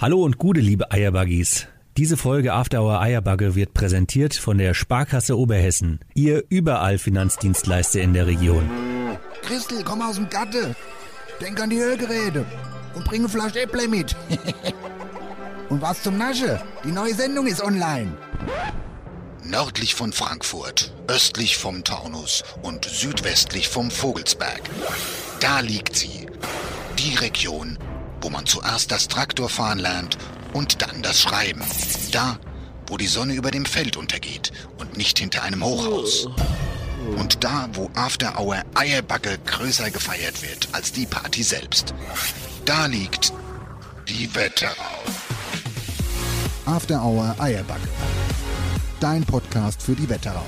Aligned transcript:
Hallo 0.00 0.22
und 0.22 0.38
gute 0.38 0.60
liebe 0.60 0.92
Eierbuggies. 0.92 1.66
Diese 1.98 2.16
Folge 2.16 2.54
After 2.54 2.80
Hour 2.80 3.02
Eierbagge 3.02 3.54
wird 3.54 3.74
präsentiert 3.74 4.32
von 4.32 4.56
der 4.56 4.72
Sparkasse 4.72 5.38
Oberhessen, 5.38 6.00
Ihr 6.14 6.42
überall 6.48 6.96
Finanzdienstleister 6.96 8.00
in 8.00 8.14
der 8.14 8.26
Region. 8.26 8.62
Christel, 9.42 9.84
komm 9.84 10.00
aus 10.00 10.14
dem 10.14 10.30
Gatte. 10.30 10.74
Denk 11.42 11.60
an 11.60 11.68
die 11.68 11.80
Hörgeräte 11.80 12.46
und 12.94 13.04
bring 13.04 13.20
eine 13.20 13.28
Flasche 13.28 13.60
Äpple 13.60 13.88
mit. 13.88 14.16
und 15.68 15.82
was 15.82 16.02
zum 16.02 16.16
Nasche? 16.16 16.62
Die 16.82 16.92
neue 16.92 17.12
Sendung 17.12 17.46
ist 17.46 17.62
online. 17.62 18.16
Nördlich 19.44 19.94
von 19.94 20.14
Frankfurt, 20.14 20.94
östlich 21.08 21.58
vom 21.58 21.84
Taunus 21.84 22.42
und 22.62 22.86
südwestlich 22.86 23.68
vom 23.68 23.90
Vogelsberg. 23.90 24.62
Da 25.40 25.60
liegt 25.60 25.94
sie. 25.94 26.26
Die 26.98 27.16
Region, 27.16 27.76
wo 28.20 28.30
man 28.30 28.46
zuerst 28.46 28.90
das 28.90 29.08
Traktorfahren 29.08 29.78
lernt 29.78 30.18
und 30.52 30.82
dann 30.82 31.02
das 31.02 31.20
Schreiben. 31.20 31.62
Da, 32.12 32.38
wo 32.86 32.96
die 32.96 33.06
Sonne 33.06 33.34
über 33.34 33.50
dem 33.50 33.64
Feld 33.64 33.96
untergeht 33.96 34.52
und 34.78 34.96
nicht 34.96 35.18
hinter 35.18 35.42
einem 35.42 35.64
Hochhaus. 35.64 36.28
Und 37.16 37.42
da, 37.44 37.68
wo 37.72 37.90
After 37.94 38.38
Hour 38.38 38.62
Eierbacke 38.74 39.38
größer 39.46 39.90
gefeiert 39.90 40.42
wird 40.42 40.68
als 40.72 40.92
die 40.92 41.06
Party 41.06 41.42
selbst. 41.42 41.94
Da 42.64 42.86
liegt 42.86 43.32
die 44.08 44.32
Wetterau. 44.34 44.74
After 46.66 47.02
Hour 47.02 47.34
Eierbacke. 47.38 47.88
Dein 49.00 49.24
Podcast 49.24 49.82
für 49.82 49.94
die 49.94 50.08
Wetterau. 50.08 50.44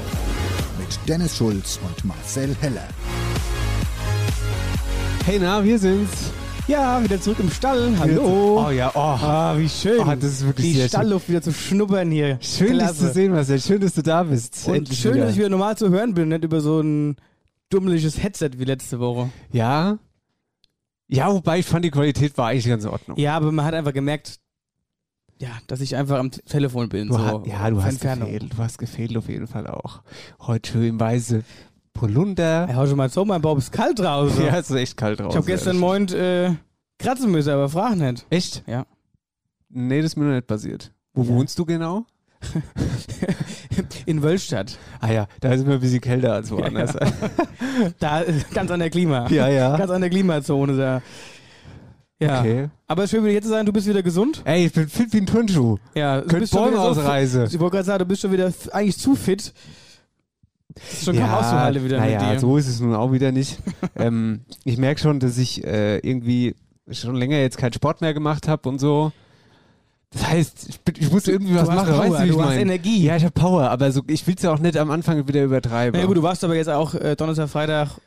Mit 0.78 0.98
Dennis 1.08 1.36
Schulz 1.36 1.80
und 1.82 2.04
Marcel 2.04 2.54
Heller. 2.60 2.88
Hey, 5.24 5.38
na, 5.40 5.64
wir 5.64 5.78
sind's. 5.78 6.32
Ja, 6.68 7.02
wieder 7.02 7.20
zurück 7.20 7.38
im 7.40 7.50
Stall. 7.50 7.92
Hallo. 7.98 8.66
Oh 8.66 8.70
ja, 8.70 8.90
oh. 8.94 8.98
Ah, 8.98 9.58
wie 9.58 9.68
schön. 9.68 9.98
Oh, 10.00 10.04
das 10.14 10.24
ist 10.24 10.46
wirklich 10.46 10.66
Die 10.66 10.72
sehr 10.74 10.82
schön. 10.82 10.88
Stallluft 10.90 11.28
wieder 11.28 11.42
zu 11.42 11.52
schnuppern 11.52 12.10
hier. 12.10 12.38
Schön, 12.40 12.78
dich 12.78 12.92
zu 12.92 13.12
sehen, 13.12 13.32
Marcel. 13.32 13.60
Schön, 13.60 13.80
dass 13.80 13.94
du 13.94 14.02
da 14.02 14.22
bist. 14.22 14.68
Und 14.68 14.74
Endlich 14.76 14.98
schön, 14.98 15.14
wieder. 15.14 15.24
dass 15.24 15.32
ich 15.32 15.38
wieder 15.38 15.48
normal 15.48 15.76
zu 15.76 15.90
hören 15.90 16.14
bin, 16.14 16.28
nicht 16.28 16.44
über 16.44 16.60
so 16.60 16.80
ein 16.80 17.16
dummeliges 17.68 18.22
Headset 18.22 18.50
wie 18.58 18.64
letzte 18.64 19.00
Woche. 19.00 19.30
Ja. 19.50 19.98
Ja, 21.08 21.32
wobei 21.32 21.58
ich 21.58 21.66
fand, 21.66 21.84
die 21.84 21.90
Qualität 21.90 22.38
war 22.38 22.48
eigentlich 22.48 22.66
ganz 22.68 22.84
in 22.84 22.90
Ordnung. 22.90 23.18
Ja, 23.18 23.36
aber 23.36 23.50
man 23.52 23.64
hat 23.64 23.74
einfach 23.74 23.92
gemerkt, 23.92 24.38
ja, 25.40 25.50
dass 25.66 25.80
ich 25.80 25.96
einfach 25.96 26.18
am 26.18 26.30
Telefon 26.30 26.88
bin. 26.88 27.08
Du 27.08 27.14
so 27.14 27.20
ha- 27.20 27.42
ja, 27.44 27.68
du 27.70 27.82
hast 27.82 28.00
gefehlt. 28.00 28.52
Du 28.52 28.58
hast 28.58 28.78
gefehlt 28.78 29.16
auf 29.16 29.28
jeden 29.28 29.48
Fall 29.48 29.66
auch. 29.66 30.02
Heute 30.38 30.70
schön 30.70 30.98
weiße 31.00 31.42
Polunder. 31.94 32.66
Ja, 32.68 32.76
heute 32.76 32.96
mal 32.96 33.08
so, 33.08 33.24
mein 33.24 33.40
Bob 33.42 33.58
ist 33.58 33.70
kalt 33.72 33.98
draußen. 33.98 34.44
Ja, 34.44 34.58
es 34.58 34.70
ist 34.70 34.76
echt 34.76 34.96
kalt 34.96 35.20
draußen. 35.20 35.30
ich 35.30 35.36
habe 35.36 35.46
gestern 35.46 35.78
Morgen 35.78 36.08
äh, 36.08 36.54
kratzen 36.98 37.30
müssen, 37.30 37.50
aber 37.50 37.68
frag 37.68 37.96
nicht. 37.96 38.26
Echt? 38.30 38.62
Ja. 38.66 38.86
Nee, 39.68 39.98
das 40.02 40.12
ist 40.12 40.16
mir 40.16 40.24
noch 40.24 40.34
nicht 40.34 40.46
passiert. 40.46 40.92
Wo 41.14 41.22
Ja. 41.22 41.28
wohnst 41.28 41.58
du 41.58 41.64
genau? 41.64 42.04
In 44.06 44.22
Wölstadt. 44.22 44.76
Ah 45.00 45.10
ja, 45.12 45.26
da 45.40 45.52
ist 45.52 45.60
immer 45.62 45.74
ein 45.74 45.80
bisschen 45.80 46.00
kälter 46.00 46.32
als 46.34 46.50
woanders. 46.50 46.94
Ja, 47.80 47.88
Da, 47.98 48.22
äh, 48.22 48.34
ganz 48.52 48.70
an 48.70 48.80
der 48.80 48.90
Klima. 48.90 49.28
ja. 49.30 49.76
Ganz 49.76 49.90
an 49.90 50.00
der 50.02 50.10
Klimazone 50.10 50.76
da. 50.76 51.02
Ja. 52.20 52.40
Okay. 52.40 52.68
Aber 52.86 53.02
es 53.02 53.06
ist 53.06 53.16
schön, 53.16 53.22
wieder 53.24 53.32
hier 53.32 53.42
zu 53.42 53.48
sein. 53.48 53.64
Du 53.64 53.72
bist 53.72 53.86
wieder 53.86 54.02
gesund. 54.02 54.42
Ey, 54.44 54.66
ich 54.66 54.72
bin 54.72 54.88
fit 54.88 55.12
wie 55.12 55.18
ein 55.18 55.26
Turnschuh. 55.26 55.78
Ja, 55.94 56.20
du 56.20 56.26
Könnt 56.28 56.40
bist 56.40 56.52
schon 56.52 56.62
Bäume 56.64 56.72
wieder 56.76 56.94
so 56.94 57.00
ausreißen. 57.00 57.44
Ich 57.46 57.58
wollte 57.58 57.76
gerade 57.76 57.84
sagen, 57.86 57.98
du 58.00 58.04
bist 58.06 58.20
schon 58.22 58.30
wieder 58.32 58.52
eigentlich 58.72 58.98
zu 58.98 59.14
fit. 59.14 59.52
Das 60.74 60.92
ist 60.92 61.04
schon 61.04 61.16
kaum 61.18 61.30
auszuhalten 61.30 61.84
wieder 61.84 61.98
naja, 61.98 62.20
mit 62.22 62.32
dir. 62.32 62.40
so 62.40 62.56
ist 62.56 62.68
es 62.68 62.80
nun 62.80 62.94
auch 62.94 63.12
wieder 63.12 63.32
nicht. 63.32 63.58
ähm, 63.96 64.40
ich 64.64 64.76
merke 64.78 65.00
schon, 65.00 65.20
dass 65.20 65.38
ich 65.38 65.64
äh, 65.64 65.98
irgendwie 65.98 66.54
schon 66.90 67.14
länger 67.14 67.38
jetzt 67.38 67.58
keinen 67.58 67.72
Sport 67.72 68.00
mehr 68.00 68.14
gemacht 68.14 68.48
habe 68.48 68.68
und 68.68 68.78
so. 68.78 69.12
Das 70.10 70.26
heißt, 70.28 70.66
ich, 70.68 70.80
bin, 70.80 70.94
ich 70.98 71.10
muss 71.10 71.26
irgendwie 71.26 71.54
was 71.54 71.62
hast 71.70 71.74
machen, 71.76 71.94
Power, 71.94 71.98
weißt 72.00 72.12
du, 72.12 72.18
wie 72.24 72.28
ich 72.28 72.34
du 72.34 72.40
hast 72.42 72.48
meine? 72.48 72.60
Energie. 72.60 73.02
Ja, 73.02 73.16
ich 73.16 73.24
habe 73.24 73.32
Power, 73.32 73.70
aber 73.70 73.90
so, 73.92 74.02
ich 74.08 74.26
will 74.26 74.34
es 74.36 74.42
ja 74.42 74.52
auch 74.52 74.58
nicht 74.58 74.76
am 74.76 74.90
Anfang 74.90 75.26
wieder 75.26 75.42
übertreiben. 75.42 75.92
Na 75.94 76.00
ja, 76.00 76.06
gut, 76.06 76.18
du 76.18 76.22
warst 76.22 76.44
aber 76.44 76.54
jetzt 76.54 76.68
auch 76.68 76.94
äh, 76.94 77.16
Donnerstag, 77.16 77.48
Freitag, 77.48 77.98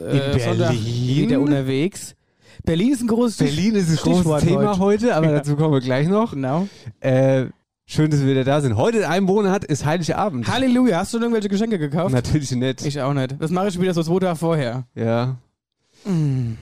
äh, 0.00 0.32
In 0.32 0.40
Sonntag 0.40 0.70
Berlin? 0.70 1.28
wieder 1.28 1.40
unterwegs. 1.40 2.16
Berlin 2.64 2.92
ist 2.92 3.02
ein 3.02 3.08
großes 3.08 3.36
Berlin 3.36 3.74
ist 3.76 3.90
ein 3.90 3.96
großes 3.96 4.42
Thema 4.42 4.78
heute, 4.78 5.14
aber 5.14 5.26
Ja. 5.26 5.32
dazu 5.34 5.54
kommen 5.56 5.74
wir 5.74 5.80
gleich 5.80 6.08
noch. 6.08 6.32
Genau. 6.32 6.66
Äh, 7.00 7.46
schön, 7.86 8.10
dass 8.10 8.20
wir 8.20 8.28
wieder 8.28 8.44
da 8.44 8.60
sind. 8.60 8.76
Heute 8.76 8.98
in 8.98 9.04
einem 9.04 9.26
Monat 9.26 9.64
ist 9.64 9.84
Heiligabend. 9.84 10.48
Halleluja, 10.48 10.98
hast 10.98 11.14
du 11.14 11.18
irgendwelche 11.18 11.48
Geschenke 11.48 11.78
gekauft? 11.78 12.12
Natürlich 12.14 12.50
nicht. 12.52 12.84
Ich 12.84 13.00
auch 13.00 13.14
nicht. 13.14 13.36
Das 13.38 13.50
mache 13.50 13.68
ich 13.68 13.80
wieder 13.80 13.94
so 13.94 14.02
zwei 14.02 14.18
Tage 14.20 14.36
vorher. 14.36 14.86
ja. 14.94 15.36
Mm. 16.04 16.56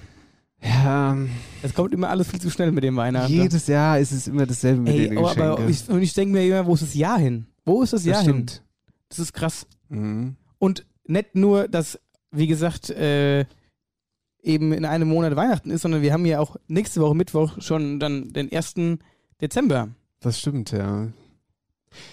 Ja, 0.65 1.17
Es 1.63 1.75
kommt 1.75 1.93
immer 1.93 2.09
alles 2.09 2.29
viel 2.31 2.41
zu 2.41 2.49
schnell 2.49 2.71
mit 2.71 2.85
dem 2.85 2.95
Weihnachten. 2.95 3.33
jedes 3.33 3.67
Jahr 3.67 3.99
ist 3.99 4.13
es 4.13 4.29
immer 4.29 4.47
dasselbe 4.47 4.81
mit 4.83 4.93
Ey, 4.95 5.09
den 5.09 5.19
aber, 5.19 5.29
Geschenken. 5.31 5.51
aber 5.51 5.69
ich, 5.69 5.89
und 5.89 6.03
ich 6.03 6.15
denke 6.15 6.35
mir 6.35 6.47
immer, 6.47 6.65
wo 6.65 6.75
ist 6.75 6.85
das 6.85 6.95
Jahr 6.95 7.19
hin? 7.19 7.47
Wo 7.65 7.83
ist 7.83 7.93
das 7.93 8.05
Jahr 8.05 8.19
das 8.19 8.25
hin? 8.27 8.35
stimmt. 8.35 8.63
Das 9.09 9.19
ist 9.19 9.33
krass. 9.33 9.67
Mhm. 9.89 10.37
Und 10.61 10.87
nicht 11.09 11.35
nur, 11.35 11.67
dass, 11.67 11.99
wie 12.31 12.47
gesagt, 12.47 12.91
äh, 12.91 13.45
eben 14.41 14.73
in 14.73 14.85
einem 14.85 15.09
Monat 15.09 15.35
Weihnachten 15.35 15.71
ist, 15.73 15.83
sondern 15.83 16.01
wir 16.03 16.13
haben 16.13 16.27
ja 16.27 16.39
auch 16.39 16.55
nächste 16.69 17.01
Woche 17.01 17.17
Mittwoch 17.17 17.61
schon 17.61 17.99
dann 17.99 18.33
den 18.33 18.53
1. 18.53 18.75
Dezember. 19.41 19.89
Das 20.23 20.39
stimmt, 20.39 20.71
ja. 20.71 21.09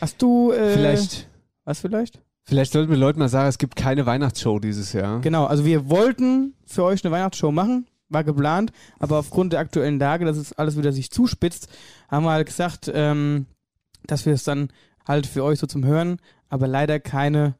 Hast 0.01 0.21
du 0.21 0.51
äh, 0.51 0.73
Vielleicht, 0.73 1.29
was 1.63 1.79
vielleicht? 1.79 2.19
vielleicht 2.43 2.73
sollten 2.73 2.89
wir 2.89 2.97
Leuten 2.97 3.19
mal 3.19 3.29
sagen, 3.29 3.47
es 3.47 3.57
gibt 3.57 3.75
keine 3.75 4.05
Weihnachtsshow 4.05 4.59
dieses 4.59 4.91
Jahr. 4.93 5.21
Genau, 5.21 5.45
also 5.45 5.63
wir 5.65 5.89
wollten 5.89 6.55
für 6.65 6.83
euch 6.83 7.05
eine 7.05 7.11
Weihnachtsshow 7.11 7.51
machen, 7.51 7.87
war 8.09 8.23
geplant, 8.23 8.73
aber 8.97 9.19
aufgrund 9.19 9.53
der 9.53 9.59
aktuellen 9.59 9.99
Lage, 9.99 10.25
dass 10.25 10.37
es 10.37 10.53
alles 10.53 10.75
wieder 10.77 10.91
sich 10.91 11.11
zuspitzt, 11.11 11.69
haben 12.09 12.25
wir 12.25 12.31
halt 12.31 12.47
gesagt, 12.47 12.91
ähm, 12.93 13.45
dass 14.07 14.25
wir 14.25 14.33
es 14.33 14.43
dann 14.43 14.69
halt 15.07 15.27
für 15.27 15.43
euch 15.43 15.59
so 15.59 15.67
zum 15.67 15.85
Hören, 15.85 16.17
aber 16.49 16.67
leider 16.67 16.99
keine 16.99 17.55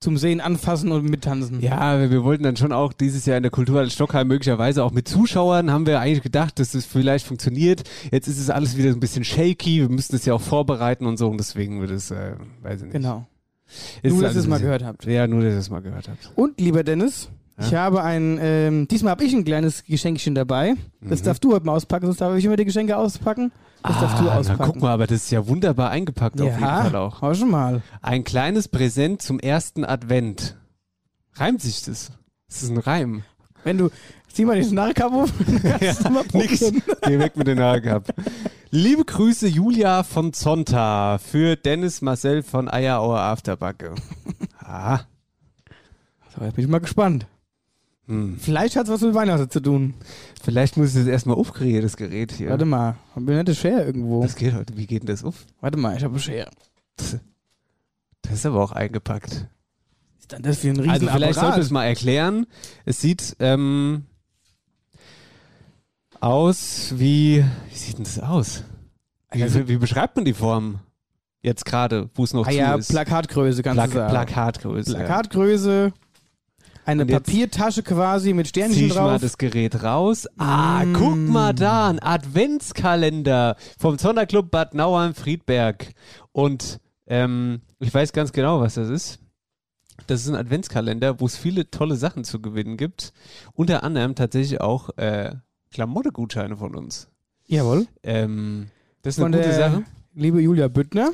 zum 0.00 0.18
Sehen, 0.18 0.40
Anfassen 0.40 0.92
und 0.92 1.08
Mittanzen. 1.08 1.60
Ja, 1.60 1.98
wir, 1.98 2.10
wir 2.10 2.22
wollten 2.22 2.42
dann 2.44 2.56
schon 2.56 2.72
auch 2.72 2.92
dieses 2.92 3.24
Jahr 3.26 3.36
in 3.38 3.42
der 3.42 3.50
Kulturhalle 3.50 3.90
Stockheim 3.90 4.28
möglicherweise 4.28 4.84
auch 4.84 4.92
mit 4.92 5.08
Zuschauern, 5.08 5.70
haben 5.70 5.86
wir 5.86 6.00
eigentlich 6.00 6.22
gedacht, 6.22 6.58
dass 6.58 6.74
es 6.74 6.84
vielleicht 6.84 7.26
funktioniert. 7.26 7.82
Jetzt 8.12 8.28
ist 8.28 8.38
es 8.38 8.50
alles 8.50 8.76
wieder 8.76 8.90
so 8.90 8.96
ein 8.96 9.00
bisschen 9.00 9.24
shaky, 9.24 9.80
wir 9.80 9.88
müssen 9.88 10.14
es 10.14 10.24
ja 10.26 10.34
auch 10.34 10.40
vorbereiten 10.40 11.06
und 11.06 11.16
so 11.16 11.28
und 11.28 11.38
deswegen 11.38 11.80
wird 11.80 11.90
es, 11.90 12.10
äh, 12.10 12.32
weiß 12.62 12.78
ich 12.80 12.82
nicht. 12.84 12.92
Genau. 12.92 13.26
Ist 14.02 14.12
Nur, 14.12 14.22
dass 14.22 14.30
alles 14.30 14.36
ihr 14.36 14.40
es 14.40 14.46
mal 14.48 14.60
gehört 14.60 14.84
habt. 14.84 15.06
Ja, 15.06 15.26
nur, 15.26 15.42
dass 15.42 15.52
ihr 15.54 15.58
es 15.58 15.70
mal 15.70 15.82
gehört 15.82 16.08
habt. 16.08 16.30
Und 16.36 16.60
lieber 16.60 16.84
Dennis, 16.84 17.30
ich 17.58 17.74
habe 17.74 18.02
ein, 18.02 18.38
ähm, 18.40 18.86
diesmal 18.86 19.12
habe 19.12 19.24
ich 19.24 19.32
ein 19.34 19.44
kleines 19.44 19.82
Geschenkchen 19.84 20.34
dabei. 20.34 20.74
Das 21.00 21.20
Mhm. 21.20 21.24
darfst 21.24 21.42
du 21.42 21.54
heute 21.54 21.64
mal 21.64 21.72
auspacken, 21.72 22.04
sonst 22.04 22.20
darf 22.20 22.36
ich 22.36 22.44
immer 22.44 22.56
die 22.56 22.66
Geschenke 22.66 22.96
auspacken. 22.98 23.50
Das 23.86 24.00
darfst 24.00 24.20
du 24.20 24.28
Ah, 24.30 24.36
auspacken. 24.38 24.58
Na, 24.60 24.66
guck 24.66 24.80
mal, 24.82 24.92
aber 24.92 25.06
das 25.06 25.24
ist 25.24 25.30
ja 25.30 25.46
wunderbar 25.46 25.90
eingepackt 25.90 26.40
auf 26.40 26.46
jeden 26.48 26.60
Fall 26.60 26.92
ja, 26.92 26.98
auch. 27.00 27.22
hau 27.22 27.34
schon 27.34 27.50
mal. 27.50 27.82
Ein 28.02 28.24
kleines 28.24 28.68
Präsent 28.68 29.22
zum 29.22 29.38
ersten 29.38 29.84
Advent. 29.84 30.56
Reimt 31.34 31.60
sich 31.60 31.82
das? 31.82 32.12
Das 32.48 32.62
ist 32.62 32.70
ein 32.70 32.78
Reim. 32.78 33.22
Wenn 33.64 33.78
du, 33.78 33.90
zieh 34.32 34.44
mal 34.44 34.60
die 34.60 34.70
Narrkappe 34.72 35.14
auf, 35.14 35.32
kannst 35.80 36.04
du 36.04 36.10
mal 36.10 36.24
Nix. 36.32 36.60
Geh 37.02 37.18
weg 37.18 37.36
mit 37.36 37.58
Haaren 37.58 37.82
gehabt. 37.82 38.12
Liebe 38.70 39.04
Grüße 39.04 39.46
Julia 39.48 40.02
von 40.02 40.32
Zonta 40.32 41.18
für 41.18 41.56
Dennis 41.56 42.02
Marcel 42.02 42.42
von 42.42 42.68
Eierauer 42.68 43.20
Afterbacke. 43.20 43.94
Ah. 44.68 45.02
So, 46.36 46.44
jetzt 46.44 46.56
bin 46.56 46.64
ich 46.64 46.70
mal 46.70 46.80
gespannt. 46.80 47.28
Hm. 48.08 48.36
Vielleicht 48.38 48.76
hat 48.76 48.84
es 48.86 48.90
was 48.92 49.00
mit 49.00 49.14
Weihnachten 49.14 49.50
zu 49.50 49.60
tun. 49.60 49.94
Vielleicht 50.42 50.76
muss 50.76 50.90
ich 50.90 50.94
das 50.94 51.06
erstmal 51.06 51.36
aufkriegen, 51.36 51.82
das 51.82 51.96
Gerät 51.96 52.30
hier. 52.32 52.50
Warte 52.50 52.64
mal, 52.64 52.96
haben 53.14 53.26
wir 53.26 53.38
eine 53.38 53.54
Schere 53.54 53.84
irgendwo? 53.84 54.22
Das 54.22 54.36
geht 54.36 54.54
heute. 54.54 54.76
Wie 54.76 54.86
geht 54.86 55.02
denn 55.02 55.08
das 55.08 55.24
auf? 55.24 55.44
Warte 55.60 55.76
mal, 55.76 55.96
ich 55.96 56.04
habe 56.04 56.12
eine 56.14 56.20
Schere. 56.22 56.50
Das 56.96 58.32
ist 58.32 58.46
aber 58.46 58.62
auch 58.62 58.72
eingepackt. 58.72 59.48
Ist 60.20 60.32
dann 60.32 60.42
das 60.42 60.58
für 60.58 60.68
ein 60.68 60.76
riesen 60.76 60.90
Also 60.90 61.06
vielleicht 61.08 61.34
sollte 61.34 61.46
Apparat? 61.48 61.62
es 61.64 61.70
mal 61.70 61.84
erklären. 61.84 62.46
Es 62.84 63.00
sieht 63.00 63.36
ähm, 63.40 64.04
aus 66.20 66.92
wie. 66.96 67.44
Wie 67.70 67.76
sieht 67.76 67.98
denn 67.98 68.04
das 68.04 68.18
aus? 68.20 68.64
Wie, 69.32 69.42
Also- 69.42 69.68
wie 69.68 69.76
beschreibt 69.76 70.16
man 70.16 70.24
die 70.24 70.34
Form? 70.34 70.80
Jetzt 71.42 71.64
gerade, 71.64 72.10
wo 72.14 72.24
es 72.24 72.32
noch 72.32 72.46
Ah 72.46 72.50
zu 72.50 72.56
ja, 72.56 72.74
ist. 72.74 72.88
Plakatgröße 72.88 73.62
kannst 73.62 73.76
Plak 73.76 73.90
du 73.90 73.96
sagen. 73.96 74.10
Plakatgröße. 74.10 74.92
ja. 74.98 76.05
Eine 76.86 77.04
Papiertasche 77.04 77.82
quasi 77.82 78.32
mit 78.32 78.46
Zieh 78.46 78.50
Sternchen 78.50 78.86
ich 78.86 78.94
mal 78.94 79.10
drauf. 79.12 79.20
das 79.20 79.38
Gerät 79.38 79.82
raus. 79.82 80.26
Ah, 80.38 80.84
Mm. 80.84 80.92
guck 80.94 81.16
mal 81.16 81.52
da, 81.52 81.88
ein 81.88 81.98
Adventskalender 82.00 83.56
vom 83.78 83.98
Sonderclub 83.98 84.50
Bad 84.50 84.74
Nauheim-Friedberg. 84.74 85.92
Und 86.32 86.80
ähm, 87.06 87.60
ich 87.80 87.92
weiß 87.92 88.12
ganz 88.12 88.32
genau, 88.32 88.60
was 88.60 88.74
das 88.74 88.88
ist. 88.88 89.18
Das 90.06 90.20
ist 90.22 90.28
ein 90.28 90.34
Adventskalender, 90.36 91.20
wo 91.20 91.26
es 91.26 91.36
viele 91.36 91.70
tolle 91.70 91.96
Sachen 91.96 92.22
zu 92.24 92.40
gewinnen 92.40 92.76
gibt. 92.76 93.12
Unter 93.54 93.82
anderem 93.82 94.14
tatsächlich 94.14 94.60
auch 94.60 94.90
äh, 94.98 95.34
Klamottegutscheine 95.72 96.56
von 96.56 96.74
uns. 96.76 97.08
Jawohl. 97.46 97.86
Ähm, 98.02 98.68
das 99.02 99.14
ist 99.16 99.18
eine 99.22 99.32
Von 99.36 99.40
gute 99.40 99.48
der 99.48 99.70
Sache. 99.70 99.84
liebe 100.14 100.40
Julia 100.40 100.68
Büttner. 100.68 101.10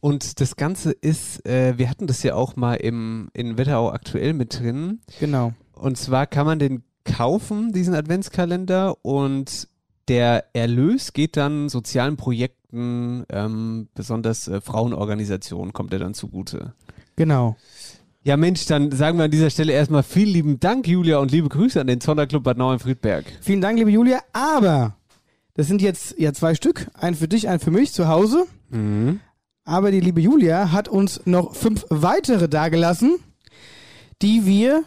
Und 0.00 0.40
das 0.40 0.56
Ganze 0.56 0.92
ist, 0.92 1.46
äh, 1.46 1.76
wir 1.76 1.90
hatten 1.90 2.06
das 2.06 2.22
ja 2.22 2.34
auch 2.34 2.56
mal 2.56 2.74
im, 2.74 3.28
in 3.34 3.58
Wetterau 3.58 3.90
aktuell 3.90 4.32
mit 4.32 4.58
drin. 4.58 5.00
Genau. 5.20 5.52
Und 5.74 5.98
zwar 5.98 6.26
kann 6.26 6.46
man 6.46 6.58
den 6.58 6.82
kaufen, 7.04 7.72
diesen 7.72 7.94
Adventskalender, 7.94 8.96
und 9.04 9.68
der 10.08 10.44
Erlös 10.54 11.12
geht 11.12 11.36
dann 11.36 11.68
sozialen 11.68 12.16
Projekten, 12.16 13.24
ähm, 13.30 13.88
besonders 13.94 14.48
äh, 14.48 14.60
Frauenorganisationen, 14.60 15.72
kommt 15.72 15.92
er 15.92 15.98
dann 15.98 16.14
zugute. 16.14 16.72
Genau. 17.16 17.56
Ja, 18.22 18.36
Mensch, 18.36 18.66
dann 18.66 18.90
sagen 18.92 19.18
wir 19.18 19.24
an 19.24 19.30
dieser 19.30 19.50
Stelle 19.50 19.72
erstmal 19.72 20.02
vielen 20.02 20.28
lieben 20.28 20.60
Dank, 20.60 20.86
Julia, 20.86 21.18
und 21.18 21.30
liebe 21.30 21.48
Grüße 21.48 21.80
an 21.80 21.86
den 21.86 22.00
Sonderclub 22.00 22.44
Bad 22.44 22.58
Nauheim-Friedberg. 22.58 23.24
Vielen 23.40 23.60
Dank, 23.60 23.78
liebe 23.78 23.90
Julia. 23.90 24.20
Aber 24.32 24.96
das 25.54 25.68
sind 25.68 25.80
jetzt 25.80 26.18
ja 26.18 26.32
zwei 26.32 26.54
Stück. 26.54 26.90
Ein 26.94 27.14
für 27.14 27.28
dich, 27.28 27.48
ein 27.48 27.60
für 27.60 27.70
mich 27.70 27.92
zu 27.92 28.08
Hause. 28.08 28.46
Mhm. 28.68 29.20
Aber 29.70 29.92
die 29.92 30.00
liebe 30.00 30.20
Julia 30.20 30.72
hat 30.72 30.88
uns 30.88 31.20
noch 31.26 31.54
fünf 31.54 31.86
weitere 31.90 32.48
dagelassen, 32.48 33.18
die 34.20 34.44
wir 34.44 34.82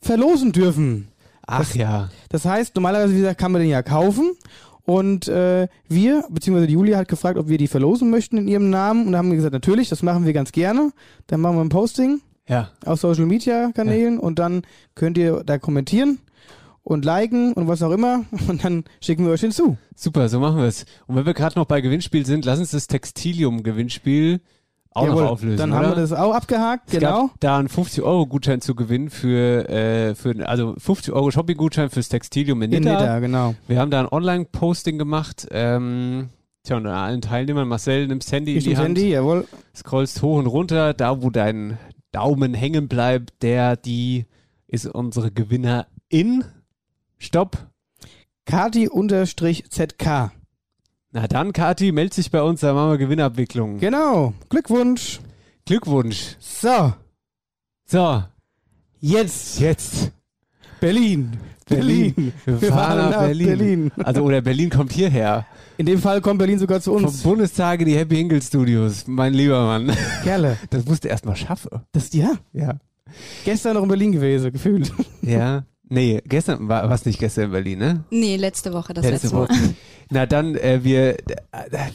verlosen 0.00 0.52
dürfen. 0.52 1.08
Ach 1.44 1.74
ja. 1.74 2.08
Das 2.28 2.44
heißt, 2.44 2.76
normalerweise, 2.76 3.14
wie 3.14 3.18
gesagt, 3.18 3.40
kann 3.40 3.50
man 3.50 3.60
den 3.60 3.70
ja 3.70 3.82
kaufen. 3.82 4.36
Und 4.84 5.26
äh, 5.26 5.66
wir, 5.88 6.24
beziehungsweise 6.30 6.68
die 6.68 6.74
Julia 6.74 6.96
hat 6.96 7.08
gefragt, 7.08 7.38
ob 7.38 7.48
wir 7.48 7.58
die 7.58 7.66
verlosen 7.66 8.08
möchten 8.08 8.38
in 8.38 8.46
ihrem 8.46 8.70
Namen. 8.70 9.06
Und 9.06 9.12
da 9.12 9.18
haben 9.18 9.30
wir 9.30 9.36
gesagt, 9.36 9.52
natürlich, 9.52 9.88
das 9.88 10.04
machen 10.04 10.24
wir 10.24 10.32
ganz 10.32 10.52
gerne. 10.52 10.92
Dann 11.26 11.40
machen 11.40 11.56
wir 11.56 11.62
ein 11.64 11.68
Posting 11.68 12.20
Ja. 12.48 12.70
auf 12.86 13.00
Social 13.00 13.26
Media 13.26 13.72
Kanälen 13.74 14.20
und 14.20 14.38
dann 14.38 14.62
könnt 14.94 15.18
ihr 15.18 15.42
da 15.44 15.58
kommentieren 15.58 16.18
und 16.88 17.04
liken 17.04 17.52
und 17.52 17.68
was 17.68 17.82
auch 17.82 17.90
immer. 17.90 18.24
Und 18.48 18.64
dann 18.64 18.84
schicken 19.00 19.26
wir 19.26 19.32
euch 19.32 19.42
den 19.42 19.52
zu. 19.52 19.76
Super, 19.94 20.28
so 20.30 20.40
machen 20.40 20.56
wir 20.56 20.64
es. 20.64 20.86
Und 21.06 21.16
wenn 21.16 21.26
wir 21.26 21.34
gerade 21.34 21.58
noch 21.58 21.66
bei 21.66 21.82
Gewinnspiel 21.82 22.24
sind, 22.24 22.46
lass 22.46 22.58
uns 22.58 22.70
das 22.70 22.86
Textilium-Gewinnspiel 22.86 24.40
auch 24.94 25.04
Jawohl, 25.04 25.22
noch 25.24 25.30
auflösen. 25.32 25.58
Dann 25.58 25.70
oder? 25.70 25.80
haben 25.80 25.90
wir 25.90 25.96
das 25.96 26.12
auch 26.14 26.34
abgehakt, 26.34 26.84
Es 26.86 26.98
genau. 26.98 27.30
da 27.40 27.58
einen 27.58 27.68
50-Euro-Gutschein 27.68 28.62
zu 28.62 28.74
gewinnen 28.74 29.10
für, 29.10 29.68
äh, 29.68 30.14
für 30.14 30.48
also 30.48 30.76
50-Euro 30.76 31.30
Shopping-Gutschein 31.30 31.90
fürs 31.90 32.08
Textilium 32.08 32.62
in 32.62 32.72
In 32.72 32.84
Nidda. 32.84 33.00
Nidda, 33.00 33.18
genau. 33.18 33.54
Wir 33.66 33.78
haben 33.80 33.90
da 33.90 34.00
ein 34.00 34.08
Online-Posting 34.08 34.96
gemacht. 34.96 35.46
Ähm, 35.50 36.30
tja, 36.64 36.78
und 36.78 36.86
an 36.86 36.94
allen 36.94 37.20
Teilnehmern, 37.20 37.68
Marcel, 37.68 38.06
nimmst 38.06 38.32
Handy 38.32 38.52
Hier 38.52 38.62
in 38.62 38.64
die 38.64 38.76
Hand, 38.78 38.86
Handy, 38.98 39.10
jawohl. 39.10 39.46
scrollst 39.76 40.22
hoch 40.22 40.38
und 40.38 40.46
runter, 40.46 40.94
da 40.94 41.22
wo 41.22 41.28
dein 41.28 41.76
Daumen 42.12 42.54
hängen 42.54 42.88
bleibt, 42.88 43.42
der, 43.42 43.76
die 43.76 44.24
ist 44.66 44.86
unsere 44.86 45.30
Gewinnerin. 45.30 46.44
Stopp. 47.18 47.58
Kati-ZK. 48.46 50.30
Na 51.10 51.26
dann, 51.26 51.52
Kati, 51.52 51.90
meld 51.92 52.16
dich 52.16 52.30
bei 52.30 52.42
uns, 52.42 52.60
da 52.60 52.74
machen 52.74 52.90
wir 52.90 52.98
Gewinnabwicklung. 52.98 53.78
Genau. 53.78 54.34
Glückwunsch. 54.50 55.20
Glückwunsch. 55.64 56.36
So, 56.38 56.92
So, 57.86 58.22
jetzt 59.00 59.58
jetzt. 59.60 60.12
Berlin. 60.80 61.36
Berlin. 61.66 62.32
Wir, 62.44 62.60
Wir 62.60 62.68
fahren 62.68 62.78
fahren 62.78 62.98
nach 62.98 63.10
nach 63.10 63.20
Berlin. 63.26 63.46
Berlin. 63.46 63.92
Also, 64.04 64.22
oder 64.22 64.40
Berlin 64.42 64.70
kommt 64.70 64.92
hierher. 64.92 65.46
In 65.76 65.86
dem 65.86 65.98
Fall 66.00 66.20
kommt 66.20 66.38
Berlin 66.38 66.58
sogar 66.58 66.80
zu 66.80 66.92
Vom 66.92 67.04
uns. 67.04 67.22
Bundestag 67.22 67.80
in 67.80 67.86
die 67.86 67.96
Happy 67.96 68.16
Hinkel 68.16 68.40
Studios, 68.42 69.06
mein 69.06 69.32
lieber 69.34 69.64
Mann. 69.66 69.94
Kerle. 70.24 70.56
Das 70.70 70.84
musst 70.86 71.04
du 71.04 71.08
erstmal 71.08 71.36
schaffen. 71.36 71.82
Das, 71.92 72.12
ja, 72.12 72.32
Ja. 72.52 72.78
gestern 73.44 73.74
noch 73.74 73.82
in 73.82 73.88
Berlin 73.88 74.12
gewesen, 74.12 74.52
gefühlt. 74.52 74.92
Ja. 75.22 75.64
Nee, 75.90 76.20
gestern 76.26 76.68
war 76.68 76.88
was 76.90 77.04
nicht 77.06 77.18
gestern 77.18 77.44
in 77.44 77.50
Berlin, 77.52 77.78
ne? 77.78 78.04
Nee, 78.10 78.36
letzte 78.36 78.72
Woche, 78.72 78.92
das 78.94 79.04
letzte, 79.04 79.34
Mal. 79.34 79.48
Na 80.10 80.24
dann, 80.24 80.54
äh, 80.54 80.80
wir, 80.84 81.18
äh, 81.18 81.18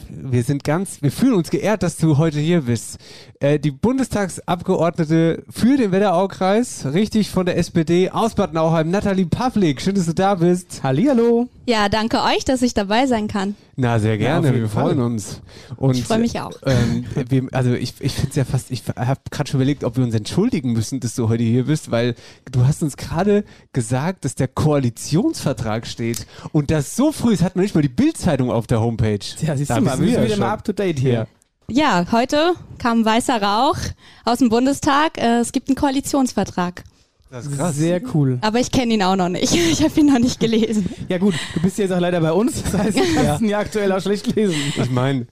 wir 0.08 0.44
sind 0.44 0.62
ganz, 0.62 1.02
wir 1.02 1.10
fühlen 1.10 1.34
uns 1.34 1.50
geehrt, 1.50 1.82
dass 1.82 1.96
du 1.96 2.16
heute 2.16 2.38
hier 2.38 2.62
bist. 2.62 2.98
Äh, 3.40 3.58
die 3.58 3.72
Bundestagsabgeordnete 3.72 5.42
für 5.50 5.76
den 5.76 5.90
Wetteraukreis, 5.92 6.86
richtig 6.92 7.30
von 7.30 7.46
der 7.46 7.56
SPD 7.58 8.10
aus 8.10 8.34
Bad 8.34 8.52
Nauheim, 8.52 8.90
Nathalie 8.90 9.26
Pavlik. 9.26 9.80
Schön, 9.80 9.94
dass 9.96 10.06
du 10.06 10.14
da 10.14 10.36
bist. 10.36 10.82
Hallihallo. 10.82 11.48
Ja, 11.66 11.88
danke 11.88 12.18
euch, 12.22 12.44
dass 12.44 12.62
ich 12.62 12.74
dabei 12.74 13.06
sein 13.06 13.26
kann. 13.26 13.56
Na, 13.76 13.98
sehr 13.98 14.12
Ja, 14.12 14.38
gerne, 14.38 14.48
jeden 14.48 14.60
wir 14.60 14.68
Fall. 14.68 14.84
freuen 14.84 15.00
uns. 15.00 15.40
Und, 15.76 15.96
Ich 15.96 16.04
freu 16.04 16.18
mich 16.18 16.38
auch. 16.40 16.52
Ähm, 16.64 17.06
wir, 17.28 17.48
also 17.52 17.72
ich, 17.72 17.94
ich 17.98 18.12
finde 18.12 18.30
es 18.30 18.36
ja 18.36 18.44
fast, 18.44 18.70
ich 18.70 18.84
habe 18.94 19.20
gerade 19.30 19.50
schon 19.50 19.58
überlegt, 19.58 19.82
ob 19.82 19.96
wir 19.96 20.04
uns 20.04 20.14
entschuldigen 20.14 20.72
müssen, 20.74 21.00
dass 21.00 21.14
du 21.16 21.28
heute 21.28 21.42
hier 21.42 21.64
bist, 21.64 21.90
weil 21.90 22.14
du 22.52 22.64
hast 22.66 22.82
uns 22.84 22.96
gerade 22.96 23.42
gesagt, 23.72 24.24
dass 24.24 24.36
der 24.36 24.46
Koalitionsvertrag 24.46 25.86
steht 25.86 26.26
und 26.52 26.70
das 26.70 26.94
so 26.94 27.10
früh 27.10 27.32
ist, 27.32 27.42
hat 27.42 27.56
man 27.56 27.64
nicht 27.64 27.74
mal 27.74 27.80
die 27.82 27.88
Bildzeitung 28.04 28.50
auf 28.50 28.66
der 28.66 28.82
Homepage. 28.82 29.18
Ja, 29.40 29.56
siehst 29.56 29.70
Da 29.70 29.76
du 29.76 29.80
mal, 29.82 29.98
wir 29.98 30.06
sind 30.06 30.14
ja 30.14 30.24
wieder 30.24 30.36
mal 30.36 30.52
up 30.52 30.62
to 30.62 30.72
date 30.72 30.98
hier. 30.98 31.26
Ja, 31.70 32.04
heute 32.12 32.52
kam 32.76 33.02
weißer 33.02 33.40
Rauch 33.40 33.78
aus 34.26 34.40
dem 34.40 34.50
Bundestag. 34.50 35.16
Äh, 35.16 35.38
es 35.38 35.52
gibt 35.52 35.68
einen 35.70 35.76
Koalitionsvertrag. 35.76 36.84
Das 37.30 37.46
ist 37.46 37.56
krass. 37.56 37.74
Sehr 37.76 38.02
cool. 38.14 38.38
Aber 38.42 38.60
ich 38.60 38.70
kenne 38.70 38.92
ihn 38.92 39.02
auch 39.02 39.16
noch 39.16 39.30
nicht. 39.30 39.54
Ich 39.72 39.82
habe 39.82 39.98
ihn 39.98 40.06
noch 40.12 40.18
nicht 40.18 40.38
gelesen. 40.38 40.86
Ja 41.08 41.16
gut, 41.16 41.34
du 41.54 41.62
bist 41.62 41.78
jetzt 41.78 41.92
auch 41.92 41.98
leider 41.98 42.20
bei 42.20 42.32
uns, 42.32 42.62
das 42.62 42.74
heißt, 42.74 42.98
du 42.98 43.02
kannst 43.14 43.40
ihn 43.40 43.48
ja 43.48 43.58
aktuell 43.60 43.90
auch 43.92 44.02
schlecht 44.02 44.36
lesen. 44.36 44.54
Ich 44.76 44.90
meine, 44.90 45.26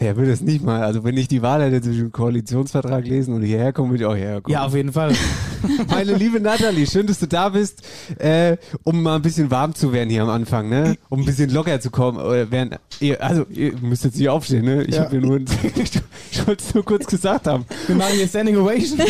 wer 0.00 0.16
will 0.16 0.26
das 0.26 0.40
nicht 0.40 0.64
mal? 0.64 0.82
Also 0.82 1.04
wenn 1.04 1.16
ich 1.16 1.28
die 1.28 1.42
Wahl 1.42 1.62
hätte 1.62 1.80
zwischen 1.82 2.00
dem 2.06 2.12
Koalitionsvertrag 2.12 3.06
lesen 3.06 3.34
und 3.34 3.42
hierher 3.42 3.72
kommen, 3.72 3.90
würde 3.90 4.04
ich 4.04 4.08
auch 4.10 4.16
hierher 4.16 4.40
kommen. 4.40 4.52
Ja, 4.52 4.64
auf 4.64 4.74
jeden 4.74 4.92
Fall. 4.92 5.12
Meine 5.90 6.14
liebe 6.14 6.40
Nathalie, 6.40 6.86
schön, 6.86 7.06
dass 7.06 7.18
du 7.18 7.28
da 7.28 7.50
bist, 7.50 7.82
äh, 8.18 8.56
um 8.82 9.02
mal 9.02 9.16
ein 9.16 9.22
bisschen 9.22 9.50
warm 9.50 9.74
zu 9.74 9.92
werden 9.92 10.08
hier 10.08 10.22
am 10.22 10.30
Anfang, 10.30 10.68
ne? 10.70 10.96
Um 11.10 11.20
ein 11.20 11.26
bisschen 11.26 11.50
locker 11.50 11.80
zu 11.80 11.90
kommen. 11.90 12.18
Oder 12.18 12.50
während, 12.50 12.78
ihr, 13.00 13.22
also, 13.22 13.44
ihr 13.50 13.74
müsst 13.82 14.04
jetzt 14.04 14.16
nicht 14.18 14.28
aufstehen, 14.30 14.64
ne? 14.64 14.82
Ich 14.84 14.94
Ja. 14.94 15.04
habe 15.04 15.20
mir 15.20 15.26
nur, 15.26 15.36
ich 16.30 16.46
wollte 16.46 16.64
es 16.64 16.74
nur 16.74 16.84
kurz 16.84 17.06
gesagt 17.06 17.46
haben. 17.46 17.66
Wir 17.86 17.94
machen 17.96 18.14
hier 18.14 18.26
Standing 18.26 18.56
Ovation. 18.56 18.98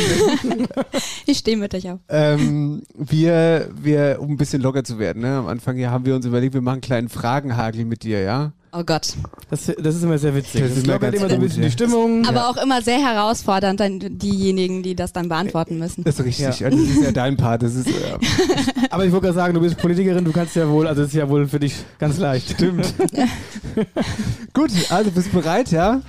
Ich 1.26 1.38
stehe 1.38 1.56
mit 1.56 1.72
euch 1.74 1.88
auf. 1.88 2.00
Ähm, 2.08 2.82
wir, 2.96 3.68
wir, 3.80 4.18
um 4.20 4.30
ein 4.32 4.36
bisschen 4.36 4.60
locker 4.60 4.82
zu 4.82 4.98
werden, 4.98 5.22
ne? 5.22 5.36
Am 5.36 5.46
Anfang 5.46 5.76
hier 5.76 5.90
haben 5.92 6.04
wir 6.04 6.16
uns 6.16 6.26
überlegt, 6.26 6.54
wir 6.54 6.60
machen 6.60 6.74
einen 6.74 6.80
kleinen 6.80 7.08
Fragenhagel 7.08 7.84
mit 7.84 8.02
dir, 8.02 8.20
ja? 8.22 8.52
Oh 8.72 8.84
Gott. 8.84 9.14
Das, 9.50 9.66
das 9.66 9.96
ist 9.96 10.04
immer 10.04 10.16
sehr 10.18 10.34
witzig. 10.34 10.60
Das 10.60 10.70
Das, 10.70 10.78
ist 10.78 10.84
immer 10.84 10.94
lockert 10.94 11.12
ganz 11.12 11.22
immer 11.22 11.28
so 11.28 11.34
ein 11.34 11.40
bisschen 11.40 11.62
ja. 11.62 11.68
die 11.68 11.72
Stimmung. 11.72 12.24
Aber 12.26 12.48
auch 12.48 12.56
immer 12.56 12.82
sehr 12.82 12.98
herausfordernd, 13.00 13.80
dann 13.80 13.98
diejenigen, 14.00 14.84
die 14.84 14.94
das 14.94 15.12
dann 15.12 15.28
beantworten 15.28 15.78
müssen. 15.78 16.04
Das 16.04 16.20
ist 16.20 16.24
richtig. 16.24 16.60
Ja. 16.60 16.68
Ja. 16.68 16.76
Das 16.76 16.80
ist 16.80 17.02
ja 17.02 17.10
dein 17.10 17.36
Part. 17.36 17.64
Das 17.64 17.74
ist, 17.74 17.88
äh, 17.88 17.90
Aber 18.90 19.04
ich 19.04 19.12
wollte 19.12 19.26
gerade 19.26 19.36
sagen, 19.36 19.54
du 19.54 19.60
bist 19.60 19.76
Politikerin, 19.76 20.24
du 20.24 20.32
kannst 20.32 20.54
ja 20.54 20.68
wohl, 20.68 20.86
also 20.86 21.02
das 21.02 21.10
ist 21.10 21.16
ja 21.16 21.28
wohl 21.28 21.48
für 21.48 21.58
dich 21.58 21.74
ganz 21.98 22.18
leicht. 22.18 22.50
Stimmt. 22.50 22.94
gut, 24.54 24.70
also 24.90 25.10
bist 25.10 25.32
du 25.32 25.40
bereit, 25.40 25.72
ja? 25.72 26.00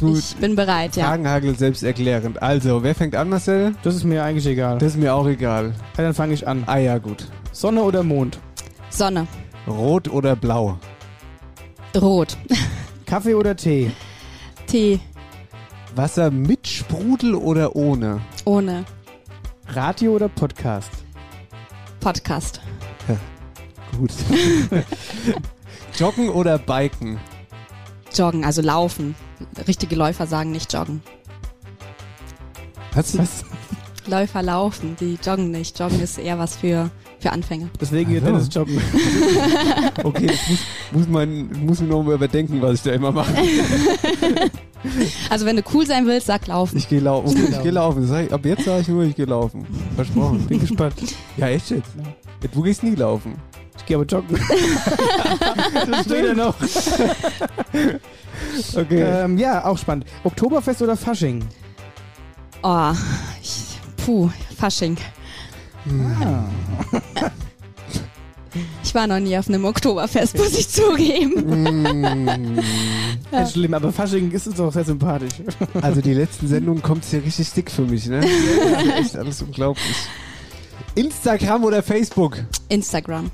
Gut. 0.00 0.18
Ich 0.18 0.36
bin 0.36 0.56
bereit, 0.56 0.96
ja. 0.96 1.04
Fragenhagel 1.04 1.56
selbsterklärend. 1.56 2.42
Also, 2.42 2.82
wer 2.82 2.94
fängt 2.94 3.14
an, 3.14 3.28
Marcel? 3.28 3.74
Das 3.82 3.94
ist 3.94 4.04
mir 4.04 4.24
eigentlich 4.24 4.46
egal. 4.46 4.78
Das 4.78 4.94
ist 4.94 4.98
mir 4.98 5.14
auch 5.14 5.28
egal. 5.28 5.74
Ja, 5.96 6.04
dann 6.04 6.14
fange 6.14 6.32
ich 6.34 6.48
an. 6.48 6.64
Ah 6.66 6.78
ja, 6.78 6.98
gut. 6.98 7.26
Sonne 7.52 7.82
oder 7.82 8.02
Mond? 8.02 8.38
Sonne. 8.88 9.26
Rot 9.68 10.08
oder 10.08 10.34
blau? 10.34 10.78
Rot. 11.96 12.36
Kaffee 13.06 13.34
oder 13.34 13.56
Tee? 13.56 13.90
Tee. 14.66 15.00
Wasser 15.96 16.30
mit 16.30 16.68
Sprudel 16.68 17.34
oder 17.34 17.74
ohne? 17.74 18.20
Ohne. 18.44 18.84
Radio 19.68 20.12
oder 20.12 20.28
Podcast? 20.28 20.90
Podcast. 21.98 22.60
Gut. 23.98 24.12
Joggen 25.98 26.28
oder 26.30 26.58
Biken? 26.58 27.18
Joggen, 28.14 28.44
also 28.44 28.62
laufen. 28.62 29.16
Richtige 29.66 29.96
Läufer 29.96 30.26
sagen 30.26 30.52
nicht 30.52 30.72
joggen. 30.72 31.02
Was? 32.94 33.18
Was? 33.18 33.44
Läufer 34.06 34.42
laufen, 34.42 34.96
die 35.00 35.18
joggen 35.24 35.50
nicht. 35.50 35.78
Joggen 35.78 36.00
ist 36.00 36.18
eher 36.18 36.38
was 36.38 36.56
für, 36.56 36.90
für 37.20 37.30
Anfänger. 37.32 37.68
Deswegen 37.80 38.14
so. 38.14 38.24
Dennis 38.24 38.48
joggen. 38.50 38.80
Okay, 40.02 40.26
das 40.26 40.48
muss, 40.48 40.58
muss, 40.92 41.08
man, 41.08 41.66
muss 41.66 41.80
mir 41.80 41.88
noch 41.88 42.02
mal 42.02 42.14
überdenken, 42.14 42.60
was 42.62 42.74
ich 42.74 42.82
da 42.82 42.92
immer 42.92 43.12
mache. 43.12 43.32
Also 45.28 45.44
wenn 45.44 45.56
du 45.56 45.62
cool 45.74 45.86
sein 45.86 46.06
willst, 46.06 46.26
sag 46.26 46.46
laufen. 46.46 46.78
Ich 46.78 46.88
gehe 46.88 47.00
laufen. 47.00 47.28
Okay, 47.28 47.48
ich 47.50 47.62
gehe 47.62 47.70
laufen. 47.70 48.06
Sag 48.06 48.26
ich, 48.26 48.32
ab 48.32 48.44
jetzt 48.44 48.64
sage 48.64 48.80
ich 48.80 48.88
nur, 48.88 49.02
ich 49.04 49.14
gehe 49.14 49.26
laufen. 49.26 49.66
Versprochen. 49.94 50.46
Bin 50.46 50.60
gespannt. 50.60 50.94
Ja, 51.36 51.48
echt 51.48 51.70
jetzt? 51.70 51.90
Du 52.52 52.62
gehst 52.62 52.82
nie 52.82 52.94
laufen. 52.94 53.34
Ich 53.76 53.84
gehe 53.86 53.96
aber 53.96 54.06
joggen. 54.06 54.38
das 55.90 56.04
steht 56.04 56.24
ja 56.24 56.34
noch. 56.34 56.54
Okay. 58.74 59.02
Ähm, 59.02 59.38
ja, 59.38 59.64
auch 59.64 59.76
spannend. 59.78 60.06
Oktoberfest 60.24 60.80
oder 60.82 60.96
Fasching? 60.96 61.44
Oh, 62.62 62.92
ich, 63.42 63.78
puh, 64.04 64.30
Fasching. 64.56 64.96
Ah. 65.88 66.44
Ich 68.82 68.94
war 68.94 69.06
noch 69.06 69.20
nie 69.20 69.38
auf 69.38 69.48
einem 69.48 69.64
Oktoberfest, 69.64 70.36
muss 70.36 70.58
ich 70.58 70.68
zugeben. 70.68 72.58
Ja. 73.30 73.46
Schlimm, 73.46 73.74
aber 73.74 73.92
Fasching 73.92 74.32
ist 74.32 74.48
uns 74.48 74.58
auch 74.58 74.72
sehr 74.72 74.84
sympathisch. 74.84 75.34
Also 75.80 76.00
die 76.00 76.14
letzten 76.14 76.48
Sendungen 76.48 76.82
kommt 76.82 77.04
es 77.04 77.12
ja 77.12 77.20
richtig 77.20 77.52
dick 77.52 77.70
für 77.70 77.82
mich, 77.82 78.06
ne? 78.06 78.20
Das 78.20 78.30
ist 78.30 78.98
echt 78.98 79.16
alles 79.16 79.42
unglaublich. 79.42 79.96
Instagram 80.96 81.62
oder 81.62 81.80
Facebook? 81.82 82.38
Instagram. 82.68 83.30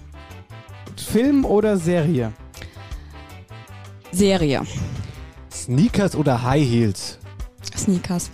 Film 0.96 1.46
oder 1.46 1.78
Serie? 1.78 2.32
Serie. 4.12 4.62
Sneakers 5.50 6.14
oder 6.14 6.42
High 6.42 6.68
Heels? 6.68 7.18
Sneakers. 7.74 8.30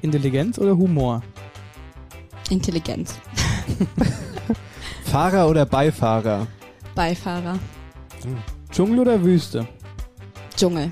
Intelligenz 0.00 0.58
oder 0.58 0.74
Humor? 0.76 1.22
Intelligenz. 2.50 3.14
Fahrer 5.04 5.48
oder 5.48 5.66
Beifahrer? 5.66 6.46
Beifahrer. 6.94 7.58
Dschungel 8.70 9.00
oder 9.00 9.22
Wüste? 9.22 9.66
Dschungel. 10.56 10.90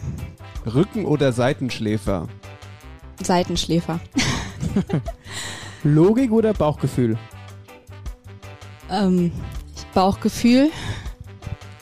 Rücken- 0.66 1.04
oder 1.04 1.32
Seitenschläfer? 1.32 2.28
Seitenschläfer. 3.22 4.00
Logik 5.84 6.32
oder 6.32 6.52
Bauchgefühl? 6.54 7.18
Ähm, 8.90 9.32
Bauchgefühl. 9.92 10.70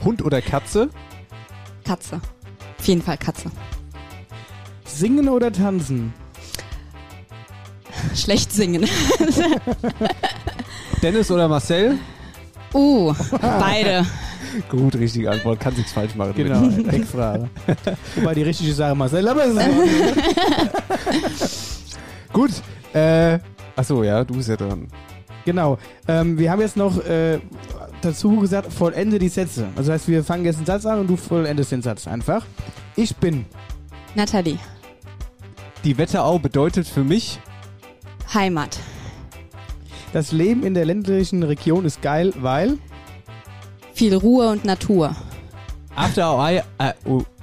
Hund 0.05 0.25
oder 0.25 0.43
Katze? 0.43 0.91
Katze. 1.85 2.21
Auf 2.79 2.87
jeden 2.87 3.02
Fall 3.02 3.19
Katze. 3.19 3.50
Singen 4.85 5.29
oder 5.29 5.52
tanzen? 5.52 6.12
Schlecht 8.15 8.53
singen. 8.53 8.83
Dennis 11.03 11.31
oder 11.31 11.49
Marcel? 11.49 11.99
Uh, 12.75 13.15
beide. 13.41 14.07
Gut, 14.69 14.95
richtige 14.95 15.31
Antwort. 15.31 15.61
Kann 15.61 15.75
nichts 15.75 15.93
falsch 15.93 16.15
machen. 16.15 16.35
Genau, 16.37 16.67
Deckfrage. 16.69 17.49
Wobei 18.17 18.35
die 18.35 18.43
richtige 18.43 18.73
Sache 18.73 18.95
Marcel, 18.95 19.27
aber 19.29 19.45
es 19.47 19.57
ist 21.41 21.99
Gut. 22.33 22.51
Äh, 22.93 23.39
achso, 23.77 24.03
ja, 24.03 24.25
du 24.25 24.35
bist 24.35 24.49
ja 24.49 24.57
dran. 24.57 24.89
Genau. 25.45 25.79
Ähm, 26.07 26.39
wir 26.39 26.51
haben 26.51 26.61
jetzt 26.61 26.77
noch 26.77 27.05
äh, 27.05 27.41
dazu 28.01 28.37
gesagt, 28.37 28.73
vollende 28.73 29.19
die 29.19 29.29
Sätze. 29.29 29.67
Also 29.77 29.91
das 29.91 30.01
heißt, 30.01 30.09
wir 30.09 30.25
fangen 30.25 30.45
jetzt 30.45 30.57
einen 30.57 30.67
Satz 30.67 30.87
an 30.87 31.01
und 31.01 31.09
du 31.09 31.17
vollendest 31.17 31.73
den 31.73 31.83
Satz 31.83 32.07
einfach. 32.07 32.47
Ich 32.97 33.17
bin. 33.17 33.45
Nathalie. 34.15 34.59
Die 35.85 35.99
Wetterau 35.99 36.39
bedeutet 36.39 36.87
für 36.87 37.03
mich 37.03 37.41
Heimat. 38.35 38.79
Das 40.12 40.33
Leben 40.33 40.65
in 40.65 40.75
der 40.75 40.85
ländlichen 40.85 41.43
Region 41.43 41.85
ist 41.85 42.03
geil, 42.03 42.33
weil. 42.37 42.79
Viel 43.95 44.15
Ruhe 44.15 44.49
und 44.49 44.65
Natur. 44.65 45.15
After 45.95 46.33
Hour. 46.33 46.62
Äh, 46.79 46.93
oh, 47.05 47.23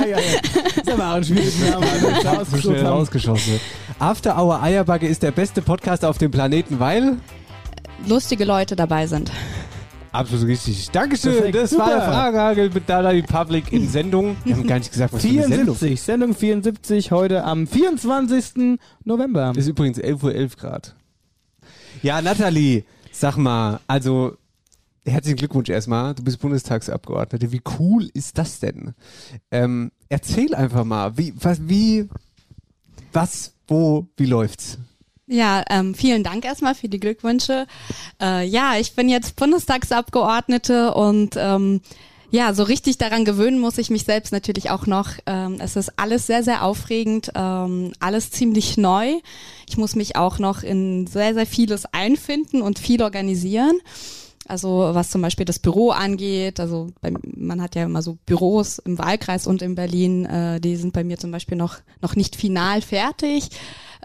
Ja, 0.00 0.06
ja, 0.06 0.18
ja. 0.18 0.18
Ist 0.18 0.90
aber 0.90 1.10
auch 1.10 1.14
ein 1.16 1.24
schwieriger 1.24 1.70
Name. 1.70 1.86
Also, 1.86 2.56
ist 2.56 2.62
so 2.62 2.70
schnell 2.70 2.86
rausgeschossen. 2.86 3.60
After 3.98 4.38
Hour 4.38 4.62
Eierbagge 4.62 5.06
ist 5.06 5.22
der 5.22 5.32
beste 5.32 5.62
Podcast 5.62 6.04
auf 6.04 6.18
dem 6.18 6.30
Planeten, 6.30 6.78
weil. 6.80 7.16
Lustige 8.06 8.44
Leute 8.44 8.76
dabei 8.76 9.06
sind. 9.06 9.30
Absolut 10.16 10.46
richtig. 10.46 10.90
Dankeschön. 10.90 11.32
Perfekt, 11.34 11.54
das 11.56 11.78
war 11.78 11.88
der 11.88 12.00
super. 12.00 12.12
Fragehagel 12.12 12.70
mit 12.70 12.88
Dada 12.88 13.12
Public 13.26 13.70
in 13.70 13.86
Sendung. 13.86 14.38
Wir 14.44 14.56
haben 14.56 14.66
gar 14.66 14.78
nicht 14.78 14.90
gesagt, 14.90 15.12
was 15.12 15.20
für 15.20 15.28
eine 15.28 15.42
Sendung. 15.42 15.76
74, 15.76 16.00
Sendung 16.00 16.34
74, 16.34 17.10
heute 17.10 17.44
am 17.44 17.66
24. 17.66 18.78
November. 19.04 19.52
Ist 19.54 19.68
übrigens 19.68 19.98
11.11 19.98 20.24
Uhr 20.24 20.34
11 20.34 20.56
Grad. 20.56 20.94
Ja, 22.02 22.22
Nathalie, 22.22 22.84
sag 23.12 23.36
mal, 23.36 23.80
also 23.86 24.38
herzlichen 25.04 25.36
Glückwunsch 25.36 25.68
erstmal. 25.68 26.14
Du 26.14 26.24
bist 26.24 26.40
Bundestagsabgeordnete. 26.40 27.52
Wie 27.52 27.60
cool 27.78 28.08
ist 28.14 28.38
das 28.38 28.58
denn? 28.58 28.94
Ähm, 29.50 29.92
erzähl 30.08 30.54
einfach 30.54 30.84
mal, 30.84 31.18
wie, 31.18 31.34
was, 31.38 31.68
wie, 31.68 32.08
was, 33.12 33.52
wo, 33.68 34.06
wie 34.16 34.26
läuft's? 34.26 34.78
Ja, 35.28 35.64
ähm, 35.70 35.94
vielen 35.94 36.22
Dank 36.22 36.44
erstmal 36.44 36.76
für 36.76 36.88
die 36.88 37.00
Glückwünsche. 37.00 37.66
Äh, 38.20 38.46
ja, 38.46 38.74
ich 38.78 38.94
bin 38.94 39.08
jetzt 39.08 39.34
Bundestagsabgeordnete 39.34 40.94
und 40.94 41.34
ähm, 41.36 41.80
ja, 42.30 42.54
so 42.54 42.62
richtig 42.62 42.98
daran 42.98 43.24
gewöhnen 43.24 43.58
muss 43.58 43.78
ich 43.78 43.90
mich 43.90 44.04
selbst 44.04 44.32
natürlich 44.32 44.70
auch 44.70 44.86
noch. 44.86 45.10
Ähm, 45.26 45.56
es 45.58 45.74
ist 45.74 45.98
alles 45.98 46.26
sehr, 46.26 46.44
sehr 46.44 46.62
aufregend, 46.64 47.32
ähm, 47.34 47.92
alles 47.98 48.30
ziemlich 48.30 48.76
neu. 48.76 49.14
Ich 49.68 49.76
muss 49.76 49.96
mich 49.96 50.14
auch 50.16 50.38
noch 50.38 50.62
in 50.62 51.08
sehr, 51.08 51.34
sehr 51.34 51.46
vieles 51.46 51.86
einfinden 51.86 52.62
und 52.62 52.78
viel 52.78 53.02
organisieren. 53.02 53.80
Also 54.48 54.90
was 54.92 55.10
zum 55.10 55.22
Beispiel 55.22 55.44
das 55.44 55.58
Büro 55.58 55.90
angeht, 55.90 56.60
also 56.60 56.92
bei, 57.00 57.12
man 57.36 57.60
hat 57.60 57.74
ja 57.74 57.82
immer 57.82 58.02
so 58.02 58.16
Büros 58.26 58.78
im 58.78 58.96
Wahlkreis 58.96 59.48
und 59.48 59.60
in 59.60 59.74
Berlin, 59.74 60.24
äh, 60.24 60.60
die 60.60 60.76
sind 60.76 60.92
bei 60.92 61.02
mir 61.02 61.18
zum 61.18 61.32
Beispiel 61.32 61.58
noch, 61.58 61.78
noch 62.00 62.14
nicht 62.14 62.36
final 62.36 62.80
fertig. 62.80 63.50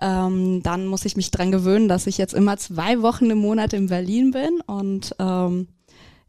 Ähm, 0.01 0.61
dann 0.63 0.87
muss 0.87 1.05
ich 1.05 1.15
mich 1.15 1.31
dran 1.31 1.51
gewöhnen, 1.51 1.87
dass 1.87 2.07
ich 2.07 2.17
jetzt 2.17 2.33
immer 2.33 2.57
zwei 2.57 3.01
Wochen 3.01 3.29
im 3.29 3.37
Monat 3.37 3.73
in 3.73 3.87
Berlin 3.87 4.31
bin 4.31 4.61
und 4.65 5.15
ähm, 5.19 5.67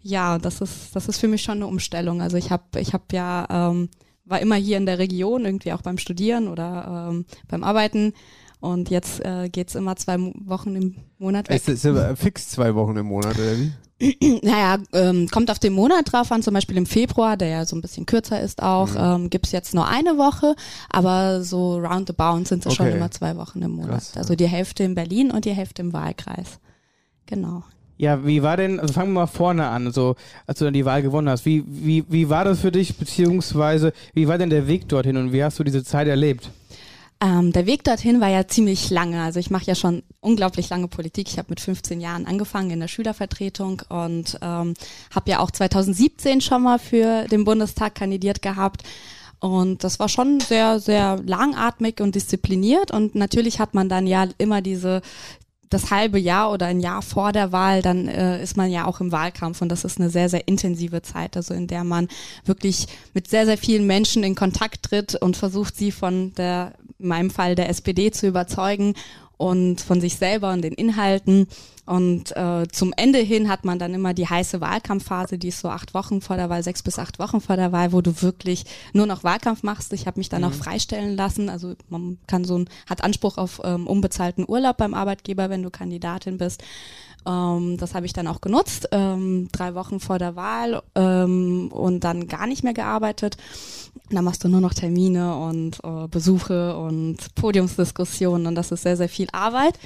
ja, 0.03 0.39
das 0.39 0.61
ist 0.61 0.95
das 0.95 1.09
ist 1.09 1.19
für 1.19 1.29
mich 1.29 1.43
schon 1.43 1.57
eine 1.57 1.67
Umstellung. 1.67 2.21
Also 2.21 2.37
ich 2.37 2.51
habe 2.51 2.81
ich 2.81 2.93
habe 2.93 3.05
ja 3.13 3.47
ähm, 3.51 3.89
war 4.25 4.41
immer 4.41 4.57
hier 4.57 4.77
in 4.77 4.87
der 4.87 4.99
Region 4.99 5.45
irgendwie 5.45 5.73
auch 5.73 5.83
beim 5.83 5.99
Studieren 5.99 6.49
oder 6.49 7.09
ähm, 7.11 7.25
beim 7.49 7.65
Arbeiten 7.65 8.13
und 8.61 8.91
jetzt 8.91 9.25
äh, 9.25 9.49
geht's 9.49 9.75
immer 9.75 9.97
zwei 9.97 10.19
Mo 10.19 10.33
Wochen 10.45 10.77
im 10.77 10.97
Monat 11.19 11.49
weg. 11.49 11.63
Es 11.65 11.69
ist 11.69 11.89
fix 12.17 12.49
zwei 12.49 12.75
Wochen 12.75 12.97
im 12.97 13.07
Monat, 13.07 13.39
oder 13.39 13.57
wie? 13.59 13.73
Naja, 14.43 14.79
ähm, 14.93 15.29
kommt 15.29 15.51
auf 15.51 15.59
den 15.61 15.73
Monat 15.73 16.13
drauf 16.13 16.33
an, 16.33 16.43
zum 16.43 16.55
Beispiel 16.55 16.77
im 16.77 16.87
Februar, 16.87 17.37
der 17.37 17.49
ja 17.49 17.65
so 17.65 17.77
ein 17.77 17.81
bisschen 17.83 18.05
kürzer 18.07 18.41
ist 18.41 18.63
auch, 18.63 18.91
Mhm. 18.95 19.25
ähm, 19.25 19.31
gibt's 19.31 19.53
jetzt 19.53 19.75
nur 19.75 19.87
eine 19.87 20.19
Woche, 20.19 20.55
aber 20.91 21.43
so 21.45 21.79
roundabout 21.79 22.45
sind 22.47 22.67
es 22.67 22.75
schon 22.75 22.87
Okay. 22.87 22.97
immer 22.97 23.11
zwei 23.13 23.37
Wochen 23.37 23.63
im 23.63 23.73
Monat. 23.73 23.91
Krass. 23.91 24.13
Also 24.17 24.35
die 24.35 24.49
Hälfte 24.49 24.83
in 24.83 24.95
Berlin 24.95 25.31
und 25.31 25.45
die 25.45 25.53
Hälfte 25.53 25.83
im 25.83 25.93
Wahlkreis. 25.93 26.59
Genau. 27.27 27.63
Ja, 27.99 28.27
wie 28.27 28.43
war 28.43 28.57
denn, 28.57 28.81
also 28.81 28.93
fangen 28.95 29.13
wir 29.13 29.21
mal 29.21 29.27
vorne 29.29 29.69
an, 29.69 29.87
also 29.87 30.17
als 30.47 30.59
du 30.59 30.65
dann 30.65 30.75
die 30.75 30.85
Wahl 30.85 31.03
gewonnen 31.03 31.29
hast, 31.29 31.45
wie, 31.47 31.63
wie, 31.69 32.05
wie 32.09 32.29
war 32.29 32.45
das 32.45 32.59
für 32.61 32.73
dich, 32.73 32.97
beziehungsweise 32.97 33.93
wie 34.15 34.27
war 34.27 34.39
denn 34.39 34.51
der 34.51 34.67
Weg 34.67 34.89
dorthin 34.89 35.17
und 35.17 35.33
wie 35.33 35.45
hast 35.45 35.59
du 35.61 35.65
diese 35.65 35.85
Zeit 35.85 36.09
erlebt? 36.09 36.51
Ähm, 37.23 37.53
der 37.53 37.67
Weg 37.67 37.85
dorthin 37.85 38.21
war 38.21 38.29
ja 38.29 38.49
ziemlich 38.49 38.91
lange. 38.91 39.23
Also 39.23 39.39
ich 39.39 39.51
mache 39.51 39.67
ja 39.67 39.77
schon 39.77 40.03
unglaublich 40.21 40.69
lange 40.71 40.89
Politik. 40.89 41.29
Ich 41.29 41.39
habe 41.39 41.51
mit 41.51 41.61
15 41.61 42.01
Jahren 42.01 42.27
angefangen 42.27 42.71
in 42.71 42.81
der 42.81 42.89
Schülervertretung 42.89 43.83
und 43.89 44.39
ähm, 44.43 44.75
habe 45.15 45.31
ja 45.31 45.39
auch 45.39 45.53
2017 45.53 46.41
schon 46.41 46.65
mal 46.65 46.81
für 46.81 47.29
den 47.29 47.45
Bundestag 47.45 47.95
kandidiert 47.95 48.43
gehabt. 48.43 48.83
Und 49.39 49.85
das 49.85 50.01
war 50.01 50.09
schon 50.09 50.41
sehr, 50.41 50.81
sehr 50.81 51.21
langatmig 51.25 52.01
und 52.01 52.17
diszipliniert. 52.17 52.91
Und 52.91 53.15
natürlich 53.15 53.61
hat 53.61 53.73
man 53.73 53.89
dann 53.89 54.09
ja 54.09 54.27
immer 54.39 54.61
diese 54.61 55.01
das 55.73 55.91
halbe 55.91 56.19
Jahr 56.19 56.53
oder 56.53 56.67
ein 56.67 56.81
Jahr 56.81 57.03
vor 57.03 57.33
der 57.33 57.53
Wahl, 57.53 57.83
dann 57.83 58.09
äh, 58.09 58.43
ist 58.43 58.57
man 58.57 58.71
ja 58.71 58.85
auch 58.87 59.01
im 59.01 59.13
Wahlkampf 59.13 59.63
und 59.63 59.69
das 59.69 59.85
ist 59.85 59.99
eine 59.99 60.11
sehr, 60.11 60.29
sehr 60.29 60.47
intensive 60.49 61.03
Zeit, 61.03 61.37
also 61.37 61.55
in 61.55 61.67
der 61.67 61.85
man 61.85 62.09
wirklich 62.45 62.87
mit 63.15 63.29
sehr, 63.29 63.47
sehr 63.47 63.59
vielen 63.59 63.87
Menschen 63.87 64.23
in 64.23 64.35
Kontakt 64.35 64.85
tritt 64.85 65.15
und 65.15 65.37
versucht, 65.37 65.77
sie 65.77 65.93
von 65.93 66.35
der, 66.35 66.73
in 66.99 67.09
meinem 67.09 67.31
Fall 67.31 67.55
der 67.55 67.69
SPD 67.69 68.11
zu 68.11 68.27
überzeugen 68.27 68.95
und 69.43 69.81
von 69.81 70.01
sich 70.01 70.17
selber 70.17 70.53
und 70.53 70.63
den 70.63 70.73
Inhalten. 70.73 71.49
Und 71.85 72.37
äh, 72.37 72.69
zum 72.71 72.95
Ende 72.97 73.19
hin 73.19 73.49
hat 73.49 73.65
man 73.65 73.81
dann 73.81 73.93
immer 73.93 74.15
die 74.15 74.29
heiße 74.29 74.61
Wahlkampfphase, 74.61 75.37
die 75.37 75.49
ist 75.49 75.59
so 75.59 75.69
acht 75.69 75.95
Wochen 75.95 76.21
vor 76.21 76.37
der 76.37 76.49
Wahl, 76.49 76.63
sechs 76.63 76.81
bis 76.85 77.01
acht 77.01 77.19
Wochen 77.19 77.41
vor 77.41 77.57
der 77.57 77.73
Wahl, 77.73 77.93
wo 77.93 78.01
du 78.01 78.23
wirklich 78.23 78.65
nur 78.93 79.07
noch 79.07 79.25
Wahlkampf 79.25 79.65
machst. 79.65 79.93
Ich 79.95 80.07
habe 80.07 80.21
mich 80.21 80.29
dann 80.29 80.45
auch 80.45 80.53
freistellen 80.53 81.17
lassen. 81.17 81.49
Also 81.49 81.75
man 81.89 82.19
kann 82.29 82.45
so 82.45 82.57
ein, 82.57 82.69
hat 82.89 83.03
Anspruch 83.03 83.37
auf 83.37 83.61
ähm, 83.65 83.89
unbezahlten 83.89 84.45
Urlaub 84.47 84.77
beim 84.77 84.95
Arbeitgeber, 84.95 85.51
wenn 85.51 85.65
du 85.65 85.71
Kandidatin 85.71 86.39
bist. 86.39 86.63
Ähm, 87.27 87.79
das 87.79 87.97
habe 87.97 88.07
ich 88.07 88.13
dann 88.13 88.29
auch 88.29 88.41
genutzt, 88.41 88.89
ähm, 88.93 89.49
drei 89.51 89.75
Wochen 89.75 89.99
vor 89.99 90.21
der 90.21 90.37
Wahl 90.37 90.83
ähm, 90.95 91.69
und 91.73 92.05
dann 92.05 92.29
gar 92.29 92.47
nicht 92.47 92.63
mehr 92.63 92.75
gearbeitet. 92.75 93.37
Dann 94.17 94.25
machst 94.25 94.45
du 94.45 94.49
nur 94.49 94.61
noch 94.61 94.75
Termine 94.75 95.37
und 95.37 95.79
äh, 95.83 96.09
Besuche 96.09 96.77
und 96.77 97.35
Podiumsdiskussionen 97.35 98.47
und 98.47 98.55
das 98.55 98.73
ist 98.73 98.83
sehr, 98.83 98.97
sehr 98.97 99.09
viel 99.09 99.29
Arbeit. 99.33 99.79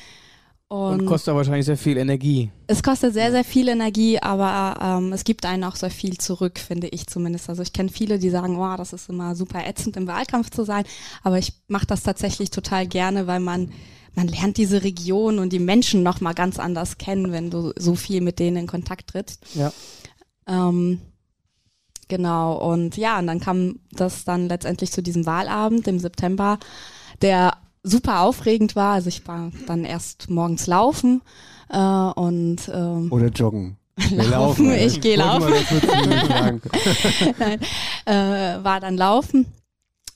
Und, 0.69 1.03
Und, 1.03 1.07
kostet 1.07 1.33
wahrscheinlich 1.33 1.65
sehr 1.65 1.77
viel 1.77 1.97
Energie. 1.97 2.51
es 2.67 2.83
kostet 2.83 3.15
sehr, 3.15 3.31
sehr 3.31 3.45
viel 3.45 3.69
Energie, 3.69 4.19
aber 4.19 4.77
ähm, 4.83 5.13
es 5.13 5.23
gibt 5.23 5.47
einen 5.47 5.63
auch 5.63 5.77
sehr 5.77 5.91
viel 5.91 6.19
zurück, 6.19 6.59
finde 6.59 6.89
ich 6.89 7.07
zumindest. 7.07 7.49
Also 7.49 7.63
ich 7.63 7.73
kenne 7.73 7.89
viele, 7.89 8.19
die 8.19 8.31
sagen, 8.31 8.59
wow, 8.59 8.77
das 8.77 8.93
ist 8.93 9.09
immer 9.09 9.37
super 9.37 9.65
ätzend 9.65 9.97
im 9.97 10.09
Wahlkampf 10.09 10.51
zu 10.51 10.65
sein, 10.65 10.85
aber 11.23 11.39
ich 11.39 11.53
mache 11.69 11.87
das 11.87 12.03
tatsächlich 12.03 12.51
total 12.51 12.87
gerne, 12.89 13.29
weil 13.29 13.41
man 13.41 13.71
man 14.17 14.29
lernt 14.29 14.57
diese 14.57 14.83
Region 14.83 15.39
und 15.39 15.53
die 15.53 15.59
Menschen 15.59 16.03
noch 16.03 16.23
mal 16.23 16.33
ganz 16.33 16.59
anders 16.59 16.97
kennen, 16.97 17.33
wenn 17.33 17.51
du 17.51 17.73
so 17.77 17.95
viel 17.95 18.23
mit 18.23 18.39
denen 18.39 18.57
in 18.57 18.67
Kontakt 18.67 19.09
trittst. 19.09 19.45
Ja. 19.55 19.73
Ähm, 20.49 21.01
genau, 22.09 22.55
und 22.57 22.97
ja, 22.97 23.19
und 23.19 23.27
dann 23.27 23.41
kam 23.41 23.81
das 23.93 24.25
dann 24.25 24.49
letztendlich 24.49 24.93
zu 24.93 25.03
diesem 25.03 25.27
Wahlabend 25.27 25.87
im 25.89 25.99
September, 25.99 26.59
der 27.23 27.57
super 27.83 28.21
aufregend 28.21 28.77
war. 28.77 28.95
Also 28.95 29.09
ich 29.09 29.27
war 29.27 29.51
dann 29.67 29.85
erst 29.85 30.29
morgens 30.29 30.67
laufen 30.67 31.23
äh, 31.69 31.79
und 31.79 32.71
ähm, 32.73 33.09
Oder 33.11 33.29
joggen? 33.29 33.77
Wir 33.97 34.25
laufen. 34.25 34.71
Ich 34.73 35.01
gehe 35.01 35.17
laufen. 35.17 35.53
Nein, 37.39 37.61
äh, 38.05 38.63
war 38.63 38.81
dann 38.81 38.97
laufen 38.97 39.47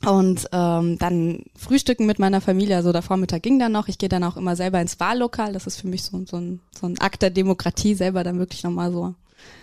und 0.07 0.49
ähm, 0.53 0.99
dann 0.99 1.45
frühstücken 1.57 2.07
mit 2.07 2.19
meiner 2.19 2.41
Familie. 2.41 2.77
Also 2.77 2.93
der 2.93 3.03
Vormittag 3.03 3.43
ging 3.43 3.59
dann 3.59 3.73
noch. 3.73 3.89
Ich 3.89 3.99
gehe 3.99 4.09
dann 4.09 4.25
auch 4.25 4.37
immer 4.37 4.57
selber 4.57 4.81
ins 4.81 4.99
Wahllokal. 5.01 5.53
Das 5.53 5.67
ist 5.67 5.81
für 5.81 5.89
mich 5.89 6.03
so, 6.03 6.23
so, 6.27 6.37
ein, 6.37 6.61
so 6.79 6.87
ein 6.87 6.99
Akt 7.01 7.23
der 7.23 7.31
Demokratie, 7.31 7.95
selber 7.95 8.25
dann 8.25 8.39
wirklich 8.39 8.63
nochmal 8.65 8.93
so 8.93 9.15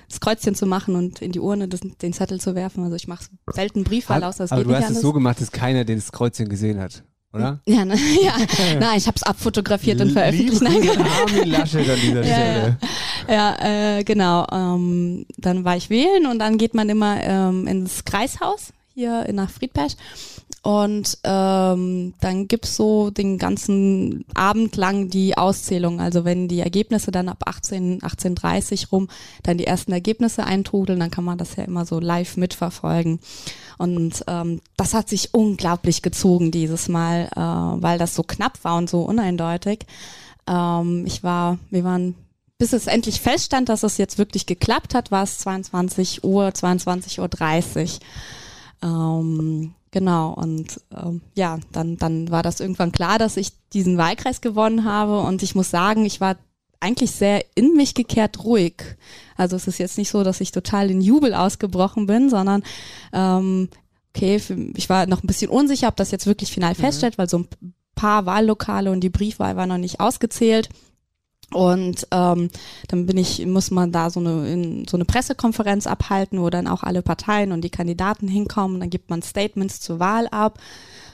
das 0.10 0.20
Kreuzchen 0.20 0.56
zu 0.56 0.66
machen 0.66 0.96
und 0.96 1.22
in 1.22 1.32
die 1.32 1.40
Urne 1.40 1.68
das, 1.68 1.82
den 1.82 2.14
Zettel 2.14 2.40
zu 2.40 2.56
werfen. 2.56 2.84
Also 2.84 2.96
ich 2.96 3.08
mache 3.08 3.26
selten 3.52 3.84
Briefwahl 3.84 4.24
aus, 4.24 4.38
das 4.38 4.52
Aber 4.52 4.64
geht 4.64 4.72
du 4.72 4.76
hast 4.76 4.90
es 4.90 5.02
so 5.02 5.14
gemacht, 5.14 5.42
dass 5.42 5.52
keiner 5.52 5.84
das 5.86 6.12
Kreuzchen 6.12 6.48
gesehen 6.50 6.80
hat, 6.80 7.04
oder? 7.34 7.60
ja, 7.66 7.84
ne, 7.84 7.96
ja. 8.24 8.34
Nein, 8.80 8.98
ich 8.98 9.08
habe 9.08 9.16
es 9.16 9.24
abfotografiert 9.24 10.00
und 10.02 10.12
veröffentlicht. 10.12 10.62
Nein, 10.62 10.82
Liebe 10.82 11.06
Armin 11.06 11.50
Laschet 11.50 11.90
an 11.90 12.00
dieser 12.02 12.24
Ja, 12.24 12.34
Stelle. 12.36 12.78
Ja, 13.30 13.98
äh, 13.98 14.04
genau. 14.04 14.48
Ähm, 14.52 15.26
dann 15.38 15.66
war 15.66 15.76
ich 15.76 15.90
wählen 15.90 16.26
und 16.28 16.40
dann 16.40 16.58
geht 16.58 16.74
man 16.74 16.88
immer 16.90 17.22
ähm, 17.22 17.68
ins 17.68 18.06
Kreishaus 18.06 18.72
hier 18.94 19.32
nach 19.34 19.50
Friedberg. 19.50 19.92
Und 20.68 21.20
ähm, 21.24 22.14
dann 22.20 22.50
gibt's 22.50 22.76
so 22.76 23.10
den 23.10 23.38
ganzen 23.38 24.26
Abend 24.34 24.76
lang 24.76 25.10
die 25.10 25.38
Auszählung. 25.38 26.02
Also 26.02 26.26
wenn 26.26 26.50
die 26.50 26.60
Ergebnisse 26.60 27.10
dann 27.10 27.30
ab 27.30 27.44
18, 27.46 28.02
18.30 28.02 28.90
rum 28.90 29.08
dann 29.44 29.58
die 29.58 29.66
ersten 29.66 29.94
Ergebnisse 29.94 30.44
eintrudeln, 30.44 31.00
dann 31.00 31.10
kann 31.10 31.24
man 31.24 31.38
das 31.38 31.56
ja 31.56 31.64
immer 31.64 31.86
so 31.86 32.02
live 32.02 32.36
mitverfolgen. 32.36 33.22
Und 33.78 34.26
ähm, 34.28 34.60
das 34.76 34.94
hat 34.94 35.08
sich 35.08 35.34
unglaublich 35.34 36.02
gezogen 36.02 36.52
dieses 36.52 36.90
Mal, 36.90 37.30
äh, 37.34 37.40
weil 37.82 37.98
das 37.98 38.14
so 38.14 38.24
knapp 38.24 38.62
war 38.66 38.76
und 38.76 38.90
so 38.90 39.04
uneindeutig. 39.04 39.86
Ähm, 40.50 41.06
ich 41.06 41.24
war, 41.24 41.60
wir 41.70 41.86
waren 41.86 42.16
bis 42.58 42.74
es 42.74 42.88
endlich 42.88 43.22
feststand, 43.22 43.70
dass 43.70 43.84
es 43.84 43.98
jetzt 43.98 44.18
wirklich 44.18 44.46
geklappt 44.46 44.96
hat, 44.96 45.12
war 45.12 45.24
es 45.24 45.38
22 45.38 46.26
Uhr, 46.26 46.50
22.30 46.50 47.20
Uhr. 47.22 48.90
Ähm, 48.90 49.74
genau, 49.92 50.34
und 50.34 50.82
ähm, 50.96 51.22
ja, 51.36 51.60
dann, 51.72 51.98
dann 51.98 52.32
war 52.32 52.44
das 52.44 52.60
irgendwann 52.60 52.92
klar, 52.92 53.20
dass 53.20 53.38
ich 53.38 53.52
diesen 53.74 53.98
Wahlkreis 53.98 54.42
gewonnen 54.42 54.86
habe 54.86 55.20
und 55.22 55.44
ich 55.44 55.56
muss 55.56 55.70
sagen, 55.70 56.06
ich 56.06 56.22
war 56.22 56.38
eigentlich 56.80 57.12
sehr 57.12 57.44
in 57.56 57.74
mich 57.76 57.94
gekehrt 57.94 58.44
ruhig. 58.44 58.84
Also 59.36 59.56
es 59.56 59.68
ist 59.68 59.80
jetzt 59.80 59.98
nicht 59.98 60.10
so, 60.10 60.24
dass 60.24 60.42
ich 60.42 60.52
total 60.52 60.92
in 60.92 61.02
Jubel 61.02 61.34
ausgebrochen 61.34 62.06
bin, 62.06 62.30
sondern 62.30 62.64
ähm, 63.14 63.70
okay, 64.16 64.42
ich 64.76 64.90
war 64.90 65.06
noch 65.08 65.24
ein 65.24 65.28
bisschen 65.28 65.50
unsicher, 65.50 65.88
ob 65.88 65.96
das 65.96 66.12
jetzt 66.12 66.28
wirklich 66.28 66.52
final 66.52 66.72
mhm. 66.72 66.76
feststellt, 66.76 67.18
weil 67.18 67.30
so 67.30 67.40
ein 67.40 67.48
paar 67.96 68.26
Wahllokale 68.26 68.92
und 68.92 69.02
die 69.02 69.10
Briefwahl 69.10 69.56
war 69.56 69.66
noch 69.66 69.78
nicht 69.78 70.00
ausgezählt. 70.00 70.70
Und 71.54 72.08
ähm, 72.12 72.50
dann 72.90 73.06
bin 73.06 73.18
ich, 73.18 73.46
muss 73.46 73.72
man 73.72 73.92
da 73.92 74.10
so 74.10 74.20
eine, 74.20 74.52
in, 74.52 74.88
so 74.88 74.98
eine 74.98 75.06
Pressekonferenz 75.06 75.88
abhalten, 75.88 76.42
wo 76.42 76.50
dann 76.50 76.68
auch 76.68 76.84
alle 76.84 77.02
Parteien 77.02 77.52
und 77.52 77.62
die 77.62 77.70
Kandidaten 77.70 78.28
hinkommen. 78.28 78.80
Dann 78.80 78.90
gibt 78.90 79.10
man 79.10 79.22
Statements 79.22 79.80
zur 79.80 80.00
Wahl 80.00 80.28
ab. 80.28 80.60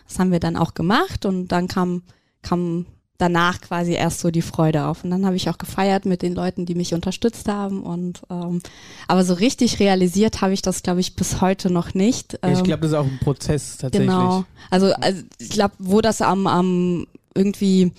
Das 0.08 0.20
haben 0.20 0.32
wir 0.32 0.40
dann 0.40 0.58
auch 0.58 0.74
gemacht 0.74 1.26
und 1.26 1.50
dann 1.50 1.68
kam, 1.68 2.02
kam 2.42 2.88
danach 3.18 3.62
quasi 3.62 3.94
erst 3.94 4.20
so 4.20 4.32
die 4.32 4.42
Freude 4.42 4.86
auf. 4.86 5.04
Und 5.04 5.12
dann 5.12 5.26
habe 5.26 5.36
ich 5.36 5.50
auch 5.50 5.58
gefeiert 5.58 6.06
mit 6.06 6.22
den 6.22 6.34
Leuten, 6.34 6.66
die 6.66 6.76
mich 6.76 6.94
unterstützt 6.94 7.48
haben. 7.48 7.84
Und 7.84 8.24
ähm, 8.30 8.62
aber 9.08 9.24
so 9.24 9.36
richtig 9.36 9.80
realisiert 9.80 10.42
habe 10.42 10.54
ich 10.54 10.62
das, 10.62 10.84
glaube 10.84 11.00
ich, 11.00 11.16
bis 11.16 11.42
heute 11.42 11.70
noch 11.70 11.94
nicht. 11.94 12.40
Ähm, 12.42 12.54
ich 12.54 12.64
glaube, 12.64 12.82
das 12.82 12.92
ist 12.92 12.98
auch 12.98 13.06
ein 13.06 13.20
Prozess 13.24 13.78
tatsächlich. 13.78 14.10
Genau. 14.10 14.46
Also, 14.72 14.94
also 14.94 15.22
ich 15.38 15.52
glaube, 15.52 15.76
wo 15.78 16.02
das 16.02 16.22
am, 16.22 16.48
am 16.48 17.08
irgendwie 17.36 17.92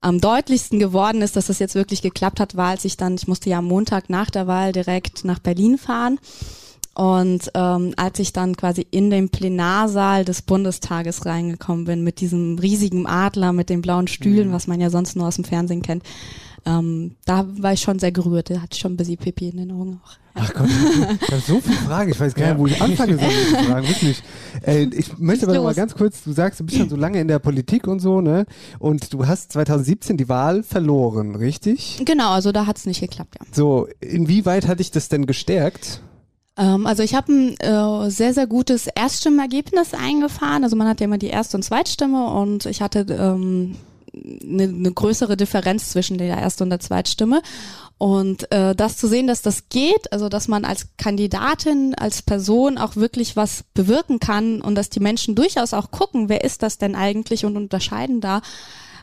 am 0.00 0.20
deutlichsten 0.20 0.78
geworden 0.78 1.22
ist, 1.22 1.36
dass 1.36 1.46
das 1.46 1.58
jetzt 1.58 1.74
wirklich 1.74 2.02
geklappt 2.02 2.40
hat, 2.40 2.56
war, 2.56 2.68
als 2.68 2.84
ich 2.84 2.96
dann, 2.96 3.16
ich 3.16 3.26
musste 3.26 3.50
ja 3.50 3.58
am 3.58 3.66
Montag 3.66 4.10
nach 4.10 4.30
der 4.30 4.46
Wahl 4.46 4.72
direkt 4.72 5.24
nach 5.24 5.38
Berlin 5.38 5.78
fahren. 5.78 6.18
Und 6.94 7.52
ähm, 7.54 7.94
als 7.96 8.18
ich 8.18 8.32
dann 8.32 8.56
quasi 8.56 8.84
in 8.90 9.10
den 9.10 9.28
Plenarsaal 9.28 10.24
des 10.24 10.42
Bundestages 10.42 11.26
reingekommen 11.26 11.84
bin, 11.84 12.02
mit 12.02 12.20
diesem 12.20 12.58
riesigen 12.58 13.06
Adler, 13.06 13.52
mit 13.52 13.70
den 13.70 13.82
blauen 13.82 14.08
Stühlen, 14.08 14.48
mhm. 14.48 14.52
was 14.52 14.66
man 14.66 14.80
ja 14.80 14.90
sonst 14.90 15.14
nur 15.14 15.28
aus 15.28 15.36
dem 15.36 15.44
Fernsehen 15.44 15.82
kennt, 15.82 16.02
ähm, 16.64 17.16
da 17.24 17.46
war 17.58 17.72
ich 17.72 17.80
schon 17.80 17.98
sehr 17.98 18.12
gerührt. 18.12 18.50
Da 18.50 18.60
hatte 18.60 18.74
ich 18.74 18.80
schon 18.80 18.92
ein 18.92 18.96
bisschen 18.96 19.16
Pipi 19.16 19.48
in 19.48 19.58
den 19.58 19.72
Augen 19.72 20.00
auch. 20.02 20.12
Ach 20.40 20.54
Gott, 20.54 20.68
ich 21.20 21.32
habe 21.32 21.42
so 21.44 21.60
viele 21.60 21.76
Fragen. 21.78 22.10
Ich 22.10 22.20
weiß 22.20 22.34
gar 22.34 22.48
nicht, 22.48 22.58
wo 22.58 22.66
ich 22.66 22.80
anfange 22.80 23.14
so 23.14 23.26
zu 23.26 23.64
fragen. 23.64 23.88
Wirklich. 23.88 24.22
Äh, 24.64 24.84
ich 24.84 25.18
möchte 25.18 25.46
aber 25.46 25.54
noch 25.56 25.64
mal 25.64 25.74
ganz 25.74 25.94
kurz, 25.94 26.22
du 26.22 26.32
sagst, 26.32 26.60
du 26.60 26.64
bist 26.64 26.78
schon 26.78 26.88
so 26.88 26.96
lange 26.96 27.20
in 27.20 27.28
der 27.28 27.38
Politik 27.38 27.86
und 27.86 28.00
so, 28.00 28.20
ne? 28.20 28.46
Und 28.78 29.12
du 29.12 29.26
hast 29.26 29.52
2017 29.52 30.16
die 30.16 30.28
Wahl 30.28 30.62
verloren, 30.62 31.34
richtig? 31.34 32.00
Genau, 32.04 32.30
also 32.30 32.52
da 32.52 32.66
hat 32.66 32.78
es 32.78 32.86
nicht 32.86 33.00
geklappt, 33.00 33.36
ja. 33.40 33.46
So, 33.52 33.88
inwieweit 34.00 34.68
hat 34.68 34.78
dich 34.78 34.90
das 34.90 35.08
denn 35.08 35.26
gestärkt? 35.26 36.02
Ähm, 36.56 36.86
also 36.86 37.02
ich 37.02 37.14
habe 37.14 37.32
ein 37.32 37.56
äh, 37.60 38.10
sehr, 38.10 38.34
sehr 38.34 38.46
gutes 38.46 38.88
Erststimmergebnis 38.88 39.94
eingefahren. 39.94 40.64
Also 40.64 40.76
man 40.76 40.88
hat 40.88 41.00
ja 41.00 41.04
immer 41.06 41.18
die 41.18 41.28
Erst- 41.28 41.54
und 41.54 41.62
Zweitstimme 41.62 42.30
und 42.30 42.66
ich 42.66 42.82
hatte 42.82 43.06
ähm, 43.08 43.76
eine, 44.42 44.64
eine 44.64 44.92
größere 44.92 45.36
Differenz 45.36 45.90
zwischen 45.90 46.18
der 46.18 46.38
Erst- 46.38 46.62
und 46.62 46.70
der 46.70 46.80
Zweitstimme. 46.80 47.42
Und 47.98 48.50
äh, 48.52 48.76
das 48.76 48.96
zu 48.96 49.08
sehen, 49.08 49.26
dass 49.26 49.42
das 49.42 49.68
geht, 49.68 50.12
also 50.12 50.28
dass 50.28 50.46
man 50.46 50.64
als 50.64 50.88
Kandidatin, 50.98 51.94
als 51.96 52.22
Person 52.22 52.78
auch 52.78 52.94
wirklich 52.94 53.34
was 53.34 53.64
bewirken 53.74 54.20
kann 54.20 54.60
und 54.60 54.76
dass 54.76 54.88
die 54.88 55.00
Menschen 55.00 55.34
durchaus 55.34 55.74
auch 55.74 55.90
gucken, 55.90 56.28
wer 56.28 56.44
ist 56.44 56.62
das 56.62 56.78
denn 56.78 56.94
eigentlich 56.94 57.44
und 57.44 57.56
unterscheiden 57.56 58.20
da 58.20 58.40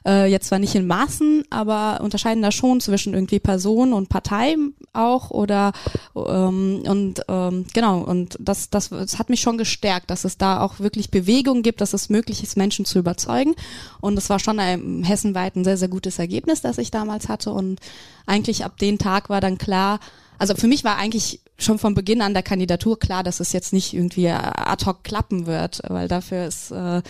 äh, 0.05 0.25
jetzt 0.25 0.47
zwar 0.47 0.59
nicht 0.59 0.75
in 0.75 0.87
Maßen, 0.87 1.43
aber 1.49 2.01
unterscheiden 2.01 2.43
da 2.43 2.51
schon 2.51 2.79
zwischen 2.81 3.13
irgendwie 3.13 3.39
Person 3.39 3.93
und 3.93 4.09
Partei 4.09 4.55
auch 4.93 5.31
oder 5.31 5.73
ähm, 6.15 6.83
und 6.85 7.21
ähm, 7.27 7.65
genau 7.73 7.99
und 8.01 8.37
das, 8.39 8.69
das 8.69 8.89
das 8.89 9.19
hat 9.19 9.29
mich 9.29 9.41
schon 9.41 9.57
gestärkt, 9.57 10.09
dass 10.09 10.23
es 10.23 10.37
da 10.37 10.61
auch 10.61 10.79
wirklich 10.79 11.11
Bewegung 11.11 11.63
gibt, 11.63 11.81
dass 11.81 11.93
es 11.93 12.09
möglich 12.09 12.43
ist, 12.43 12.57
Menschen 12.57 12.85
zu 12.85 12.99
überzeugen. 12.99 13.55
Und 13.99 14.17
es 14.17 14.29
war 14.29 14.39
schon 14.39 14.59
ein 14.59 15.03
hessenweit 15.03 15.55
ein 15.55 15.63
sehr 15.63 15.77
sehr 15.77 15.89
gutes 15.89 16.19
Ergebnis, 16.19 16.61
das 16.61 16.77
ich 16.77 16.91
damals 16.91 17.27
hatte. 17.29 17.51
Und 17.51 17.79
eigentlich 18.25 18.63
ab 18.65 18.77
dem 18.77 18.97
Tag 18.97 19.29
war 19.29 19.41
dann 19.41 19.57
klar, 19.57 19.99
also 20.37 20.55
für 20.55 20.67
mich 20.67 20.83
war 20.83 20.97
eigentlich 20.97 21.41
schon 21.57 21.79
von 21.79 21.93
Beginn 21.93 22.21
an 22.21 22.33
der 22.33 22.43
Kandidatur 22.43 22.99
klar, 22.99 23.23
dass 23.23 23.39
es 23.39 23.53
jetzt 23.53 23.71
nicht 23.71 23.93
irgendwie 23.93 24.29
ad 24.29 24.85
hoc 24.85 25.03
klappen 25.03 25.45
wird, 25.45 25.81
weil 25.87 26.07
dafür 26.07 26.45
ist 26.45 26.71
äh, 26.71 27.01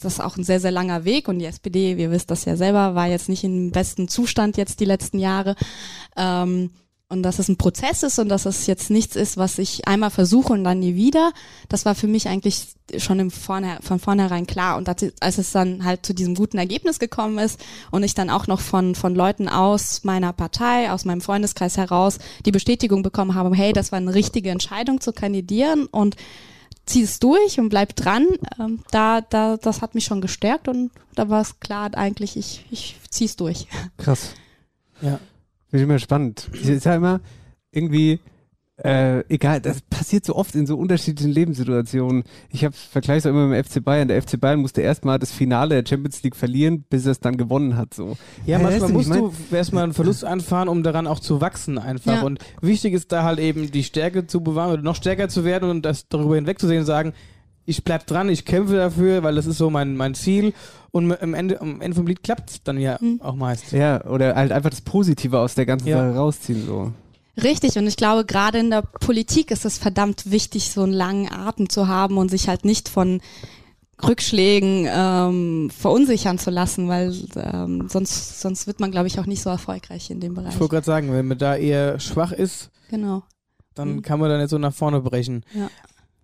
das 0.00 0.14
ist 0.14 0.20
auch 0.20 0.36
ein 0.36 0.44
sehr, 0.44 0.60
sehr 0.60 0.70
langer 0.70 1.04
Weg 1.04 1.28
und 1.28 1.38
die 1.38 1.46
SPD, 1.46 1.96
wir 1.96 2.10
wissen 2.10 2.28
das 2.28 2.44
ja 2.44 2.56
selber, 2.56 2.94
war 2.94 3.08
jetzt 3.08 3.28
nicht 3.28 3.44
im 3.44 3.70
besten 3.70 4.08
Zustand 4.08 4.56
jetzt 4.56 4.80
die 4.80 4.84
letzten 4.84 5.18
Jahre. 5.18 5.56
Ähm, 6.16 6.70
und 7.10 7.22
dass 7.22 7.38
es 7.38 7.48
ein 7.48 7.56
Prozess 7.56 8.02
ist 8.02 8.18
und 8.18 8.28
dass 8.28 8.44
es 8.44 8.66
jetzt 8.66 8.90
nichts 8.90 9.16
ist, 9.16 9.38
was 9.38 9.58
ich 9.58 9.88
einmal 9.88 10.10
versuche 10.10 10.52
und 10.52 10.62
dann 10.62 10.80
nie 10.80 10.94
wieder, 10.94 11.32
das 11.70 11.86
war 11.86 11.94
für 11.94 12.06
mich 12.06 12.28
eigentlich 12.28 12.66
schon 12.98 13.18
im 13.18 13.30
Vorne, 13.30 13.78
von 13.82 13.98
vornherein 13.98 14.46
klar. 14.46 14.76
Und 14.76 14.88
als 14.88 15.38
es 15.38 15.52
dann 15.52 15.84
halt 15.84 16.04
zu 16.04 16.14
diesem 16.14 16.34
guten 16.34 16.58
Ergebnis 16.58 16.98
gekommen 16.98 17.38
ist 17.38 17.58
und 17.90 18.02
ich 18.02 18.14
dann 18.14 18.28
auch 18.28 18.46
noch 18.46 18.60
von, 18.60 18.94
von 18.94 19.14
Leuten 19.14 19.48
aus 19.48 20.04
meiner 20.04 20.34
Partei, 20.34 20.92
aus 20.92 21.06
meinem 21.06 21.22
Freundeskreis 21.22 21.78
heraus 21.78 22.18
die 22.44 22.52
Bestätigung 22.52 23.02
bekommen 23.02 23.34
habe, 23.34 23.56
hey, 23.56 23.72
das 23.72 23.90
war 23.90 23.96
eine 23.96 24.14
richtige 24.14 24.50
Entscheidung 24.50 25.00
zu 25.00 25.14
kandidieren 25.14 25.86
und 25.86 26.16
zieh 26.88 27.02
es 27.02 27.18
durch 27.18 27.58
und 27.60 27.68
bleib 27.68 27.94
dran. 27.94 28.26
Ähm, 28.58 28.80
da, 28.90 29.20
da, 29.20 29.56
das 29.56 29.82
hat 29.82 29.94
mich 29.94 30.04
schon 30.04 30.20
gestärkt 30.20 30.68
und 30.68 30.90
da 31.14 31.28
war 31.28 31.40
es 31.40 31.60
klar, 31.60 31.90
eigentlich, 31.94 32.36
ich, 32.36 32.64
ich 32.70 32.96
zieh's 33.10 33.36
durch. 33.36 33.66
Krass. 33.96 34.34
Ja. 35.00 35.20
Finde 35.70 35.76
ich 35.76 35.82
immer 35.82 35.98
spannend. 35.98 36.48
Ich 36.52 36.80
sag 36.80 36.96
immer, 36.96 37.20
irgendwie, 37.70 38.20
äh, 38.84 39.24
egal, 39.28 39.60
das 39.60 39.80
passiert 39.80 40.24
so 40.24 40.36
oft 40.36 40.54
in 40.54 40.66
so 40.66 40.76
unterschiedlichen 40.76 41.32
Lebenssituationen. 41.32 42.22
Ich 42.50 42.64
habe 42.64 42.74
vergleiche 42.74 43.18
es 43.18 43.24
immer 43.24 43.46
mit 43.46 43.58
dem 43.58 43.64
FC 43.64 43.84
Bayern. 43.84 44.06
Der 44.06 44.22
FC 44.22 44.40
Bayern 44.40 44.60
musste 44.60 44.82
erstmal 44.82 45.18
das 45.18 45.32
Finale 45.32 45.82
der 45.82 45.88
Champions 45.88 46.22
League 46.22 46.36
verlieren, 46.36 46.84
bis 46.88 47.04
er 47.04 47.12
es 47.12 47.20
dann 47.20 47.36
gewonnen 47.36 47.76
hat. 47.76 47.94
So. 47.94 48.16
Ja, 48.46 48.60
manchmal 48.60 48.90
musst 48.90 49.12
du 49.12 49.32
erstmal 49.50 49.82
einen 49.84 49.94
Verlust 49.94 50.24
einfahren, 50.24 50.68
um 50.68 50.84
daran 50.84 51.08
auch 51.08 51.18
zu 51.18 51.40
wachsen 51.40 51.78
einfach. 51.78 52.16
Ja. 52.16 52.22
Und 52.22 52.38
wichtig 52.60 52.94
ist 52.94 53.10
da 53.10 53.24
halt 53.24 53.40
eben 53.40 53.70
die 53.70 53.82
Stärke 53.82 54.28
zu 54.28 54.42
bewahren 54.42 54.72
oder 54.72 54.82
noch 54.82 54.96
stärker 54.96 55.28
zu 55.28 55.44
werden 55.44 55.70
und 55.70 55.82
das 55.82 56.08
darüber 56.08 56.36
hinwegzusehen 56.36 56.80
und 56.80 56.86
sagen, 56.86 57.14
ich 57.64 57.84
bleib 57.84 58.06
dran, 58.06 58.28
ich 58.30 58.44
kämpfe 58.44 58.76
dafür, 58.76 59.22
weil 59.24 59.34
das 59.34 59.46
ist 59.46 59.58
so 59.58 59.68
mein, 59.70 59.96
mein 59.96 60.14
Ziel. 60.14 60.54
Und 60.90 61.20
am 61.20 61.34
Ende, 61.34 61.60
am 61.60 61.80
Ende 61.80 61.96
vom 61.96 62.06
Lied 62.06 62.22
klappt 62.22 62.50
es 62.50 62.62
dann 62.62 62.78
ja 62.78 62.96
mhm. 63.00 63.20
auch 63.22 63.34
meist. 63.34 63.72
Ja, 63.72 64.04
oder 64.06 64.36
halt 64.36 64.52
einfach 64.52 64.70
das 64.70 64.80
Positive 64.80 65.38
aus 65.38 65.54
der 65.54 65.66
ganzen 65.66 65.88
ja. 65.88 65.98
Sache 65.98 66.16
rausziehen. 66.16 66.64
So. 66.64 66.92
Richtig, 67.42 67.78
und 67.78 67.86
ich 67.86 67.96
glaube, 67.96 68.24
gerade 68.24 68.58
in 68.58 68.70
der 68.70 68.82
Politik 68.82 69.50
ist 69.50 69.64
es 69.64 69.78
verdammt 69.78 70.30
wichtig, 70.30 70.70
so 70.70 70.82
einen 70.82 70.92
langen 70.92 71.30
Atem 71.30 71.68
zu 71.68 71.86
haben 71.86 72.18
und 72.18 72.30
sich 72.30 72.48
halt 72.48 72.64
nicht 72.64 72.88
von 72.88 73.20
Rückschlägen 74.02 74.86
ähm, 74.88 75.70
verunsichern 75.70 76.38
zu 76.38 76.50
lassen, 76.50 76.88
weil 76.88 77.14
ähm, 77.36 77.88
sonst, 77.88 78.40
sonst 78.40 78.66
wird 78.66 78.80
man, 78.80 78.90
glaube 78.90 79.08
ich, 79.08 79.18
auch 79.18 79.26
nicht 79.26 79.42
so 79.42 79.50
erfolgreich 79.50 80.10
in 80.10 80.20
dem 80.20 80.34
Bereich. 80.34 80.54
Ich 80.54 80.60
wollte 80.60 80.74
gerade 80.74 80.86
sagen, 80.86 81.12
wenn 81.12 81.26
man 81.26 81.38
da 81.38 81.56
eher 81.56 81.98
schwach 81.98 82.32
ist, 82.32 82.70
genau. 82.90 83.24
dann 83.74 83.96
mhm. 83.96 84.02
kann 84.02 84.20
man 84.20 84.30
da 84.30 84.38
nicht 84.38 84.50
so 84.50 84.58
nach 84.58 84.74
vorne 84.74 85.00
brechen. 85.00 85.44
Ja. 85.52 85.68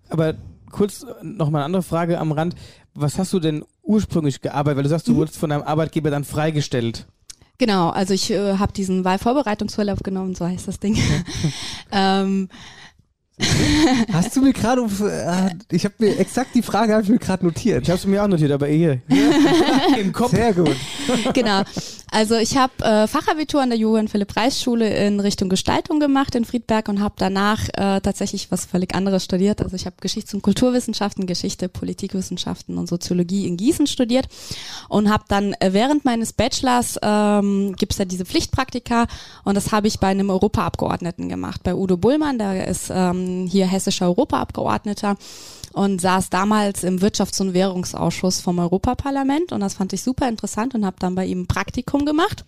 Aber 0.08 0.34
kurz 0.70 1.04
noch 1.22 1.50
mal 1.50 1.58
eine 1.58 1.66
andere 1.66 1.82
Frage 1.82 2.18
am 2.18 2.32
Rand. 2.32 2.54
Was 2.94 3.18
hast 3.18 3.32
du 3.32 3.40
denn 3.40 3.64
ursprünglich 3.82 4.40
gearbeitet? 4.40 4.76
Weil 4.76 4.84
du 4.84 4.88
sagst, 4.90 5.08
du 5.08 5.12
mhm. 5.12 5.16
wurdest 5.16 5.38
von 5.38 5.50
deinem 5.50 5.62
Arbeitgeber 5.62 6.10
dann 6.10 6.24
freigestellt. 6.24 7.06
Genau, 7.58 7.90
also 7.90 8.14
ich 8.14 8.30
äh, 8.30 8.58
habe 8.58 8.72
diesen 8.72 9.04
Wahlvorbereitungsurlaub 9.04 10.02
genommen, 10.02 10.34
so 10.34 10.46
heißt 10.46 10.66
das 10.66 10.80
Ding. 10.80 10.98
ähm, 11.92 12.48
Hast 14.12 14.36
du 14.36 14.42
mir 14.42 14.52
gerade, 14.52 14.82
äh, 14.82 15.74
ich 15.74 15.84
habe 15.84 15.94
mir 15.98 16.18
exakt 16.18 16.54
die 16.54 16.62
Frage 16.62 16.92
habe 16.92 17.02
ich 17.02 17.08
mir 17.08 17.18
gerade 17.18 17.44
notiert. 17.44 17.82
Ich 17.82 17.90
habe 17.90 17.98
es 17.98 18.06
mir 18.06 18.22
auch 18.22 18.28
notiert, 18.28 18.52
aber 18.52 18.68
hier 18.68 19.00
im 19.98 20.12
Kopf. 20.12 20.30
Sehr 20.30 20.52
gut. 20.52 20.76
Genau. 21.32 21.62
Also 22.12 22.36
ich 22.36 22.56
habe 22.56 22.72
äh, 22.84 23.08
Fachabitur 23.08 23.60
an 23.60 23.70
der 23.70 23.78
Johann 23.78 24.06
Philipp 24.06 24.36
Reis 24.36 24.62
Schule 24.62 24.88
in 24.88 25.18
Richtung 25.18 25.48
Gestaltung 25.48 25.98
gemacht 25.98 26.36
in 26.36 26.44
Friedberg 26.44 26.88
und 26.88 27.00
habe 27.00 27.16
danach 27.18 27.64
äh, 27.70 28.00
tatsächlich 28.00 28.52
was 28.52 28.66
völlig 28.66 28.94
anderes 28.94 29.24
studiert. 29.24 29.60
Also 29.60 29.74
ich 29.74 29.84
habe 29.84 29.96
Geschichts- 30.00 30.32
und 30.32 30.42
Kulturwissenschaften, 30.42 31.26
Geschichte, 31.26 31.68
Politikwissenschaften 31.68 32.78
und 32.78 32.88
Soziologie 32.88 33.48
in 33.48 33.56
Gießen 33.56 33.88
studiert 33.88 34.28
und 34.88 35.10
habe 35.10 35.24
dann 35.26 35.54
äh, 35.54 35.72
während 35.72 36.04
meines 36.04 36.32
Bachelors 36.32 37.00
ähm, 37.02 37.74
gibt 37.76 37.90
es 37.90 37.98
ja 37.98 38.04
diese 38.04 38.24
Pflichtpraktika 38.24 39.08
und 39.42 39.56
das 39.56 39.72
habe 39.72 39.88
ich 39.88 39.98
bei 39.98 40.06
einem 40.06 40.30
Europaabgeordneten 40.30 41.28
gemacht, 41.28 41.64
bei 41.64 41.74
Udo 41.74 41.96
Bullmann, 41.96 42.38
der 42.38 42.68
ist 42.68 42.92
ähm, 42.94 43.23
hier 43.48 43.66
hessischer 43.66 44.06
Europaabgeordneter 44.06 45.16
und 45.72 46.00
saß 46.00 46.30
damals 46.30 46.84
im 46.84 47.00
Wirtschafts- 47.00 47.40
und 47.40 47.52
Währungsausschuss 47.52 48.40
vom 48.40 48.58
Europaparlament 48.58 49.52
und 49.52 49.60
das 49.60 49.74
fand 49.74 49.92
ich 49.92 50.02
super 50.02 50.28
interessant 50.28 50.74
und 50.74 50.86
habe 50.86 50.96
dann 51.00 51.14
bei 51.14 51.26
ihm 51.26 51.42
ein 51.42 51.46
Praktikum 51.46 52.06
gemacht. 52.06 52.44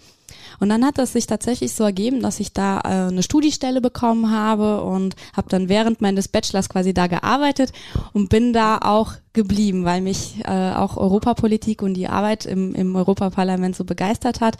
Und 0.58 0.68
dann 0.68 0.84
hat 0.84 0.98
es 0.98 1.12
sich 1.12 1.26
tatsächlich 1.26 1.74
so 1.74 1.84
ergeben, 1.84 2.22
dass 2.22 2.40
ich 2.40 2.52
da 2.52 2.78
äh, 2.78 3.08
eine 3.08 3.22
Studiestelle 3.22 3.80
bekommen 3.80 4.30
habe 4.30 4.82
und 4.82 5.14
habe 5.36 5.48
dann 5.48 5.68
während 5.68 6.00
meines 6.00 6.28
Bachelors 6.28 6.68
quasi 6.68 6.94
da 6.94 7.08
gearbeitet 7.08 7.72
und 8.12 8.28
bin 8.28 8.52
da 8.52 8.78
auch 8.78 9.14
geblieben, 9.32 9.84
weil 9.84 10.00
mich 10.00 10.36
äh, 10.44 10.72
auch 10.72 10.96
Europapolitik 10.96 11.82
und 11.82 11.94
die 11.94 12.08
Arbeit 12.08 12.46
im, 12.46 12.74
im 12.74 12.96
Europaparlament 12.96 13.76
so 13.76 13.84
begeistert 13.84 14.40
hat, 14.40 14.56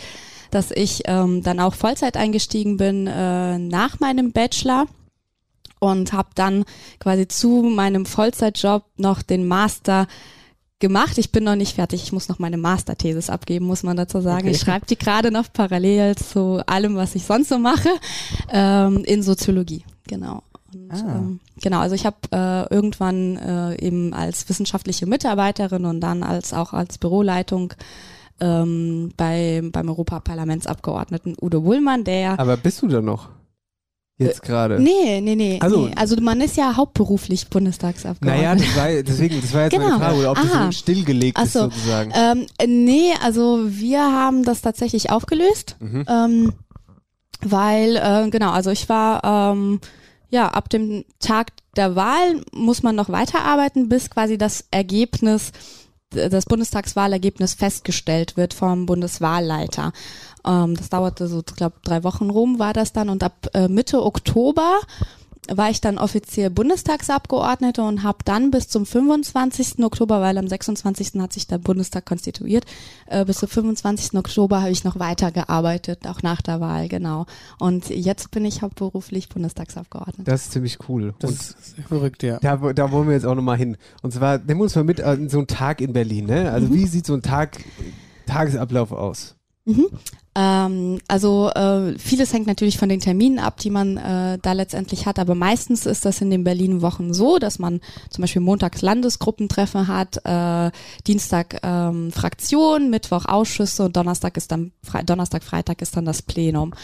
dass 0.50 0.70
ich 0.70 1.02
ähm, 1.06 1.42
dann 1.42 1.60
auch 1.60 1.74
Vollzeit 1.74 2.16
eingestiegen 2.16 2.76
bin 2.76 3.06
äh, 3.06 3.58
nach 3.58 3.98
meinem 4.00 4.32
Bachelor 4.32 4.86
und 5.78 6.12
habe 6.12 6.30
dann 6.34 6.64
quasi 6.98 7.28
zu 7.28 7.62
meinem 7.62 8.06
Vollzeitjob 8.06 8.84
noch 8.96 9.22
den 9.22 9.46
Master 9.46 10.06
gemacht. 10.78 11.18
Ich 11.18 11.32
bin 11.32 11.44
noch 11.44 11.56
nicht 11.56 11.74
fertig. 11.74 12.02
Ich 12.02 12.12
muss 12.12 12.28
noch 12.28 12.38
meine 12.38 12.56
Masterthesis 12.56 13.30
abgeben, 13.30 13.66
muss 13.66 13.82
man 13.82 13.96
dazu 13.96 14.20
sagen. 14.20 14.46
Okay. 14.46 14.50
Ich 14.50 14.60
schreibe 14.60 14.86
die 14.86 14.98
gerade 14.98 15.30
noch 15.30 15.52
parallel 15.52 16.16
zu 16.16 16.62
allem, 16.66 16.96
was 16.96 17.14
ich 17.14 17.24
sonst 17.24 17.48
so 17.48 17.58
mache, 17.58 17.88
ähm, 18.52 19.04
in 19.04 19.22
Soziologie. 19.22 19.84
Genau. 20.06 20.42
Und, 20.72 20.92
ah. 20.92 21.16
ähm, 21.16 21.40
genau, 21.60 21.80
also 21.80 21.94
ich 21.94 22.04
habe 22.04 22.16
äh, 22.32 22.74
irgendwann 22.74 23.36
äh, 23.36 23.80
eben 23.80 24.12
als 24.12 24.48
wissenschaftliche 24.48 25.06
Mitarbeiterin 25.06 25.84
und 25.84 26.00
dann 26.00 26.22
als 26.22 26.52
auch 26.52 26.72
als 26.72 26.98
Büroleitung 26.98 27.72
ähm, 28.40 29.12
bei, 29.16 29.62
beim 29.72 29.88
Europaparlamentsabgeordneten 29.88 31.36
Udo 31.40 31.64
Wullmann, 31.64 32.04
der. 32.04 32.38
Aber 32.38 32.56
bist 32.56 32.82
du 32.82 32.88
da 32.88 33.00
noch? 33.00 33.30
Jetzt 34.18 34.42
äh, 34.44 34.46
gerade? 34.46 34.80
Nee, 34.80 35.20
nee, 35.20 35.34
nee, 35.34 35.58
also, 35.60 35.86
nee. 35.86 35.92
Also 35.94 36.16
man 36.20 36.40
ist 36.40 36.56
ja 36.56 36.76
hauptberuflich 36.76 37.48
Bundestagsabgeordneter. 37.48 38.54
Naja, 38.54 38.54
das 38.54 38.76
war, 38.76 39.02
deswegen, 39.02 39.40
das 39.40 39.52
war 39.52 39.62
jetzt 39.64 39.72
genau. 39.72 39.88
meine 39.88 39.98
Frage, 39.98 40.18
oder 40.18 40.30
ob 40.30 40.38
Aha. 40.38 40.66
das 40.66 40.78
stillgelegt 40.78 41.38
so. 41.38 41.44
ist 41.44 41.52
sozusagen. 41.52 42.12
Ähm, 42.14 42.46
nee, 42.66 43.12
also 43.22 43.60
wir 43.66 44.00
haben 44.00 44.42
das 44.42 44.62
tatsächlich 44.62 45.10
aufgelöst, 45.10 45.76
mhm. 45.80 46.04
ähm, 46.08 46.52
weil, 47.42 47.96
äh, 47.96 48.30
genau, 48.30 48.52
also 48.52 48.70
ich 48.70 48.88
war, 48.88 49.22
ähm, 49.52 49.80
ja, 50.30 50.48
ab 50.48 50.70
dem 50.70 51.04
Tag 51.18 51.48
der 51.76 51.94
Wahl 51.94 52.40
muss 52.52 52.82
man 52.82 52.96
noch 52.96 53.10
weiterarbeiten, 53.10 53.88
bis 53.90 54.08
quasi 54.08 54.38
das 54.38 54.64
Ergebnis 54.70 55.52
das 56.10 56.46
Bundestagswahlergebnis 56.46 57.54
festgestellt 57.54 58.36
wird 58.36 58.54
vom 58.54 58.86
Bundeswahlleiter. 58.86 59.92
Ähm, 60.46 60.76
das 60.76 60.88
dauerte 60.88 61.28
so, 61.28 61.42
ich 61.46 61.56
glaube, 61.56 61.76
drei 61.82 62.04
Wochen 62.04 62.30
rum 62.30 62.58
war 62.58 62.72
das 62.72 62.92
dann 62.92 63.08
und 63.08 63.22
ab 63.22 63.48
äh, 63.54 63.68
Mitte 63.68 64.04
Oktober 64.04 64.80
war 65.48 65.70
ich 65.70 65.80
dann 65.80 65.98
offiziell 65.98 66.50
Bundestagsabgeordnete 66.50 67.82
und 67.82 68.02
habe 68.02 68.18
dann 68.24 68.50
bis 68.50 68.68
zum 68.68 68.86
25. 68.86 69.84
Oktober, 69.84 70.20
weil 70.20 70.38
am 70.38 70.48
26. 70.48 71.20
hat 71.20 71.32
sich 71.32 71.46
der 71.46 71.58
Bundestag 71.58 72.06
konstituiert, 72.06 72.64
äh, 73.06 73.24
bis 73.24 73.38
zum 73.38 73.48
25. 73.48 74.14
Oktober 74.14 74.60
habe 74.62 74.70
ich 74.70 74.84
noch 74.84 74.98
weitergearbeitet, 74.98 76.06
auch 76.06 76.22
nach 76.22 76.42
der 76.42 76.60
Wahl, 76.60 76.88
genau. 76.88 77.26
Und 77.58 77.88
jetzt 77.90 78.30
bin 78.30 78.44
ich 78.44 78.62
hauptberuflich 78.62 79.28
Bundestagsabgeordnete. 79.28 80.24
Das 80.24 80.46
ist 80.46 80.52
ziemlich 80.52 80.78
cool. 80.88 81.14
Das 81.18 81.30
und 81.30 81.40
ist 81.40 81.56
verrückt, 81.86 82.22
ja. 82.22 82.38
Da, 82.40 82.56
da 82.56 82.90
wollen 82.90 83.08
wir 83.08 83.14
jetzt 83.14 83.26
auch 83.26 83.34
nochmal 83.34 83.56
hin. 83.56 83.76
Und 84.02 84.12
zwar, 84.12 84.38
nehmen 84.38 84.60
wir 84.60 84.64
uns 84.64 84.74
mal 84.74 84.84
mit 84.84 85.00
äh, 85.00 85.14
in 85.14 85.28
so 85.28 85.38
einen 85.38 85.46
Tag 85.46 85.80
in 85.80 85.92
Berlin, 85.92 86.26
ne? 86.26 86.50
Also 86.50 86.68
mhm. 86.68 86.74
wie 86.74 86.86
sieht 86.86 87.06
so 87.06 87.14
ein 87.14 87.22
Tag, 87.22 87.58
Tagesablauf 88.26 88.92
aus? 88.92 89.36
Mhm. 89.64 89.86
Ähm, 90.38 91.00
also 91.08 91.48
äh, 91.48 91.98
vieles 91.98 92.34
hängt 92.34 92.46
natürlich 92.46 92.76
von 92.76 92.90
den 92.90 93.00
Terminen 93.00 93.38
ab, 93.38 93.56
die 93.58 93.70
man 93.70 93.96
äh, 93.96 94.38
da 94.42 94.52
letztendlich 94.52 95.06
hat, 95.06 95.18
aber 95.18 95.34
meistens 95.34 95.86
ist 95.86 96.04
das 96.04 96.20
in 96.20 96.28
den 96.28 96.44
Berlin-Wochen 96.44 97.14
so, 97.14 97.38
dass 97.38 97.58
man 97.58 97.80
zum 98.10 98.20
Beispiel 98.20 98.42
montags 98.42 98.82
Landesgruppentreffen 98.82 99.88
hat, 99.88 100.20
äh, 100.26 100.70
Dienstag 101.06 101.60
ähm, 101.62 102.12
Fraktion, 102.12 102.90
Mittwoch 102.90 103.24
Ausschüsse 103.24 103.86
und 103.86 103.96
Donnerstag 103.96 104.36
ist 104.36 104.52
dann 104.52 104.72
Fre 104.82 105.02
Donnerstag, 105.04 105.42
Freitag 105.42 105.80
ist 105.80 105.96
dann 105.96 106.04
das 106.04 106.20
Plenum. 106.20 106.74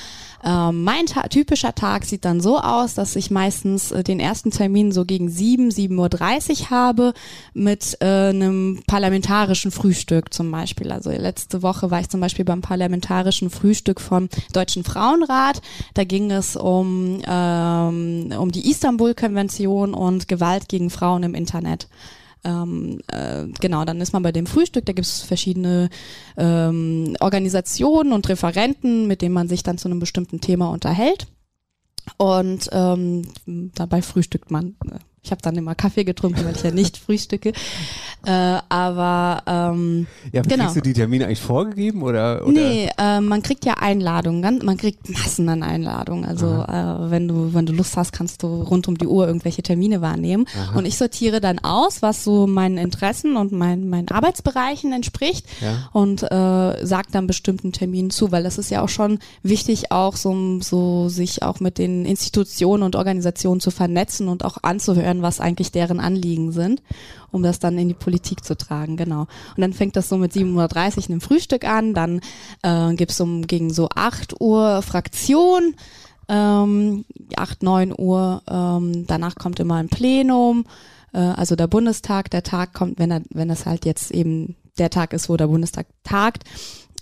Ähm, 0.45 0.83
mein 0.83 1.07
ta 1.07 1.29
typischer 1.29 1.75
Tag 1.75 2.05
sieht 2.05 2.25
dann 2.25 2.41
so 2.41 2.59
aus, 2.59 2.95
dass 2.95 3.15
ich 3.17 3.31
meistens 3.31 3.93
äh, 3.93 4.03
den 4.03 4.19
ersten 4.19 4.51
Termin 4.51 4.91
so 4.91 5.05
gegen 5.05 5.29
7, 5.29 5.69
7.30 5.69 6.63
Uhr 6.63 6.71
habe 6.71 7.13
mit 7.55 7.99
äh, 8.01 8.31
einem 8.31 8.83
parlamentarischen 8.87 9.71
Frühstück 9.71 10.35
zum 10.35 10.51
Beispiel. 10.51 10.91
Also 10.91 11.11
letzte 11.11 11.63
Woche 11.63 11.91
war 11.91 12.01
ich 12.01 12.09
zum 12.09 12.21
Beispiel 12.21 12.45
beim 12.45 12.61
parlamentarischen 12.61 13.42
Frühstück 13.51 14.01
vom 14.01 14.29
Deutschen 14.53 14.85
Frauenrat. 14.85 15.63
Da 15.95 16.05
ging 16.05 16.31
es 16.31 16.57
um, 16.57 17.21
ähm, 17.27 18.33
um 18.39 18.53
die 18.53 18.71
Istanbul-Konvention 18.71 19.95
und 19.95 20.29
Gewalt 20.29 20.69
gegen 20.69 20.91
Frauen 20.91 21.23
im 21.23 21.35
Internet. 21.35 21.89
Ähm, 22.45 23.01
äh, 23.07 23.47
genau, 23.61 23.85
dann 23.85 24.01
ist 24.01 24.13
man 24.13 24.23
bei 24.23 24.33
dem 24.33 24.47
Frühstück, 24.47 24.85
da 24.87 24.93
gibt 24.93 25.07
es 25.07 25.23
verschiedene 25.23 25.91
ähm, 26.37 27.17
Organisationen 27.21 28.13
und 28.13 28.29
Referenten, 28.29 29.07
mit 29.07 29.23
denen 29.23 29.35
man 29.35 29.49
sich 29.49 29.63
dann 29.63 29.79
zu 29.79 29.89
einem 29.89 30.01
bestimmten 30.01 30.41
Thema 30.41 30.71
unterhält. 30.71 31.29
Und 32.17 32.69
ähm, 32.73 33.23
dabei 33.47 34.03
frühstückt 34.03 34.51
man. 34.51 34.77
Ich 35.25 35.31
habe 35.31 35.41
dann 35.41 35.57
immer 35.57 35.77
Kaffee 35.77 36.03
getrunken, 36.03 36.45
weil 36.45 36.57
ich 36.57 36.65
ja 36.65 36.73
nicht 36.73 36.97
frühstücke. 37.07 37.53
Äh, 38.25 38.59
aber 38.69 39.43
ähm, 39.47 40.07
ja, 40.33 40.43
genau. 40.43 40.65
kriegst 40.65 40.77
du 40.77 40.81
die 40.81 40.93
Termine 40.93 41.27
eigentlich 41.27 41.41
vorgegeben 41.41 42.03
oder? 42.03 42.43
oder? 42.43 42.53
Nee, 42.53 42.89
äh, 42.97 43.21
man 43.21 43.43
kriegt 43.43 43.65
ja 43.65 43.75
Einladungen, 43.75 44.61
man 44.65 44.77
kriegt 44.77 45.09
Massen 45.09 45.49
an 45.49 45.63
Einladungen. 45.63 46.25
Also 46.25 46.47
äh, 46.47 47.11
wenn 47.11 47.27
du 47.27 47.55
wenn 47.55 47.67
du 47.67 47.73
Lust 47.73 47.97
hast, 47.97 48.13
kannst 48.13 48.43
du 48.43 48.63
rund 48.63 48.87
um 48.87 48.97
die 48.97 49.07
Uhr 49.07 49.27
irgendwelche 49.27 49.63
Termine 49.63 50.01
wahrnehmen. 50.01 50.47
Aha. 50.57 50.79
Und 50.79 50.87
ich 50.87 50.97
sortiere 50.97 51.41
dann 51.41 51.59
aus, 51.61 52.03
was 52.03 52.23
so 52.23 52.47
meinen 52.47 52.79
Interessen 52.79 53.37
und 53.37 53.51
mein, 53.51 53.89
meinen 53.89 54.09
Arbeitsbereichen 54.09 54.93
entspricht 54.93 55.47
ja. 55.61 55.89
und 55.93 56.23
äh, 56.23 56.87
sag 56.87 57.11
dann 57.11 57.27
bestimmten 57.27 57.73
Terminen 57.73 58.11
zu, 58.11 58.31
weil 58.31 58.45
das 58.45 58.59
ist 58.59 58.71
ja 58.71 58.83
auch 58.83 58.89
schon 58.89 59.19
wichtig, 59.43 59.91
auch 59.91 60.17
so, 60.17 60.61
so 60.61 61.09
sich 61.09 61.43
auch 61.43 61.59
mit 61.59 61.79
den 61.79 62.05
Institutionen 62.07 62.85
und 62.85 62.95
Organisationen 62.95 63.61
zu 63.61 63.71
vernetzen 63.71 64.29
und 64.29 64.45
auch 64.45 64.59
anzuhören, 64.63 65.12
was 65.21 65.41
eigentlich 65.41 65.73
deren 65.73 66.01
Anliegen 66.01 66.53
sind 66.53 66.81
um 67.33 67.43
das 67.43 67.59
dann 67.59 67.79
in 67.79 67.89
die 67.89 67.95
Politik 67.95 68.45
zu 68.45 68.57
tragen, 68.57 68.97
genau. 68.97 69.23
Und 69.23 69.61
dann 69.61 69.73
fängt 69.73 69.97
das 69.97 70.09
so 70.09 70.19
mit 70.19 70.33
7.30 70.33 70.55
Uhr 70.55 71.05
einem 71.09 71.21
Frühstück 71.21 71.65
an, 71.65 71.95
dann 71.95 72.21
äh, 72.63 72.95
gibt 72.95 73.11
es 73.11 73.21
um 73.21 73.47
gegen 73.47 73.73
so 73.73 73.89
8 73.93 74.41
Uhr 74.41 74.83
Fraktion, 74.83 75.75
ähm, 76.29 77.05
8, 77.35 77.63
9 77.63 77.95
Uhr, 77.99 78.43
ähm, 78.49 79.07
danach 79.07 79.35
kommt 79.35 79.59
immer 79.59 79.77
ein 79.77 79.89
Plenum, 79.89 80.67
äh, 81.13 81.19
also 81.19 81.57
der 81.57 81.67
Bundestag, 81.67 82.31
der 82.31 82.43
Tag 82.43 82.75
kommt, 82.75 82.99
wenn 82.99 83.11
er, 83.11 83.23
wenn 83.31 83.51
es 83.51 83.67
halt 83.67 83.85
jetzt 83.87 84.13
eben 84.13 84.55
der 84.79 84.91
Tag 84.91 85.13
ist, 85.13 85.29
wo 85.29 85.37
der 85.37 85.49
Bundestag 85.49 85.87
tagt, 86.05 86.45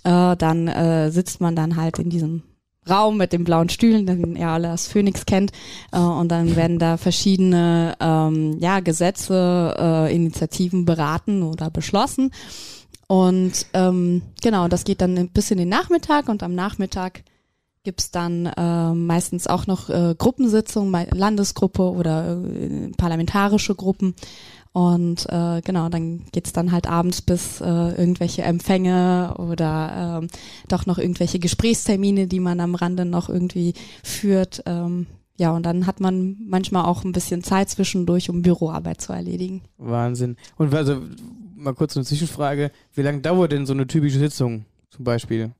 äh, 0.03 0.35
dann 0.35 0.67
äh, 0.67 1.11
sitzt 1.11 1.41
man 1.41 1.55
dann 1.55 1.75
halt 1.75 1.99
in 1.99 2.09
diesem 2.09 2.43
Raum 2.89 3.17
mit 3.17 3.31
den 3.31 3.43
blauen 3.43 3.69
Stühlen, 3.69 4.05
den 4.05 4.35
ihr 4.35 4.47
alle 4.47 4.69
als 4.69 4.87
Phoenix 4.87 5.25
kennt. 5.25 5.51
Äh, 5.91 5.99
und 5.99 6.29
dann 6.29 6.55
werden 6.55 6.79
da 6.79 6.97
verschiedene 6.97 7.95
ähm, 7.99 8.57
ja, 8.59 8.79
Gesetze, 8.79 9.75
äh, 9.77 10.15
Initiativen 10.15 10.85
beraten 10.85 11.43
oder 11.43 11.69
beschlossen. 11.69 12.31
Und 13.07 13.65
ähm, 13.73 14.21
genau, 14.41 14.67
das 14.67 14.83
geht 14.83 15.01
dann 15.01 15.29
bis 15.29 15.51
in 15.51 15.57
den 15.57 15.69
Nachmittag 15.69 16.29
und 16.29 16.43
am 16.43 16.55
Nachmittag 16.55 17.23
gibt's 17.83 18.11
dann 18.11 18.45
äh, 18.45 18.93
meistens 18.93 19.47
auch 19.47 19.67
noch 19.67 19.89
äh, 19.89 20.15
Gruppensitzungen, 20.17 21.07
Landesgruppe 21.11 21.83
oder 21.91 22.41
äh, 22.41 22.91
parlamentarische 22.95 23.75
Gruppen. 23.75 24.15
Und 24.73 25.27
äh, 25.29 25.61
genau, 25.61 25.89
dann 25.89 26.23
geht's 26.31 26.53
dann 26.53 26.71
halt 26.71 26.87
abends 26.87 27.21
bis 27.21 27.59
äh, 27.59 27.65
irgendwelche 27.65 28.43
Empfänge 28.43 29.35
oder 29.37 30.21
äh, 30.23 30.27
doch 30.69 30.85
noch 30.85 30.97
irgendwelche 30.97 31.39
Gesprächstermine, 31.39 32.27
die 32.27 32.39
man 32.39 32.61
am 32.61 32.75
Rande 32.75 33.03
noch 33.03 33.27
irgendwie 33.27 33.73
führt. 34.01 34.63
Ähm, 34.65 35.07
ja, 35.37 35.51
und 35.51 35.65
dann 35.65 35.87
hat 35.87 35.99
man 35.99 36.37
manchmal 36.47 36.85
auch 36.85 37.03
ein 37.03 37.11
bisschen 37.11 37.43
Zeit 37.43 37.69
zwischendurch, 37.69 38.29
um 38.29 38.43
Büroarbeit 38.43 39.01
zu 39.01 39.11
erledigen. 39.11 39.61
Wahnsinn. 39.77 40.37
Und 40.55 40.73
also 40.73 41.01
mal 41.55 41.73
kurz 41.73 41.97
eine 41.97 42.05
Zwischenfrage, 42.05 42.71
wie 42.93 43.01
lange 43.01 43.21
dauert 43.21 43.51
denn 43.51 43.65
so 43.65 43.73
eine 43.73 43.87
typische 43.87 44.19
Sitzung 44.19 44.65
zum 44.89 45.03
Beispiel? 45.03 45.51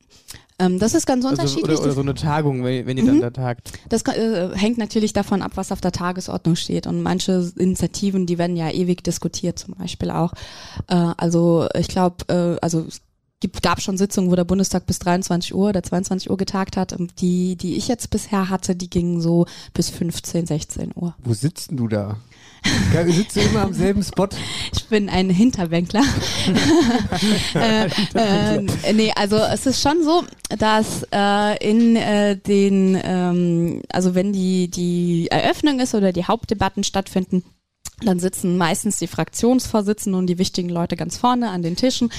Ähm, 0.62 0.80
das 0.80 0.94
ist 0.94 1.08
ganz 1.08 1.26
unterschiedlich. 1.26 1.70
Also, 1.70 1.82
oder, 1.82 1.86
oder, 1.86 1.96
so 1.96 2.02
eine 2.02 2.14
Tagung, 2.14 2.64
wenn, 2.64 2.86
wenn 2.86 2.98
ihr 2.98 3.04
mhm. 3.04 3.08
dann 3.08 3.22
da 3.22 3.30
tagt. 3.32 3.72
Das 3.90 4.04
äh, 4.04 4.50
hängt 4.56 4.78
natürlich 4.78 5.14
davon 5.14 5.42
ab, 5.42 5.54
was 5.56 5.72
auf 5.72 5.82
der 5.82 5.92
Tagesordnung 5.92 6.56
steht. 6.56 6.88
Und 6.88 7.02
manche 7.02 7.52
Initiativen, 7.58 8.26
die 8.26 8.38
werden 8.38 8.56
ja 8.56 8.70
ewig 8.70 9.04
diskutiert, 9.04 9.58
zum 9.58 9.74
Beispiel 9.76 10.12
auch. 10.12 10.34
Äh, 10.88 10.96
also 11.18 11.68
ich 11.76 11.88
glaube, 11.88 12.18
äh, 12.28 12.60
also 12.62 12.86
gibt, 13.42 13.62
gab 13.62 13.82
schon 13.82 13.98
Sitzungen, 13.98 14.32
wo 14.32 14.36
der 14.36 14.46
Bundestag 14.46 14.86
bis 14.86 15.00
23 15.00 15.54
Uhr 15.54 15.70
oder 15.70 15.84
22 15.84 16.30
Uhr 16.30 16.38
getagt 16.38 16.78
hat. 16.78 16.94
Und 16.94 17.20
die, 17.20 17.58
die 17.58 17.76
ich 17.76 17.90
jetzt 17.90 18.10
bisher 18.10 18.50
hatte, 18.50 18.76
die 18.76 18.90
gingen 18.90 19.20
so 19.20 19.46
bis 19.74 19.90
15, 19.90 20.46
16 20.46 20.92
Uhr. 20.96 21.16
Wo 21.24 21.34
sitzt 21.34 21.72
du 21.72 21.88
da? 21.88 22.18
Sitzt 23.08 23.36
du 23.36 23.42
immer 23.42 23.62
am 23.62 23.74
selben 23.74 24.04
Spot? 24.04 24.30
Ich 24.74 24.88
bin 24.88 25.10
ein 25.10 25.30
Hinterbänkler. 25.30 26.04
äh, 27.56 27.86
äh, 28.14 28.94
nee, 28.94 29.12
also 29.16 29.38
es 29.38 29.66
ist 29.66 29.82
schon 29.82 30.04
so, 30.04 30.24
dass 30.60 31.04
äh, 31.14 31.70
in 31.70 31.96
äh, 31.96 32.36
den, 32.36 33.00
ähm, 33.02 33.82
also 33.90 34.16
wenn 34.16 34.34
die, 34.34 34.70
die 34.70 35.30
Eröffnung 35.32 35.80
ist 35.80 35.96
oder 35.96 36.12
die 36.12 36.26
Hauptdebatten 36.26 36.84
stattfinden, 36.84 37.44
dann 38.04 38.20
sitzen 38.20 38.58
meistens 38.58 38.98
die 38.98 39.08
Fraktionsvorsitzenden 39.08 40.20
und 40.20 40.28
die 40.28 40.38
wichtigen 40.38 40.70
Leute 40.70 40.98
ganz 40.98 41.18
vorne 41.18 41.50
an 41.50 41.62
den 41.62 41.78
Tischen. 41.78 42.12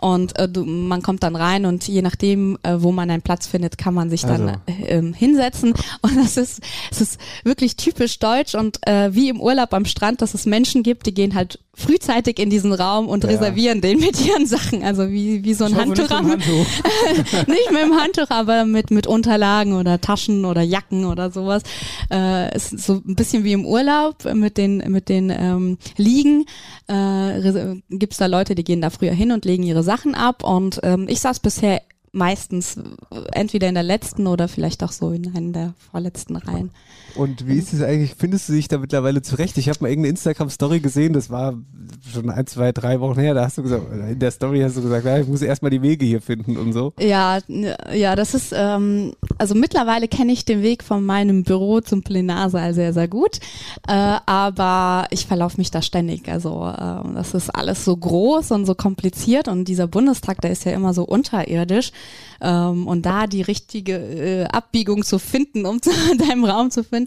Und 0.00 0.38
äh, 0.38 0.48
du, 0.48 0.64
man 0.64 1.02
kommt 1.02 1.22
dann 1.22 1.36
rein 1.36 1.66
und 1.66 1.86
je 1.86 2.02
nachdem, 2.02 2.58
äh, 2.62 2.74
wo 2.78 2.92
man 2.92 3.10
einen 3.10 3.22
Platz 3.22 3.46
findet, 3.46 3.78
kann 3.78 3.94
man 3.94 4.10
sich 4.10 4.22
dann 4.22 4.48
Also. 4.48 4.60
äh, 4.66 4.86
ähm, 4.88 5.14
hinsetzen. 5.14 5.72
Und 6.02 6.16
das 6.16 6.36
ist, 6.36 6.60
es 6.90 7.00
ist 7.00 7.20
wirklich 7.44 7.76
typisch 7.76 8.18
deutsch 8.18 8.54
und 8.54 8.86
äh, 8.86 9.14
wie 9.14 9.28
im 9.28 9.40
Urlaub 9.40 9.72
am 9.72 9.84
Strand, 9.84 10.20
dass 10.20 10.34
es 10.34 10.46
Menschen 10.46 10.82
gibt, 10.82 11.06
die 11.06 11.14
gehen 11.14 11.34
halt 11.34 11.58
frühzeitig 11.74 12.38
in 12.38 12.50
diesen 12.50 12.72
Raum 12.72 13.08
und 13.08 13.24
Ja. 13.24 13.30
reservieren 13.30 13.80
den 13.80 13.98
mit 14.00 14.24
ihren 14.24 14.46
Sachen. 14.46 14.82
Also 14.82 15.10
wie, 15.10 15.44
wie 15.44 15.54
so 15.54 15.64
ein 15.64 15.74
hoffe, 15.74 15.88
nicht 15.90 16.10
Handtuch. 16.10 16.30
Handtuch. 16.30 17.46
nicht 17.48 17.70
mit 17.72 17.82
dem 17.82 18.00
Handtuch, 18.00 18.30
aber 18.30 18.64
mit, 18.64 18.90
mit 18.90 19.06
Unterlagen 19.06 19.74
oder 19.74 20.00
Taschen 20.00 20.44
oder 20.44 20.62
Jacken 20.62 21.04
oder 21.04 21.30
sowas. 21.30 21.62
Äh, 22.10 22.54
ist 22.56 22.78
so 22.78 22.94
ein 23.06 23.16
bisschen 23.16 23.44
wie 23.44 23.52
im 23.52 23.66
Urlaub 23.66 24.24
mit 24.34 24.56
den, 24.56 24.78
mit 24.90 25.08
den 25.08 25.30
ähm, 25.30 25.78
Liegen. 25.96 26.46
Äh, 26.86 27.80
Gibt 27.90 28.12
es 28.12 28.18
da 28.18 28.26
Leute, 28.26 28.54
die 28.54 28.64
gehen 28.64 28.80
da 28.80 28.90
früher 28.90 29.12
hin 29.12 29.32
und 29.32 29.44
legen 29.44 29.62
ihre 29.62 29.82
Sachen 29.82 30.14
ab. 30.14 30.44
Und 30.44 30.80
ähm, 30.82 31.06
ich 31.08 31.20
saß 31.20 31.40
bisher 31.40 31.82
meistens 32.12 32.78
entweder 33.32 33.68
in 33.68 33.74
der 33.74 33.82
letzten 33.82 34.26
oder 34.26 34.46
vielleicht 34.48 34.84
auch 34.84 34.92
so 34.92 35.10
in 35.10 35.34
einer 35.36 35.52
der 35.52 35.74
vorletzten 35.90 36.36
Reihen. 36.36 36.70
Und 37.14 37.46
wie 37.46 37.58
ist 37.58 37.72
es 37.72 37.82
eigentlich? 37.82 38.14
Findest 38.18 38.48
du 38.48 38.52
dich 38.52 38.68
da 38.68 38.78
mittlerweile 38.78 39.22
zurecht? 39.22 39.56
Ich 39.58 39.68
habe 39.68 39.78
mal 39.82 39.88
irgendeine 39.88 40.10
Instagram-Story 40.10 40.80
gesehen, 40.80 41.12
das 41.12 41.30
war 41.30 41.54
schon 42.12 42.30
ein, 42.30 42.46
zwei, 42.46 42.72
drei 42.72 43.00
Wochen 43.00 43.18
her. 43.20 43.34
Da 43.34 43.44
hast 43.44 43.58
du 43.58 43.62
gesagt, 43.62 43.84
in 43.92 44.18
der 44.18 44.30
Story 44.30 44.60
hast 44.60 44.76
du 44.76 44.82
gesagt, 44.82 45.04
ja, 45.04 45.18
ich 45.18 45.26
muss 45.26 45.42
erstmal 45.42 45.70
die 45.70 45.82
Wege 45.82 46.04
hier 46.04 46.20
finden 46.20 46.56
und 46.56 46.72
so. 46.72 46.92
Ja, 46.98 47.38
ja, 47.92 48.16
das 48.16 48.34
ist, 48.34 48.52
ähm, 48.56 49.12
also 49.38 49.54
mittlerweile 49.54 50.08
kenne 50.08 50.32
ich 50.32 50.44
den 50.44 50.62
Weg 50.62 50.82
von 50.82 51.04
meinem 51.04 51.44
Büro 51.44 51.80
zum 51.80 52.02
Plenarsaal 52.02 52.74
sehr, 52.74 52.92
sehr 52.92 53.08
gut. 53.08 53.38
Äh, 53.86 54.18
aber 54.26 55.06
ich 55.10 55.26
verlaufe 55.26 55.58
mich 55.58 55.70
da 55.70 55.82
ständig. 55.82 56.28
Also 56.28 56.66
äh, 56.66 57.14
das 57.14 57.34
ist 57.34 57.50
alles 57.50 57.84
so 57.84 57.96
groß 57.96 58.50
und 58.52 58.66
so 58.66 58.74
kompliziert 58.74 59.48
und 59.48 59.66
dieser 59.66 59.86
Bundestag, 59.86 60.40
der 60.40 60.50
ist 60.50 60.64
ja 60.64 60.72
immer 60.72 60.94
so 60.94 61.04
unterirdisch. 61.04 61.92
Ähm, 62.40 62.86
und 62.86 63.06
da 63.06 63.26
die 63.26 63.42
richtige 63.42 63.96
äh, 63.96 64.44
Abbiegung 64.44 65.02
zu 65.04 65.18
finden, 65.18 65.66
um 65.66 65.80
zu 65.82 65.90
deinem 66.18 66.44
Raum 66.44 66.70
zu 66.70 66.84
finden, 66.84 67.03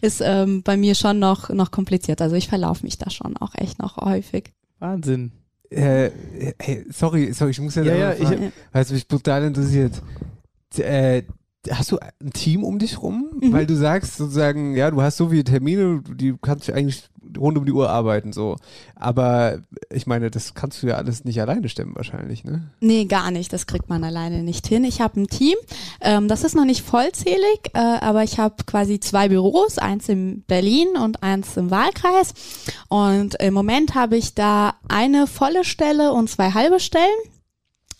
ist 0.00 0.20
ähm, 0.24 0.62
bei 0.62 0.76
mir 0.76 0.94
schon 0.94 1.18
noch, 1.18 1.50
noch 1.50 1.70
kompliziert. 1.70 2.20
Also 2.20 2.36
ich 2.36 2.48
verlaufe 2.48 2.84
mich 2.84 2.98
da 2.98 3.10
schon 3.10 3.36
auch 3.36 3.54
echt 3.54 3.78
noch 3.78 3.96
häufig. 3.98 4.52
Wahnsinn. 4.78 5.32
Äh, 5.70 6.10
hey, 6.60 6.84
sorry, 6.90 7.32
sorry, 7.32 7.50
ich 7.50 7.60
muss 7.60 7.74
ja, 7.74 7.82
Ja, 7.82 7.94
ja, 7.94 8.12
ich 8.12 8.28
fragen, 8.28 8.52
weißt 8.72 8.90
du, 8.90 8.94
mich 8.94 9.08
brutal 9.08 9.42
interessiert. 9.44 10.02
Äh, 10.78 11.22
hast 11.70 11.92
du 11.92 11.98
ein 11.98 12.32
Team 12.32 12.64
um 12.64 12.78
dich 12.78 13.00
rum? 13.00 13.30
Mhm. 13.40 13.52
Weil 13.52 13.66
du 13.66 13.74
sagst 13.74 14.16
sozusagen, 14.16 14.76
ja, 14.76 14.90
du 14.90 15.02
hast 15.02 15.16
so 15.16 15.30
viele 15.30 15.44
Termine, 15.44 16.02
die 16.14 16.34
kannst 16.40 16.68
du 16.68 16.74
eigentlich 16.74 17.08
rund 17.38 17.58
um 17.58 17.64
die 17.64 17.72
Uhr 17.72 17.90
arbeiten, 17.90 18.32
so. 18.32 18.56
Aber 18.94 19.58
ich 19.90 20.06
meine, 20.06 20.30
das 20.30 20.54
kannst 20.54 20.82
du 20.82 20.86
ja 20.86 20.94
alles 20.96 21.24
nicht 21.24 21.40
alleine 21.40 21.68
stemmen 21.68 21.94
wahrscheinlich, 21.94 22.44
ne? 22.44 22.70
Nee, 22.80 23.04
gar 23.04 23.30
nicht. 23.30 23.52
Das 23.52 23.66
kriegt 23.66 23.88
man 23.88 24.04
alleine 24.04 24.42
nicht 24.42 24.66
hin. 24.66 24.84
Ich 24.84 25.00
habe 25.00 25.20
ein 25.20 25.26
Team. 25.26 25.56
Ähm, 26.00 26.28
das 26.28 26.44
ist 26.44 26.54
noch 26.54 26.64
nicht 26.64 26.82
vollzählig, 26.82 27.70
äh, 27.74 27.78
aber 27.78 28.22
ich 28.22 28.38
habe 28.38 28.56
quasi 28.66 29.00
zwei 29.00 29.28
Büros, 29.28 29.78
eins 29.78 30.08
in 30.08 30.42
Berlin 30.46 30.88
und 31.02 31.22
eins 31.22 31.56
im 31.56 31.70
Wahlkreis. 31.70 32.34
Und 32.88 33.34
im 33.40 33.54
Moment 33.54 33.94
habe 33.94 34.16
ich 34.16 34.34
da 34.34 34.74
eine 34.88 35.26
volle 35.26 35.64
Stelle 35.64 36.12
und 36.12 36.30
zwei 36.30 36.52
halbe 36.52 36.80
Stellen. 36.80 37.04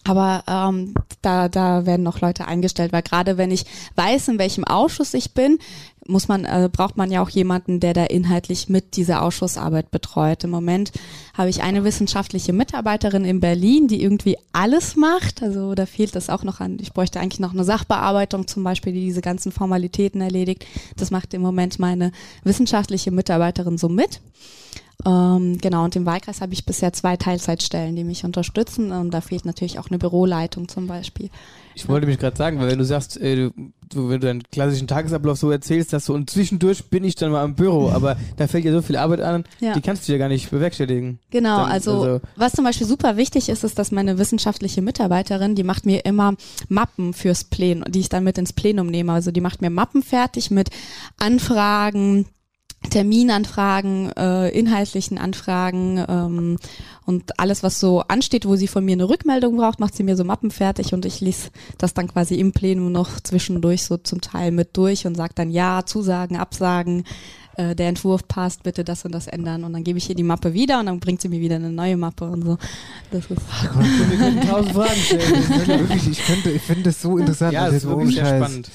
Aber 0.07 0.45
ähm, 0.47 0.95
da, 1.23 1.49
da 1.49 1.87
werden 1.87 2.03
noch 2.03 2.21
Leute 2.21 2.47
eingestellt, 2.47 2.93
weil 2.93 3.03
gerade 3.03 3.39
wenn 3.39 3.51
ich 3.51 3.65
weiß, 3.97 4.29
in 4.29 4.39
welchem 4.39 4.65
Ausschuss 4.65 5.15
ich 5.15 5.33
bin, 5.33 5.59
muss 6.07 6.29
man, 6.29 6.45
äh, 6.45 6.69
braucht 6.71 6.97
man 6.97 7.11
ja 7.11 7.23
auch 7.23 7.29
jemanden, 7.29 7.81
der 7.81 7.95
da 7.95 8.05
inhaltlich 8.05 8.69
mit 8.69 8.97
dieser 8.97 9.23
Ausschussarbeit 9.23 9.91
betreut. 9.91 10.45
Im 10.45 10.51
Moment 10.51 10.93
habe 11.35 11.51
ich 11.51 11.63
eine 11.63 11.85
wissenschaftliche 11.85 12.53
Mitarbeiterin 12.53 13.25
in 13.25 13.41
Berlin, 13.41 13.89
die 13.89 14.03
irgendwie 14.03 14.37
alles 14.53 14.97
macht. 14.97 15.43
Also 15.43 15.75
da 15.75 15.87
fehlt 15.87 16.17
es 16.17 16.31
auch 16.31 16.45
noch 16.45 16.61
an. 16.61 16.79
Ich 16.81 16.93
bräuchte 16.93 17.21
eigentlich 17.21 17.41
noch 17.41 17.53
eine 17.53 17.65
Sachbearbeitung 17.65 18.47
zum 18.47 18.65
Beispiel, 18.65 18.93
die 18.93 19.05
diese 19.07 19.23
ganzen 19.23 19.53
Formalitäten 19.53 20.21
erledigt. 20.21 20.67
Das 20.97 21.11
macht 21.11 21.35
im 21.35 21.43
Moment 21.43 21.79
meine 21.79 22.13
wissenschaftliche 22.45 23.11
Mitarbeiterin 23.11 23.79
so 23.79 23.89
mit. 23.89 24.21
Ähm, 25.07 25.59
genau, 25.61 25.85
und 25.85 25.97
im 25.97 26.07
Wahlkreis 26.07 26.41
habe 26.41 26.53
ich 26.55 26.65
bisher 26.65 26.93
zwei 26.93 27.17
Teilzeitstellen, 27.17 27.95
die 27.97 28.05
mich 28.05 28.25
unterstützen. 28.25 28.91
Und 28.93 29.11
da 29.13 29.21
fehlt 29.21 29.45
natürlich 29.45 29.79
auch 29.79 29.89
eine 29.91 29.99
Büroleitung 29.99 30.69
zum 30.69 30.87
Beispiel. 30.87 31.31
Ich 31.75 31.89
wollte 31.89 32.07
mich 32.07 32.19
gerade 32.19 32.37
sagen, 32.37 32.59
weil 32.61 32.71
wenn 32.71 32.79
du 32.79 32.85
sagst, 32.85 33.21
äh, 33.21 33.35
du, 33.35 33.51
du, 33.89 34.09
wenn 34.09 34.21
du 34.21 34.29
deinen 34.29 34.43
klassischen 34.45 34.87
Tagesablauf 34.87 35.37
so 35.37 35.51
erzählst, 35.51 35.93
dass 35.93 36.05
du 36.07 36.15
und 36.15 36.31
zwischendurch 36.31 36.85
bin 36.89 37.03
ich 37.03 37.17
dann 37.17 37.33
mal 37.33 37.45
im 37.45 37.55
Büro, 37.57 37.91
aber 37.93 38.17
da 38.37 38.47
fällt 38.47 38.65
ja 38.65 38.73
so 38.73 38.81
viel 38.81 38.97
Arbeit 38.97 39.21
an, 39.21 39.45
Ja. 39.61 39.73
die 39.75 39.81
kannst 39.81 40.07
du 40.09 40.13
ja 40.13 40.19
gar 40.19 40.29
nicht 40.29 40.51
bewerkstelligen. 40.51 41.19
Genau, 41.31 41.59
Dann, 41.59 41.73
also, 41.73 42.03
also- 42.03 42.21
was 42.37 42.53
zum 42.53 42.65
Beispiel 42.65 42.87
super 42.87 43.17
wichtig 43.17 43.49
ist, 43.49 43.65
ist, 43.65 43.79
dass 43.79 43.91
meine 43.91 44.19
wissenschaftliche 44.19 44.81
Mitarbeiterin, 44.83 45.57
die 45.57 45.65
macht 45.65 45.85
mir 45.85 46.05
immer 46.05 46.35
Mappen 46.69 47.13
fürs 47.13 47.43
Plenum, 47.45 47.91
die 47.91 48.01
ich 48.01 48.09
dann 48.09 48.23
mit 48.25 48.39
ins 48.39 48.53
Plenum 48.53 48.87
nehme. 48.87 49.13
Also 49.13 49.33
die 49.33 49.41
macht 49.41 49.61
mir 49.61 49.71
Mappen 49.71 50.03
fertig 50.05 50.53
mit 50.53 50.71
Anfragen, 51.19 52.27
Terminanfragen, 52.91 54.13
äh, 54.17 54.49
inhaltlichen 54.51 55.19
Anfragen 55.19 56.05
ähm, 56.09 56.57
und 57.07 57.39
alles, 57.39 57.63
was 57.63 57.81
so 57.81 58.01
ansteht, 58.01 58.47
wo 58.47 58.57
sie 58.57 58.69
von 58.69 58.85
mir 58.85 58.93
eine 58.93 59.09
Rückmeldung 59.09 59.57
braucht, 59.57 59.81
macht 59.81 59.95
sie 59.95 60.03
mir 60.03 60.17
so 60.17 60.25
Mappen 60.25 60.51
fertig 60.51 60.93
und 60.93 61.05
ich 61.05 61.21
lese 61.21 61.51
das 61.79 61.95
dann 61.95 62.09
quasi 62.09 62.37
im 62.37 62.53
Plenum 62.53 62.93
noch 62.93 63.21
zwischendurch 63.21 63.85
so 63.85 63.97
zum 63.97 64.21
Teil 64.21 64.51
mit 64.51 64.77
durch 64.77 65.07
und 65.07 65.17
sage 65.17 65.33
dann 65.35 65.51
ja, 65.51 65.83
Zusagen, 65.85 66.37
Absagen, 66.37 67.05
äh, 67.57 67.75
der 67.75 67.89
Entwurf 67.89 68.27
passt, 68.27 68.63
bitte 68.63 68.85
das 68.85 69.05
und 69.05 69.13
das 69.13 69.27
ändern 69.27 69.65
und 69.65 69.73
dann 69.73 69.85
gebe 69.85 69.99
ich 69.99 70.09
ihr 70.09 70.17
die 70.17 70.23
Mappe 70.23 70.55
wieder 70.55 70.81
und 70.81 70.87
dann 70.87 71.01
bringt 71.01 71.21
sie 71.21 71.29
mir 71.29 71.41
wieder 71.41 71.57
eine 71.57 71.71
neue 71.71 71.97
Mappe 71.97 72.25
und 72.25 72.43
so. 72.45 72.59
Das 73.11 73.25
ist 73.25 73.31
Wir 73.31 74.19
können 74.19 74.41
tausend 74.41 74.73
Fragen 74.73 75.01
stellen. 75.01 75.35
Ich 75.41 75.49
könnte 75.49 75.81
wirklich, 75.81 76.09
ich 76.09 76.25
könnte, 76.25 76.51
ich 76.51 76.63
finde 76.63 76.83
das 76.85 77.03
so 77.03 77.19
interessant. 77.19 77.53
ja, 77.53 77.67
das 77.67 77.75
ist 77.75 77.83
jetzt 77.85 77.91
wirklich 77.91 78.15
sehr 78.17 78.37
spannend. 78.37 78.71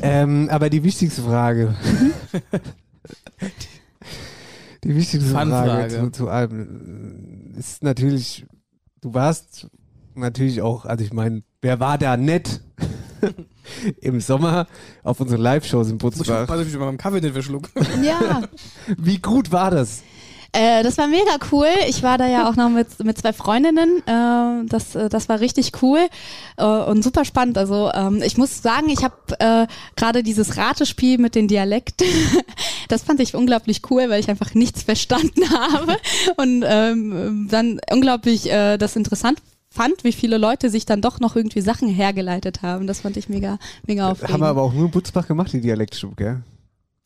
Ähm, 0.00 0.48
aber 0.50 0.70
die 0.70 0.82
wichtigste 0.84 1.22
Frage. 1.22 1.74
die 4.84 4.94
wichtigste 4.96 5.30
Frage 5.30 5.50
Fun-Frage. 5.50 5.88
zu, 5.88 6.10
zu 6.10 6.28
allem 6.28 7.54
ist 7.56 7.82
natürlich, 7.82 8.46
du 9.00 9.14
warst 9.14 9.68
natürlich 10.14 10.62
auch, 10.62 10.84
also 10.84 11.04
ich 11.04 11.12
meine, 11.12 11.42
wer 11.60 11.80
war 11.80 11.98
da 11.98 12.16
nett 12.16 12.60
im 14.00 14.20
Sommer 14.20 14.66
auf 15.02 15.20
unseren 15.20 15.40
Live-Shows 15.40 15.90
in 15.90 15.98
Muss 16.02 16.20
ich 16.72 16.78
mal 16.78 16.86
beim 16.86 16.98
Kaffee 16.98 17.20
nicht 17.20 17.32
verschluck. 17.32 17.70
ja. 18.02 18.42
Wie 18.98 19.18
gut 19.18 19.52
war 19.52 19.70
das? 19.70 20.02
Äh, 20.52 20.82
das 20.82 20.98
war 20.98 21.08
mega 21.08 21.36
cool. 21.50 21.68
Ich 21.88 22.02
war 22.02 22.18
da 22.18 22.26
ja 22.26 22.48
auch 22.48 22.56
noch 22.56 22.68
mit, 22.68 23.02
mit 23.02 23.16
zwei 23.16 23.32
Freundinnen. 23.32 24.02
Äh, 24.06 24.66
das, 24.68 24.94
äh, 24.94 25.08
das 25.08 25.28
war 25.30 25.40
richtig 25.40 25.72
cool 25.82 26.00
äh, 26.58 26.64
und 26.64 27.02
super 27.02 27.24
spannend. 27.24 27.56
Also 27.56 27.90
ähm, 27.94 28.22
ich 28.22 28.36
muss 28.36 28.60
sagen, 28.62 28.90
ich 28.90 29.02
habe 29.02 29.14
äh, 29.38 29.66
gerade 29.96 30.22
dieses 30.22 30.58
Ratespiel 30.58 31.16
mit 31.16 31.34
den 31.34 31.48
Dialekten, 31.48 32.06
das 32.88 33.02
fand 33.02 33.20
ich 33.20 33.34
unglaublich 33.34 33.80
cool, 33.90 34.10
weil 34.10 34.20
ich 34.20 34.28
einfach 34.28 34.52
nichts 34.52 34.82
verstanden 34.82 35.48
habe 35.50 35.96
und 36.36 36.64
ähm, 36.66 37.48
dann 37.50 37.80
unglaublich 37.90 38.50
äh, 38.50 38.76
das 38.76 38.94
interessant 38.96 39.40
fand, 39.70 40.04
wie 40.04 40.12
viele 40.12 40.36
Leute 40.36 40.68
sich 40.68 40.84
dann 40.84 41.00
doch 41.00 41.18
noch 41.18 41.34
irgendwie 41.34 41.62
Sachen 41.62 41.88
hergeleitet 41.88 42.60
haben. 42.60 42.86
Das 42.86 43.00
fand 43.00 43.16
ich 43.16 43.30
mega, 43.30 43.58
mega 43.86 44.10
aufregend. 44.10 44.34
Haben 44.34 44.40
wir 44.42 44.48
aber 44.48 44.62
auch 44.62 44.74
nur 44.74 44.84
in 44.84 44.90
Butzbach 44.90 45.26
gemacht, 45.26 45.50
die 45.54 45.62
Dialektstube, 45.62 46.14
gell? 46.14 46.42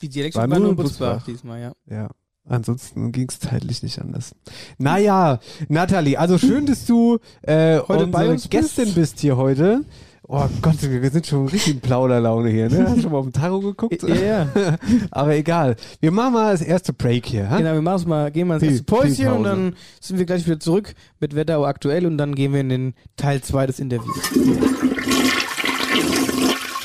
Die 0.02 0.08
Dialekte 0.08 0.40
War 0.40 0.50
waren 0.50 0.62
nur 0.62 0.70
in 0.70 0.76
Butzbach 0.76 1.18
Butzbach. 1.18 1.26
diesmal, 1.26 1.60
ja. 1.60 1.72
Ja. 1.88 2.10
Ansonsten 2.48 3.10
ging 3.12 3.28
es 3.28 3.40
zeitlich 3.40 3.82
nicht 3.82 4.00
anders. 4.00 4.34
Naja, 4.78 5.40
Nathalie, 5.68 6.16
also 6.16 6.38
schön, 6.38 6.66
dass 6.66 6.86
du 6.86 7.18
äh, 7.42 7.80
Heute 7.88 8.06
bei 8.06 8.28
uns 8.28 8.46
bist. 8.46 8.76
Gästin 8.76 8.94
bist 8.94 9.20
hier 9.20 9.36
heute. 9.36 9.84
Oh 10.28 10.48
Gott, 10.60 10.76
wir 10.80 11.10
sind 11.10 11.26
schon 11.26 11.46
richtig 11.46 11.74
in 11.74 11.80
Plauderlaune 11.80 12.50
hier, 12.50 12.68
ne? 12.68 12.84
Hast 12.88 12.96
du 12.96 13.02
schon 13.02 13.12
mal 13.12 13.18
auf 13.18 13.26
den 13.26 13.32
Tarot 13.32 13.62
geguckt? 13.62 14.02
Ja, 14.02 14.14
ja. 14.16 14.48
Aber 15.12 15.36
egal. 15.36 15.76
Wir 16.00 16.10
machen 16.10 16.32
mal 16.32 16.50
das 16.50 16.62
erste 16.62 16.92
Break 16.92 17.26
hier. 17.26 17.48
Ha? 17.48 17.58
Genau, 17.58 17.74
wir 17.74 17.82
machen's 17.82 18.06
mal, 18.06 18.32
gehen 18.32 18.48
mal 18.48 18.54
ins 18.54 18.64
erste 18.64 18.82
Päuschen 18.82 19.28
und 19.28 19.44
dann 19.44 19.76
sind 20.00 20.18
wir 20.18 20.26
gleich 20.26 20.44
wieder 20.44 20.58
zurück 20.58 20.94
mit 21.20 21.36
Wetterau 21.36 21.64
aktuell 21.64 22.06
und 22.06 22.18
dann 22.18 22.34
gehen 22.34 22.52
wir 22.52 22.60
in 22.60 22.68
den 22.70 22.94
Teil 23.16 23.40
2 23.40 23.66
des 23.68 23.78
Interviews. 23.78 24.16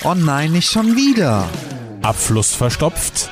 Oh 0.04 0.14
nein, 0.14 0.52
nicht 0.52 0.70
schon 0.70 0.96
wieder. 0.96 1.48
Abfluss 2.04 2.54
verstopft? 2.54 3.32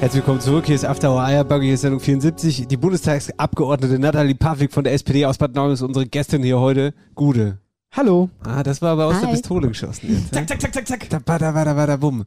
Herzlich 0.00 0.20
willkommen 0.22 0.40
zurück. 0.40 0.66
Hier 0.66 0.74
ist 0.74 0.84
After 0.84 1.12
Hour 1.12 1.22
Eierbuggy, 1.24 1.64
hier 1.66 1.74
ist 1.74 1.80
Sendung 1.80 2.00
74. 2.00 2.66
Die 2.68 2.76
Bundestagsabgeordnete 2.76 3.98
Nathalie 3.98 4.34
Pavlik 4.34 4.72
von 4.72 4.84
der 4.84 4.92
SPD 4.92 5.24
aus 5.24 5.38
Bad 5.38 5.54
Nauheim 5.54 5.72
ist 5.72 5.82
unsere 5.82 6.06
Gästin 6.06 6.42
hier 6.42 6.60
heute. 6.60 6.92
Gude. 7.14 7.58
Hallo. 7.92 8.28
Ah, 8.44 8.62
das 8.62 8.82
war 8.82 8.90
aber 8.90 9.06
aus 9.06 9.14
Hi. 9.14 9.20
der 9.22 9.28
Pistole 9.28 9.68
geschossen 9.68 10.08
jetzt. 10.12 10.34
Zack, 10.34 10.48
zack, 10.48 10.60
zack, 10.60 10.74
zack, 10.74 10.88
zack. 10.88 11.08
Da, 11.08 11.20
bada, 11.20 11.52
bada, 11.52 11.72
bada, 11.72 11.96
bumm. 11.96 12.24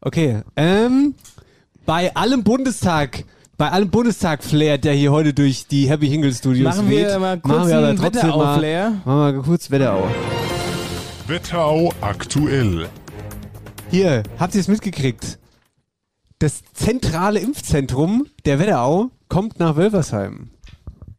Okay, 0.00 0.42
ähm, 0.56 1.14
bei 1.86 2.14
allem 2.14 2.42
Bundestag, 2.42 3.24
bei 3.56 3.70
allem 3.70 3.88
Bundestag-Flair, 3.90 4.76
der 4.78 4.92
hier 4.92 5.12
heute 5.12 5.32
durch 5.32 5.66
die 5.66 5.88
Happy 5.88 6.08
Hingle 6.08 6.34
Studios 6.34 6.76
Machen 6.76 6.90
weht, 6.90 7.06
wir 7.06 7.18
mal 7.18 7.40
kurz 7.40 7.54
machen 7.56 7.68
wir 7.68 7.78
aber 7.78 7.86
einen 7.88 7.98
trotzdem 7.98 8.28
mal, 8.30 8.92
machen 9.04 9.36
wir 9.36 9.42
kurz 9.42 9.70
Wetterau. 9.70 10.08
Wetterau 11.26 11.92
aktuell. 12.02 12.88
Hier, 13.90 14.24
habt 14.38 14.54
ihr 14.54 14.60
es 14.60 14.68
mitgekriegt? 14.68 15.38
Das 16.44 16.62
zentrale 16.74 17.40
Impfzentrum 17.40 18.26
der 18.44 18.58
Wetterau 18.58 19.10
kommt 19.30 19.58
nach 19.58 19.76
Wölversheim. 19.76 20.50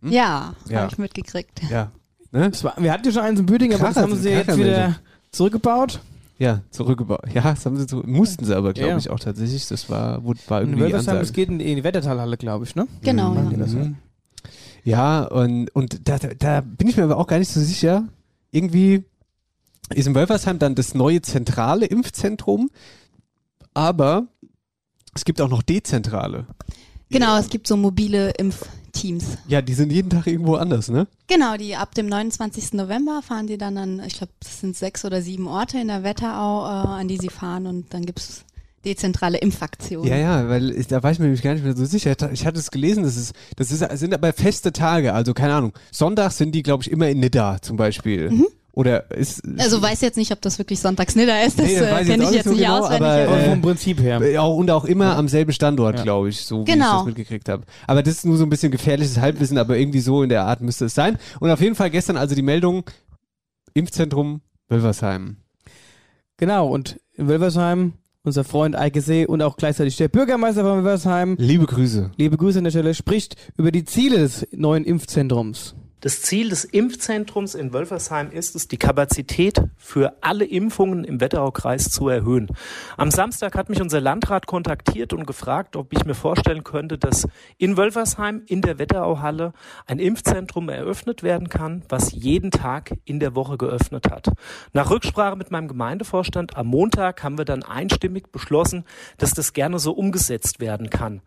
Ja, 0.04 0.54
Ja. 0.70 0.82
habe 0.82 0.92
ich 0.92 1.00
mitgekriegt. 1.00 1.64
Ja. 1.72 1.90
Ne? 2.32 2.52
War, 2.62 2.76
wir 2.78 2.94
hatten 2.94 3.06
ja 3.08 3.12
schon 3.12 3.24
eins 3.24 3.40
in 3.40 3.48
Büdingen, 3.48 3.76
aber 3.80 3.88
das 3.88 3.98
haben 3.98 4.16
sie 4.16 4.30
jetzt 4.30 4.56
wieder 4.56 5.00
zurückgebaut. 5.32 6.00
Ja, 6.38 6.62
zurückgebaut. 6.70 7.24
Ja, 7.34 7.42
das 7.42 7.66
haben 7.66 7.76
sie 7.76 7.88
so, 7.90 8.04
mussten 8.06 8.46
sie 8.46 8.56
aber, 8.56 8.74
glaube 8.74 8.92
Ja. 8.92 8.98
ich, 8.98 9.10
auch 9.10 9.20
tatsächlich. 9.20 9.68
Das 9.68 9.90
war, 9.90 10.24
war 10.24 10.62
In 10.62 10.68
irgendwie 10.68 10.76
die 10.76 10.82
Wölversheim, 10.94 11.18
das 11.18 11.34
geht 11.34 11.50
in, 11.50 11.60
in 11.60 11.76
die 11.78 11.84
Wettertalhalle, 11.84 12.38
glaube 12.38 12.66
ich, 12.66 12.76
ne? 12.76 12.88
Genau, 13.02 13.34
die 13.34 13.60
ja. 13.60 13.66
Mhm. 13.66 13.96
Ja, 14.84 15.24
und, 15.24 15.70
und 15.76 16.08
da, 16.08 16.20
da, 16.20 16.28
da 16.38 16.62
bin 16.62 16.88
ich 16.88 16.98
mir 16.98 17.04
aber 17.06 17.18
auch 17.18 17.26
gar 17.26 17.40
nicht 17.40 17.50
so 17.50 17.60
sicher. 17.60 18.04
Irgendwie 18.52 19.06
ist 19.90 20.06
in 20.06 20.14
Wölfersheim 20.14 20.60
dann 20.60 20.76
das 20.76 20.94
neue 20.94 21.24
zentrale 21.24 21.88
Impfzentrum, 21.88 22.70
aber 23.74 24.28
es 25.16 25.26
gibt 25.26 25.42
auch 25.42 25.50
noch 25.50 25.64
dezentrale. 25.64 26.46
Genau, 27.10 27.38
es 27.38 27.50
gibt 27.50 27.68
so 27.68 27.78
mobile 27.78 28.32
Impfteams. 28.32 29.38
Ja, 29.48 29.62
die 29.62 29.74
sind 29.74 29.92
jeden 29.92 30.10
Tag 30.10 30.28
irgendwo 30.28 30.56
anders, 30.56 30.90
ne? 30.90 31.08
Genau, 31.28 31.56
die 31.58 31.76
ab 31.76 31.96
dem 31.96 32.08
29. 32.08 32.74
November 32.74 33.22
fahren 33.22 33.48
die 33.48 33.58
dann 33.58 33.78
an, 33.78 34.02
ich 34.06 34.18
glaube, 34.18 34.34
das 34.42 34.60
sind 34.60 34.76
sechs 34.76 35.06
oder 35.06 35.22
sieben 35.22 35.48
Orte 35.48 35.78
in 35.80 35.88
der 35.88 36.04
Wetterau, 36.04 36.66
äh, 36.66 36.88
an 37.02 37.08
die 37.08 37.18
sie 37.18 37.30
fahren 37.30 37.68
und 37.68 37.94
dann 37.94 38.06
gibt's 38.06 38.44
dezentrale 38.84 39.38
Impfaktionen. 39.40 40.08
Ja, 40.10 40.18
ja, 40.18 40.50
weil 40.50 40.72
ich, 40.72 40.88
da 40.88 41.02
war 41.02 41.12
ich 41.12 41.18
mir 41.20 41.26
nämlich 41.26 41.42
gar 41.42 41.54
nicht 41.54 41.64
mehr 41.64 41.76
so 41.76 41.86
sicher. 41.86 42.16
Ich 42.32 42.46
hatte- 42.46 42.60
es 42.60 42.70
gelesen, 42.72 43.04
das 43.04 43.18
ist, 43.18 43.34
das 43.56 43.72
ist, 43.72 43.84
sind 43.98 44.14
aber 44.14 44.32
feste 44.34 44.72
Tage, 44.74 45.14
also 45.14 45.34
keine 45.34 45.56
Ahnung. 45.56 45.74
Sonntags 45.92 46.38
sind 46.38 46.54
die, 46.54 46.62
glaube 46.64 46.84
ich, 46.84 46.92
immer 46.92 47.10
in 47.10 47.20
Nidda 47.20 47.62
zum 47.62 47.78
Beispiel. 47.78 48.46
Oder 48.76 49.10
ist. 49.12 49.42
Also 49.58 49.82
weiß 49.82 50.02
jetzt 50.02 50.18
nicht, 50.18 50.32
ob 50.34 50.42
das 50.42 50.58
wirklich 50.60 50.82
Sonntagsnidder 50.82 51.46
ist, 51.46 51.58
das 51.58 51.66
Nee, 51.68 51.80
das 51.80 51.92
weiß 51.92 51.98
äh, 51.98 52.02
ich 52.02 52.08
kenne 52.10 52.24
jetzt 52.24 52.28
auch 52.28 52.32
ich 52.32 52.36
jetzt 52.36 52.46
nicht 52.46 52.46
so 52.46 52.50
nicht 52.52 52.60
genau, 52.60 52.80
auswendig. 52.84 53.08
aber, 53.08 53.38
Äh, 53.40 53.50
vom 53.50 53.62
Prinzip 53.62 54.02
her. 54.02 54.32
Ja, 54.32 54.42
und 54.42 54.70
auch 54.70 54.84
immer 54.86 55.16
am 55.16 55.28
selben 55.30 55.54
Standort, 55.54 55.98
Ja. 55.98 56.04
glaube 56.04 56.28
ich, 56.30 56.42
so 56.42 56.58
wie 56.60 56.62
ich 56.64 56.74
Genau. 56.74 56.98
das 56.98 57.06
mitgekriegt 57.06 57.48
habe. 57.48 57.64
Aber 57.88 58.04
das 58.04 58.16
ist 58.16 58.26
nur 58.26 58.36
so 58.36 58.44
ein 58.44 58.50
bisschen 58.50 58.72
gefährliches 58.74 59.18
Halbwissen, 59.18 59.58
aber 59.58 59.78
irgendwie 59.78 60.02
so 60.02 60.24
in 60.24 60.30
der 60.30 60.44
Art 60.44 60.60
müsste 60.60 60.86
es 60.86 60.94
sein. 60.94 61.18
Und 61.40 61.50
auf 61.52 61.62
jeden 61.62 61.76
Fall 61.76 61.90
gestern 61.90 62.18
also 62.18 62.36
die 62.36 62.42
Meldung, 62.42 62.84
Impfzentrum 63.74 64.42
Wölversheim. 64.68 65.38
Genau, 66.38 66.68
und 66.68 67.00
in 67.14 67.28
Wölversheim, 67.30 67.94
unser 68.24 68.44
Freund 68.44 68.76
Eike 68.76 69.00
See 69.02 69.26
und 69.26 69.42
auch 69.42 69.56
gleichzeitig 69.58 69.96
der 69.98 70.08
Bürgermeister 70.10 70.62
von 70.64 70.78
Wölversheim, 70.84 71.36
Liebe 71.40 71.66
Grüße. 71.66 72.12
liebe 72.18 72.36
Grüße 72.36 72.58
an 72.58 72.64
der 72.66 72.72
Stelle, 72.72 72.94
spricht 72.94 73.36
über 73.58 73.72
die 73.72 73.86
Ziele 73.86 74.18
des 74.18 74.46
neuen 74.52 74.84
Impfzentrums. 74.84 75.76
Das 76.06 76.22
Ziel 76.22 76.50
des 76.50 76.66
Impfzentrums 76.66 77.56
in 77.56 77.74
Wölfersheim 77.74 78.30
ist 78.30 78.56
es, 78.56 78.68
die 78.68 78.78
Kapazität 78.78 79.60
für 79.76 80.14
alle 80.22 80.46
Impfungen 80.46 81.04
im 81.04 81.20
Wetteraukreis 81.20 81.90
zu 81.90 82.10
erhöhen. 82.10 82.48
Am 82.96 83.10
Samstag 83.10 83.56
hat 83.56 83.70
mich 83.70 83.82
unser 83.82 84.02
Landrat 84.02 84.46
kontaktiert 84.46 85.14
und 85.14 85.26
gefragt, 85.26 85.76
ob 85.76 85.94
ich 85.94 86.06
mir 86.06 86.14
vorstellen 86.14 86.64
könnte, 86.64 87.00
dass 87.00 87.28
in 87.58 87.76
Wölfersheim 87.76 88.44
in 88.46 88.62
der 88.62 88.78
Wetterauhalle 88.78 89.54
ein 89.88 89.98
Impfzentrum 89.98 90.70
eröffnet 90.70 91.24
werden 91.24 91.50
kann, 91.50 91.82
was 91.90 92.12
jeden 92.12 92.52
Tag 92.52 92.94
in 93.06 93.20
der 93.20 93.34
Woche 93.34 93.58
geöffnet 93.58 94.12
hat. 94.12 94.28
Nach 94.74 94.92
Rücksprache 94.92 95.36
mit 95.36 95.50
meinem 95.50 95.68
Gemeindevorstand 95.68 96.56
am 96.56 96.68
Montag 96.68 97.24
haben 97.24 97.40
wir 97.40 97.46
dann 97.46 97.64
einstimmig 97.64 98.32
beschlossen, 98.32 98.86
dass 99.18 99.34
das 99.34 99.54
gerne 99.54 99.80
so 99.80 99.94
umgesetzt 99.94 100.60
werden 100.60 100.92
kann. 100.92 101.24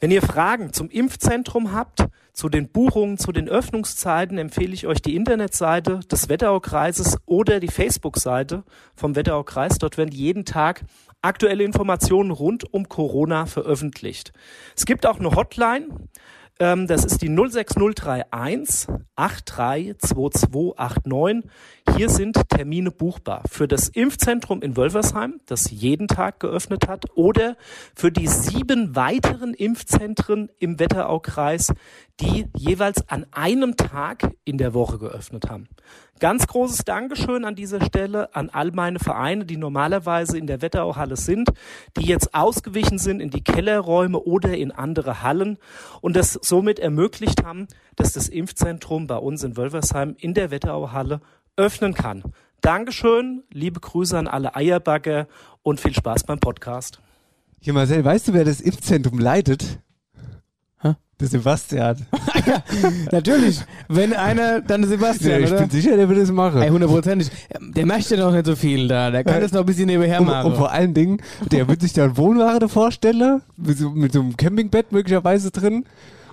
Wenn 0.00 0.10
ihr 0.10 0.22
Fragen 0.22 0.72
zum 0.72 0.90
Impfzentrum 0.90 1.72
habt, 1.72 2.04
zu 2.32 2.48
den 2.48 2.68
Buchungen, 2.68 3.16
zu 3.16 3.30
den 3.30 3.48
Öffnungszeiten, 3.48 4.38
empfehle 4.38 4.74
ich 4.74 4.86
euch 4.86 5.00
die 5.00 5.14
Internetseite 5.14 6.00
des 6.00 6.28
Wetteraukreises 6.28 7.18
oder 7.26 7.60
die 7.60 7.68
Facebook-Seite 7.68 8.64
vom 8.96 9.14
Wetteraukreis. 9.14 9.78
Dort 9.78 9.96
werden 9.96 10.10
jeden 10.10 10.44
Tag 10.44 10.84
aktuelle 11.22 11.62
Informationen 11.62 12.32
rund 12.32 12.72
um 12.74 12.88
Corona 12.88 13.46
veröffentlicht. 13.46 14.32
Es 14.76 14.84
gibt 14.84 15.06
auch 15.06 15.20
eine 15.20 15.34
Hotline. 15.34 15.86
Ähm, 16.60 16.86
das 16.86 17.04
ist 17.04 17.20
die 17.20 17.28
06031 17.28 18.86
832289. 19.16 21.50
Hier 21.96 22.08
sind 22.08 22.48
Termine 22.48 22.92
buchbar 22.92 23.42
für 23.48 23.66
das 23.66 23.88
Impfzentrum 23.88 24.62
in 24.62 24.76
Wölversheim, 24.76 25.40
das 25.46 25.68
jeden 25.70 26.06
Tag 26.08 26.40
geöffnet 26.40 26.88
hat, 26.88 27.06
oder 27.16 27.56
für 27.94 28.12
die 28.12 28.28
sieben 28.28 28.96
weiteren 28.96 29.54
Impfzentren 29.54 30.50
im 30.58 30.78
Wetteraukreis, 30.78 31.72
die 32.20 32.46
jeweils 32.56 33.08
an 33.08 33.26
einem 33.32 33.76
Tag 33.76 34.30
in 34.44 34.58
der 34.58 34.74
Woche 34.74 34.98
geöffnet 34.98 35.48
haben. 35.50 35.68
Ganz 36.20 36.46
großes 36.46 36.84
Dankeschön 36.84 37.44
an 37.44 37.56
dieser 37.56 37.84
Stelle 37.84 38.34
an 38.34 38.48
all 38.48 38.70
meine 38.70 39.00
Vereine, 39.00 39.44
die 39.44 39.56
normalerweise 39.56 40.38
in 40.38 40.46
der 40.46 40.62
Wetterauhalle 40.62 41.16
sind, 41.16 41.50
die 41.96 42.06
jetzt 42.06 42.34
ausgewichen 42.34 42.98
sind 42.98 43.20
in 43.20 43.30
die 43.30 43.42
Kellerräume 43.42 44.20
oder 44.20 44.56
in 44.56 44.70
andere 44.70 45.22
Hallen 45.22 45.58
und 46.00 46.14
das 46.14 46.38
somit 46.40 46.78
ermöglicht 46.78 47.44
haben, 47.44 47.66
dass 47.96 48.12
das 48.12 48.28
Impfzentrum 48.28 49.08
bei 49.08 49.16
uns 49.16 49.42
in 49.42 49.56
Wölversheim 49.56 50.14
in 50.18 50.34
der 50.34 50.52
Wetterauhalle 50.52 51.20
öffnen 51.56 51.94
kann. 51.94 52.22
Dankeschön, 52.60 53.42
liebe 53.52 53.80
Grüße 53.80 54.16
an 54.16 54.28
alle 54.28 54.54
Eierbagger 54.54 55.26
und 55.62 55.80
viel 55.80 55.94
Spaß 55.94 56.24
beim 56.24 56.38
Podcast. 56.38 57.00
Hier 57.60 57.72
Marcel, 57.72 58.04
weißt 58.04 58.28
du, 58.28 58.34
wer 58.34 58.44
das 58.44 58.60
Impfzentrum 58.60 59.18
leitet? 59.18 59.80
Der 61.20 61.28
Sebastian. 61.28 61.96
Natürlich, 63.12 63.60
wenn 63.88 64.12
einer, 64.12 64.60
dann 64.60 64.82
Ja, 64.82 64.88
Sebastian, 64.88 65.42
ich 65.44 65.50
oder? 65.50 65.60
bin 65.60 65.70
sicher, 65.70 65.96
der 65.96 66.08
wird 66.08 66.18
es 66.18 66.32
machen. 66.32 66.60
Ey, 66.62 66.70
hundertprozentig. 66.70 67.30
Der 67.60 67.86
möchte 67.86 68.16
noch 68.16 68.32
nicht 68.32 68.46
so 68.46 68.56
viel 68.56 68.88
da. 68.88 69.10
Der 69.10 69.22
kann 69.24 69.36
Äh, 69.36 69.40
das 69.42 69.52
noch 69.52 69.60
ein 69.60 69.66
bisschen 69.66 69.86
nebenher 69.86 70.20
Und, 70.20 70.26
machen. 70.26 70.50
und 70.50 70.56
vor 70.56 70.72
allen 70.72 70.92
Dingen, 70.92 71.18
der 71.52 71.68
wird 71.68 71.80
sich 71.82 71.92
da 71.92 72.04
einen 72.04 72.16
Wohnwagen 72.16 72.68
vorstellen, 72.68 73.42
mit 73.56 73.78
so, 73.78 73.90
mit 73.90 74.12
so 74.12 74.20
einem 74.20 74.36
Campingbett 74.36 74.90
möglicherweise 74.92 75.50
drin. 75.50 75.84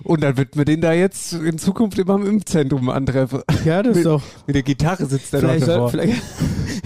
Und 0.04 0.20
dann 0.24 0.36
wird 0.36 0.56
man 0.56 0.64
den 0.64 0.80
da 0.80 0.92
jetzt 0.92 1.32
in 1.32 1.58
Zukunft 1.58 1.96
immer 2.00 2.16
im 2.16 2.26
Impfzentrum 2.26 2.88
antreffen. 2.88 3.42
ja, 3.64 3.84
das 3.84 3.98
ist 3.98 4.06
doch. 4.06 4.20
Mit 4.48 4.56
der 4.56 4.64
Gitarre 4.64 5.06
sitzt 5.06 5.32
er 5.32 5.42
noch 5.42 5.48
Vielleicht, 5.50 5.64
soll, 5.66 5.74
davor. 5.76 5.90
vielleicht 5.90 6.22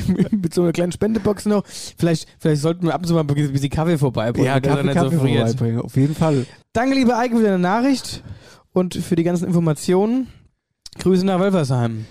mit 0.30 0.54
so 0.54 0.62
einer 0.62 0.72
kleinen 0.72 0.92
Spendebox 0.92 1.46
noch. 1.46 1.64
Vielleicht, 1.66 2.28
vielleicht 2.38 2.62
sollten 2.62 2.86
wir 2.86 2.94
ab 2.94 3.02
und 3.02 3.08
zu 3.08 3.14
mal 3.14 3.20
ein 3.20 3.26
bisschen 3.26 3.70
Kaffee 3.70 3.98
vorbeibringen. 3.98 4.46
ja, 4.46 4.60
Kaffee, 4.60 4.88
so 4.88 4.94
Kaffee 4.94 5.18
friert. 5.18 5.48
vorbeibringen, 5.48 5.80
auf 5.80 5.96
jeden 5.96 6.14
Fall. 6.14 6.46
Danke, 6.72 6.94
liebe 6.94 7.16
Eike, 7.16 7.36
für 7.36 7.42
deine 7.42 7.58
Nachricht 7.58 8.22
und 8.72 8.94
für 8.94 9.16
die 9.16 9.24
ganzen 9.24 9.46
Informationen. 9.46 10.28
Grüße 10.98 11.24
nach 11.24 11.40
Wölfersheim. 11.40 12.06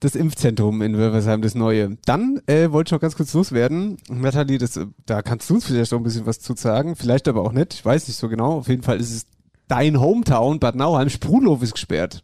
Das 0.00 0.14
Impfzentrum 0.14 0.80
in 0.82 0.96
Wölversheim, 0.96 1.42
das 1.42 1.54
neue. 1.54 1.96
Dann 2.04 2.40
äh, 2.46 2.70
wollte 2.70 2.88
ich 2.88 2.92
noch 2.92 3.00
ganz 3.00 3.16
kurz 3.16 3.34
loswerden. 3.34 3.96
Nathalie, 4.08 4.58
das, 4.58 4.78
da 5.06 5.22
kannst 5.22 5.50
du 5.50 5.54
uns 5.54 5.66
vielleicht 5.66 5.90
noch 5.90 5.98
ein 5.98 6.04
bisschen 6.04 6.24
was 6.24 6.38
zu 6.38 6.54
sagen, 6.54 6.94
vielleicht 6.94 7.26
aber 7.26 7.42
auch 7.42 7.52
nicht. 7.52 7.74
Ich 7.74 7.84
weiß 7.84 8.06
nicht 8.06 8.16
so 8.16 8.28
genau. 8.28 8.58
Auf 8.58 8.68
jeden 8.68 8.82
Fall 8.82 9.00
ist 9.00 9.12
es 9.12 9.26
dein 9.66 10.00
Hometown, 10.00 10.60
Bad 10.60 10.76
Nauheim. 10.76 11.10
Sprudhof 11.10 11.62
ist 11.62 11.72
gesperrt. 11.72 12.22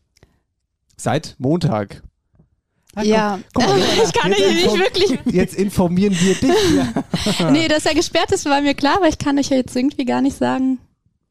Seit 0.97 1.35
Montag. 1.39 2.03
Komm, 2.95 3.05
Ja, 3.05 3.39
guck 3.53 3.67
mal, 3.67 3.79
ich 4.05 4.13
kann 4.13 4.31
jetzt 4.33 4.41
euch 4.43 4.55
nicht 4.55 4.67
inform- 4.67 4.79
wirklich. 4.79 5.19
Jetzt 5.35 5.55
informieren 5.57 6.17
wir 6.21 6.35
dich. 6.35 7.51
Nee, 7.53 7.69
dass 7.69 7.87
er 7.87 7.95
gesperrt 7.95 8.33
ist, 8.33 8.45
war 8.47 8.61
mir 8.61 8.75
klar, 8.75 8.97
aber 8.97 9.09
ich 9.09 9.19
kann 9.19 9.39
euch 9.39 9.49
ja 9.51 9.57
jetzt 9.57 9.75
irgendwie 9.77 10.05
gar 10.05 10.21
nicht 10.23 10.37
sagen, 10.37 10.79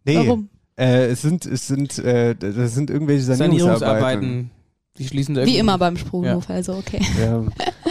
Nee, 0.06 0.18
warum. 0.18 0.50
Äh, 0.76 1.06
es 1.08 1.22
sind, 1.22 1.46
es 1.46 1.68
sind, 1.68 1.98
äh, 2.00 2.36
das 2.36 2.74
sind 2.74 2.90
irgendwelche 2.90 3.24
Sanierungsarbeiten. 3.24 3.80
Sanierungsarbeiten. 3.82 4.52
Die 4.98 5.08
schließen 5.08 5.34
da 5.36 5.42
Wie 5.42 5.44
irgendwie- 5.52 5.60
immer 5.60 5.78
beim 5.78 5.98
Sprunghof, 5.98 6.50
also 6.50 6.74
okay. 6.74 7.02
Ja. 7.20 7.44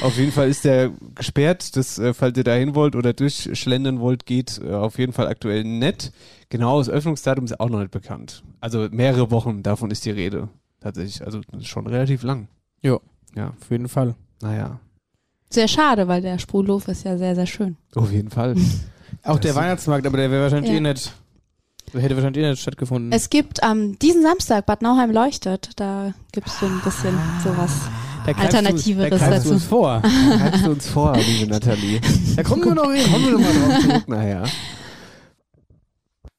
Auf 0.02 0.16
jeden 0.18 0.30
Fall 0.30 0.48
ist 0.48 0.64
der 0.64 0.90
gesperrt. 1.16 1.76
Das, 1.76 1.98
äh, 1.98 2.12
falls 2.14 2.36
ihr 2.38 2.44
da 2.44 2.54
hin 2.54 2.74
wollt 2.76 2.94
oder 2.94 3.12
durchschlendern 3.12 3.98
wollt, 4.00 4.24
geht 4.26 4.60
äh, 4.64 4.72
auf 4.72 4.98
jeden 4.98 5.12
Fall 5.12 5.26
aktuell 5.26 5.64
nett. 5.64 6.12
Genau, 6.48 6.78
das 6.78 6.88
Öffnungsdatum 6.88 7.44
ist 7.44 7.58
auch 7.58 7.68
noch 7.70 7.78
nicht 7.80 7.90
bekannt. 7.90 8.42
Also 8.60 8.88
mehrere 8.92 9.30
Wochen 9.30 9.62
davon 9.62 9.90
ist 9.90 10.04
die 10.04 10.10
Rede. 10.10 10.48
Tatsächlich. 10.80 11.24
Also 11.24 11.40
das 11.50 11.62
ist 11.62 11.68
schon 11.68 11.86
relativ 11.86 12.22
lang. 12.24 12.48
Ja, 12.82 12.98
Ja, 13.34 13.48
auf 13.60 13.70
jeden 13.70 13.88
Fall. 13.88 14.14
naja. 14.42 14.78
Sehr 15.50 15.68
schade, 15.68 16.08
weil 16.08 16.22
der 16.22 16.38
Sprühlof 16.38 16.88
ist 16.88 17.04
ja 17.04 17.18
sehr, 17.18 17.34
sehr 17.34 17.46
schön. 17.46 17.76
Auf 17.94 18.10
jeden 18.10 18.30
Fall. 18.30 18.54
Auch 19.22 19.38
der 19.38 19.50
ist- 19.50 19.56
Weihnachtsmarkt, 19.56 20.06
aber 20.06 20.16
der 20.16 20.30
wäre 20.30 20.42
wahrscheinlich 20.44 20.70
Ja. 20.70 20.78
eh 20.78 20.80
nicht. 20.80 21.12
Der 21.92 22.00
hätte 22.00 22.14
wahrscheinlich 22.16 22.42
eh 22.42 22.48
nicht 22.48 22.62
stattgefunden. 22.62 23.12
Es 23.12 23.28
gibt 23.28 23.62
am 23.62 23.98
diesen 23.98 24.22
Samstag 24.22 24.64
Bad 24.64 24.80
Nauheim 24.80 25.10
leuchtet, 25.10 25.70
da 25.76 26.14
gibt 26.32 26.46
es 26.46 26.58
so 26.58 26.64
ein 26.66 26.80
bisschen 26.82 27.14
sowas 27.44 27.70
Da 28.24 28.32
Alternativeres 28.32 29.10
du, 29.10 29.18
da 29.18 29.30
dazu. 29.30 29.48
du 29.48 29.54
uns 29.56 29.64
vor. 29.64 30.00
Greifst 30.00 30.64
du 30.66 30.70
uns 30.70 30.86
vor, 30.88 31.14
liebe 31.18 31.50
Nathalie. 31.50 32.00
Da 32.36 32.42
kommen 32.44 32.64
wir 32.64 32.74
noch 32.74 32.90
hin. 32.90 33.12
Kommen 33.12 33.24
wir 33.26 33.32
nochmal 33.32 33.52
drauf 33.52 33.80
zurück 33.82 34.08
nachher. 34.08 34.44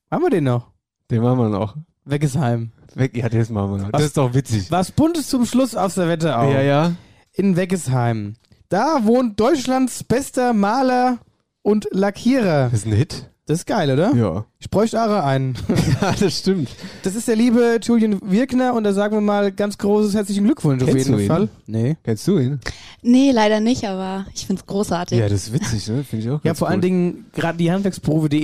Haben 0.10 0.24
wir 0.24 0.30
den 0.30 0.44
noch? 0.46 0.72
Den 1.12 1.22
machen 1.22 1.38
wir 1.40 1.50
noch. 1.50 1.76
Weggesheim. 2.06 2.72
Weg, 2.96 3.16
ja, 3.18 3.30
das 3.30 3.50
machen 3.50 3.72
wir 3.72 3.78
noch. 3.78 3.86
Was- 3.86 3.92
Das 3.94 4.04
ist 4.06 4.18
doch 4.18 4.34
witzig. 4.34 4.70
Was 4.72 4.92
Buntes 4.92 5.28
zum 5.28 5.46
Schluss 5.46 5.76
aus 5.76 5.96
der 5.96 6.08
Wette 6.08 6.38
auch. 6.38 6.52
Ja, 6.52 6.62
ja. 6.62 6.92
In 7.34 7.56
Weggesheim. 7.56 8.36
Da 8.70 9.04
wohnt 9.06 9.40
Deutschlands 9.40 10.04
bester 10.04 10.54
Maler 10.54 11.20
und 11.62 11.88
Lackierer. 11.92 12.66
Das 12.70 12.80
ist 12.82 12.86
ein 12.88 12.94
Hit. 12.94 13.30
Das 13.46 13.60
ist 13.60 13.66
geil, 13.66 13.92
oder? 13.92 14.16
Ja. 14.16 14.46
Ich 14.60 14.70
bräuchte 14.70 15.02
auch 15.04 15.22
einen. 15.26 15.56
Ja, 16.02 16.14
das 16.18 16.40
stimmt. 16.40 16.70
Das 17.04 17.14
ist 17.16 17.28
der 17.28 17.36
liebe 17.36 17.78
Julian 17.82 18.20
Wirkner 18.24 18.74
und 18.74 18.84
da 18.86 18.94
sagen 18.94 19.16
wir 19.18 19.22
mal 19.22 19.52
ganz 19.52 19.78
großes 19.78 20.16
herzlichen 20.16 20.46
Glückwunsch 20.46 20.82
auf 20.82 20.90
Kennst 20.90 21.06
jeden 21.08 21.18
du 21.18 21.24
ihn? 21.24 21.28
Fall. 21.28 21.50
Nee. 21.66 21.98
Kennst 22.04 22.26
du 22.28 22.38
ihn? 22.40 22.60
Nee, 23.02 23.32
leider 23.32 23.60
nicht, 23.60 23.84
aber 23.86 24.26
ich 24.34 24.48
find's 24.48 24.66
großartig. 24.66 25.18
Ja, 25.20 25.28
das 25.28 25.48
ist 25.48 25.54
witzig, 25.54 25.88
ne? 25.90 26.04
Finde 26.06 26.26
ich 26.26 26.32
auch 26.32 26.36
Ja, 26.44 26.50
ganz 26.52 26.60
vor 26.60 26.70
allen 26.70 26.78
cool. 26.78 26.82
Dingen 26.82 27.26
gerade 27.34 27.58
die 27.58 27.70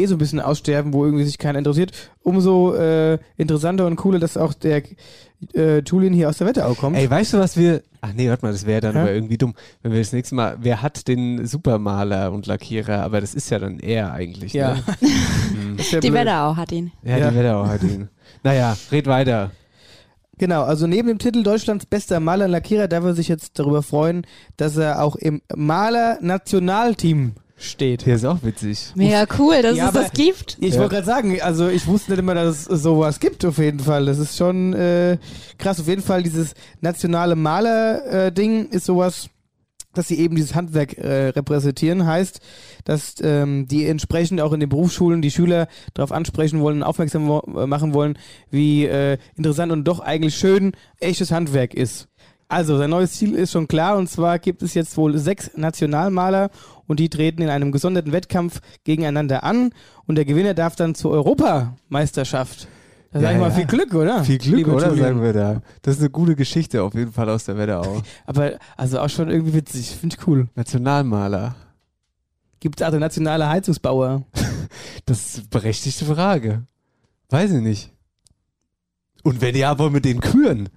eh 0.02 0.06
so 0.06 0.16
ein 0.16 0.20
bisschen 0.20 0.42
aussterben, 0.42 0.92
wo 0.94 1.06
irgendwie 1.06 1.24
sich 1.26 1.38
keiner 1.38 1.60
interessiert, 1.60 1.92
umso 2.22 2.74
äh, 2.74 3.20
interessanter 3.38 3.86
und 3.88 3.96
cooler, 3.96 4.20
dass 4.20 4.36
auch 4.36 4.54
der 4.54 4.84
äh, 5.54 5.80
Julian 5.80 6.14
hier 6.14 6.30
aus 6.30 6.38
der 6.38 6.48
Wetterau 6.48 6.74
kommt. 6.74 6.98
Ey, 6.98 7.10
weißt 7.10 7.34
du, 7.34 7.40
was 7.40 7.56
wir. 7.58 7.82
Ach 8.02 8.14
nee, 8.14 8.30
warte 8.30 8.46
mal, 8.46 8.52
das 8.52 8.66
wäre 8.66 8.82
dann 8.82 8.94
Hä? 8.96 9.00
aber 9.02 9.12
irgendwie 9.14 9.38
dumm. 9.38 9.54
Wenn 9.82 9.92
wir 9.92 10.00
das 10.00 10.14
nächste 10.14 10.36
Mal. 10.36 10.58
Wer 10.62 10.82
hat 10.82 11.08
den 11.08 11.46
Supermaler 11.46 12.32
und 12.32 12.46
Lackierer? 12.48 13.04
Aber 13.04 13.20
das 13.22 13.34
ist 13.34 13.50
ja 13.50 13.60
dann 13.60 13.80
er 13.80 14.14
eigentlich. 14.14 14.54
ja. 14.54 14.76
Ne? 14.76 14.84
Ja 15.92 16.00
Die. 16.02 16.12
Wetterau 16.14 16.56
hat 16.58 16.72
ihn. 16.74 16.92
Ja, 17.04 17.18
Ja. 17.18 17.30
die 17.32 17.38
Wetterau 17.38 17.66
hat 17.68 17.84
ihn. 17.84 18.10
Naja, 18.44 18.76
red 18.92 19.08
weiter. 19.08 19.52
Genau, 20.38 20.64
also 20.64 20.88
neben 20.88 21.08
dem 21.10 21.20
Titel 21.20 21.44
Deutschlands 21.44 21.86
bester 21.86 22.20
Maler 22.22 22.46
und 22.46 22.52
Lackierer 22.52 22.88
darf 22.88 23.04
er 23.04 23.14
sich 23.14 23.28
jetzt 23.28 23.60
darüber 23.60 23.84
freuen, 23.84 24.26
dass 24.56 24.78
er 24.78 25.02
auch 25.04 25.16
im 25.18 25.42
Maler-Nationalteam 25.54 27.34
steht. 27.60 28.06
Der 28.06 28.16
ist 28.16 28.26
auch 28.26 28.42
witzig. 28.44 28.92
Mega 28.96 29.26
cool, 29.38 29.62
dass 29.62 29.76
Ja, 29.78 29.88
es 29.88 29.94
das 29.94 30.12
gibt. 30.12 30.58
Ich 30.60 30.74
Ja. 30.76 30.80
wollte 30.80 30.96
gerade 30.96 31.06
sagen, 31.06 31.42
also 31.42 31.68
ich 31.70 31.86
wusste 31.88 32.12
nicht 32.12 32.20
immer, 32.20 32.34
dass 32.36 32.68
es 32.68 32.82
sowas 32.84 33.20
gibt 33.20 33.44
auf 33.46 33.58
jeden 33.58 33.80
Fall. 33.80 34.06
Das 34.06 34.18
ist 34.20 34.38
schon 34.38 34.74
äh, 34.74 35.18
krass. 35.58 35.80
Auf 35.80 35.88
jeden 35.88 36.02
Fall 36.02 36.24
dieses 36.24 36.54
nationale 36.82 37.36
Maler-Ding 37.36 38.70
ist 38.70 38.86
sowas, 38.86 39.30
dass 39.94 40.08
sie 40.08 40.20
eben 40.20 40.36
dieses 40.36 40.54
Handwerk 40.56 40.98
äh, 40.98 41.30
repräsentieren. 41.30 42.06
Heißt, 42.06 42.40
dass 42.86 43.16
ähm, 43.22 43.68
die 43.68 43.88
entsprechend 43.88 44.40
auch 44.42 44.54
in 44.54 44.60
den 44.60 44.70
Berufsschulen 44.70 45.22
die 45.22 45.32
Schüler 45.32 45.68
darauf 45.96 46.12
ansprechen 46.12 46.60
wollen, 46.62 46.84
aufmerksam 46.84 47.28
wo- 47.28 47.44
äh, 47.60 47.66
machen 47.68 47.94
wollen, 47.94 48.18
wie 48.52 48.86
äh, 48.86 49.18
interessant 49.36 49.72
und 49.72 49.84
doch 49.86 50.00
eigentlich 50.00 50.36
schön 50.36 50.74
echtes 51.00 51.32
Handwerk 51.32 51.74
ist. 51.74 52.08
Also, 52.52 52.78
sein 52.80 52.90
neues 52.90 53.14
Ziel 53.14 53.36
ist 53.36 53.52
schon 53.52 53.68
klar 53.68 53.96
und 53.98 54.10
zwar 54.10 54.40
gibt 54.40 54.64
es 54.64 54.74
jetzt 54.74 54.98
wohl 54.98 55.16
sechs 55.20 55.52
Nationalmaler 55.56 56.50
und 56.90 57.00
die 57.00 57.08
treten 57.08 57.44
in 57.44 57.50
einem 57.50 57.72
gesonderten 57.72 58.12
Wettkampf 58.12 58.62
gegeneinander 58.84 59.44
an 59.44 59.70
und 60.08 60.16
der 60.16 60.26
Gewinner 60.26 60.56
darf 60.56 60.76
dann 60.76 60.96
zur 60.96 61.12
Europameisterschaft. 61.12 62.68
Da 63.12 63.20
Ja, 63.20 63.28
sag 63.28 63.34
ich 63.36 63.40
mal 63.40 63.50
ja. 63.50 63.56
viel 63.56 63.66
Glück, 63.66 63.94
oder? 63.94 64.24
Viel 64.24 64.40
Glück, 64.40 64.58
Lieber 64.58 64.74
oder? 64.74 64.90
Julian. 64.90 65.06
Sagen 65.06 65.22
wir 65.22 65.34
da. 65.34 65.62
Das 65.84 65.96
ist 65.96 66.02
eine 66.02 66.10
gute 66.10 66.36
Geschichte 66.36 66.82
auf 66.84 66.96
jeden 66.96 67.12
Fall 67.12 67.30
aus 67.30 67.46
der 67.46 67.58
Wetterau. 67.58 68.02
Aber 68.26 68.58
also 68.76 69.00
auch 69.00 69.10
schon 69.10 69.30
irgendwie 69.30 69.54
witzig, 69.54 69.92
finde 69.92 70.18
ich 70.20 70.28
cool. 70.28 70.48
Nationalmaler. 70.56 71.56
Gibt 72.60 72.82
es 72.82 72.88
auch 72.88 72.92
nationale 72.92 73.48
Heizungsbauer? 73.48 74.24
Das 75.06 75.26
ist 75.26 75.38
eine 75.40 75.48
berechtigte 75.48 76.06
Frage. 76.06 76.68
Weiß 77.30 77.52
ich 77.52 77.62
nicht. 77.62 77.92
Und 79.24 79.42
wenn 79.42 79.56
ja, 79.56 79.80
wollen 79.80 79.94
wir 79.94 80.02
den 80.02 80.20
küren? 80.20 80.70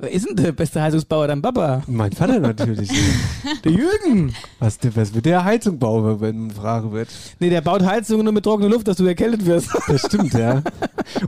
Wer 0.00 0.12
ist 0.12 0.28
denn 0.28 0.36
der 0.36 0.52
beste 0.52 0.80
Heizungsbauer? 0.80 1.26
Dein 1.26 1.42
Papa? 1.42 1.82
Mein 1.88 2.12
Vater 2.12 2.38
natürlich. 2.38 2.88
Der 3.64 3.72
Jürgen? 3.72 4.32
was, 4.60 4.78
was 4.94 5.12
wird 5.12 5.26
der 5.26 5.44
Heizung 5.44 5.78
bauen, 5.80 6.20
wenn 6.20 6.38
man 6.38 6.50
Frage 6.52 6.92
wird? 6.92 7.08
Nee, 7.40 7.50
der 7.50 7.62
baut 7.62 7.82
Heizungen 7.84 8.22
nur 8.24 8.32
mit 8.32 8.44
trockener 8.44 8.68
Luft, 8.68 8.86
dass 8.86 8.98
du 8.98 9.06
erkältet 9.06 9.44
wirst. 9.44 9.70
Das 9.88 10.02
stimmt, 10.02 10.34
ja. 10.34 10.62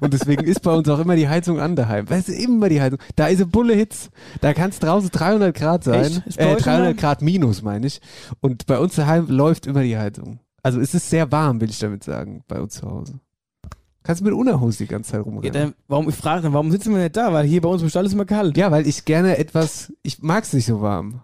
Und 0.01 0.13
deswegen 0.13 0.45
ist 0.45 0.63
bei 0.63 0.73
uns 0.73 0.89
auch 0.89 1.01
immer 1.01 1.17
die 1.17 1.29
Heizung 1.29 1.59
an 1.59 1.75
daheim. 1.75 2.09
Weißt 2.09 2.29
du, 2.29 2.33
immer 2.33 2.69
die 2.69 2.81
Heizung. 2.81 3.01
Da 3.17 3.27
ist 3.27 3.39
eine 3.39 3.47
Bulle 3.47 3.75
Hitz. 3.75 4.11
Da 4.41 4.55
kann 4.55 4.71
es 4.71 4.79
draußen 4.79 5.11
300 5.11 5.57
Grad 5.57 5.83
sein. 5.83 6.23
Äh, 6.37 6.55
euch 6.55 6.63
300 6.63 6.91
immer? 6.91 6.95
Grad 6.95 7.23
minus, 7.23 7.63
meine 7.63 7.89
ich. 7.89 8.01
Und 8.41 8.67
bei 8.67 8.79
uns 8.79 8.95
daheim 8.95 9.27
läuft 9.29 9.67
immer 9.67 9.83
die 9.83 9.99
Heizung. 9.99 10.39
Also 10.63 10.81
es 10.81 10.95
ist 10.95 11.11
sehr 11.11 11.33
warm, 11.33 11.61
will 11.61 11.71
ich 11.71 11.79
damit 11.79 12.05
sagen, 12.05 12.45
bei 12.47 12.61
uns 12.61 12.75
zu 12.75 12.89
Hause. 12.89 13.19
Kannst 14.11 14.23
du 14.23 14.25
mit 14.25 14.35
Unterhose 14.35 14.79
die 14.79 14.87
ganze 14.89 15.13
Zeit 15.13 15.19
Ja, 15.19 15.23
rumrennen. 15.25 15.53
dann, 15.53 15.75
warum, 15.87 16.09
ich 16.09 16.17
frage 16.17 16.43
dann, 16.43 16.53
warum 16.53 16.73
sitzen 16.73 16.93
wir 16.93 17.01
nicht 17.01 17.17
da? 17.17 17.33
Weil 17.33 17.47
hier 17.47 17.61
bei 17.61 17.69
uns 17.69 17.81
im 17.81 17.89
Stall 17.89 18.07
ist 18.07 18.13
immer 18.13 18.25
kalt. 18.25 18.57
Ja, 18.57 18.73
weil 18.73 18.85
ich 18.89 19.05
gerne 19.05 19.39
etwas, 19.39 19.93
ich 20.03 20.21
mag's 20.21 20.53
nicht 20.53 20.67
so 20.67 20.81
warm. 20.81 21.21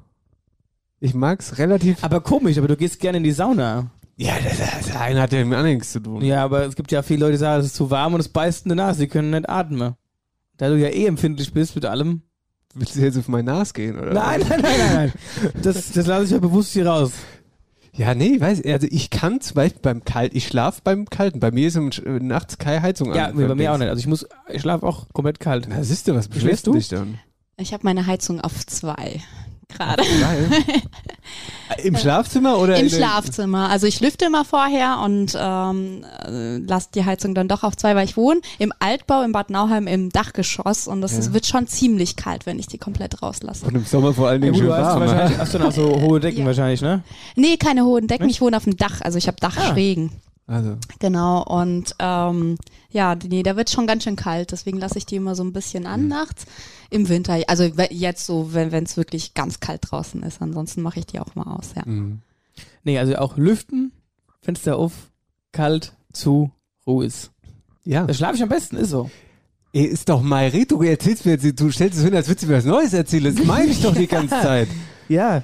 Ich 1.00 1.12
mag's 1.12 1.58
relativ. 1.58 2.04
Aber 2.04 2.20
komisch, 2.20 2.58
aber 2.58 2.68
du 2.68 2.76
gehst 2.76 3.00
gerne 3.00 3.18
in 3.18 3.24
die 3.24 3.32
Sauna. 3.32 3.90
Ja, 4.16 4.34
das, 4.40 4.58
das, 4.58 4.86
das 4.86 4.96
eine 4.96 5.20
hat 5.20 5.32
ja 5.32 5.44
mit 5.44 5.58
anderen 5.58 5.74
nichts 5.78 5.90
zu 5.90 5.98
tun. 5.98 6.22
Ja, 6.22 6.44
aber 6.44 6.64
es 6.64 6.76
gibt 6.76 6.92
ja 6.92 7.02
viele 7.02 7.18
Leute, 7.22 7.32
die 7.32 7.38
sagen, 7.38 7.58
es 7.58 7.66
ist 7.66 7.74
zu 7.74 7.90
warm 7.90 8.14
und 8.14 8.20
es 8.20 8.28
beißt 8.28 8.66
in 8.66 8.68
der 8.68 8.76
Nase, 8.76 9.00
sie 9.00 9.08
können 9.08 9.30
nicht 9.30 9.50
atmen. 9.50 9.96
Da 10.56 10.68
du 10.68 10.78
ja 10.78 10.86
eh 10.88 11.06
empfindlich 11.06 11.52
bist 11.52 11.74
mit 11.74 11.86
allem. 11.86 12.22
Willst 12.72 12.94
du 12.94 13.00
jetzt 13.00 13.18
auf 13.18 13.26
mein 13.26 13.46
Nas 13.46 13.74
gehen, 13.74 13.98
oder? 13.98 14.12
Nein, 14.14 14.42
nein, 14.48 14.60
nein, 14.62 14.78
nein, 14.78 14.94
nein. 14.94 15.52
Das, 15.62 15.90
das 15.90 16.06
lasse 16.06 16.26
ich 16.26 16.30
ja 16.30 16.38
bewusst 16.38 16.72
hier 16.72 16.86
raus. 16.86 17.10
Ja, 17.96 18.14
nee, 18.14 18.40
weiß 18.40 18.62
also 18.64 18.86
ich 18.90 19.10
kann 19.10 19.40
zum 19.40 19.54
Beispiel 19.54 19.80
beim 19.82 20.04
Kalt, 20.04 20.34
ich 20.34 20.46
schlaf 20.46 20.82
beim 20.82 21.08
Kalten. 21.08 21.40
Bei 21.40 21.50
mir 21.50 21.68
ist 21.68 21.76
im, 21.76 21.90
äh, 21.90 22.20
nachts 22.20 22.58
keine 22.58 22.82
Heizung 22.82 23.14
Ja, 23.14 23.26
an. 23.26 23.36
bei 23.36 23.46
beim 23.46 23.56
mir 23.56 23.72
auch 23.72 23.78
nicht. 23.78 23.88
Also 23.88 24.00
ich 24.00 24.06
muss, 24.06 24.26
ich 24.52 24.60
schlafe 24.60 24.86
auch 24.86 25.06
komplett 25.12 25.40
kalt. 25.40 25.66
Na, 25.68 25.82
siehst 25.82 26.06
du, 26.08 26.14
was 26.14 26.28
beschwerst 26.28 26.66
du? 26.66 26.72
dich 26.72 26.88
dann? 26.88 27.18
Ich 27.56 27.72
habe 27.72 27.84
meine 27.84 28.06
Heizung 28.06 28.40
auf 28.42 28.66
zwei 28.66 29.22
gerade. 29.68 30.02
Geil. 30.20 30.50
Im 31.82 31.96
Schlafzimmer 31.96 32.58
oder? 32.58 32.76
Im 32.78 32.88
Schlafzimmer. 32.88 33.68
Also 33.68 33.86
ich 33.86 34.00
lüfte 34.00 34.26
immer 34.26 34.44
vorher 34.44 35.00
und 35.04 35.36
ähm, 35.38 36.04
äh, 36.24 36.58
lasse 36.58 36.88
die 36.94 37.04
Heizung 37.04 37.34
dann 37.34 37.48
doch 37.48 37.64
auf 37.64 37.76
zwei, 37.76 37.96
weil 37.96 38.04
ich 38.04 38.16
wohne 38.16 38.40
im 38.58 38.72
Altbau 38.78 39.22
in 39.22 39.32
Bad 39.32 39.50
Nauheim 39.50 39.86
im 39.88 40.10
Dachgeschoss 40.10 40.86
und 40.86 41.00
das 41.00 41.12
Ja. 41.12 41.18
ist, 41.18 41.32
wird 41.32 41.46
schon 41.46 41.66
ziemlich 41.66 42.14
kalt, 42.16 42.46
wenn 42.46 42.58
ich 42.58 42.68
die 42.68 42.78
komplett 42.78 43.20
rauslasse. 43.22 43.66
Und 43.66 43.74
im 43.74 43.84
Sommer 43.84 44.14
vor 44.14 44.28
allen 44.28 44.42
Ja, 44.42 44.52
Dingen 44.52 44.54
gut, 44.54 44.60
schön 44.62 44.68
du 44.68 44.76
hast 44.76 44.94
warm. 44.94 45.00
wahrscheinlich 45.00 45.38
hast 45.38 45.54
dann 45.54 45.62
auch 45.62 45.72
so 45.72 46.00
hohe 46.00 46.20
Decken 46.20 46.40
Ja. 46.40 46.46
wahrscheinlich, 46.46 46.80
ne? 46.82 47.02
Nee, 47.34 47.56
keine 47.56 47.84
hohen 47.84 48.06
Decken, 48.06 48.28
ich 48.28 48.40
wohne 48.40 48.56
auf 48.56 48.64
dem 48.64 48.76
Dach, 48.76 49.00
also 49.00 49.18
ich 49.18 49.26
habe 49.26 49.38
Dachschrägen. 49.40 50.10
Also, 50.46 50.76
Genau, 51.00 51.42
und 51.42 51.94
ähm, 51.98 52.56
ja, 52.90 53.16
nee, 53.28 53.42
da 53.42 53.56
wird 53.56 53.68
schon 53.70 53.86
ganz 53.86 54.04
schön 54.04 54.14
kalt, 54.16 54.52
deswegen 54.52 54.78
lasse 54.78 54.96
ich 54.98 55.06
die 55.06 55.16
immer 55.16 55.34
so 55.34 55.42
ein 55.42 55.52
bisschen 55.52 55.86
an 55.86 56.06
nachts. 56.08 56.46
Im 56.88 57.08
Winter, 57.08 57.36
also 57.48 57.64
jetzt 57.90 58.26
so, 58.26 58.54
wenn 58.54 58.72
es 58.84 58.96
wirklich 58.96 59.34
ganz 59.34 59.58
kalt 59.58 59.80
draußen 59.90 60.22
ist, 60.22 60.40
ansonsten 60.40 60.82
mache 60.82 61.00
ich 61.00 61.06
die 61.06 61.18
auch 61.18 61.34
mal 61.34 61.52
aus, 61.56 61.70
ja. 61.74 61.82
mh. 61.84 62.18
Nee, 62.84 62.98
also 62.98 63.16
auch 63.16 63.36
lüften, 63.36 63.90
Fenster 64.40 64.76
auf, 64.76 64.92
kalt, 65.50 65.94
zu, 66.12 66.52
Ruhe 66.86 67.06
ist. 67.06 67.32
ja. 67.84 68.04
Da 68.06 68.14
schlafe 68.14 68.36
ich 68.36 68.42
am 68.42 68.48
besten, 68.48 68.76
ist 68.76 68.90
so. 68.90 69.10
Ey, 69.72 69.84
ist 69.84 70.08
doch 70.08 70.22
mal 70.22 70.46
Reto, 70.48 70.76
du 70.76 70.84
erzählst 70.84 71.26
mir 71.26 71.32
jetzt, 71.32 71.60
du 71.60 71.70
stellst 71.72 71.98
es 71.98 72.04
hin, 72.04 72.14
als 72.14 72.28
würdest 72.28 72.44
du 72.44 72.50
mir 72.50 72.58
was 72.58 72.64
Neues 72.64 72.92
erzählen. 72.94 73.34
Das 73.34 73.44
meine 73.44 73.72
ich 73.72 73.82
doch 73.82 73.94
die 73.94 74.06
ganze 74.06 74.30
Zeit. 74.42 74.68
Ja, 75.08 75.42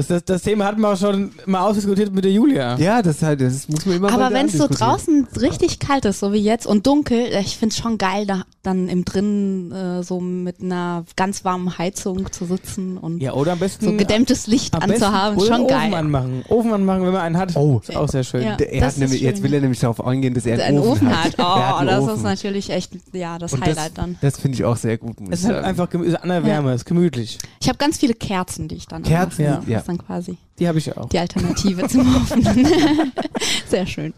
das, 0.00 0.06
das, 0.08 0.24
das 0.24 0.42
Thema 0.42 0.64
hatten 0.66 0.80
wir 0.80 0.88
auch 0.92 0.96
schon 0.96 1.30
mal 1.46 1.60
ausdiskutiert 1.60 2.12
mit 2.12 2.24
der 2.24 2.32
Julia. 2.32 2.76
Ja, 2.78 3.02
das 3.02 3.22
halt, 3.22 3.40
das 3.40 3.68
muss 3.68 3.84
man 3.86 3.96
immer 3.96 4.12
Aber 4.12 4.32
wenn 4.32 4.46
es 4.46 4.52
so 4.54 4.66
draußen 4.68 5.26
richtig 5.40 5.78
kalt 5.78 6.04
ist, 6.04 6.20
so 6.20 6.32
wie 6.32 6.38
jetzt 6.38 6.66
und 6.66 6.86
dunkel, 6.86 7.26
ich 7.40 7.56
finde 7.56 7.72
es 7.74 7.78
schon 7.78 7.98
geil, 7.98 8.26
da 8.26 8.42
dann 8.62 8.88
im 8.88 9.04
Drinnen 9.06 9.72
äh, 9.72 10.02
so 10.02 10.20
mit 10.20 10.60
einer 10.60 11.04
ganz 11.16 11.44
warmen 11.46 11.78
Heizung 11.78 12.30
zu 12.30 12.44
sitzen 12.44 12.98
und 12.98 13.20
Ja, 13.22 13.32
oder 13.32 13.52
am 13.52 13.58
besten 13.58 13.86
so 13.86 13.92
gedämmtes 13.96 14.46
Licht 14.46 14.74
anzuhaben, 14.74 15.38
oder 15.38 15.46
schon 15.46 15.54
einen 15.54 15.64
Ofen 15.64 15.90
geil. 15.90 15.94
anmachen. 15.94 16.44
Ofen 16.48 16.72
anmachen, 16.74 17.02
wenn 17.04 17.12
man 17.12 17.22
einen 17.22 17.36
hat. 17.38 17.56
Oh. 17.56 17.80
Ist 17.86 17.96
auch 17.96 18.08
sehr 18.08 18.22
schön. 18.24 18.42
Ja. 18.42 18.56
Der- 18.56 18.70
Er 18.72 18.80
das 18.80 18.86
hat 18.88 18.92
ist 18.94 18.98
nämlich, 18.98 19.20
jetzt 19.22 19.36
schön. 19.36 19.44
will 19.44 19.54
er 19.54 19.60
nämlich 19.62 19.80
darauf 19.80 20.04
eingehen, 20.04 20.34
dass 20.34 20.44
er 20.46 20.62
einen, 20.62 20.78
Ein 20.78 20.84
Ofen 20.84 21.08
hat. 21.08 21.38
Hat 21.38 21.38
Oh, 21.38 21.76
einen 21.78 21.86
das 21.88 22.02
Ofen. 22.04 22.16
ist 22.16 22.22
natürlich 22.22 22.70
echt, 22.70 22.92
ja, 23.12 23.38
das 23.38 23.54
Und 23.54 23.64
Highlight 23.64 23.92
dann. 23.96 24.18
Das 24.20 24.38
finde 24.38 24.56
ich 24.56 24.64
auch 24.64 24.76
sehr 24.76 24.98
gut, 24.98 25.16
Es 25.30 25.40
ist 25.40 25.46
halt 25.48 25.64
einfach 25.64 25.90
ist 25.94 26.14
an 26.22 26.28
der 26.28 26.44
Wärme, 26.44 26.74
ist 26.74 26.84
gemütlich. 26.84 27.38
Ich 27.62 27.68
habe 27.68 27.78
ganz 27.78 27.96
viele 27.98 28.12
Kerzen, 28.14 28.68
die 28.68 28.74
ich 28.76 28.86
dann 28.86 29.02
Kerzen, 29.02 29.46
anmache. 29.46 29.70
ja. 29.70 29.80
Dann 29.90 29.98
quasi 29.98 30.38
Die 30.60 30.68
habe 30.68 30.78
ich 30.78 30.96
auch. 30.96 31.08
die 31.08 31.18
Alternative 31.18 31.88
zum 31.88 32.14
Ofen. 32.14 32.44
Sehr 33.66 33.86
schön. 33.86 34.14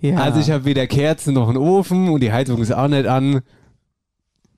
Ja. 0.00 0.18
Also 0.18 0.38
ich 0.38 0.48
habe 0.52 0.64
weder 0.64 0.86
Kerzen 0.86 1.34
noch 1.34 1.48
einen 1.48 1.58
Ofen 1.58 2.08
und 2.08 2.20
die 2.20 2.30
Heizung 2.32 2.62
ist 2.62 2.72
auch 2.72 2.86
nicht 2.86 3.06
an. 3.06 3.40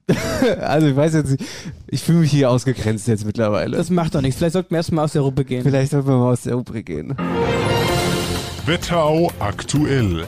also 0.60 0.86
ich 0.88 0.94
weiß 0.94 1.14
jetzt 1.14 1.30
nicht, 1.30 1.44
ich 1.86 2.02
fühle 2.02 2.18
mich 2.18 2.30
hier 2.30 2.50
ausgegrenzt 2.50 3.08
jetzt 3.08 3.24
mittlerweile. 3.24 3.74
Das 3.74 3.88
macht 3.88 4.14
doch 4.14 4.20
nichts. 4.20 4.36
Vielleicht 4.36 4.52
sollten 4.52 4.70
wir 4.72 4.76
erstmal 4.76 5.06
aus 5.06 5.12
der 5.12 5.22
Rubrik 5.22 5.46
gehen. 5.46 5.62
Vielleicht 5.62 5.92
sollten 5.92 6.08
wir 6.08 6.18
mal 6.18 6.32
aus 6.32 6.42
der 6.42 6.56
Rubrik 6.56 6.84
gehen. 6.84 7.16
Wetterau 8.66 9.32
aktuell. 9.38 10.26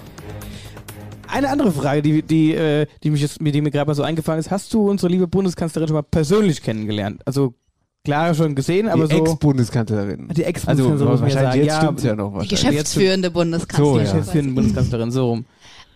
Eine 1.29 1.51
andere 1.51 1.73
Frage, 1.73 2.01
die, 2.01 2.23
die, 2.23 2.55
äh, 2.55 2.87
die, 3.03 3.11
mich 3.11 3.21
jetzt, 3.21 3.39
die 3.39 3.61
mir 3.61 3.71
gerade 3.71 3.87
mal 3.87 3.95
so 3.95 4.03
eingefallen 4.03 4.41
ist. 4.41 4.51
Hast 4.51 4.73
du 4.73 4.89
unsere 4.89 5.13
liebe 5.13 5.27
Bundeskanzlerin 5.27 5.89
schon 5.89 5.97
mal 5.97 6.03
persönlich 6.03 6.63
kennengelernt? 6.63 7.21
Also 7.27 7.55
klar 8.05 8.35
schon 8.35 8.55
gesehen, 8.55 8.89
aber 8.89 9.09
die 9.09 9.17
so. 9.17 9.25
Ex-Bundeskanzlerin. 9.25 10.29
Die 10.37 10.45
Ex-Bundeskanzlerin, 10.45 10.93
also, 10.93 11.05
so 11.05 11.11
muss 11.11 11.21
man 11.21 11.31
ja 11.31 11.35
wahrscheinlich 11.37 11.53
sagen. 11.53 11.65
jetzt 11.65 11.77
stimmt's 11.83 12.03
ja 12.05 12.15
noch 12.17 12.29
Die 12.31 12.35
wahrscheinlich. 12.37 12.61
geschäftsführende 12.61 13.29
So, 13.29 13.33
Bundeskanzlerin. 13.35 13.97
ja. 13.97 14.03
Geschäftsführende 14.05 14.53
Bundeskanzlerin, 14.55 15.11
so 15.11 15.29
rum. 15.31 15.45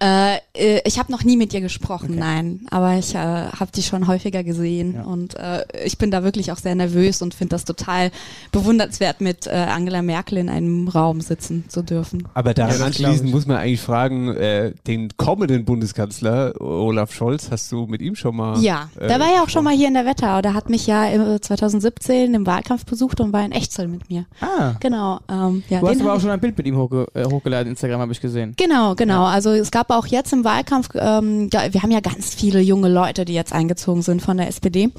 Äh, 0.00 0.36
äh, 0.54 0.80
ich 0.84 0.98
habe 0.98 1.10
noch 1.10 1.24
nie 1.24 1.36
mit 1.36 1.52
ihr 1.52 1.60
gesprochen, 1.60 2.16
nein. 2.16 2.66
Aber 2.70 2.94
ich 2.94 3.14
äh, 3.14 3.18
habe 3.18 3.70
die 3.74 3.82
schon 3.82 4.06
häufiger 4.06 4.44
gesehen 4.44 4.94
Ja. 4.94 5.02
und 5.04 5.34
äh, 5.36 5.64
ich 5.84 5.98
bin 5.98 6.10
da 6.10 6.22
wirklich 6.22 6.52
auch 6.52 6.56
sehr 6.58 6.74
nervös 6.74 7.20
und 7.22 7.34
finde 7.34 7.50
das 7.56 7.64
total 7.64 8.10
bewundernswert, 8.52 9.20
mit 9.20 9.46
äh, 9.46 9.50
Angela 9.50 10.02
Merkel 10.02 10.38
in 10.38 10.48
einem 10.48 10.88
Raum 10.88 11.20
sitzen 11.20 11.64
zu 11.68 11.82
dürfen. 11.82 12.28
Aber 12.34 12.54
daran 12.54 12.78
Ja, 12.78 12.86
anschließend 12.86 13.30
muss 13.30 13.46
man 13.46 13.56
eigentlich 13.56 13.80
fragen, 13.80 14.28
äh, 14.36 14.72
den 14.86 15.08
kommenden 15.16 15.64
Bundeskanzler 15.64 16.60
Olaf 16.60 17.12
Scholz, 17.12 17.50
hast 17.50 17.70
du 17.72 17.86
mit 17.86 18.00
ihm 18.00 18.14
schon 18.14 18.36
mal? 18.36 18.60
Ja, 18.60 18.90
äh, 19.00 19.08
der 19.08 19.18
war 19.18 19.32
ja 19.34 19.42
auch 19.42 19.48
schon 19.48 19.64
mal 19.64 19.74
hier 19.74 19.88
in 19.88 19.94
der 19.94 20.06
Wetterau. 20.06 20.42
Der 20.42 20.54
hat 20.54 20.70
mich 20.70 20.86
ja 20.86 21.06
äh, 21.08 21.40
2017 21.40 22.34
im 22.34 22.46
Wahlkampf 22.46 22.84
besucht 22.84 23.20
und 23.20 23.32
war 23.32 23.44
in 23.44 23.52
Echzel 23.52 23.88
mit 23.88 24.08
mir. 24.10 24.26
Ah. 24.40 24.74
Genau. 24.80 25.18
Ähm, 25.28 25.62
ja, 25.68 25.80
Du 25.80 25.88
hast 25.88 25.94
den 25.98 26.06
aber 26.06 26.14
auch 26.16 26.20
schon 26.20 26.30
ein 26.30 26.40
Bild 26.40 26.56
mit 26.56 26.66
ihm 26.66 26.76
hochge 26.76 27.06
äh, 27.14 27.24
hochgeladen, 27.24 27.68
Instagram 27.68 28.00
habe 28.00 28.12
ich 28.12 28.20
gesehen. 28.20 28.54
Genau, 28.56 28.94
genau. 28.94 29.24
Also 29.24 29.50
es 29.50 29.70
gab 29.70 29.87
auch 29.90 30.06
jetzt 30.06 30.32
im 30.32 30.44
Wahlkampf, 30.44 30.90
ähm, 30.94 31.48
ja, 31.52 31.72
wir 31.72 31.82
haben 31.82 31.90
ja 31.90 32.00
ganz 32.00 32.34
viele 32.34 32.60
junge 32.60 32.88
Leute, 32.88 33.24
die 33.24 33.34
jetzt 33.34 33.52
eingezogen 33.52 34.02
sind 34.02 34.22
von 34.22 34.36
der 34.36 34.48
SPD. 34.48 34.90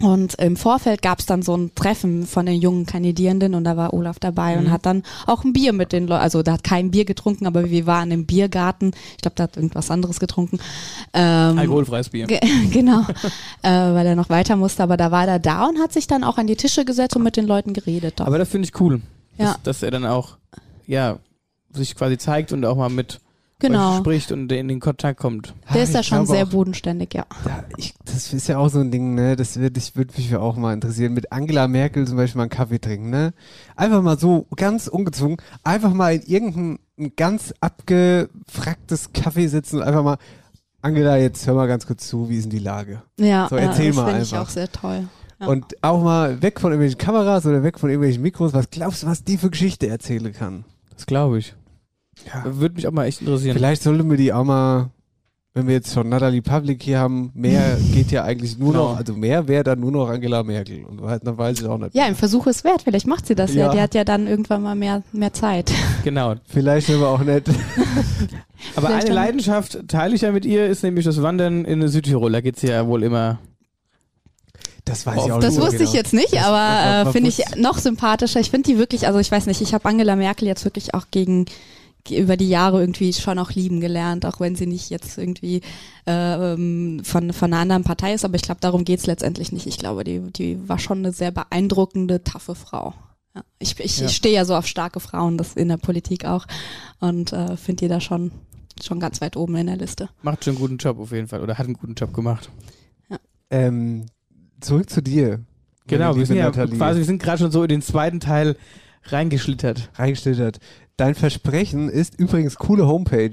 Und 0.00 0.34
im 0.34 0.56
Vorfeld 0.56 1.02
gab 1.02 1.20
es 1.20 1.26
dann 1.26 1.42
so 1.42 1.56
ein 1.56 1.74
Treffen 1.74 2.26
von 2.26 2.46
den 2.46 2.60
jungen 2.60 2.84
Kandidierenden 2.84 3.54
und 3.54 3.62
da 3.62 3.76
war 3.76 3.94
Olaf 3.94 4.18
dabei 4.18 4.58
und 4.58 4.70
hat 4.70 4.86
dann 4.86 5.04
auch 5.26 5.44
ein 5.44 5.52
Bier 5.52 5.72
mit 5.72 5.92
den 5.92 6.08
Leuten, 6.08 6.20
also 6.20 6.42
der 6.42 6.54
hat 6.54 6.64
kein 6.64 6.90
Bier 6.90 7.04
getrunken, 7.04 7.46
aber 7.46 7.70
wir 7.70 7.86
waren 7.86 8.10
im 8.10 8.26
Biergarten. 8.26 8.90
Ich 9.12 9.22
glaube, 9.22 9.36
der 9.36 9.44
hat 9.44 9.56
irgendwas 9.56 9.92
anderes 9.92 10.18
getrunken. 10.18 10.58
Ähm, 11.12 11.58
Alkoholfreies 11.58 12.08
Bier. 12.08 12.26
Ge 12.26 12.40
genau, 12.72 13.02
äh, 13.62 13.70
weil 13.70 14.04
er 14.04 14.16
noch 14.16 14.30
weiter 14.30 14.56
musste, 14.56 14.82
aber 14.82 14.96
da 14.96 15.12
war 15.12 15.28
er 15.28 15.38
da 15.38 15.66
und 15.66 15.78
hat 15.78 15.92
sich 15.92 16.08
dann 16.08 16.24
auch 16.24 16.38
an 16.38 16.48
die 16.48 16.56
Tische 16.56 16.84
gesetzt 16.84 17.14
und 17.14 17.22
mit 17.22 17.36
den 17.36 17.46
Leuten 17.46 17.72
geredet. 17.72 18.18
Doch. 18.18 18.26
Aber 18.26 18.38
das 18.38 18.48
finde 18.48 18.68
ich 18.68 18.80
cool. 18.80 19.00
Ja. 19.38 19.52
Dass, 19.52 19.62
dass 19.62 19.82
er 19.84 19.92
dann 19.92 20.06
auch, 20.06 20.38
ja, 20.86 21.18
sich 21.72 21.94
quasi 21.94 22.18
zeigt 22.18 22.52
und 22.52 22.64
auch 22.64 22.76
mal 22.76 22.90
mit 22.90 23.20
Genau. 23.68 23.92
euch 23.92 23.98
spricht 23.98 24.32
und 24.32 24.50
in 24.52 24.68
den 24.68 24.80
Kontakt 24.80 25.18
kommt. 25.20 25.54
der 25.72 25.82
ist 25.84 25.94
da 25.94 26.00
ich 26.00 26.06
schon 26.06 26.26
sehr 26.26 26.44
auch- 26.44 26.50
bodenständig, 26.50 27.14
ja. 27.14 27.24
Ja, 27.46 27.64
ich, 27.76 27.94
das 28.04 28.32
ist 28.32 28.48
ja 28.48 28.58
auch 28.58 28.68
so 28.68 28.80
ein 28.80 28.90
Ding, 28.90 29.14
ne? 29.14 29.36
Das 29.36 29.56
würde 29.58 29.78
ich 29.78 29.96
würde 29.96 30.12
mich 30.16 30.34
auch 30.36 30.56
mal 30.56 30.72
interessieren. 30.74 31.12
Mit 31.14 31.32
Angela 31.32 31.68
Merkel 31.68 32.06
zum 32.06 32.16
Beispiel 32.16 32.38
mal 32.38 32.44
einen 32.44 32.50
Kaffee 32.50 32.78
trinken, 32.78 33.10
ne? 33.10 33.32
Einfach 33.76 34.02
mal 34.02 34.18
so 34.18 34.46
ganz 34.56 34.86
ungezwungen, 34.88 35.36
einfach 35.62 35.92
mal 35.92 36.14
in 36.14 36.22
irgendein 36.22 36.78
ein 36.96 37.12
ganz 37.16 37.52
abgefracktes 37.60 39.12
Kaffee 39.12 39.48
sitzen 39.48 39.76
und 39.78 39.82
einfach 39.82 40.02
mal, 40.04 40.18
Angela, 40.82 41.16
jetzt 41.16 41.46
hör 41.46 41.54
mal 41.54 41.66
ganz 41.66 41.86
kurz 41.86 42.06
zu, 42.08 42.28
wie 42.28 42.36
ist 42.36 42.44
denn 42.44 42.50
die 42.50 42.58
Lage? 42.58 43.02
Ja, 43.18 43.48
So, 43.48 43.56
erzähl 43.56 43.86
ja, 43.86 43.90
das 43.90 43.96
mal 43.96 44.06
finde 44.08 44.22
ich 44.22 44.36
auch 44.36 44.48
sehr 44.48 44.70
toll. 44.70 45.08
Ja. 45.40 45.46
Und 45.48 45.82
auch 45.82 46.02
mal 46.02 46.40
weg 46.42 46.60
von 46.60 46.70
irgendwelchen 46.70 46.98
Kameras 46.98 47.44
oder 47.46 47.62
weg 47.62 47.80
von 47.80 47.90
irgendwelchen 47.90 48.22
Mikros. 48.22 48.52
Was 48.52 48.70
glaubst 48.70 49.02
du, 49.02 49.06
was 49.08 49.24
die 49.24 49.36
für 49.38 49.50
Geschichte 49.50 49.88
erzählen 49.88 50.32
kann? 50.32 50.64
Das 50.94 51.06
glaube 51.06 51.38
ich. 51.38 51.54
Ja. 52.26 52.42
Würde 52.58 52.74
mich 52.76 52.86
auch 52.86 52.92
mal 52.92 53.06
echt 53.06 53.20
interessieren. 53.20 53.56
Vielleicht 53.56 53.82
sollten 53.82 54.08
wir 54.10 54.16
die 54.16 54.32
auch 54.32 54.44
mal, 54.44 54.90
wenn 55.52 55.66
wir 55.68 55.74
jetzt 55.74 55.92
schon 55.92 56.08
Natalie 56.08 56.42
Public 56.42 56.82
hier 56.82 56.98
haben, 56.98 57.30
mehr 57.34 57.76
geht 57.92 58.10
ja 58.10 58.24
eigentlich 58.24 58.58
nur 58.58 58.72
Genau. 58.72 58.90
noch, 58.92 58.96
also 58.98 59.14
mehr 59.14 59.46
wäre 59.48 59.62
dann 59.64 59.80
nur 59.80 59.92
noch 59.92 60.08
Angela 60.08 60.42
Merkel. 60.42 60.84
Und 60.84 61.00
halt, 61.02 61.26
dann 61.26 61.36
weiß 61.38 61.60
ich 61.60 61.66
auch 61.66 61.78
nicht. 61.78 61.94
Ja, 61.94 62.06
im 62.06 62.14
Versuch 62.16 62.46
ist 62.46 62.64
wert. 62.64 62.82
Vielleicht 62.82 63.06
macht 63.06 63.26
sie 63.26 63.34
das 63.34 63.54
ja. 63.54 63.66
Ja. 63.66 63.72
Die 63.72 63.80
hat 63.80 63.94
ja 63.94 64.04
dann 64.04 64.26
irgendwann 64.26 64.62
mal 64.62 64.74
mehr, 64.74 65.02
mehr 65.12 65.32
Zeit. 65.32 65.72
Genau. 66.02 66.34
Vielleicht 66.46 66.90
aber 66.90 67.08
auch 67.10 67.20
nicht. 67.22 67.48
Aber 68.76 68.86
Vielleicht 68.88 69.06
eine 69.06 69.14
Leidenschaft 69.14 69.78
teile 69.88 70.14
ich 70.14 70.22
ja 70.22 70.32
mit 70.32 70.46
ihr, 70.46 70.66
ist 70.66 70.82
nämlich 70.82 71.04
das 71.04 71.20
Wandern 71.20 71.66
in 71.66 71.86
Südtirol. 71.86 72.32
Da 72.32 72.40
geht's 72.40 72.62
ja 72.62 72.86
wohl 72.86 73.02
immer. 73.02 73.38
Das 74.86 75.04
weiß 75.06 75.26
ich 75.26 75.32
auch 75.32 75.40
Das 75.40 75.54
nicht. 75.54 75.62
wusste 75.62 75.76
ich 75.82 75.90
genau. 75.90 75.94
jetzt 75.94 76.12
nicht, 76.14 76.32
Das- 76.34 76.44
aber 76.44 77.08
äh, 77.08 77.12
finde 77.12 77.28
ich 77.28 77.42
noch 77.56 77.78
sympathischer. 77.78 78.40
Ich 78.40 78.50
finde 78.50 78.70
die 78.70 78.78
wirklich, 78.78 79.06
also 79.06 79.18
ich 79.18 79.30
weiß 79.30 79.46
nicht, 79.46 79.60
ich 79.60 79.72
habe 79.74 79.86
Angela 79.88 80.16
Merkel 80.16 80.46
jetzt 80.48 80.64
wirklich 80.64 80.94
auch 80.94 81.06
gegen 81.10 81.46
über 82.10 82.36
die 82.36 82.48
Jahre 82.48 82.80
irgendwie 82.80 83.12
schon 83.12 83.38
auch 83.38 83.50
lieben 83.52 83.80
gelernt, 83.80 84.26
auch 84.26 84.40
wenn 84.40 84.56
sie 84.56 84.66
nicht 84.66 84.90
jetzt 84.90 85.16
irgendwie 85.18 85.62
äh, 86.06 86.52
ähm, 86.54 87.00
von, 87.04 87.32
von 87.32 87.52
einer 87.52 87.62
anderen 87.62 87.84
Partei 87.84 88.12
ist, 88.14 88.24
aber 88.24 88.34
ich 88.36 88.42
glaube, 88.42 88.60
darum 88.60 88.84
geht's 88.84 89.06
letztendlich 89.06 89.52
nicht. 89.52 89.66
Ich 89.66 89.78
glaube, 89.78 90.04
die, 90.04 90.20
die 90.20 90.68
war 90.68 90.78
schon 90.78 90.98
eine 90.98 91.12
sehr 91.12 91.30
beeindruckende, 91.30 92.22
taffe 92.22 92.54
Frau. 92.54 92.94
Ja, 93.34 93.42
ich 93.58 93.78
ich, 93.80 93.98
Ja. 94.00 94.06
ich 94.06 94.14
stehe 94.16 94.34
ja 94.34 94.44
so 94.44 94.54
auf 94.54 94.66
starke 94.66 95.00
Frauen, 95.00 95.38
das 95.38 95.54
in 95.54 95.68
der 95.68 95.76
Politik 95.78 96.24
auch 96.24 96.46
und 97.00 97.32
äh, 97.32 97.56
finde 97.56 97.84
die 97.84 97.88
da 97.88 98.00
schon, 98.00 98.30
schon 98.82 99.00
ganz 99.00 99.20
weit 99.20 99.36
oben 99.36 99.56
in 99.56 99.66
der 99.66 99.76
Liste. 99.76 100.08
Macht 100.22 100.44
schon 100.44 100.52
einen 100.52 100.60
guten 100.60 100.76
Job 100.76 100.98
auf 101.00 101.10
jeden 101.10 101.26
Fall. 101.28 101.40
Oder 101.42 101.56
hat 101.58 101.66
einen 101.66 101.74
guten 101.74 101.94
Job 101.94 102.12
gemacht. 102.12 102.50
Ähm, 103.50 104.06
zurück 104.60 104.90
zu 104.90 105.02
dir. 105.02 105.40
Genau, 105.86 106.16
wir 106.16 106.26
sind 106.26 106.36
ja 106.38 106.46
Nathalie. 106.46 106.76
quasi, 106.76 106.98
wir 107.00 107.04
sind 107.04 107.22
gerade 107.22 107.38
schon 107.38 107.50
so 107.50 107.62
in 107.62 107.68
den 107.68 107.82
zweiten 107.82 108.20
Teil 108.20 108.56
reingeschlittert. 109.04 109.90
reingestellt 109.96 110.38
hat. 110.40 110.58
Dein 110.96 111.14
Versprechen 111.14 111.88
ist 111.88 112.18
übrigens 112.18 112.56
coole 112.56 112.86
Homepage. 112.86 113.32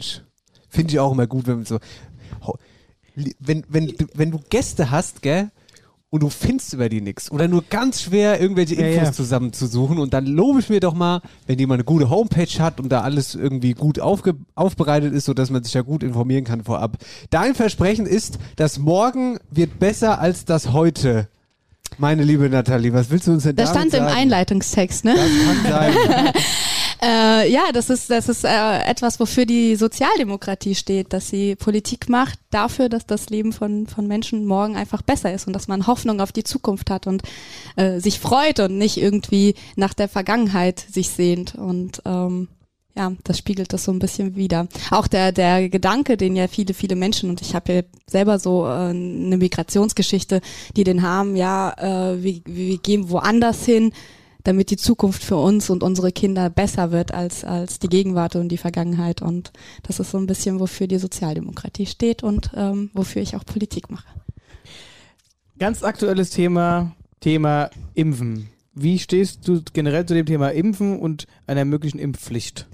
Finde 0.69 0.93
ich 0.93 0.99
auch 0.99 1.11
immer 1.11 1.27
gut, 1.27 1.47
wenn 1.47 1.57
man 1.57 1.65
so. 1.65 1.79
Wenn, 3.39 3.63
wenn, 3.67 3.87
du- 3.87 4.07
wenn 4.13 4.31
du 4.31 4.39
Gäste 4.49 4.89
hast, 4.89 5.21
gell? 5.21 5.49
Und 6.09 6.23
du 6.23 6.29
findest 6.29 6.73
über 6.73 6.89
die 6.89 6.99
nichts 6.99 7.31
oder 7.31 7.47
nur 7.47 7.63
ganz 7.69 8.01
schwer 8.01 8.41
irgendwelche 8.41 8.75
Ja, 8.75 8.85
Infos 8.87 9.07
ja. 9.07 9.13
zusammenzusuchen 9.13 9.97
und 9.97 10.13
dann 10.13 10.25
lobe 10.25 10.59
ich 10.59 10.67
mir 10.67 10.81
doch 10.81 10.93
mal, 10.93 11.21
wenn 11.47 11.57
jemand 11.57 11.77
eine 11.79 11.83
gute 11.85 12.09
Homepage 12.09 12.59
hat 12.59 12.81
und 12.81 12.89
da 12.89 12.99
alles 12.99 13.33
irgendwie 13.33 13.71
gut 13.73 13.97
aufge 14.01 14.33
aufbereitet 14.55 15.13
ist, 15.13 15.23
sodass 15.23 15.49
man 15.51 15.63
sich 15.63 15.73
ja 15.73 15.83
gut 15.83 16.03
informieren 16.03 16.43
kann 16.43 16.65
vorab. 16.65 16.97
Dein 17.29 17.55
Versprechen 17.55 18.05
ist, 18.05 18.39
das 18.57 18.77
morgen 18.77 19.39
wird 19.51 19.79
besser 19.79 20.19
als 20.19 20.43
das 20.43 20.73
heute. 20.73 21.29
Meine 21.97 22.23
liebe 22.25 22.49
Nathalie, 22.49 22.91
was 22.91 23.09
willst 23.09 23.27
du 23.27 23.31
uns 23.31 23.43
denn 23.43 23.55
Das 23.55 23.71
damit 23.71 23.93
stand 23.93 24.09
im? 24.09 24.13
Einleitungstext, 24.13 25.05
ne? 25.05 25.15
Das 25.15 25.29
kann 25.45 25.71
sein. 25.71 26.33
Äh, 27.03 27.51
ja, 27.51 27.71
das 27.73 27.89
ist, 27.89 28.11
das 28.11 28.29
ist 28.29 28.43
äh, 28.43 28.83
etwas, 28.83 29.19
wofür 29.19 29.47
die 29.47 29.75
Sozialdemokratie 29.75 30.75
steht, 30.75 31.13
dass 31.13 31.29
sie 31.29 31.55
Politik 31.55 32.09
macht 32.09 32.37
dafür, 32.51 32.89
dass 32.89 33.07
das 33.07 33.31
Leben 33.31 33.53
von, 33.53 33.87
von 33.87 34.05
Menschen 34.05 34.45
morgen 34.45 34.75
einfach 34.75 35.01
besser 35.01 35.33
ist 35.33 35.47
und 35.47 35.53
dass 35.53 35.67
man 35.67 35.87
Hoffnung 35.87 36.21
auf 36.21 36.31
die 36.31 36.43
Zukunft 36.43 36.91
hat 36.91 37.07
und 37.07 37.23
äh, 37.75 37.99
sich 37.99 38.19
freut 38.19 38.59
und 38.59 38.77
nicht 38.77 38.97
irgendwie 38.97 39.55
nach 39.75 39.95
der 39.95 40.09
Vergangenheit 40.09 40.85
sich 40.91 41.09
sehnt. 41.09 41.55
Und 41.55 42.03
ähm, 42.05 42.49
ja, 42.95 43.13
das 43.23 43.39
spiegelt 43.39 43.73
das 43.73 43.85
so 43.85 43.91
ein 43.91 43.99
bisschen 43.99 44.35
wider. 44.35 44.67
Auch 44.91 45.07
der, 45.07 45.31
der 45.31 45.69
Gedanke, 45.69 46.17
den 46.17 46.35
ja 46.35 46.47
viele, 46.47 46.75
viele 46.75 46.95
Menschen, 46.95 47.31
und 47.31 47.41
ich 47.41 47.55
habe 47.55 47.73
ja 47.73 47.81
selber 48.05 48.37
so 48.37 48.67
äh, 48.67 48.89
eine 48.89 49.37
Migrationsgeschichte, 49.37 50.41
die 50.75 50.83
den 50.83 51.01
haben, 51.01 51.35
ja, 51.35 51.73
äh, 51.79 52.21
wir, 52.21 52.41
wir 52.45 52.77
gehen 52.77 53.09
woanders 53.09 53.65
hin, 53.65 53.91
damit 54.43 54.71
die 54.71 54.77
Zukunft 54.77 55.23
für 55.23 55.37
uns 55.37 55.69
und 55.69 55.83
unsere 55.83 56.11
Kinder 56.11 56.49
besser 56.49 56.91
wird 56.91 57.13
als, 57.13 57.43
als 57.43 57.79
die 57.79 57.89
Gegenwart 57.89 58.35
und 58.35 58.49
die 58.49 58.57
Vergangenheit. 58.57 59.21
Und 59.21 59.51
das 59.83 59.99
ist 59.99 60.11
so 60.11 60.17
ein 60.17 60.27
bisschen, 60.27 60.59
wofür 60.59 60.87
die 60.87 60.97
Sozialdemokratie 60.97 61.85
steht 61.85 62.23
und 62.23 62.51
ähm, 62.55 62.89
wofür 62.93 63.21
ich 63.21 63.35
auch 63.35 63.45
Politik 63.45 63.89
mache. 63.89 64.07
Ganz 65.59 65.83
aktuelles 65.83 66.31
Thema, 66.31 66.95
Thema 67.19 67.69
Impfen. 67.93 68.49
Wie 68.73 68.99
stehst 68.99 69.47
du 69.47 69.61
generell 69.73 70.05
zu 70.05 70.13
dem 70.13 70.25
Thema 70.25 70.49
Impfen 70.49 70.99
und 70.99 71.27
einer 71.45 71.65
möglichen 71.65 71.99
Impfpflicht? 71.99 72.67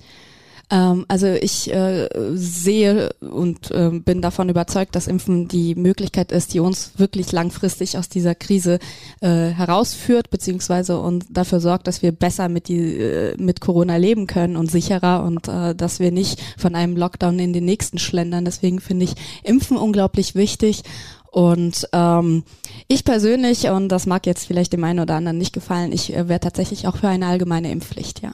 Ähm, 0.70 1.06
also 1.08 1.28
ich 1.28 1.74
äh, 1.74 2.10
sehe 2.34 3.12
und 3.22 3.72
äh, 3.72 3.90
bin 3.92 4.22
davon 4.22 4.50
überzeugt, 4.50 4.96
dass 4.96 5.08
Impfen 5.08 5.48
die 5.48 5.76
Möglichkeit 5.76 6.32
ist, 6.32 6.54
die 6.54 6.60
uns 6.60 6.92
wirklich 6.98 7.32
langfristig 7.32 7.98
aus 7.98 8.10
dieser 8.10 8.36
Krise 8.36 8.80
äh, 9.22 9.28
herausführt, 9.28 10.30
beziehungsweise 10.30 11.00
und 11.00 11.26
dafür 11.30 11.62
sorgt, 11.62 11.88
dass 11.88 12.02
wir 12.02 12.12
besser 12.12 12.50
mit 12.50 12.68
die 12.68 12.98
äh, 12.98 13.38
mit 13.38 13.62
Corona 13.62 13.96
leben 13.96 14.28
können 14.28 14.58
und 14.58 14.70
sicherer 14.70 15.24
und 15.24 15.48
äh, 15.48 15.74
dass 15.74 16.00
wir 16.00 16.12
nicht 16.12 16.42
von 16.58 16.76
einem 16.76 16.98
Lockdown 16.98 17.40
in 17.40 17.54
den 17.54 17.66
nächsten 17.66 17.98
schlendern. 17.98 18.44
Deswegen 18.44 18.82
finde 18.82 19.06
ich 19.06 19.16
Impfen 19.44 19.78
unglaublich 19.78 20.36
wichtig. 20.36 20.84
Und 21.32 21.88
ähm, 21.94 22.44
ich 22.88 23.04
persönlich, 23.04 23.70
und 23.70 23.90
das 23.90 24.06
mag 24.06 24.26
jetzt 24.26 24.48
vielleicht 24.48 24.74
dem 24.74 24.84
einen 24.84 25.00
oder 25.00 25.16
anderen 25.16 25.38
nicht 25.38 25.54
gefallen, 25.54 25.92
ich 25.92 26.14
äh, 26.16 26.28
wäre 26.28 26.40
tatsächlich 26.40 26.88
auch 26.88 26.98
für 26.98 27.10
eine 27.10 27.28
allgemeine 27.28 27.70
Impfpflicht, 27.70 28.22
ja. 28.22 28.32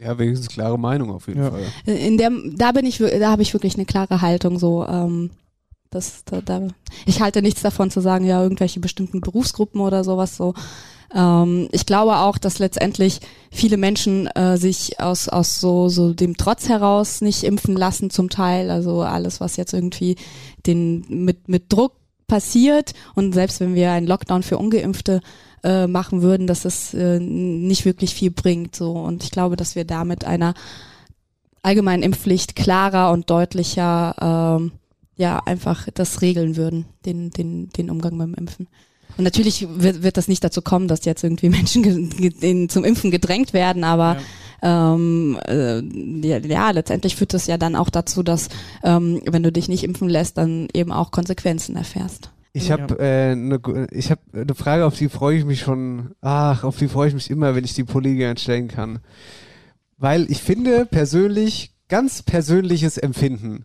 Ja, 0.00 0.18
wenigstens 0.18 0.48
klare 0.48 0.78
Meinung 0.78 1.10
auf 1.10 1.26
jeden 1.26 1.42
Ja. 1.42 1.50
Fall. 1.50 1.62
In 1.86 2.18
der, 2.18 2.30
da 2.54 2.72
bin 2.72 2.86
ich, 2.86 2.98
da 2.98 3.30
habe 3.30 3.42
ich 3.42 3.52
wirklich 3.52 3.74
eine 3.74 3.84
klare 3.86 4.20
Haltung. 4.20 4.58
So, 4.58 4.86
ähm, 4.86 5.30
das, 5.90 6.24
da, 6.24 6.40
da, 6.40 6.68
ich 7.06 7.20
halte 7.20 7.42
nichts 7.42 7.62
davon 7.62 7.90
zu 7.90 8.00
sagen, 8.00 8.24
ja 8.24 8.42
irgendwelche 8.42 8.78
bestimmten 8.80 9.20
Berufsgruppen 9.20 9.80
oder 9.80 10.04
sowas. 10.04 10.36
So, 10.36 10.54
ähm, 11.14 11.68
ich 11.72 11.86
glaube 11.86 12.18
auch, 12.18 12.38
dass 12.38 12.58
letztendlich 12.58 13.20
viele 13.50 13.76
Menschen 13.76 14.26
äh, 14.28 14.56
sich 14.56 15.00
aus 15.00 15.28
aus 15.28 15.60
so 15.60 15.88
so 15.88 16.12
dem 16.12 16.36
Trotz 16.36 16.68
heraus 16.68 17.20
nicht 17.22 17.42
impfen 17.44 17.76
lassen 17.76 18.10
zum 18.10 18.28
Teil. 18.28 18.70
Also 18.70 19.02
alles, 19.02 19.40
was 19.40 19.56
jetzt 19.56 19.72
irgendwie 19.72 20.16
den 20.66 21.04
mit 21.08 21.48
mit 21.48 21.72
Druck 21.72 21.94
passiert 22.26 22.92
und 23.14 23.32
selbst 23.32 23.58
wenn 23.60 23.74
wir 23.74 23.90
einen 23.90 24.06
Lockdown 24.06 24.42
für 24.42 24.58
Ungeimpfte 24.58 25.22
äh, 25.64 25.86
machen 25.86 26.22
würden, 26.22 26.46
dass 26.46 26.64
es 26.64 26.94
äh, 26.94 27.18
nicht 27.20 27.84
wirklich 27.84 28.14
viel 28.14 28.30
bringt. 28.30 28.74
So 28.76 28.92
und 28.92 29.24
ich 29.24 29.30
glaube, 29.30 29.56
dass 29.56 29.74
wir 29.74 29.84
da 29.84 30.04
mit 30.04 30.24
einer 30.24 30.54
allgemeinen 31.62 32.02
Impfpflicht 32.02 32.56
klarer 32.56 33.10
und 33.12 33.30
deutlicher 33.30 34.58
ähm, 34.60 34.72
ja 35.16 35.40
einfach 35.44 35.88
das 35.94 36.22
regeln 36.22 36.56
würden, 36.56 36.86
den 37.04 37.30
den 37.30 37.68
den 37.70 37.90
Umgang 37.90 38.18
dem 38.18 38.34
Impfen. 38.34 38.68
Und 39.16 39.24
natürlich 39.24 39.66
wird, 39.68 40.04
wird 40.04 40.16
das 40.16 40.28
nicht 40.28 40.44
dazu 40.44 40.62
kommen, 40.62 40.86
dass 40.86 41.04
jetzt 41.04 41.24
irgendwie 41.24 41.48
Menschen 41.50 41.82
ge- 41.82 42.68
zum 42.68 42.84
Impfen 42.84 43.10
gedrängt 43.10 43.52
werden, 43.52 43.82
aber 43.82 44.18
ähm, 44.62 45.38
äh, 45.46 45.80
ja, 46.26 46.38
ja, 46.38 46.70
letztendlich 46.70 47.16
führt 47.16 47.34
das 47.34 47.46
ja 47.46 47.56
dann 47.58 47.74
auch 47.76 47.90
dazu, 47.90 48.22
dass 48.22 48.48
ähm, 48.84 49.20
wenn 49.24 49.42
du 49.42 49.50
dich 49.52 49.68
nicht 49.68 49.82
impfen 49.84 50.08
lässt, 50.08 50.38
dann 50.38 50.68
eben 50.72 50.92
auch 50.92 51.10
Konsequenzen 51.10 51.76
erfährst. 51.76 52.30
Ich 52.52 52.70
habe 52.70 52.98
äh, 52.98 53.34
ne, 53.34 53.60
ich 53.90 54.10
habe 54.10 54.20
eine 54.32 54.54
Frage, 54.54 54.86
auf 54.86 54.96
die 54.96 55.08
freue 55.08 55.38
ich 55.38 55.44
mich 55.44 55.60
schon. 55.60 56.14
Ach, 56.20 56.64
auf 56.64 56.78
die 56.78 56.88
freue 56.88 57.08
ich 57.08 57.14
mich 57.14 57.30
immer, 57.30 57.54
wenn 57.54 57.64
ich 57.64 57.74
die 57.74 57.84
Politikern 57.84 58.36
stellen 58.36 58.68
kann. 58.68 59.00
Weil 59.98 60.30
ich 60.30 60.42
finde 60.42 60.86
persönlich, 60.86 61.72
ganz 61.88 62.22
persönliches 62.22 62.98
Empfinden, 62.98 63.64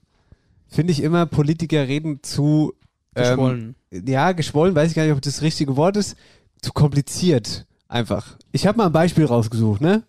finde 0.67 0.91
ich 0.91 1.01
immer, 1.01 1.25
Politiker 1.25 1.87
reden 1.87 2.23
zu 2.23 2.73
ähm, 3.15 3.23
Geschwollen. 3.23 3.75
ja, 3.91 4.31
geschwollen, 4.31 4.75
weiß 4.75 4.89
ich 4.89 4.95
gar 4.95 5.03
nicht, 5.03 5.13
ob 5.13 5.21
das, 5.21 5.35
das 5.35 5.43
richtige 5.43 5.77
Wort 5.77 5.97
ist, 5.97 6.17
zu 6.61 6.73
kompliziert. 6.73 7.65
Einfach. 7.87 8.37
Ich 8.51 8.65
habe 8.65 8.77
mal 8.77 8.87
ein 8.87 8.91
Beispiel 8.91 9.25
rausgesucht, 9.25 9.81
ne? 9.81 10.03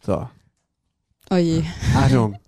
So. 0.00 0.28
Oh 1.30 1.36
je. 1.36 1.64
Achtung. 1.94 2.38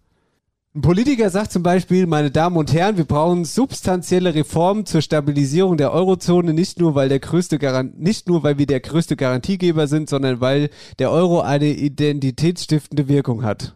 Ein 0.78 0.82
Politiker 0.82 1.28
sagt 1.28 1.50
zum 1.50 1.64
Beispiel, 1.64 2.06
meine 2.06 2.30
Damen 2.30 2.56
und 2.56 2.72
Herren, 2.72 2.96
wir 2.96 3.04
brauchen 3.04 3.44
substanzielle 3.44 4.32
Reformen 4.36 4.86
zur 4.86 5.02
Stabilisierung 5.02 5.76
der 5.76 5.92
Eurozone, 5.92 6.54
nicht 6.54 6.78
nur 6.78 6.94
weil 6.94 7.08
der 7.08 7.18
größte 7.18 7.58
Garant 7.58 8.00
nicht 8.00 8.28
nur 8.28 8.44
weil 8.44 8.58
wir 8.58 8.66
der 8.66 8.78
größte 8.78 9.16
Garantiegeber 9.16 9.88
sind, 9.88 10.08
sondern 10.08 10.40
weil 10.40 10.70
der 11.00 11.10
Euro 11.10 11.40
eine 11.40 11.66
identitätsstiftende 11.66 13.08
Wirkung 13.08 13.42
hat. 13.42 13.74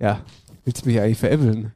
Ja, 0.00 0.22
willst 0.64 0.84
du 0.84 0.88
mich 0.88 1.00
eigentlich 1.00 1.18
veräppeln? 1.18 1.70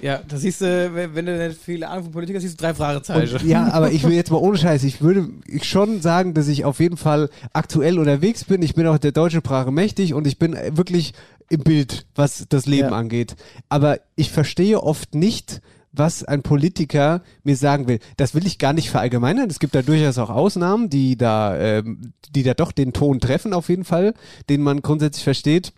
Ja, 0.00 0.20
da 0.26 0.36
siehst 0.36 0.60
du, 0.60 0.90
wenn 0.94 1.24
du 1.24 1.48
nicht 1.48 1.58
viele 1.58 1.88
Ahnung 1.88 2.04
von 2.04 2.12
Politik 2.12 2.36
hast, 2.36 2.42
siehst 2.42 2.60
du 2.60 2.62
drei 2.62 2.74
Fragezeichen. 2.74 3.36
Und, 3.36 3.44
ja, 3.44 3.72
aber 3.72 3.90
ich 3.90 4.04
will 4.04 4.12
jetzt 4.12 4.30
mal 4.30 4.36
ohne 4.36 4.58
Scheiß, 4.58 4.84
ich 4.84 5.00
würde 5.00 5.30
ich 5.46 5.64
schon 5.64 6.02
sagen, 6.02 6.34
dass 6.34 6.48
ich 6.48 6.66
auf 6.66 6.78
jeden 6.78 6.98
Fall 6.98 7.30
aktuell 7.54 7.98
unterwegs 7.98 8.44
bin. 8.44 8.60
Ich 8.60 8.74
bin 8.74 8.86
auch 8.86 8.98
der 8.98 9.12
deutschen 9.12 9.40
Sprache 9.40 9.70
mächtig 9.70 10.12
und 10.12 10.26
ich 10.26 10.38
bin 10.38 10.56
wirklich 10.76 11.14
im 11.48 11.60
Bild, 11.62 12.06
was 12.14 12.46
das 12.48 12.66
Leben 12.66 12.90
Ja. 12.90 12.96
angeht. 12.96 13.36
Aber 13.68 13.98
ich 14.16 14.30
verstehe 14.30 14.82
oft 14.82 15.14
nicht, 15.14 15.60
was 15.92 16.24
ein 16.24 16.42
Politiker 16.42 17.22
mir 17.44 17.56
sagen 17.56 17.86
will. 17.86 18.00
Das 18.16 18.34
will 18.34 18.46
ich 18.46 18.58
gar 18.58 18.72
nicht 18.72 18.90
verallgemeinern. 18.90 19.48
Es 19.48 19.60
gibt 19.60 19.74
da 19.76 19.82
durchaus 19.82 20.18
auch 20.18 20.30
Ausnahmen, 20.30 20.90
die 20.90 21.16
da, 21.16 21.56
ähm, 21.56 22.12
die 22.34 22.42
da 22.42 22.54
doch 22.54 22.72
den 22.72 22.92
Ton 22.92 23.20
treffen 23.20 23.52
auf 23.52 23.68
jeden 23.68 23.84
Fall, 23.84 24.14
den 24.48 24.62
man 24.62 24.82
grundsätzlich 24.82 25.22
versteht. 25.24 25.72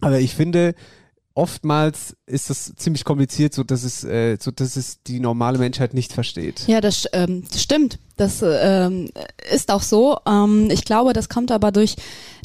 Aber 0.00 0.20
ich 0.20 0.34
finde, 0.34 0.74
oftmals 1.34 2.16
ist 2.26 2.48
das 2.48 2.74
ziemlich 2.76 3.04
kompliziert, 3.04 3.54
so 3.54 3.64
dass 3.64 3.82
es, 3.82 4.04
äh, 4.04 4.36
so 4.40 4.50
dass 4.50 4.76
es 4.76 5.02
die 5.02 5.20
normale 5.20 5.58
Menschheit 5.58 5.92
nicht 5.92 6.12
versteht. 6.12 6.66
Ja, 6.66 6.80
das 6.80 7.08
ähm, 7.12 7.44
stimmt. 7.54 7.98
Das 8.16 8.44
ähm, 8.46 9.10
ist 9.52 9.72
auch 9.72 9.82
so. 9.82 10.18
Ähm, 10.26 10.70
ich 10.70 10.84
glaube, 10.84 11.12
das 11.12 11.28
kommt 11.28 11.50
aber 11.50 11.72
durch 11.72 11.96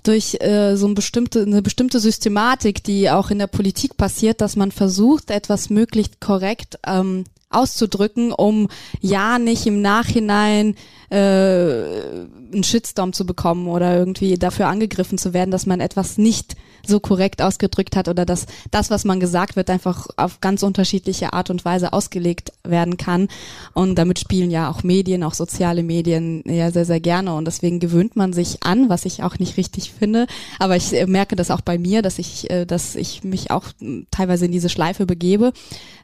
durch 0.03 0.37
äh, 0.39 0.75
so 0.75 0.85
eine 0.85 0.95
bestimmte 0.95 1.41
eine 1.43 1.61
bestimmte 1.61 1.99
Systematik, 1.99 2.83
die 2.83 3.09
auch 3.09 3.29
in 3.29 3.37
der 3.39 3.47
Politik 3.47 3.97
passiert, 3.97 4.41
dass 4.41 4.55
man 4.55 4.71
versucht, 4.71 5.29
etwas 5.29 5.69
möglichst 5.69 6.19
korrekt 6.19 6.79
ähm, 6.87 7.25
auszudrücken, 7.49 8.31
um 8.31 8.69
ja 9.01 9.37
nicht 9.39 9.65
im 9.65 9.81
Nachhinein 9.81 10.75
äh, 11.09 11.15
einen 11.17 12.63
Shitstorm 12.63 13.13
zu 13.13 13.25
bekommen 13.25 13.67
oder 13.67 13.97
irgendwie 13.97 14.37
dafür 14.37 14.67
angegriffen 14.67 15.17
zu 15.17 15.33
werden, 15.33 15.51
dass 15.51 15.65
man 15.65 15.79
etwas 15.79 16.17
nicht 16.17 16.55
so 16.85 16.99
korrekt 16.99 17.41
ausgedrückt 17.41 17.95
hat 17.95 18.07
oder 18.07 18.25
dass 18.25 18.45
das, 18.71 18.89
was 18.89 19.05
man 19.05 19.19
gesagt 19.19 19.55
wird, 19.55 19.69
einfach 19.69 20.07
auf 20.17 20.41
ganz 20.41 20.63
unterschiedliche 20.63 21.33
Art 21.33 21.49
und 21.49 21.65
Weise 21.65 21.93
ausgelegt 21.93 22.51
werden 22.63 22.97
kann. 22.97 23.27
Und 23.73 23.95
damit 23.95 24.19
spielen 24.19 24.51
ja 24.51 24.69
auch 24.69 24.83
Medien, 24.83 25.23
auch 25.23 25.33
soziale 25.33 25.83
Medien 25.83 26.43
ja 26.45 26.71
sehr, 26.71 26.85
sehr 26.85 26.99
gerne. 26.99 27.33
Und 27.33 27.45
deswegen 27.45 27.79
gewöhnt 27.79 28.15
man 28.15 28.33
sich 28.33 28.63
an, 28.63 28.89
was 28.89 29.05
ich 29.05 29.23
auch 29.23 29.39
nicht 29.39 29.57
richtig 29.57 29.91
finde. 29.91 30.27
Aber 30.59 30.75
ich 30.75 30.93
äh, 30.93 31.05
merke 31.05 31.35
das 31.35 31.51
auch 31.51 31.61
bei 31.61 31.77
mir, 31.77 32.01
dass 32.01 32.19
ich, 32.19 32.49
äh, 32.49 32.65
dass 32.65 32.95
ich 32.95 33.23
mich 33.23 33.51
auch 33.51 33.65
teilweise 34.11 34.45
in 34.45 34.51
diese 34.51 34.69
Schleife 34.69 35.05
begebe. 35.05 35.53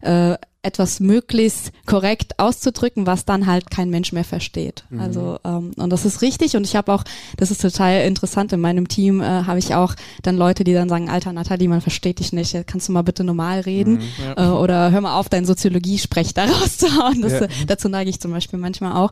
Äh, 0.01 0.36
etwas 0.66 0.99
möglichst 0.99 1.72
korrekt 1.86 2.39
auszudrücken, 2.39 3.05
was 3.05 3.26
dann 3.26 3.45
halt 3.47 3.70
kein 3.72 3.89
Mensch 3.89 4.11
mehr 4.11 4.24
versteht. 4.24 4.84
Mhm. 4.89 4.99
Also 4.99 5.39
ähm, 5.45 5.72
und 5.78 5.89
das 5.91 6.05
ist 6.05 6.22
richtig 6.22 6.55
und 6.55 6.63
ich 6.66 6.76
habe 6.76 6.91
auch, 6.93 7.03
das 7.38 7.51
ist 7.51 7.61
total 7.61 8.01
interessant, 8.05 8.51
in 8.53 8.59
meinem 8.59 8.88
Team 8.88 9.22
äh, 9.22 9.26
habe 9.26 9.59
ich 9.59 9.76
auch 9.76 9.93
dann 10.24 10.38
Leute, 10.38 10.63
die 10.63 10.74
dann 10.74 10.89
sagen, 10.89 11.09
Alter 11.09 11.32
Nathalie, 11.34 11.70
man 11.70 11.82
versteht 11.82 12.20
dich 12.20 12.34
nicht, 12.34 12.55
kannst 12.68 12.88
du 12.89 12.91
mal 12.91 13.03
bitte 13.03 13.24
normal 13.24 13.61
reden 13.61 13.93
Mhm. 13.95 14.01
Ja. 14.38 14.47
äh, 14.47 14.51
oder 14.57 14.91
hör 14.91 15.01
mal 15.01 15.20
auf, 15.20 15.30
dein 15.30 15.45
Soziologie-Sprech 15.45 16.34
da 16.34 16.45
rauszuhauen. 16.51 17.22
Das, 17.22 17.34
Ja. 17.34 17.41
äh, 17.43 17.47
dazu 17.68 17.88
neige 17.89 18.09
ich 18.09 18.20
zum 18.20 18.32
Beispiel 18.32 18.59
manchmal 18.59 18.93
auch. 18.93 19.11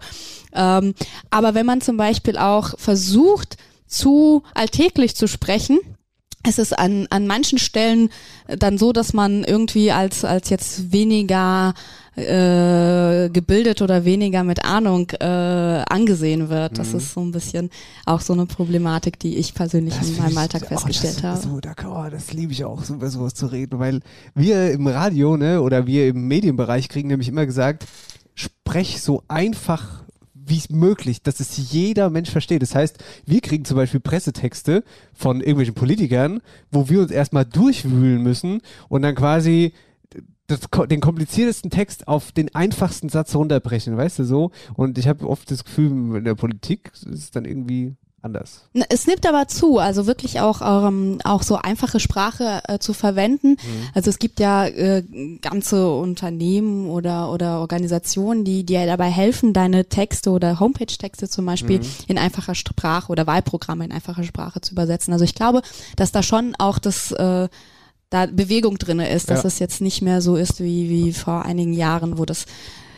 Ähm, 0.54 0.94
aber 1.30 1.54
wenn 1.54 1.66
man 1.66 1.82
zum 1.82 1.98
Beispiel 1.98 2.38
auch 2.38 2.78
versucht, 2.80 3.58
zu 3.88 4.42
alltäglich 4.56 5.16
zu 5.16 5.28
sprechen, 5.28 5.80
es 6.44 6.60
ist 6.60 6.78
an, 6.78 7.08
an 7.10 7.26
manchen 7.26 7.58
Stellen 7.58 8.10
dann 8.48 8.78
so, 8.78 8.92
dass 8.92 9.14
man 9.14 9.44
irgendwie 9.44 9.92
als, 9.92 10.26
als 10.26 10.50
jetzt 10.50 10.92
weniger 10.92 11.74
äh, 12.16 13.30
gebildet 13.30 13.82
oder 13.82 14.06
weniger 14.06 14.44
mit 14.44 14.64
Ahnung 14.66 15.10
äh, 15.20 15.24
angesehen 15.26 16.50
wird. 16.50 16.78
Das 16.78 16.92
Mhm. 16.92 16.98
ist 16.98 17.14
so 17.14 17.22
ein 17.22 17.32
bisschen 17.32 17.70
auch 18.06 18.22
so 18.22 18.34
eine 18.34 18.46
Problematik, 18.46 19.18
die 19.20 19.38
ich 19.38 19.54
persönlich 19.54 19.96
in 20.02 20.18
meinem 20.18 20.38
Alltag 20.38 20.68
festgestellt 20.68 21.20
oh, 21.22 21.24
habe. 21.24 21.36
das, 21.36 21.44
So, 21.44 21.60
da, 21.60 21.74
oh, 21.88 22.10
das 22.12 22.34
liebe 22.34 22.52
ich 22.52 22.66
auch, 22.66 22.84
so 22.84 22.96
über 22.96 23.10
sowas 23.10 23.34
zu 23.34 23.48
reden, 23.48 23.80
weil 23.80 24.02
wir 24.36 24.72
im 24.72 24.86
Radio, 24.86 25.38
ne, 25.38 25.62
oder 25.62 25.88
wir 25.88 26.10
im 26.10 26.28
Medienbereich 26.28 26.90
kriegen 26.90 27.08
nämlich 27.08 27.30
immer 27.30 27.46
gesagt, 27.46 27.86
sprech 28.36 29.02
so 29.02 29.24
einfach 29.28 30.03
wie 30.46 30.58
es 30.58 30.70
möglich, 30.70 31.22
dass 31.22 31.40
es 31.40 31.72
jeder 31.72 32.10
Mensch 32.10 32.30
versteht. 32.30 32.62
Das 32.62 32.76
heißt, 32.76 33.04
wir 33.26 33.42
kriegen 33.42 33.66
zum 33.66 33.78
Beispiel 33.78 34.00
Pressetexte 34.00 34.84
von 35.14 35.40
irgendwelchen 35.40 35.76
Politikern, 35.76 36.42
wo 36.72 36.90
wir 36.90 37.02
uns 37.02 37.12
erstmal 37.12 37.46
durchwühlen 37.46 38.22
müssen 38.22 38.62
und 38.90 39.02
dann 39.02 39.16
quasi 39.16 39.74
das, 40.48 40.62
den 40.90 41.00
kompliziertesten 41.00 41.72
Text 41.72 42.08
auf 42.08 42.32
den 42.32 42.54
einfachsten 42.54 43.10
Satz 43.10 43.36
runterbrechen, 43.36 43.96
weißt 43.96 44.20
du 44.20 44.26
so? 44.26 44.52
Und 44.76 44.98
ich 44.98 45.08
habe 45.08 45.28
oft 45.28 45.50
das 45.50 45.64
Gefühl, 45.64 46.18
in 46.18 46.24
der 46.24 46.36
Politik 46.36 46.92
ist 46.94 47.06
es 47.06 47.32
dann 47.32 47.46
irgendwie 47.46 47.96
anders. 48.24 48.62
Es 48.90 49.06
nimmt 49.06 49.28
aber 49.28 49.48
zu, 49.48 49.78
also 49.80 50.08
wirklich 50.08 50.40
auch 50.40 50.62
ähm, 50.88 51.20
auch 51.24 51.44
so 51.44 51.56
einfache 51.58 52.00
Sprache 52.00 52.62
äh, 52.68 52.80
zu 52.80 52.94
verwenden. 52.94 53.58
Also 53.94 54.10
es 54.10 54.18
gibt 54.18 54.40
ja 54.40 54.66
äh, 54.66 55.04
ganze 55.42 55.92
Unternehmen 55.94 56.90
oder 56.90 57.32
oder 57.32 57.60
Organisationen, 57.60 58.46
die 58.46 58.66
dir 58.66 58.86
dabei 58.86 59.10
helfen, 59.12 59.54
deine 59.54 59.86
Texte 59.86 60.32
oder 60.32 60.60
Homepage-Texte 60.60 61.28
zum 61.30 61.46
Beispiel 61.46 61.80
Mhm. 61.80 61.86
in 62.08 62.18
einfacher 62.18 62.56
Sprache 62.56 63.12
oder 63.12 63.28
Wahlprogramme 63.28 63.86
in 63.86 63.92
einfacher 63.92 64.24
Sprache 64.24 64.62
zu 64.62 64.72
übersetzen. 64.72 65.12
Also 65.14 65.26
ich 65.26 65.36
glaube, 65.36 65.62
dass 65.98 66.12
da 66.12 66.24
schon 66.24 66.56
auch 66.58 66.80
das 66.80 67.12
äh, 67.12 67.50
da 68.10 68.26
Bewegung 68.28 68.78
drinne 68.78 69.10
ist, 69.10 69.30
dass 69.32 69.42
Ja. 69.44 69.48
es 69.48 69.60
jetzt 69.60 69.82
nicht 69.82 70.02
mehr 70.02 70.22
so 70.22 70.36
ist 70.38 70.60
wie 70.62 70.90
wie 70.90 71.14
vor 71.14 71.44
einigen 71.46 71.74
Jahren, 71.74 72.18
wo 72.18 72.26
das 72.26 72.46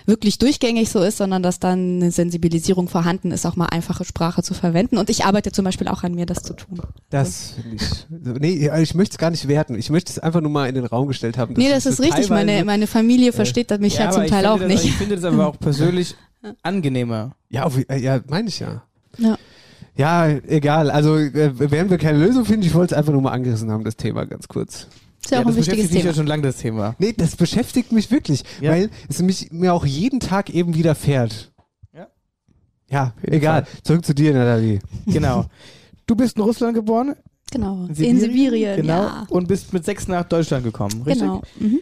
wirklich 0.06 0.38
durchgängig 0.38 0.90
so 0.90 1.02
ist, 1.02 1.18
sondern 1.18 1.44
dass 1.44 1.60
dann 1.60 2.02
eine 2.02 2.12
Sensibilisierung 2.12 2.88
vorhanden 2.88 3.32
ist, 3.32 3.46
auch 3.46 3.56
mal 3.56 3.68
einfache 3.68 4.06
Sprache 4.06 4.44
zu 4.44 4.54
verwenden. 4.54 4.98
Und 4.98 5.10
ich 5.10 5.26
arbeite 5.26 5.52
zum 5.52 5.66
Beispiel 5.66 5.88
auch 5.88 6.04
an 6.04 6.14
mir, 6.14 6.26
das 6.26 6.44
zu 6.44 6.54
tun. 6.54 6.82
Das 7.10 7.54
finde 7.62 7.76
ich. 7.76 8.40
Nee, 8.40 8.70
also 8.70 8.84
ich 8.84 8.96
möchte 8.96 9.14
es 9.14 9.18
gar 9.18 9.32
nicht 9.32 9.48
werten. 9.48 9.76
Ich 9.76 9.90
möchte 9.90 10.12
es 10.12 10.20
einfach 10.20 10.42
nur 10.42 10.52
mal 10.52 10.68
in 10.68 10.76
den 10.76 10.86
Raum 10.86 11.08
gestellt 11.08 11.38
haben. 11.38 11.54
nee, 11.58 11.70
das 11.70 11.86
ist 11.86 12.00
richtig. 12.00 12.30
Meine, 12.30 12.64
meine 12.66 12.88
Familie 12.88 13.34
versteht 13.34 13.72
das 13.72 13.80
mich 13.80 13.98
ja, 13.98 14.06
aber 14.06 14.14
zum 14.14 14.28
Teil 14.28 14.46
auch 14.46 14.60
das, 14.60 14.68
nicht. 14.68 14.86
Ich 14.86 14.94
finde 14.94 15.16
das 15.16 15.24
aber 15.24 15.48
auch 15.48 15.60
persönlich 15.60 16.16
angenehmer. 16.62 17.36
Ja, 17.50 17.64
auf, 17.64 17.78
äh, 17.78 17.98
ja 17.98 18.20
meine 18.28 18.50
ich 18.50 18.60
ja. 18.60 18.84
Ja. 19.18 19.38
Ja, 19.98 20.28
egal. 20.28 20.92
Also 20.92 21.16
äh, 21.18 21.72
werden 21.72 21.90
wir 21.90 21.98
keine 21.98 22.18
Lösung 22.18 22.44
finden. 22.46 22.66
Ich 22.66 22.74
wollte 22.74 22.94
es 22.94 22.98
einfach 23.00 23.14
nur 23.14 23.22
mal 23.22 23.32
angerissen 23.32 23.72
haben, 23.72 23.86
das 23.86 23.96
Thema 23.96 24.26
ganz 24.26 24.48
kurz. 24.48 24.88
Ist 25.26 25.32
ja 25.32 25.40
auch 25.40 25.42
ein 25.42 25.48
das 25.48 25.56
wichtiges 25.58 25.66
beschäftigt 25.90 25.94
mich 25.94 26.02
Thema. 26.04 26.12
ja 26.12 26.16
schon 26.16 26.28
lange, 26.28 26.42
das 26.44 26.58
Thema. 26.58 26.96
Nee, 27.00 27.14
das 27.18 27.36
beschäftigt 27.36 27.92
mich 27.92 28.12
wirklich, 28.12 28.44
Ja. 28.62 28.72
weil 28.72 28.90
es 29.10 29.22
mich 29.22 29.52
mir 29.52 29.74
auch 29.74 29.86
jeden 29.86 30.20
Tag 30.20 30.50
eben 30.50 30.76
widerfährt. 30.76 31.52
Ja. 31.94 32.08
Ja, 32.90 33.14
egal. 33.24 33.66
Zurück 33.84 34.06
zu 34.06 34.14
dir, 34.14 34.34
Nathalie. 34.34 34.80
Genau. 35.08 35.46
Du 36.06 36.16
bist 36.16 36.38
in 36.38 36.44
Russland 36.44 36.76
geboren? 36.76 37.16
Genau. 37.52 37.86
In 37.98 38.20
Sibirien, 38.20 38.78
Genau. 38.78 39.04
ja. 39.04 39.28
Und 39.30 39.48
bist 39.48 39.74
mit 39.74 39.84
sechs 39.86 40.08
nach 40.08 40.24
Deutschland 40.26 40.64
gekommen, 40.64 41.02
richtig? 41.04 41.22
Genau. 41.22 41.42
Mhm. 41.60 41.80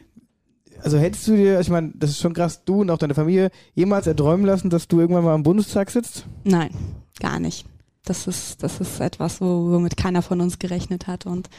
Also 0.81 0.97
hättest 0.97 1.25
du 1.27 1.35
dir, 1.37 1.59
ich 1.61 1.69
meine, 1.69 1.91
das 1.95 2.09
ist 2.11 2.19
schon 2.19 2.33
krass, 2.33 2.63
du 2.65 2.81
und 2.81 2.89
auch 2.91 2.97
deine 2.97 3.13
Familie 3.13 3.51
jemals 3.73 4.05
erträumen 4.05 4.45
lassen, 4.45 4.69
dass 4.69 4.87
du 4.89 4.99
irgendwann 4.99 5.23
mal 5.23 5.33
am 5.33 5.43
Bundestag 5.43 5.89
sitzt? 5.89 6.25
Nein, 6.43 6.71
gar 7.19 7.39
nicht. 7.39 7.65
Das 8.05 8.27
ist, 8.27 8.61
das 8.63 8.81
ist 8.81 8.99
etwas, 8.99 9.39
wo, 9.39 9.71
womit 9.71 9.95
keiner 9.95 10.21
von 10.21 10.41
uns 10.41 10.59
gerechnet 10.59 11.07
hat. 11.07 11.25
Und 11.25 11.49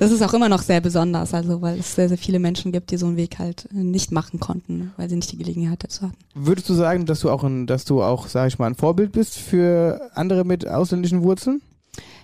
das 0.00 0.12
ist 0.12 0.22
auch 0.22 0.32
immer 0.32 0.48
noch 0.48 0.62
sehr 0.62 0.80
besonders, 0.80 1.34
also 1.34 1.60
weil 1.60 1.78
es 1.78 1.94
sehr, 1.94 2.08
sehr 2.08 2.16
viele 2.16 2.38
Menschen 2.38 2.72
gibt, 2.72 2.90
die 2.90 2.96
so 2.96 3.04
einen 3.04 3.18
Weg 3.18 3.38
halt 3.38 3.68
nicht 3.70 4.12
machen 4.12 4.40
konnten, 4.40 4.92
weil 4.96 5.10
sie 5.10 5.16
nicht 5.16 5.30
die 5.30 5.36
Gelegenheit 5.36 5.84
dazu 5.84 6.06
hatten. 6.06 6.16
Würdest 6.34 6.70
du 6.70 6.74
sagen, 6.74 7.04
dass 7.04 7.20
du 7.20 7.30
auch 7.30 7.44
ein, 7.44 7.66
dass 7.66 7.84
du 7.84 8.02
auch, 8.02 8.26
sag 8.26 8.48
ich 8.48 8.58
mal, 8.58 8.66
ein 8.66 8.74
Vorbild 8.74 9.12
bist 9.12 9.36
für 9.36 10.10
andere 10.14 10.44
mit 10.44 10.66
ausländischen 10.66 11.22
Wurzeln? 11.22 11.60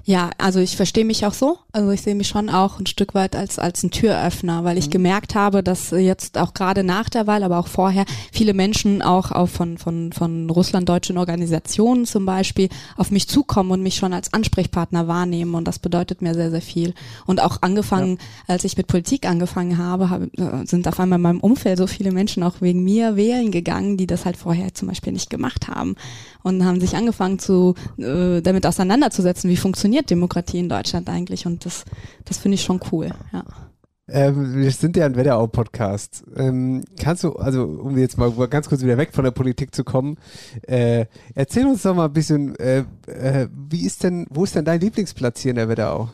Ja, 0.09 0.31
also 0.39 0.61
ich 0.61 0.77
verstehe 0.77 1.05
mich 1.05 1.27
auch 1.27 1.35
so. 1.35 1.59
Also 1.73 1.91
ich 1.91 2.01
sehe 2.01 2.15
mich 2.15 2.29
schon 2.29 2.49
auch 2.49 2.79
ein 2.79 2.87
Stück 2.87 3.13
weit 3.17 3.35
als, 3.35 3.59
als 3.59 3.83
ein 3.83 3.91
Türöffner, 3.91 4.63
weil 4.63 4.79
ich 4.79 4.87
mhm. 4.87 4.93
gemerkt 4.93 5.35
habe, 5.35 5.65
dass 5.65 5.91
jetzt 5.91 6.39
auch 6.39 6.55
gerade 6.55 6.85
nach 6.85 7.09
der 7.09 7.27
Wahl, 7.27 7.43
aber 7.43 7.59
auch 7.59 7.67
vorher 7.67 8.05
viele 8.31 8.55
Menschen 8.55 9.03
auch, 9.03 9.33
auch 9.33 9.49
von, 9.49 9.79
von, 9.79 10.13
von 10.13 10.49
russlanddeutschen 10.49 11.19
Organisationen 11.19 12.07
zum 12.07 12.25
Beispiel 12.25 12.69
auf 12.97 13.11
mich 13.11 13.27
zukommen 13.27 13.73
und 13.73 13.83
mich 13.83 13.97
schon 13.97 14.13
als 14.13 14.33
Ansprechpartner 14.33 15.09
wahrnehmen. 15.09 15.57
Und 15.57 15.67
das 15.67 15.81
bedeutet 15.81 16.23
mir 16.23 16.35
sehr, 16.35 16.53
sehr 16.53 16.63
viel. 16.63 16.95
Und 17.27 17.43
auch 17.43 17.63
angefangen, 17.63 18.19
ja. 18.47 18.55
als 18.55 18.63
ich 18.63 18.77
mit 18.77 18.87
Politik 18.87 19.29
angefangen 19.29 19.77
habe, 19.77 20.09
habe, 20.09 20.31
äh, 20.37 20.67
sind 20.67 20.87
auf 20.87 21.01
einmal 21.01 21.19
in 21.19 21.23
meinem 21.25 21.41
Umfeld 21.41 21.79
so 21.79 21.89
viele 21.89 22.13
Menschen 22.13 22.45
auch 22.45 22.61
wegen 22.61 22.85
mir 22.85 23.17
wählen 23.17 23.51
gegangen, 23.51 23.97
die 23.97 24.07
das 24.07 24.25
halt 24.25 24.37
vorher 24.37 24.73
zum 24.73 24.87
Beispiel 24.87 25.13
nicht 25.13 25.31
gemacht 25.31 25.67
haben 25.67 25.97
und 26.45 26.65
haben 26.65 26.81
sich 26.81 26.95
angefangen 26.95 27.41
zu 27.41 27.75
äh, 27.99 28.41
damit 28.41 28.67
auseinanderzusetzen, 28.67 29.51
wie 29.51 29.57
funktioniert 29.57 29.96
Demokratie 30.03 30.59
in 30.59 30.69
Deutschland 30.69 31.09
eigentlich 31.09 31.47
und 31.47 31.65
das, 31.65 31.85
das 32.25 32.39
finde 32.39 32.57
ich 32.57 32.63
schon 32.63 32.81
cool, 32.93 33.11
ja. 33.33 33.45
Ähm, 34.09 34.55
wir 34.55 34.71
sind 34.71 34.97
ja 34.97 35.05
ein 35.05 35.17
Wetterau-Podcast. 35.17 36.25
Ähm, 36.37 36.85
kannst 37.01 37.25
du, 37.25 37.33
also 37.33 37.65
um 37.65 37.99
jetzt 37.99 38.17
mal 38.17 38.31
ganz 38.49 38.69
kurz 38.69 38.83
wieder 38.83 38.99
weg 38.99 39.13
von 39.13 39.25
der 39.25 39.33
Politik 39.33 39.75
zu 39.75 39.83
kommen, 39.83 40.17
äh, 40.63 41.07
erzähl 41.35 41.67
uns 41.67 41.83
doch 41.83 41.95
mal 41.95 42.05
ein 42.05 42.13
bisschen, 42.13 42.55
äh, 42.57 42.85
äh, 43.09 43.49
wie 43.53 43.85
ist 43.85 44.05
denn, 44.05 44.27
wo 44.31 44.45
ist 44.45 44.55
denn 44.55 44.65
dein 44.65 44.81
Lieblingsplatz 44.81 45.41
hier 45.41 45.51
in 45.51 45.57
der 45.57 45.69
Wetterau? 45.69 46.11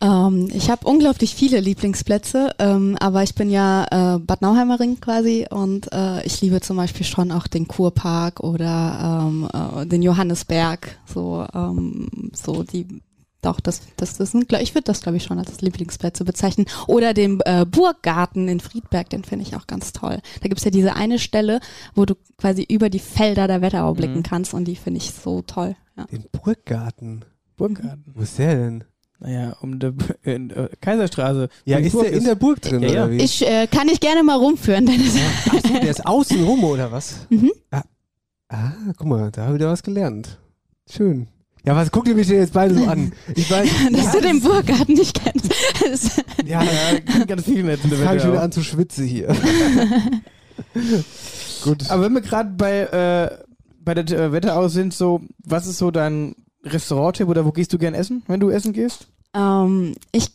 Ähm, 0.00 0.48
ich 0.52 0.70
habe 0.70 0.86
unglaublich 0.86 1.34
viele 1.34 1.60
Lieblingsplätze, 1.60 2.54
ähm, 2.58 2.96
aber 3.00 3.22
ich 3.22 3.34
bin 3.34 3.50
ja 3.50 4.16
äh, 4.16 4.18
Bad 4.18 4.42
Nauheimerin 4.42 5.00
quasi 5.00 5.46
und 5.50 5.92
äh, 5.92 6.24
ich 6.24 6.40
liebe 6.40 6.60
zum 6.60 6.76
Beispiel 6.76 7.04
schon 7.04 7.32
auch 7.32 7.46
den 7.46 7.66
Kurpark 7.68 8.40
oder 8.40 9.26
ähm, 9.28 9.48
äh, 9.52 9.86
den 9.86 10.02
Johannesberg, 10.02 10.98
so 11.06 11.46
ähm, 11.54 12.30
so 12.32 12.62
die 12.62 12.86
doch, 13.40 13.60
das, 13.60 13.82
das, 13.96 14.16
das 14.16 14.32
sind, 14.32 14.52
ich 14.52 14.74
würde 14.74 14.84
das, 14.84 15.00
glaube 15.00 15.16
ich, 15.16 15.22
schon 15.22 15.38
als 15.38 15.60
Lieblingsplätze 15.60 16.24
bezeichnen. 16.24 16.66
Oder 16.88 17.14
den 17.14 17.40
äh, 17.44 17.64
Burggarten 17.64 18.48
in 18.48 18.58
Friedberg, 18.58 19.08
den 19.10 19.22
finde 19.22 19.44
ich 19.44 19.54
auch 19.54 19.68
ganz 19.68 19.92
toll. 19.92 20.18
Da 20.42 20.48
gibt's 20.48 20.64
ja 20.64 20.72
diese 20.72 20.96
eine 20.96 21.20
Stelle, 21.20 21.60
wo 21.94 22.04
du 22.04 22.16
quasi 22.36 22.66
über 22.68 22.90
die 22.90 22.98
Felder 22.98 23.46
der 23.46 23.62
Wetterau 23.62 23.94
blicken 23.94 24.18
mhm. 24.18 24.22
kannst 24.24 24.54
und 24.54 24.64
die 24.64 24.74
finde 24.74 24.98
ich 24.98 25.12
so 25.12 25.42
toll. 25.42 25.76
Ja. 25.96 26.06
Den 26.06 26.24
Burggarten? 26.32 27.24
Burggarten. 27.56 28.04
Wo 28.12 28.22
ist 28.22 28.38
der 28.38 28.56
denn? 28.56 28.84
Naja, 29.20 29.56
um 29.60 29.78
der 29.78 29.94
in, 30.22 30.50
äh, 30.50 30.68
Kaiserstraße. 30.80 31.48
Ja, 31.64 31.78
ist 31.78 31.94
der 31.94 32.12
in 32.12 32.24
der 32.24 32.34
Burg 32.34 32.60
drin 32.62 32.82
ja, 32.82 32.88
ja. 32.88 33.04
oder 33.04 33.12
wie? 33.12 33.18
Ich 33.18 33.46
äh, 33.46 33.66
kann 33.66 33.88
ich 33.88 34.00
gerne 34.00 34.22
mal 34.22 34.36
rumführen, 34.36 34.86
Dennis. 34.86 35.16
Ja. 35.16 35.22
Ach 35.48 35.60
so, 35.62 35.72
der 35.74 35.90
ist 35.90 36.06
außen 36.06 36.44
rum 36.44 36.64
oder 36.64 36.92
was? 36.92 37.26
Mhm. 37.30 37.50
Ah, 37.70 37.82
ah, 38.48 38.72
guck 38.96 39.06
mal, 39.06 39.30
da 39.32 39.42
habe 39.42 39.52
ich 39.52 39.60
wieder 39.60 39.70
was 39.70 39.82
gelernt. 39.82 40.38
Schön. 40.90 41.28
Ja, 41.64 41.76
was 41.76 41.90
guckt 41.90 42.08
ihr 42.08 42.14
mich 42.14 42.28
denn 42.28 42.38
jetzt 42.38 42.52
beide 42.52 42.74
so 42.74 42.86
an? 42.86 43.12
Ich 43.34 43.50
weiß, 43.50 43.68
Dass 43.92 44.04
ja, 44.04 44.12
du 44.12 44.20
den 44.20 44.40
Burggarten 44.40 44.94
nicht 44.94 45.20
kennst. 45.20 45.52
ja, 46.46 46.62
ja, 46.62 47.24
ganz 47.26 47.44
viel 47.44 47.64
nett. 47.64 47.80
Jetzt 47.82 48.00
fange 48.00 48.18
ich 48.18 48.24
wieder 48.24 48.42
an 48.42 48.52
zu 48.52 48.62
schwitzen 48.62 49.04
hier. 49.04 49.34
Gut. 51.62 51.90
Aber 51.90 52.04
wenn 52.04 52.12
wir 52.14 52.20
gerade 52.20 52.50
bei, 52.50 52.80
äh, 52.82 53.44
bei 53.80 53.94
der 53.94 54.08
äh, 54.18 54.32
Wetterau 54.32 54.68
sind, 54.68 54.94
so, 54.94 55.20
was 55.44 55.66
ist 55.66 55.78
so 55.78 55.90
dein 55.90 56.36
Restaurant-Tipp 56.64 57.28
oder 57.28 57.44
wo 57.44 57.52
gehst 57.52 57.72
du 57.72 57.78
gern 57.78 57.94
essen, 57.94 58.22
wenn 58.26 58.40
du 58.40 58.50
essen 58.50 58.72
gehst? 58.72 59.08
Ähm, 59.34 59.94
ich 60.12 60.30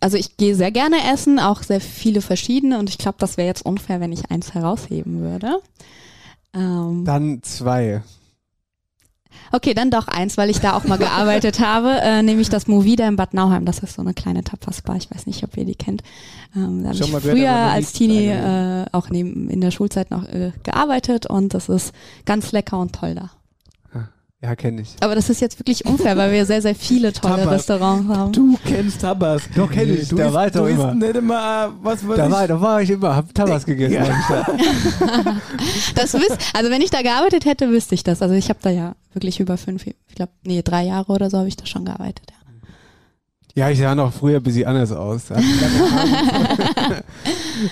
also 0.00 0.16
ich 0.16 0.38
gehe 0.38 0.54
sehr 0.54 0.72
gerne 0.72 0.96
essen, 1.12 1.38
auch 1.38 1.62
sehr 1.62 1.80
viele 1.80 2.22
verschiedene 2.22 2.78
und 2.78 2.88
ich 2.88 2.96
glaube, 2.96 3.16
das 3.18 3.36
wäre 3.36 3.46
jetzt 3.46 3.64
unfair, 3.64 4.00
wenn 4.00 4.12
ich 4.12 4.30
eins 4.30 4.54
herausheben 4.54 5.20
würde. 5.20 5.60
Ähm, 6.54 7.04
Dann 7.04 7.42
zwei. 7.42 8.02
Okay, 9.52 9.74
dann 9.74 9.90
doch 9.90 10.08
eins, 10.08 10.36
weil 10.36 10.48
ich 10.48 10.60
da 10.60 10.74
auch 10.74 10.84
mal 10.84 10.96
gearbeitet 10.98 11.60
habe, 11.60 12.00
äh, 12.00 12.22
nämlich 12.22 12.48
das 12.48 12.66
Movida 12.66 13.06
in 13.06 13.16
Bad 13.16 13.34
Nauheim. 13.34 13.64
Das 13.64 13.80
ist 13.80 13.94
so 13.94 14.02
eine 14.02 14.14
kleine 14.14 14.42
Tapas-Bar. 14.42 14.96
Ich 14.96 15.10
weiß 15.10 15.26
nicht, 15.26 15.44
ob 15.44 15.56
ihr 15.56 15.64
die 15.64 15.74
kennt. 15.74 16.02
Ähm, 16.56 16.82
da 16.82 16.90
habe 16.90 16.98
ich 16.98 17.10
früher 17.10 17.52
als 17.52 17.92
Teenie 17.92 18.28
äh, 18.28 18.86
auch 18.92 19.10
neben, 19.10 19.50
in 19.50 19.60
der 19.60 19.70
Schulzeit 19.70 20.10
noch 20.10 20.24
äh, 20.24 20.52
gearbeitet 20.62 21.26
und 21.26 21.52
das 21.52 21.68
ist 21.68 21.92
ganz 22.24 22.52
lecker 22.52 22.78
und 22.78 22.94
toll 22.94 23.14
da. 23.14 23.30
Ja, 24.42 24.56
kenne 24.56 24.80
ich. 24.80 24.96
Aber 25.00 25.14
das 25.14 25.28
ist 25.28 25.42
jetzt 25.42 25.58
wirklich 25.58 25.84
unfair, 25.84 26.16
weil 26.16 26.32
wir 26.32 26.46
sehr, 26.46 26.62
sehr 26.62 26.74
viele 26.74 27.12
tolle 27.20 27.36
Tabas. 27.36 27.54
Restaurants 27.54 28.08
haben. 28.08 28.32
Du 28.32 28.58
kennst 28.64 29.02
Tabas. 29.02 29.42
Doch, 29.54 29.70
kenne 29.70 29.92
ich. 29.92 30.08
Du 30.08 30.16
da 30.16 30.32
war 30.32 30.46
ich 30.46 30.52
doch 30.52 30.66
immer. 30.66 30.94
nicht 30.94 31.14
immer, 31.14 31.74
was 31.82 32.08
weiß 32.08 32.16
da 32.16 32.26
ich. 32.26 32.32
War, 32.32 32.48
da 32.48 32.60
war 32.60 32.80
ich 32.80 32.88
immer, 32.88 33.14
hab 33.16 33.34
Tabas 33.34 33.66
gegessen. 33.66 33.94
Ja. 33.94 34.06
das 35.94 36.14
wisst, 36.14 36.38
also 36.54 36.70
wenn 36.70 36.80
ich 36.80 36.90
da 36.90 37.02
gearbeitet 37.02 37.44
hätte, 37.44 37.68
wüsste 37.68 37.94
ich 37.94 38.02
das. 38.02 38.22
Also 38.22 38.34
ich 38.34 38.48
habe 38.48 38.60
da 38.62 38.70
ja 38.70 38.96
wirklich 39.12 39.40
über 39.40 39.58
fünf, 39.58 39.86
ich 39.86 39.94
glaube, 40.14 40.32
nee, 40.42 40.62
drei 40.62 40.84
Jahre 40.84 41.12
oder 41.12 41.28
so 41.28 41.36
habe 41.36 41.48
ich 41.48 41.56
da 41.56 41.66
schon 41.66 41.84
gearbeitet, 41.84 42.30
ja. 42.30 42.36
Ja, 43.56 43.68
ich 43.68 43.78
sah 43.80 43.94
noch 43.96 44.12
früher 44.12 44.36
ein 44.36 44.42
bisschen 44.42 44.66
anders 44.66 44.92
aus. 44.92 45.22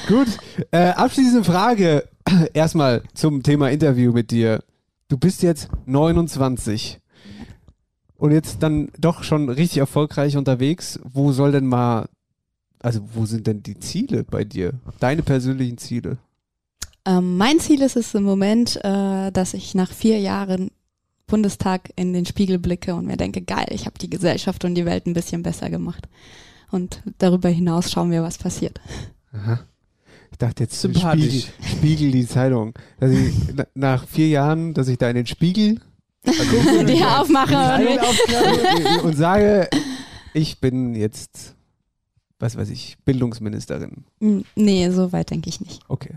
Gut. 0.09 0.27
Äh, 0.73 0.89
abschließende 0.89 1.45
Frage. 1.45 2.05
Erstmal 2.53 3.03
zum 3.14 3.45
Thema 3.45 3.71
Interview 3.71 4.12
mit 4.12 4.33
dir 4.33 4.64
du 5.09 5.16
bist 5.16 5.42
jetzt 5.42 5.68
29 5.86 7.00
und 8.16 8.32
jetzt 8.32 8.62
dann 8.62 8.90
doch 8.98 9.22
schon 9.22 9.48
richtig 9.48 9.78
erfolgreich 9.78 10.36
unterwegs. 10.36 11.00
Wo 11.04 11.32
soll 11.32 11.52
denn 11.52 11.66
mal, 11.66 12.09
also 12.80 13.00
wo 13.14 13.26
sind 13.26 13.46
denn 13.46 13.62
die 13.62 13.78
Ziele 13.78 14.24
bei 14.24 14.44
dir? 14.44 14.74
Deine 15.00 15.22
persönlichen 15.22 15.78
Ziele? 15.78 16.18
Ähm, 17.04 17.36
mein 17.36 17.59
Ziel 17.59 17.82
ist 17.82 17.96
es 17.96 18.14
im 18.14 18.24
Moment, 18.24 18.76
äh, 18.84 19.30
dass 19.32 19.54
ich 19.54 19.74
nach 19.74 19.90
vier 19.90 20.18
Jahren 20.18 20.70
Bundestag 21.26 21.90
in 21.96 22.12
den 22.12 22.26
Spiegel 22.26 22.59
blicke 22.59 22.94
und 22.94 23.06
mir 23.06 23.16
denke, 23.16 23.42
geil, 23.42 23.66
ich 23.70 23.86
habe 23.86 23.98
die 23.98 24.11
Gesellschaft 24.11 24.64
und 24.64 24.74
die 24.74 24.86
Welt 24.86 25.06
ein 25.06 25.14
bisschen 25.14 25.42
besser 25.42 25.70
gemacht. 25.70 26.09
Und 26.70 27.02
darüber 27.18 27.48
hinaus 27.48 27.90
schauen 27.90 28.11
wir, 28.11 28.22
was 28.22 28.38
passiert. 28.38 28.80
Aha. 29.32 29.61
Ich 30.39 30.47
dachte 30.47 30.62
jetzt 30.62 30.78
Spiegel, 30.78 31.43
Spiegel, 31.61 32.12
die 32.12 32.24
Zeitung. 32.24 32.72
Dass 33.01 33.11
ich 33.11 33.34
nach 33.74 34.07
vier 34.07 34.28
Jahren, 34.28 34.72
dass 34.72 34.86
ich 34.86 34.97
da 34.97 35.11
in 35.11 35.16
den 35.16 35.26
Spiegel 35.26 35.80
also 36.24 36.84
die 36.84 37.03
aufmache 37.03 37.99
und, 39.01 39.05
und 39.05 39.16
sage, 39.16 39.68
ich 40.34 40.61
bin 40.61 40.95
jetzt, 40.95 41.57
was 42.39 42.57
weiß 42.57 42.70
ich, 42.70 42.99
Bildungsministerin. 43.05 44.05
Nee, 44.55 44.91
so 44.91 45.11
weit 45.11 45.30
denke 45.30 45.49
ich 45.49 45.61
nicht. 45.61 45.80
Okay. 45.89 46.14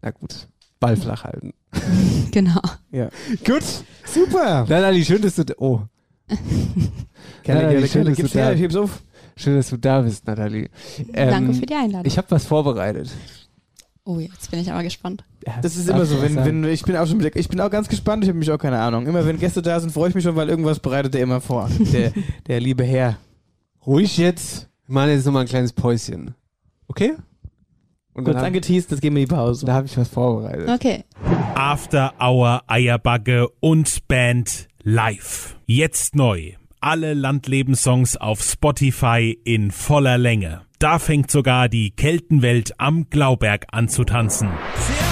Na 0.00 0.12
gut. 0.12 0.48
Ball 0.80 0.96
flach 0.96 1.24
halten. 1.24 1.52
Genau. 2.30 2.62
Ja. 2.90 3.10
Gut. 3.44 3.62
Super. 4.06 4.64
Nathalie, 4.66 5.04
schön, 5.04 5.20
dass 5.20 5.34
du. 5.34 5.44
Oh. 5.58 5.82
Gerne, 7.42 7.72
gerne, 7.72 7.86
schön, 7.86 8.06
dass 8.06 8.16
du 8.16 8.26
da. 8.26 8.88
Schön, 9.36 9.56
dass 9.56 9.68
du 9.68 9.76
da 9.76 10.00
bist, 10.00 10.26
Nathalie. 10.26 10.70
Ähm, 11.12 11.30
Danke 11.30 11.54
für 11.54 11.66
die 11.66 11.74
Einladung. 11.74 12.06
Ich 12.06 12.16
habe 12.16 12.30
was 12.30 12.46
vorbereitet. 12.46 13.10
Oh, 14.04 14.18
jetzt 14.18 14.50
bin 14.50 14.60
ich 14.60 14.70
aber 14.72 14.82
gespannt. 14.82 15.24
Das 15.62 15.76
ist 15.76 15.88
immer 15.88 16.04
so, 16.04 16.20
wenn, 16.20 16.36
wenn 16.36 16.64
ich 16.64 16.82
bin 16.82 16.96
auch 16.96 17.06
schon 17.06 17.24
ich 17.34 17.48
bin 17.48 17.60
auch 17.60 17.70
ganz 17.70 17.88
gespannt, 17.88 18.24
ich 18.24 18.28
habe 18.28 18.38
mich 18.38 18.50
auch 18.50 18.58
keine 18.58 18.80
Ahnung. 18.80 19.06
Immer 19.06 19.24
wenn 19.24 19.38
Gäste 19.38 19.62
da 19.62 19.78
sind, 19.78 19.92
freue 19.92 20.08
ich 20.08 20.14
mich 20.14 20.24
schon, 20.24 20.34
weil 20.34 20.48
irgendwas 20.48 20.80
bereitet 20.80 21.14
er 21.14 21.22
immer 21.22 21.40
vor. 21.40 21.70
Der, 21.92 22.12
der 22.48 22.60
liebe 22.60 22.84
Herr. 22.84 23.18
Ruhig 23.86 24.18
jetzt. 24.18 24.68
Wir 24.86 24.94
machen 24.94 25.10
jetzt 25.10 25.24
nochmal 25.24 25.42
ein 25.42 25.48
kleines 25.48 25.72
Päuschen. 25.72 26.34
Okay? 26.88 27.14
Und 28.14 28.24
Kurz 28.24 28.36
angeteased, 28.36 28.92
das 28.92 29.00
gehen 29.00 29.14
wir 29.14 29.22
in 29.22 29.28
die 29.28 29.34
Pause. 29.34 29.66
Da 29.66 29.72
habe 29.72 29.86
ich 29.86 29.96
was 29.96 30.08
vorbereitet. 30.08 30.68
Okay. 30.68 31.04
After 31.54 32.12
Hour 32.20 32.62
Eierbagge 32.66 33.48
und 33.60 34.06
Band 34.08 34.68
live. 34.82 35.56
Jetzt 35.66 36.14
neu. 36.16 36.52
Alle 36.80 37.14
Landlebenssongs 37.14 38.16
auf 38.16 38.42
Spotify 38.42 39.38
in 39.44 39.70
voller 39.70 40.18
Länge. 40.18 40.62
Da 40.82 40.98
fängt 40.98 41.30
sogar 41.30 41.68
die 41.68 41.92
Keltenwelt 41.92 42.74
am 42.78 43.08
Glauberg 43.08 43.66
an 43.70 43.88
zu 43.88 44.02
tanzen. 44.02 44.48
Servus 44.74 45.11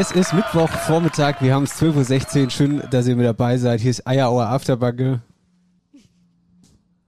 Es 0.00 0.12
ist 0.12 0.32
Mittwochvormittag, 0.32 1.42
wir 1.42 1.52
haben 1.52 1.64
es 1.64 1.72
12.16 1.78 2.44
Uhr. 2.44 2.50
Schön, 2.50 2.82
dass 2.90 3.06
ihr 3.06 3.16
mit 3.16 3.26
dabei 3.26 3.58
seid. 3.58 3.82
Hier 3.82 3.90
ist 3.90 4.06
Eierauer 4.06 4.46
Afterbacke. 4.46 5.20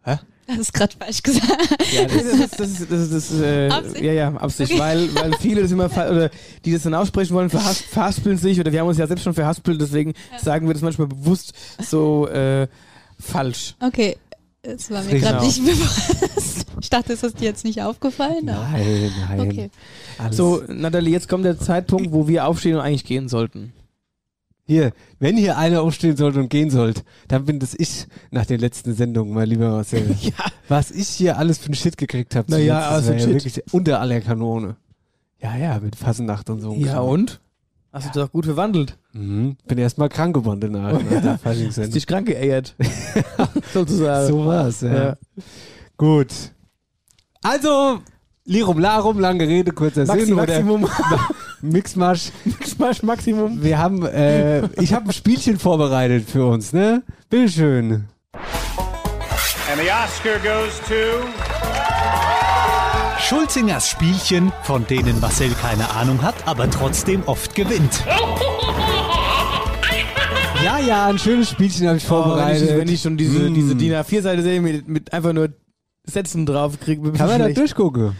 Hä? 0.05 0.19
Das 0.47 0.59
ist 0.59 0.75
gerade 0.75 0.93
falsch 0.99 1.23
gesagt. 1.23 1.49
Ja, 1.91 2.05
das 2.05 2.23
ist, 2.23 2.61
das 2.61 2.71
ist, 2.71 2.91
das 2.93 3.01
ist, 3.01 3.13
das 3.15 3.31
ist 3.31 3.41
äh, 3.41 3.71
Absicht? 3.71 4.03
ja, 4.05 4.13
ja, 4.13 4.29
Absicht, 4.35 4.73
Okay. 4.73 4.81
weil, 4.83 5.15
weil 5.15 5.33
viele 5.41 5.63
das 5.63 5.71
immer, 5.71 5.87
oder 5.87 6.29
die 6.67 6.73
das 6.75 6.83
dann 6.83 6.93
aussprechen 6.93 7.33
wollen, 7.35 7.49
verhas 7.49 7.79
verhaspeln 7.91 8.37
sich, 8.37 8.61
oder 8.61 8.71
wir 8.71 8.81
haben 8.81 8.89
uns 8.89 8.99
ja 8.99 9.07
selbst 9.07 9.23
schon 9.23 9.33
verhaspelt, 9.33 9.81
deswegen 9.81 10.13
sagen 10.39 10.67
wir 10.67 10.75
das 10.75 10.83
manchmal 10.83 11.07
bewusst 11.07 11.55
so, 11.81 12.29
äh, 12.29 12.69
falsch. 13.19 13.75
Okay, 13.81 14.19
das 14.61 14.91
war 14.91 15.03
mir 15.03 15.13
Genau. 15.19 15.31
gerade 15.31 15.47
nicht 15.47 15.65
bewusst. 15.65 16.52
Ich 16.93 16.99
dachte, 16.99 17.15
ist 17.15 17.23
das 17.23 17.33
dir 17.33 17.47
jetzt 17.47 17.65
nicht 17.65 17.81
aufgefallen? 17.81 18.51
aber- 18.51 18.69
Nein, 18.71 19.11
nein. 19.31 19.41
Okay. 19.41 19.71
Alles. 20.19 20.37
So, 20.37 20.63
Nathalie, 20.69 21.11
jetzt 21.11 21.27
kommt 21.27 21.47
der 21.47 21.59
Zeitpunkt, 21.59 22.13
wo 22.13 22.29
wir 22.29 22.47
aufstehen 22.47 22.75
und 22.75 22.83
eigentlich 22.83 23.07
gehen 23.07 23.31
sollten. 23.31 23.73
Hier, 24.67 24.93
wenn 25.19 25.39
hier 25.39 25.57
einer 25.57 25.81
aufstehen 25.81 26.19
sollte 26.19 26.39
und 26.41 26.51
gehen 26.51 26.69
sollte, 26.69 27.01
dann 27.29 27.47
bin 27.47 27.61
das 27.61 27.75
ich 27.75 28.07
nach 28.31 28.45
den 28.45 28.61
letzten 28.61 28.93
Sendungen, 28.93 29.33
mein 29.33 29.49
lieber 29.49 29.71
Marcel. 29.71 30.15
Ja. 30.21 30.33
Was 30.69 30.91
ich 30.91 31.09
hier 31.09 31.39
alles 31.39 31.57
für 31.57 31.67
einen 31.67 31.77
Shit 31.77 31.97
gekriegt 31.97 32.37
habe. 32.37 32.49
Na 32.51 32.59
ja, 32.59 32.81
das 32.81 32.91
also 33.09 33.13
ja 33.15 33.19
Shit. 33.21 33.29
wirklich 33.31 33.63
unter 33.73 33.99
aller 33.99 34.21
Kanone. 34.21 34.77
Ja, 35.41 35.57
ja, 35.57 35.81
mit 35.81 35.97
Fassennacht 35.97 36.51
und 36.51 36.61
so. 36.61 36.75
Ja, 36.75 36.93
Kram. 36.93 37.09
und? 37.09 37.41
Hast 37.91 38.15
du 38.15 38.21
doch 38.21 38.31
gut 38.31 38.45
verwandelt. 38.45 38.99
Mhm. 39.15 39.57
Bin 39.67 39.79
erstmal 39.79 40.11
krank 40.11 40.35
geworden 40.35 40.61
danach. 40.61 40.93
nach 40.93 41.23
der 41.23 41.39
Hast 41.45 41.95
dich 41.95 42.07
krank 42.07 42.27
geeiert. 42.27 42.75
Sozusagen. 43.73 44.29
So 44.29 44.45
war's, 44.45 44.83
ja. 44.83 44.95
Ja. 44.95 45.17
Gut. 45.97 46.29
Also, 47.43 48.01
Lirum 48.45 48.79
Larum, 48.79 49.19
lange 49.21 49.47
Rede, 49.47 49.73
kurzer 49.73 50.05
Maxi, 50.07 50.27
Sinn. 50.27 50.35
Oder 50.35 50.47
Maximum. 50.47 50.89
Mixmasch. 51.63 52.31
Mixmasch 52.45 53.03
Maximum. 53.03 53.63
Wir 53.63 53.79
haben, 53.79 54.05
äh, 54.07 54.67
ich 54.81 54.93
habe 54.95 55.09
ein 55.09 55.13
Spielchen 55.13 55.59
vorbereitet 55.59 56.29
für 56.29 56.47
uns, 56.47 56.73
ne? 56.73 57.03
Bitteschön. 57.31 58.05
And 59.71 59.81
the 59.81 59.89
Oscar 59.91 60.39
goes 60.43 60.79
to. 60.89 61.27
Schulzingers 63.21 63.89
Spielchen, 63.89 64.53
von 64.65 64.87
denen 64.87 65.19
Marcel 65.21 65.51
keine 65.61 65.89
Ahnung 65.93 66.21
hat, 66.23 66.35
aber 66.47 66.69
trotzdem 66.69 67.23
oft 67.27 67.55
gewinnt. 67.55 68.05
Ja, 70.65 70.79
ja, 70.79 71.07
ein 71.07 71.19
schönes 71.19 71.51
Spielchen 71.51 71.89
habe 71.89 71.97
ich 71.99 72.09
Oh, 72.11 72.15
wenn, 72.17 72.23
vorbereitet. 72.25 72.71
ich, 72.71 72.77
wenn 72.77 72.89
ich 72.89 73.01
schon 73.03 73.17
diese, 73.17 73.51
Mm. 73.51 73.55
diese 73.55 73.75
DIN 73.75 73.95
A4-Seite 73.95 74.43
sehe 74.43 74.61
mit, 74.61 74.87
mit 74.89 75.13
einfach 75.13 75.33
nur 75.33 75.49
Sätzen 76.05 76.47
drauf 76.47 76.81
kriege, 76.81 77.13
Kann 77.13 77.29
man 77.29 77.39
da 77.39 77.49
durchgucken? 77.49 78.17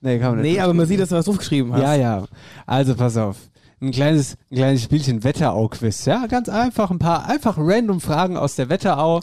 Nee, 0.00 0.18
kann 0.18 0.36
man 0.36 0.42
nicht. 0.42 0.52
Nee, 0.54 0.60
aber 0.60 0.74
man 0.74 0.86
sieht, 0.86 1.00
dass 1.00 1.08
du 1.08 1.16
was 1.16 1.24
draufgeschrieben 1.24 1.72
hast. 1.72 1.82
Ja, 1.82 1.94
ja. 1.94 2.24
Also 2.66 2.94
pass 2.94 3.16
auf. 3.16 3.36
Ein 3.80 3.90
kleines, 3.90 4.36
ein 4.50 4.56
kleines 4.56 4.82
Spielchen 4.82 5.24
Wetterau-Quiz. 5.24 6.04
Ja, 6.04 6.26
ganz 6.26 6.48
einfach. 6.48 6.90
Ein 6.90 6.98
paar 6.98 7.28
einfach 7.28 7.56
random 7.58 8.00
Fragen 8.00 8.36
aus 8.36 8.56
der 8.56 8.68
Wetterau, 8.68 9.20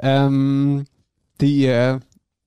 ähm, 0.00 0.84
die 1.40 1.62
ihr 1.62 2.00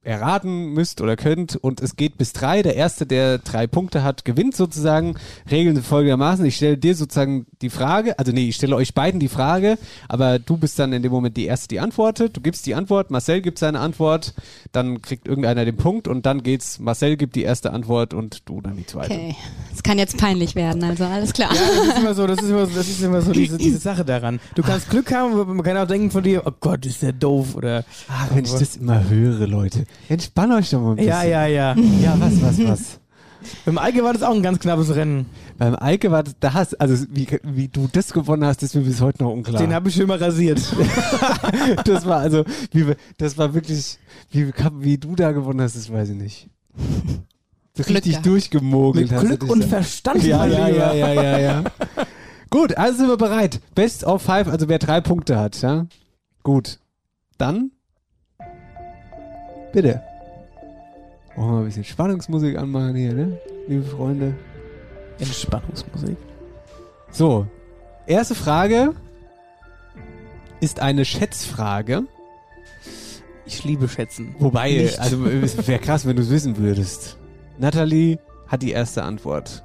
erraten 0.03 0.73
müsst 0.73 1.01
oder 1.01 1.15
könnt. 1.15 1.55
Und 1.55 1.81
es 1.81 1.95
geht 1.95 2.17
bis 2.17 2.33
drei. 2.33 2.61
Der 2.61 2.75
Erste, 2.75 3.05
der 3.05 3.37
drei 3.37 3.67
Punkte 3.67 4.03
hat, 4.03 4.25
gewinnt 4.25 4.55
sozusagen. 4.55 5.15
Regeln 5.49 5.75
sind 5.75 5.85
folgendermaßen. 5.85 6.43
Ich 6.45 6.55
stelle 6.55 6.77
dir 6.77 6.95
sozusagen 6.95 7.45
die 7.61 7.69
Frage, 7.69 8.17
also 8.17 8.31
nee, 8.31 8.49
ich 8.49 8.55
stelle 8.55 8.75
euch 8.75 8.93
beiden 8.93 9.19
die 9.19 9.27
Frage, 9.27 9.77
aber 10.09 10.39
du 10.39 10.57
bist 10.57 10.79
dann 10.79 10.93
in 10.93 11.03
dem 11.03 11.11
Moment 11.11 11.37
die 11.37 11.45
Erste, 11.45 11.67
die 11.67 11.79
antwortet. 11.79 12.35
Du 12.35 12.41
gibst 12.41 12.65
die 12.65 12.75
Antwort, 12.75 13.11
Marcel 13.11 13.41
gibt 13.41 13.59
seine 13.59 13.79
Antwort, 13.79 14.33
dann 14.71 15.01
kriegt 15.01 15.27
irgendeiner 15.27 15.65
den 15.65 15.77
Punkt 15.77 16.07
und 16.07 16.25
dann 16.25 16.43
geht's, 16.43 16.79
Marcel 16.79 17.17
gibt 17.17 17.35
die 17.35 17.43
erste 17.43 17.71
Antwort 17.71 18.13
und 18.13 18.49
du 18.49 18.61
dann 18.61 18.77
die 18.77 18.85
zweite. 18.85 19.13
Okay. 19.13 19.35
Das 19.71 19.83
kann 19.83 19.99
jetzt 19.99 20.17
peinlich 20.17 20.55
werden, 20.55 20.83
also 20.83 21.05
alles 21.05 21.33
klar. 21.33 21.53
Ja, 21.53 21.61
das 21.61 21.87
ist 21.87 21.97
immer 21.99 22.13
so, 22.13 22.27
das 22.27 22.41
ist 22.41 22.49
immer 22.49 22.65
so, 22.65 22.75
das 22.75 22.87
ist 22.87 23.03
immer 23.03 23.21
so 23.21 23.31
diese, 23.31 23.57
diese 23.57 23.77
Sache 23.77 24.03
daran. 24.03 24.39
Du 24.55 24.63
kannst 24.63 24.89
Glück 24.89 25.13
haben, 25.13 25.33
aber 25.33 25.53
man 25.53 25.63
kann 25.63 25.77
auch 25.77 25.87
denken 25.87 26.11
von 26.11 26.23
dir, 26.23 26.43
oh 26.45 26.51
Gott, 26.59 26.85
ist 26.85 27.01
der 27.01 27.13
doof 27.13 27.55
oder. 27.55 27.85
Ach, 28.09 28.29
wenn 28.33 28.45
ich 28.45 28.51
das 28.51 28.77
immer 28.77 29.07
höre, 29.07 29.47
Leute. 29.47 29.85
Entspann 30.09 30.51
euch 30.51 30.69
doch 30.69 30.81
mal 30.81 30.91
ein 30.91 30.95
bisschen. 30.97 31.09
Ja, 31.09 31.23
ja, 31.23 31.45
ja. 31.45 31.75
Ja, 32.01 32.15
was, 32.19 32.41
was, 32.41 32.63
was? 32.67 32.99
Beim 33.65 33.77
Eike 33.77 34.03
war 34.03 34.13
das 34.13 34.23
auch 34.23 34.35
ein 34.35 34.43
ganz 34.43 34.59
knappes 34.59 34.93
Rennen. 34.95 35.25
Beim 35.57 35.75
Eike 35.79 36.11
war 36.11 36.23
das, 36.23 36.35
da 36.39 36.53
hast, 36.53 36.79
also 36.79 37.05
wie, 37.09 37.27
wie 37.43 37.67
du 37.67 37.87
das 37.91 38.13
gewonnen 38.13 38.45
hast, 38.45 38.61
ist 38.63 38.75
mir 38.75 38.81
bis 38.81 39.01
heute 39.01 39.23
noch 39.23 39.31
unklar. 39.31 39.61
Den 39.61 39.73
habe 39.73 39.89
ich 39.89 39.95
schon 39.95 40.07
mal 40.07 40.17
rasiert. 40.17 40.61
das 41.85 42.05
war 42.05 42.19
also, 42.19 42.43
wie, 42.71 42.93
das 43.17 43.37
war 43.37 43.53
wirklich, 43.53 43.97
wie, 44.31 44.51
wie 44.79 44.97
du 44.97 45.15
da 45.15 45.31
gewonnen 45.31 45.61
hast, 45.61 45.75
das 45.75 45.91
weiß 45.91 46.09
ich 46.09 46.15
nicht. 46.15 46.49
Glück 47.75 47.89
richtig 47.89 48.11
gehabt. 48.11 48.25
durchgemogelt 48.25 49.05
Mit 49.05 49.13
hast 49.13 49.23
du 49.23 49.27
Glück 49.27 49.51
und. 49.51 49.63
Verstand. 49.63 50.23
Ja, 50.23 50.45
ja, 50.45 50.67
ja, 50.67 50.93
ja, 50.93 51.13
ja, 51.13 51.39
ja. 51.39 51.63
Gut, 52.49 52.77
also 52.77 52.97
sind 52.97 53.07
wir 53.07 53.17
bereit. 53.17 53.61
Best 53.75 54.03
of 54.03 54.21
five, 54.21 54.47
also 54.47 54.67
wer 54.67 54.77
drei 54.77 54.99
Punkte 55.01 55.39
hat, 55.39 55.61
ja. 55.61 55.87
Gut. 56.43 56.79
Dann. 57.37 57.71
Bitte. 59.73 60.01
Wollen 61.35 61.47
wir 61.47 61.51
mal 61.53 61.59
ein 61.59 61.65
bisschen 61.65 61.83
Spannungsmusik 61.83 62.57
anmachen 62.57 62.95
hier, 62.95 63.13
ne? 63.13 63.37
Liebe 63.67 63.83
Freunde. 63.83 64.33
Entspannungsmusik. 65.19 66.17
So. 67.11 67.45
Erste 68.07 68.35
Frage 68.35 68.93
ist 70.59 70.79
eine 70.79 71.05
Schätzfrage. 71.05 72.03
Ich 73.45 73.63
liebe 73.63 73.87
Schätzen. 73.87 74.35
Wobei, 74.39 74.71
Nicht. 74.71 74.99
also 74.99 75.25
es 75.25 75.67
wäre 75.67 75.79
krass, 75.79 76.05
wenn 76.05 76.15
du 76.15 76.21
es 76.21 76.29
wissen 76.29 76.57
würdest. 76.57 77.17
Nathalie 77.57 78.17
hat 78.47 78.61
die 78.61 78.71
erste 78.71 79.03
Antwort. 79.03 79.63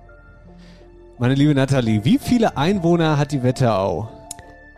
Meine 1.19 1.35
liebe 1.35 1.55
Nathalie, 1.55 2.05
wie 2.05 2.19
viele 2.19 2.57
Einwohner 2.57 3.17
hat 3.19 3.33
die 3.33 3.43
Wetterau? 3.43 4.09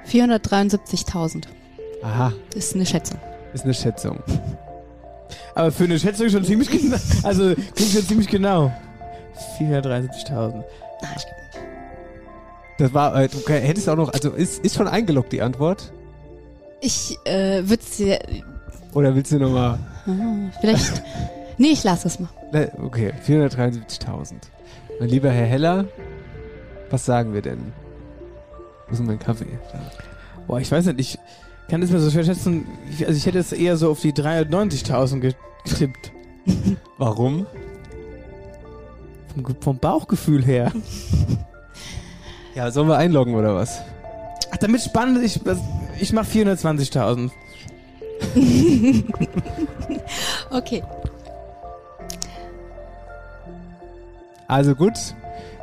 473.000 0.07 1.45
Aha, 2.03 2.33
ist 2.55 2.75
eine 2.75 2.87
Schätzung. 2.87 3.19
ist 3.53 3.65
eine 3.65 3.75
Schätzung. 3.75 4.19
Aber 5.59 5.73
für 5.73 5.85
eine 5.85 5.99
Schätzung 5.99 6.29
schon 6.31 6.45
ziemlich 6.45 6.71
genau. 6.71 6.97
Also 7.25 7.53
klingt 7.75 7.91
schon 7.93 8.03
ziemlich 8.03 8.29
genau. 8.29 8.73
473.000. 9.59 10.63
Das 12.79 12.95
war, 12.95 13.21
äh, 13.21 13.29
du 13.29 13.39
hättest 13.49 13.89
auch 13.89 13.97
noch, 13.97 14.13
also 14.13 14.31
ist, 14.31 14.65
ist 14.65 14.77
schon 14.77 14.87
eingeloggt 14.87 15.33
die 15.33 15.43
Antwort? 15.43 15.93
Ich 16.81 17.17
äh, 17.25 17.63
würde 17.69 17.83
sie. 17.83 18.17
Oder 18.95 19.15
willst 19.17 19.33
du 19.33 19.39
nochmal? 19.39 19.81
Ah, 20.07 20.13
vielleicht. 20.61 21.03
nee, 21.59 21.69
ich 21.73 21.83
lasse 21.83 22.07
es 22.07 22.21
mal. 22.21 22.29
Ne, 22.53 22.71
Okay, 22.81 23.13
473.000. 23.27 24.35
Mein 25.01 25.09
lieber 25.09 25.31
Herr 25.31 25.47
Heller, 25.47 25.87
was 26.91 27.05
sagen 27.05 27.35
wir 27.35 27.43
denn? 27.43 27.73
Wo 28.87 28.93
ist 28.93 28.99
denn 28.99 29.07
mein 29.07 29.19
Kaffee? 29.19 29.59
Da. 29.73 29.81
Boah, 30.47 30.61
ich 30.61 30.71
weiß 30.71 30.87
nicht, 30.87 31.01
ich 31.01 31.19
kann 31.69 31.81
das 31.81 31.91
mir 31.91 31.99
so 31.99 32.11
schwer 32.13 32.25
schätzen. 32.25 32.65
Ich- 32.91 33.05
Also 33.07 33.17
ich 33.19 33.27
hätte 33.27 33.39
es 33.41 33.53
eher 33.53 33.77
so 33.77 33.91
auf 33.91 34.01
die 34.01 34.13
390.000 34.13 35.21
getippt. 35.65 36.13
Warum? 36.99 37.47
Vom, 39.35 39.57
vom 39.61 39.79
Bauchgefühl 39.79 40.45
her. 40.45 40.73
Ja, 42.55 42.71
sollen 42.73 42.89
wir 42.89 42.97
einloggen 42.97 43.37
oder 43.37 43.55
was? 43.55 43.83
Ach, 44.51 44.57
damit 44.57 44.83
spannend, 44.83 45.23
ich, 45.23 45.39
ich 46.01 46.13
mach 46.13 46.27
420.000. 46.27 47.31
Okay. 50.51 50.83
Also 54.49 54.75
gut, 54.75 54.95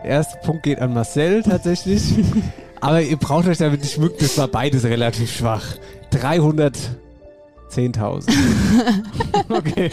der 0.04 0.12
erste 0.12 0.38
Punkt 0.38 0.64
geht 0.64 0.80
an 0.80 0.94
Marcel 0.94 1.44
tatsächlich. 1.44 2.02
Aber 2.80 3.02
ihr 3.02 3.18
braucht 3.18 3.48
euch 3.48 3.58
damit 3.58 3.82
nicht 3.82 3.98
mücken, 3.98 4.18
das 4.20 4.38
war 4.38 4.48
beides 4.48 4.86
relativ 4.86 5.36
schwach. 5.36 5.66
310.000. 7.76 8.32
Okay. 9.50 9.92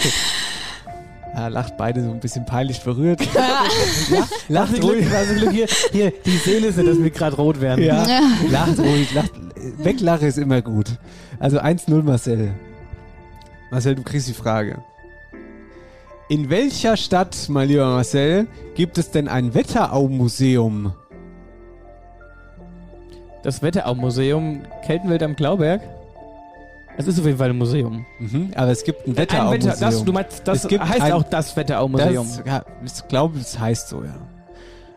Ja, 1.35 1.49
lacht 1.49 1.77
beide 1.79 2.03
so 2.05 2.11
ein 2.11 2.21
bisschen 2.21 2.45
peinlich 2.45 2.81
berührt. 2.83 3.21
Ja, 3.35 4.27
lacht 4.49 4.75
Glück, 4.75 4.85
ruhig. 4.97 5.11
also 5.15 5.35
Glück 5.35 5.51
hier, 5.53 5.67
hier, 5.91 6.13
die 6.27 6.37
Seele 6.37 6.67
ist 6.69 6.77
nicht, 6.77 6.89
dass 6.89 6.99
wir 7.03 7.11
gerade 7.11 7.37
rot 7.37 7.61
werden. 7.61 7.85
Ja, 7.85 8.07
Ja. 8.07 8.21
lacht 8.51 8.79
ruhig. 8.79 9.13
Lacht. 9.15 9.31
Weglache 9.79 10.27
ist 10.27 10.37
immer 10.39 10.61
gut. 10.61 10.99
Also 11.39 11.59
1-0 11.59 12.03
Marcel. 12.03 12.53
Marcel, 13.71 13.95
du 13.95 14.03
kriegst 14.03 14.29
die 14.29 14.35
Frage. 14.35 14.83
In 16.29 16.51
welcher 16.51 16.97
Stadt, 16.97 17.37
mein 17.49 17.69
lieber 17.69 17.87
Marcel, 17.87 18.47
gibt 18.75 18.99
es 18.99 19.11
denn 19.11 19.29
ein 19.29 19.55
Wetterau-Museum? 19.55 20.93
Das 23.43 23.63
Wetterau-Museum 23.63 24.63
Keltenwelt 24.85 25.23
am 25.23 25.35
Klauberg. 25.37 25.81
Es 26.97 27.07
ist 27.07 27.19
auf 27.19 27.25
jeden 27.27 27.39
Fall 27.39 27.51
ein 27.51 27.57
Museum. 27.59 28.05
Mhm, 28.19 28.51
aber 28.55 28.71
es 28.71 28.85
gibt 28.85 29.07
ein 29.07 29.17
Wetterau-Museum. 29.17 29.65
Wetter, 29.73 29.77
das, 29.81 30.05
du 30.05 30.13
meinst, 30.13 30.43
das 30.47 30.63
Es 30.65 30.69
gibt 30.69 30.85
heißt 30.87 31.01
ein- 31.01 31.13
auch 31.13 31.23
das 31.23 31.57
Wetterau-Museum. 31.57 32.27
Das, 32.27 32.43
ja, 32.47 32.65
ich 32.85 33.09
glaube, 33.09 33.39
es 33.39 33.59
heißt 33.59 33.89
so, 33.89 34.03
ja. 34.05 34.15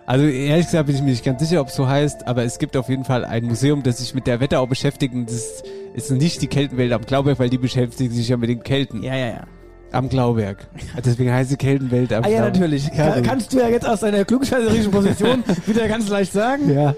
Also 0.05 0.25
ehrlich 0.25 0.65
gesagt 0.67 0.85
bin 0.85 0.95
ich 0.95 1.01
mir 1.01 1.09
nicht 1.11 1.25
ganz 1.25 1.39
sicher, 1.41 1.61
ob 1.61 1.69
es 1.69 1.75
so 1.75 1.87
heißt, 1.87 2.27
aber 2.27 2.43
es 2.43 2.59
gibt 2.59 2.77
auf 2.77 2.89
jeden 2.89 3.05
Fall 3.05 3.25
ein 3.25 3.45
Museum, 3.45 3.81
das 3.81 3.97
sich 3.97 4.13
mit 4.13 4.27
der 4.27 4.39
Wetterau 4.39 4.67
beschäftigt 4.67 5.15
und 5.15 5.27
das 5.31 5.63
ist 5.95 6.11
nicht 6.11 6.41
die 6.43 6.47
Keltenwelt 6.47 6.91
am 6.93 7.01
Glauberg, 7.01 7.39
weil 7.39 7.49
die 7.49 7.57
beschäftigt 7.57 8.13
sich 8.13 8.27
ja 8.29 8.37
mit 8.37 8.49
den 8.49 8.61
Kelten. 8.61 9.01
Ja, 9.01 9.15
ja, 9.15 9.27
ja. 9.27 9.43
Am 9.91 10.09
Glauberg. 10.09 10.67
Deswegen 11.05 11.31
heißt 11.31 11.49
sie 11.49 11.57
Keltenwelt 11.57 12.11
am 12.13 12.23
Ah 12.23 12.27
ja, 12.27 12.35
Glauberg. 12.41 12.53
natürlich. 12.55 12.91
Kann, 12.91 13.23
kannst 13.23 13.51
du 13.53 13.57
ja 13.59 13.67
jetzt 13.69 13.87
aus 13.87 14.01
deiner 14.01 14.25
klugscheißerischen 14.25 14.91
Position 14.91 15.43
wieder 15.65 15.87
ganz 15.87 16.07
leicht 16.09 16.33
sagen. 16.33 16.71
ja. 16.71 16.93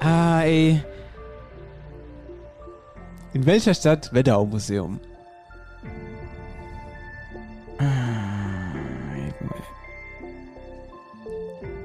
Ah, 0.00 0.42
ey. 0.42 0.80
In 3.32 3.46
welcher 3.46 3.74
Stadt 3.74 4.12
Wetterau-Museum? 4.12 5.00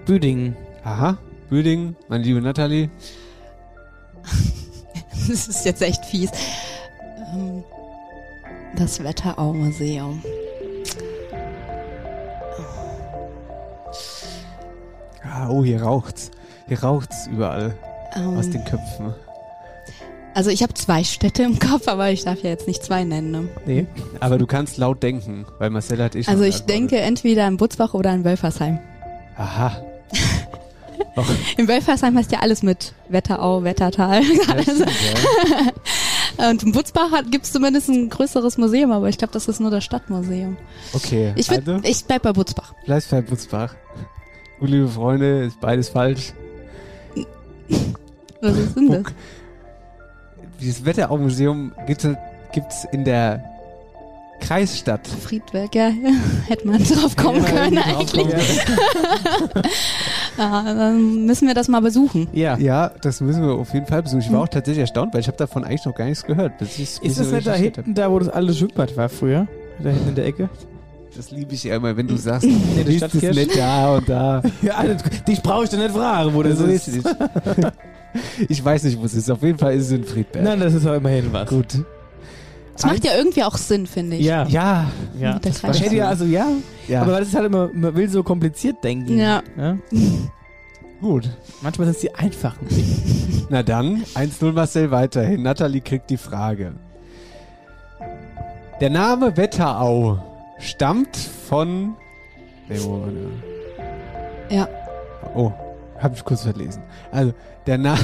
Büdingen. 0.05 0.55
Aha. 0.83 1.17
Büdingen, 1.49 1.95
meine 2.07 2.23
liebe 2.23 2.41
Nathalie. 2.41 2.89
Das 5.27 5.47
ist 5.47 5.65
jetzt 5.65 5.81
echt 5.81 6.05
fies. 6.05 6.29
Ähm, 7.33 7.63
Das 8.75 9.03
Wetterau-Museum. 9.03 10.21
Ah, 15.23 15.49
oh, 15.49 15.63
hier 15.63 15.81
raucht's. 15.81 16.29
Hier 16.67 16.83
raucht's 16.83 17.25
überall. 17.25 17.75
Ähm, 18.15 18.37
Aus 18.37 18.51
den 18.51 18.63
Köpfen. 18.65 19.15
Also 20.35 20.49
ich 20.49 20.61
habe 20.63 20.73
zwei 20.73 21.05
Städte 21.05 21.43
im 21.43 21.59
Kopf, 21.59 21.87
aber 21.87 22.11
ich 22.11 22.25
darf 22.25 22.43
ja 22.43 22.49
jetzt 22.49 22.67
nicht 22.67 22.83
zwei 22.83 23.05
nennen. 23.05 23.31
Ne? 23.31 23.47
Nee. 23.65 23.87
Aber 24.19 24.37
du 24.37 24.45
kannst 24.45 24.77
laut 24.77 25.01
denken, 25.01 25.45
weil 25.59 25.69
Marcel 25.69 26.03
hat 26.03 26.13
eh 26.13 26.23
schon 26.23 26.33
Also 26.33 26.43
ich 26.43 26.59
denke 26.65 26.97
entweder 26.97 27.47
in 27.47 27.55
Butzbach 27.55 27.93
oder 27.93 28.13
in 28.13 28.25
Wölfersheim. 28.25 28.79
Aha. 29.37 29.81
In 31.57 31.67
Wölfersheim 31.69 32.17
heißt 32.17 32.31
ja 32.33 32.39
alles 32.39 32.61
mit 32.61 32.93
Wetterau, 33.07 33.63
Wettertal. 33.63 34.21
Also, 34.53 34.83
und 36.49 36.63
in 36.63 36.71
Butzbach 36.73 37.09
gibt 37.31 37.45
es 37.45 37.53
zumindest 37.53 37.87
ein 37.87 38.09
größeres 38.09 38.57
Museum, 38.57 38.91
aber 38.91 39.07
ich 39.07 39.17
glaube, 39.17 39.31
das 39.31 39.47
ist 39.47 39.61
nur 39.61 39.71
das 39.71 39.85
Stadtmuseum. 39.85 40.57
Okay. 40.91 41.31
Ich, 41.37 41.49
würd, 41.49 41.67
also, 41.67 41.81
ich 41.83 42.03
bleib 42.03 42.23
bei 42.23 42.33
Butzbach. 42.33 42.73
Bleibst 42.85 43.11
bei 43.11 43.21
Butzbach. 43.21 43.75
Gut, 44.59 44.69
liebe 44.69 44.89
Freunde, 44.89 45.45
ist 45.45 45.59
beides 45.61 45.87
falsch. 45.87 46.33
Was 48.41 48.57
ist 48.57 48.75
denn 48.75 48.89
das? 48.89 49.03
Dieses 50.65 50.83
Wetterau-Museum 50.83 51.73
gibt's, 51.85 52.07
gibt's 52.51 52.85
in 52.91 53.05
der 53.05 53.43
Kreisstadt. 54.39 55.07
Friedberg, 55.07 55.75
ja, 55.75 55.91
hätte 56.47 56.67
man 56.67 56.83
drauf 56.83 57.15
kommen 57.15 57.43
Ja, 57.43 57.49
können 57.49 57.75
drauf 57.75 57.85
eigentlich. 57.99 58.65
kommen 58.65 59.63
ja, 60.39 60.63
dann 60.73 61.25
müssen 61.27 61.47
wir 61.47 61.53
das 61.53 61.67
mal 61.67 61.81
besuchen. 61.81 62.27
Ja. 62.33 62.57
Ja, 62.57 62.91
das 63.01 63.21
müssen 63.21 63.43
wir 63.43 63.53
auf 63.53 63.73
jeden 63.75 63.85
Fall 63.85 64.01
besuchen. 64.01 64.21
Ich 64.21 64.31
war 64.31 64.41
auch 64.41 64.47
tatsächlich 64.47 64.81
erstaunt, 64.81 65.13
weil 65.13 65.21
ich 65.21 65.27
habe 65.27 65.37
davon 65.37 65.63
eigentlich 65.63 65.85
noch 65.85 65.93
gar 65.95 66.05
nichts 66.05 66.23
gehört. 66.25 66.53
Ich's- 66.61 66.99
bis 66.99 67.11
Ist 67.11 67.19
das 67.19 67.27
ich 67.27 67.33
nicht 67.33 67.47
da 67.47 67.53
hinten, 67.53 67.93
da 67.93 68.11
wo 68.11 68.17
das 68.17 68.29
alte 68.29 68.53
Schwimmbad 68.55 68.97
war 68.97 69.07
früher? 69.07 69.47
Da 69.83 69.89
hinten 69.89 70.09
in 70.09 70.15
der 70.15 70.25
Ecke? 70.25 70.49
Das 71.15 71.29
liebe 71.31 71.53
ich 71.53 71.63
ja 71.63 71.75
immer, 71.75 71.95
wenn 71.95 72.07
du 72.07 72.17
sagst, 72.17 72.45
Nee, 72.47 72.83
das 72.99 73.13
ist 73.13 73.23
es 73.23 73.35
nicht 73.35 73.57
da 73.57 73.95
und 73.97 74.09
da. 74.09 74.41
Ja, 74.63 74.73
Alter, 74.73 74.97
dich 75.27 75.41
brauche 75.43 75.63
ich 75.65 75.69
doch 75.69 75.77
nicht 75.77 75.91
fragen, 75.91 76.33
wo 76.33 76.41
das 76.43 76.57
So 76.57 76.65
ist. 76.65 76.89
Ich 78.49 78.63
weiß 78.63 78.83
nicht, 78.83 78.99
wo 78.99 79.05
es 79.05 79.13
ist. 79.13 79.29
Auf 79.29 79.41
jeden 79.41 79.57
Fall 79.57 79.75
ist 79.75 79.85
es 79.85 79.91
in 79.91 80.03
Friedberg. 80.03 80.43
Nein, 80.43 80.59
das 80.59 80.73
ist 80.73 80.85
auch 80.85 80.93
immerhin 80.93 81.31
was. 81.31 81.49
Gut. 81.49 81.83
Das 82.73 82.85
macht 82.85 83.05
ja 83.05 83.15
irgendwie 83.15 83.43
auch 83.43 83.57
Sinn, 83.57 83.87
finde 83.87 84.17
ich. 84.17 84.25
Ja. 84.25 84.45
Ja, 84.47 84.91
ja. 85.17 85.31
Man 85.31 85.41
Kreisstadt. 85.41 85.79
hätte 85.79 85.95
ja, 85.95 86.09
also 86.09 86.25
ja, 86.25 86.47
ja. 86.87 87.01
aber 87.01 87.19
das 87.19 87.29
ist 87.29 87.35
halt 87.35 87.45
immer, 87.45 87.69
man 87.73 87.95
will 87.95 88.09
so 88.09 88.21
kompliziert 88.21 88.83
denken. 88.83 89.17
Ja. 89.17 89.41
ja? 89.57 89.77
gut. 91.01 91.29
Manchmal 91.61 91.87
sind 91.87 91.95
es 91.95 92.01
die 92.01 92.13
einfachen 92.13 92.67
Dinge. 92.67 92.97
Na 93.49 93.63
dann, 93.63 94.03
1-0 94.15 94.51
Marcel 94.51 94.91
weiterhin. 94.91 95.43
Nathalie 95.43 95.81
kriegt 95.81 96.09
die 96.09 96.17
Frage. 96.17 96.73
Der 98.81 98.89
Name 98.89 99.37
Wetterau 99.37 100.19
stammt 100.59 101.15
von. 101.15 101.95
Ja. 104.49 104.67
Oh, 105.33 105.53
habe 105.99 106.15
ich 106.15 106.23
kurz 106.23 106.43
verlesen. 106.43 106.83
Also, 107.11 107.33
der, 107.65 107.77
Na 107.77 107.97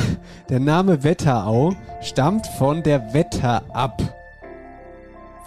der 0.49 0.59
Name 0.59 1.03
Wetterau 1.03 1.73
stammt 2.01 2.47
von 2.47 2.83
der 2.83 3.13
Wetterab. 3.13 4.01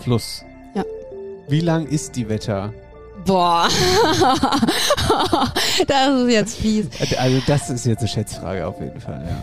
Fluss. 0.01 0.45
Ja. 0.75 0.85
Wie 1.49 1.61
lang 1.61 1.87
ist 1.87 2.17
die 2.17 2.29
Wetter? 2.29 2.73
Boah. 3.25 3.69
das 5.87 6.09
ist 6.21 6.31
jetzt 6.31 6.57
fies. 6.57 6.89
Also, 7.19 7.41
das 7.47 7.71
ist 7.71 7.87
jetzt 7.87 8.01
eine 8.01 8.09
Schätzfrage 8.09 8.67
auf 8.67 8.81
jeden 8.81 9.01
Fall, 9.01 9.25
ja. 9.27 9.43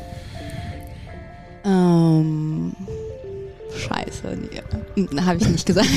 Ähm, 1.63 2.75
scheiße. 3.75 4.37
Nee. 4.95 5.21
Habe 5.21 5.37
ich 5.37 5.47
nicht 5.47 5.65
gesagt. 5.65 5.89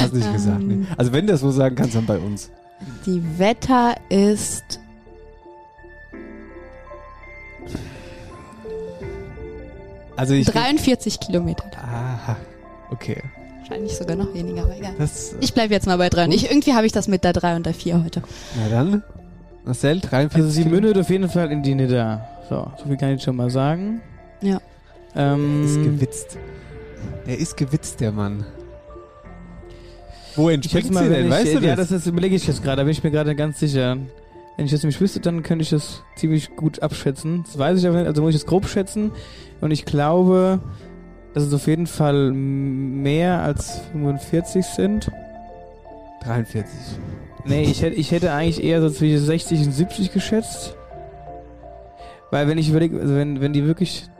Hast 0.00 0.12
nicht 0.12 0.32
gesagt, 0.32 0.62
ne? 0.62 0.74
Ähm. 0.74 0.86
Also, 0.96 1.12
wenn 1.12 1.26
du 1.26 1.32
das 1.32 1.40
so 1.40 1.50
sagen 1.50 1.76
kannst, 1.76 1.94
dann 1.94 2.06
bei 2.06 2.18
uns. 2.18 2.50
Die 3.06 3.22
Wetter 3.38 3.94
ist. 4.08 4.80
Also, 10.16 10.34
ich. 10.34 10.46
43 10.46 11.20
Kilometer. 11.20 11.64
Aha. 11.76 12.36
Okay. 12.90 13.22
Wahrscheinlich 13.60 13.96
sogar 13.96 14.16
noch 14.16 14.34
weniger, 14.34 14.62
aber 14.64 14.76
egal. 14.76 14.92
Das, 14.98 15.34
Ich 15.40 15.54
bleibe 15.54 15.72
jetzt 15.72 15.86
mal 15.86 15.96
bei 15.96 16.08
3. 16.08 16.24
Und 16.26 16.32
ich, 16.32 16.50
irgendwie 16.50 16.74
habe 16.74 16.86
ich 16.86 16.92
das 16.92 17.08
mit 17.08 17.24
der 17.24 17.32
3 17.32 17.56
und 17.56 17.66
der 17.66 17.74
4 17.74 18.04
heute. 18.04 18.22
na 18.56 18.68
dann. 18.68 19.02
Marcel, 19.64 20.00
43 20.00 20.36
Also 20.36 20.50
sie 20.50 20.64
mündet 20.64 20.98
auf 20.98 21.10
jeden 21.10 21.28
Fall 21.28 21.52
in 21.52 21.62
die 21.62 21.74
Nidda. 21.74 22.26
So, 22.48 22.66
so 22.78 22.86
viel 22.86 22.96
kann 22.96 23.14
ich 23.14 23.22
schon 23.22 23.36
mal 23.36 23.50
sagen. 23.50 24.00
Ja. 24.40 24.56
ist 24.56 24.62
Ähm, 25.14 25.82
gewitzt. 25.84 26.38
Er 27.26 27.38
ist 27.38 27.56
gewitzt, 27.56 28.00
der 28.00 28.10
Mann. 28.10 28.44
Wo 30.34 30.48
ich 30.48 30.54
entspringt 30.56 30.92
mal, 30.92 31.04
sie 31.04 31.10
wenn 31.10 31.16
denn? 31.16 31.26
ich, 31.26 31.32
Weißt 31.32 31.54
du 31.54 31.58
ja, 31.60 31.76
das? 31.76 31.88
das, 31.88 31.98
das 32.02 32.06
überlege 32.06 32.34
ich 32.34 32.46
jetzt 32.46 32.62
gerade, 32.62 32.78
da 32.78 32.82
bin 32.84 32.92
ich 32.92 33.02
mir 33.04 33.10
gerade 33.10 33.34
ganz 33.36 33.60
sicher. 33.60 33.96
Wenn 34.60 34.66
ich 34.66 34.72
das 34.72 34.82
nämlich 34.82 35.00
wüsste, 35.00 35.20
dann 35.20 35.42
könnte 35.42 35.62
ich 35.62 35.70
das 35.70 36.02
ziemlich 36.16 36.54
gut 36.54 36.82
abschätzen. 36.82 37.44
Das 37.44 37.56
weiß 37.56 37.78
ich 37.78 37.88
aber 37.88 37.96
nicht, 37.96 38.06
also 38.08 38.20
muss 38.20 38.34
ich 38.34 38.42
es 38.42 38.46
grob 38.46 38.68
schätzen. 38.68 39.10
Und 39.62 39.70
ich 39.70 39.86
glaube, 39.86 40.60
dass 41.32 41.44
es 41.44 41.54
auf 41.54 41.66
jeden 41.66 41.86
Fall 41.86 42.30
mehr 42.32 43.40
als 43.40 43.80
45 43.92 44.66
sind. 44.66 45.10
43. 46.24 46.68
Nee, 47.46 47.62
ich 47.62 47.80
hätte, 47.80 47.96
ich 47.96 48.10
hätte 48.10 48.34
eigentlich 48.34 48.62
eher 48.62 48.82
so 48.82 48.90
zwischen 48.90 49.24
60 49.24 49.60
und 49.60 49.72
70 49.72 50.12
geschätzt. 50.12 50.76
Weil 52.30 52.46
wenn 52.46 52.58
ich 52.58 52.68
überlege, 52.68 53.00
also 53.00 53.14
wenn, 53.14 53.40
wenn 53.40 53.54
die 53.54 53.64
wirklich. 53.64 54.10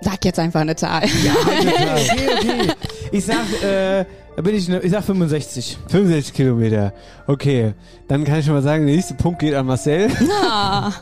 Sag 0.00 0.24
jetzt 0.24 0.38
einfach 0.38 0.60
eine 0.60 0.76
Zahl. 0.76 1.02
Ja, 1.24 1.32
okay, 1.44 2.28
okay. 2.38 2.72
Ich 3.10 3.24
sag, 3.24 3.46
äh, 3.64 4.04
da 4.38 4.42
bin 4.42 4.54
ich, 4.54 4.68
ne, 4.68 4.78
ich 4.80 4.92
sag 4.92 5.02
65. 5.02 5.78
65 5.88 6.32
Kilometer. 6.32 6.92
Okay. 7.26 7.74
Dann 8.06 8.22
kann 8.22 8.38
ich 8.38 8.44
schon 8.44 8.54
mal 8.54 8.62
sagen, 8.62 8.86
der 8.86 8.94
nächste 8.94 9.14
Punkt 9.14 9.40
geht 9.40 9.52
an 9.54 9.66
Marcel. 9.66 10.08
Ah, 10.42 10.92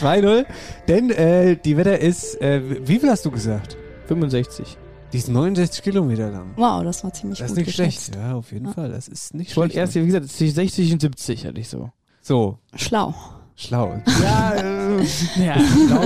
2-0. 0.00 0.44
Denn 0.86 1.10
äh, 1.10 1.56
die 1.56 1.76
Wetter 1.76 1.98
ist, 1.98 2.40
äh, 2.40 2.62
wie 2.86 3.00
viel 3.00 3.10
hast 3.10 3.24
du 3.24 3.32
gesagt? 3.32 3.76
65. 4.06 4.78
Die 5.12 5.18
ist 5.18 5.28
69 5.28 5.82
Kilometer 5.82 6.30
lang. 6.30 6.52
wow, 6.56 6.84
das 6.84 7.02
war 7.02 7.12
ziemlich 7.12 7.40
Das 7.40 7.48
ist 7.50 7.56
gut 7.56 7.66
nicht 7.66 7.76
geschätzt. 7.76 8.06
schlecht. 8.14 8.16
Ja, 8.16 8.34
auf 8.36 8.52
jeden 8.52 8.66
Ja. 8.66 8.72
Fall. 8.74 8.90
Das 8.90 9.08
ist 9.08 9.34
nicht 9.34 9.50
Ich 9.50 9.56
wollte 9.56 9.72
schlecht. 9.72 9.96
erst, 9.96 9.96
wie 9.96 10.06
gesagt, 10.06 10.28
zwischen 10.30 10.54
60 10.54 10.92
und 10.92 11.00
70 11.00 11.46
hatte 11.46 11.60
ich 11.60 11.68
so. 11.68 11.90
So, 12.22 12.58
Schlau. 12.76 13.12
schlau. 13.56 14.00
Ja, 14.22 14.52
äh, 14.54 15.44
ja. 15.44 15.54
Schlau. 15.58 16.00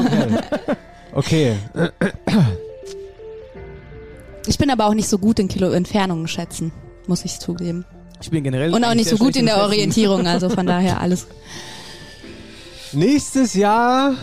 Okay. 1.13 1.53
Ich 4.49 4.57
bin 4.57 4.71
aber 4.71 4.87
auch 4.87 4.95
nicht 4.95 5.09
so 5.09 5.19
gut 5.19 5.39
in 5.39 5.49
Kilo 5.49 5.71
Entfernungen 5.71 6.27
schätzen, 6.27 6.73
muss 7.07 7.25
ich 7.27 7.39
zugeben. 7.39 7.85
Ich 8.23 8.31
bin 8.31 8.43
generell. 8.43 8.75
Und 8.75 8.83
auch 8.83 8.95
nicht 8.95 9.11
so 9.11 9.19
gut 9.19 9.37
in 9.37 9.45
der 9.45 9.57
Schätzen. 9.57 9.67
Orientierung, 9.67 10.27
also 10.27 10.49
von 10.49 10.67
daher 10.75 11.01
alles. 11.01 11.27
Nächstes 12.93 13.53
Jahr 13.53 14.15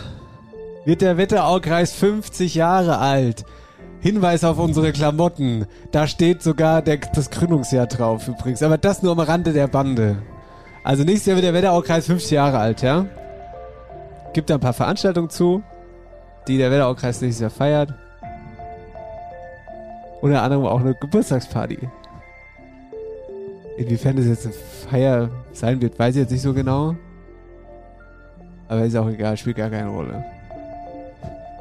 wird 0.84 1.00
der 1.00 1.16
Wetteraukreis 1.16 1.92
50 1.92 2.56
Jahre 2.56 2.98
alt. 2.98 3.44
Hinweis 4.00 4.42
auf 4.42 4.58
unsere 4.58 4.92
Klamotten. 4.92 5.66
Da 5.92 6.08
steht 6.08 6.42
sogar 6.42 6.82
der, 6.82 6.96
das 6.96 7.30
Gründungsjahr 7.30 7.86
drauf 7.86 8.26
übrigens. 8.26 8.64
Aber 8.64 8.78
das 8.78 9.02
nur 9.04 9.12
am 9.12 9.20
Rande 9.20 9.52
der 9.52 9.68
Bande. 9.68 10.18
Also 10.82 11.04
nächstes 11.04 11.26
Jahr 11.26 11.36
wird 11.36 11.46
der 11.46 11.54
Wetteraukreis 11.54 12.06
50 12.06 12.32
Jahre 12.32 12.58
alt, 12.58 12.82
ja? 12.82 13.06
Gibt 14.32 14.50
da 14.50 14.54
ein 14.54 14.60
paar 14.60 14.72
Veranstaltungen 14.72 15.30
zu, 15.30 15.62
die 16.48 16.58
der 16.58 16.72
Wetteraukreis 16.72 17.20
nächstes 17.20 17.42
Jahr 17.42 17.50
feiert. 17.50 17.94
Unter 20.20 20.42
anderem 20.42 20.66
auch 20.66 20.80
eine 20.80 20.94
Geburtstagsparty. 20.94 21.78
Inwiefern 23.76 24.16
das 24.16 24.26
jetzt 24.26 24.46
eine 24.46 24.54
Feier 24.90 25.30
sein 25.52 25.80
wird, 25.82 25.98
weiß 25.98 26.16
ich 26.16 26.22
jetzt 26.22 26.30
nicht 26.30 26.42
so 26.42 26.54
genau. 26.54 26.96
Aber 28.68 28.84
ist 28.84 28.96
auch 28.96 29.08
egal, 29.08 29.36
spielt 29.36 29.56
gar 29.56 29.70
keine 29.70 29.88
Rolle. 29.88 30.24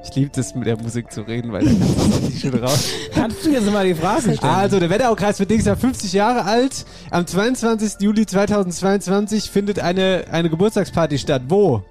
Ich 0.03 0.15
liebe 0.15 0.29
das, 0.33 0.53
mit 0.53 0.67
der 0.67 0.77
Musik 0.77 1.11
zu 1.11 1.21
reden, 1.21 1.51
weil 1.51 1.65
da 1.65 1.71
kannst 1.71 2.21
du 2.21 2.25
nicht 2.25 2.39
schön 2.39 2.53
raus. 2.55 2.89
Kannst 3.13 3.43
du 3.43 3.49
jetzt 3.49 3.71
mal 3.71 3.85
die 3.85 3.95
Frage 3.95 4.21
stellen? 4.21 4.39
Also, 4.39 4.79
der 4.79 4.89
Wetteraukreis 4.91 5.39
wird 5.39 5.49
nächstes 5.49 5.65
Jahr 5.65 5.77
50 5.77 6.13
Jahre 6.13 6.45
alt. 6.45 6.85
Am 7.09 7.25
22. 7.25 8.01
Juli 8.01 8.25
2022 8.25 9.49
findet 9.49 9.79
eine, 9.79 10.25
eine 10.31 10.49
Geburtstagsparty 10.51 11.17
statt. 11.17 11.43
Wo? 11.47 11.81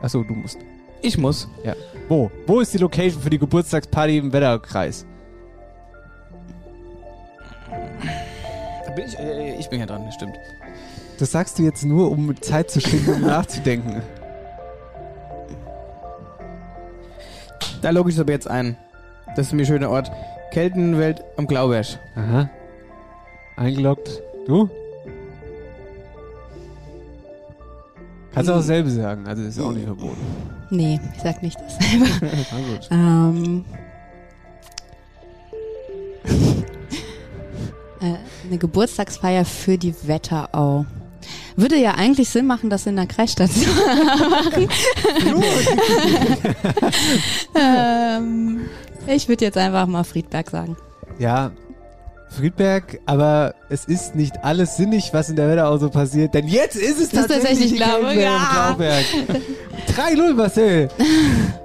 Achso, 0.00 0.22
du 0.22 0.34
musst. 0.34 0.58
ich 1.02 1.18
muss. 1.18 1.48
Ja. 1.64 1.74
Wo? 2.08 2.30
Wo 2.46 2.60
ist 2.60 2.72
die 2.72 2.78
Location 2.78 3.20
für 3.20 3.30
die 3.30 3.38
Geburtstagsparty 3.38 4.18
im 4.18 4.32
Wetteraukreis? 4.32 5.06
Da 8.86 8.92
bin 8.92 9.04
ich, 9.06 9.18
äh, 9.18 9.56
ich 9.58 9.68
bin 9.68 9.80
ja 9.80 9.86
dran, 9.86 10.04
das 10.06 10.14
stimmt. 10.14 10.36
Das 11.18 11.32
sagst 11.32 11.58
du 11.58 11.64
jetzt 11.64 11.84
nur, 11.84 12.10
um 12.10 12.34
Zeit 12.40 12.70
zu 12.70 12.80
schinden, 12.80 13.14
um 13.14 13.20
nachzudenken. 13.26 14.02
Da 17.82 17.90
logge 17.90 18.08
ich 18.08 18.16
es 18.16 18.20
aber 18.20 18.32
jetzt 18.32 18.48
ein. 18.48 18.76
Das 19.36 19.48
ist 19.48 19.52
ein 19.52 19.64
schöner 19.66 19.90
Ort. 19.90 20.10
Keltenwelt 20.50 21.22
am 21.36 21.46
Glauberg. 21.46 21.86
Aha. 22.16 22.48
Eingeloggt. 23.56 24.22
Du? 24.46 24.70
Kannst 28.32 28.48
du 28.48 28.52
auch 28.52 28.58
dasselbe 28.58 28.90
sagen, 28.90 29.26
also 29.26 29.42
ist 29.42 29.60
auch 29.60 29.72
nicht 29.72 29.84
verboten. 29.84 30.57
Nee, 30.70 31.00
ich 31.16 31.22
sag 31.22 31.42
nicht 31.42 31.58
dasselbe. 31.58 32.06
Na 32.52 32.58
gut. 32.58 32.88
ähm, 32.90 33.64
äh, 38.00 38.14
eine 38.46 38.58
Geburtstagsfeier 38.58 39.44
für 39.44 39.78
die 39.78 39.94
Wetterau. 40.06 40.86
Würde 41.56 41.76
ja 41.76 41.94
eigentlich 41.94 42.28
Sinn 42.28 42.46
machen, 42.46 42.70
das 42.70 42.86
in 42.86 42.96
der 42.96 43.06
Kreisstation 43.06 43.74
machen. 44.30 44.68
ähm, 47.54 48.60
ich 49.06 49.28
würde 49.28 49.44
jetzt 49.44 49.58
einfach 49.58 49.86
mal 49.86 50.04
Friedberg 50.04 50.50
sagen. 50.50 50.76
Ja, 51.18 51.50
Friedberg, 52.30 53.00
aber 53.06 53.54
es 53.68 53.84
ist 53.84 54.14
nicht 54.14 54.44
alles 54.44 54.76
sinnig, 54.76 55.10
was 55.12 55.28
in 55.30 55.36
der 55.36 55.48
Wetterau 55.48 55.76
so 55.78 55.90
passiert, 55.90 56.34
denn 56.34 56.46
jetzt 56.48 56.76
ist 56.76 57.00
es 57.00 57.08
Das 57.10 57.22
ist 57.22 57.28
tatsächlich 57.30 57.72
tatsächlich 57.72 57.76
Glaube, 57.76 58.06
Keltenwelt 58.06 58.22
ja. 58.22 58.66
am 58.68 58.76
Glauberg. 58.76 59.04
3-0, 59.96 60.34
Marcel. 60.34 60.88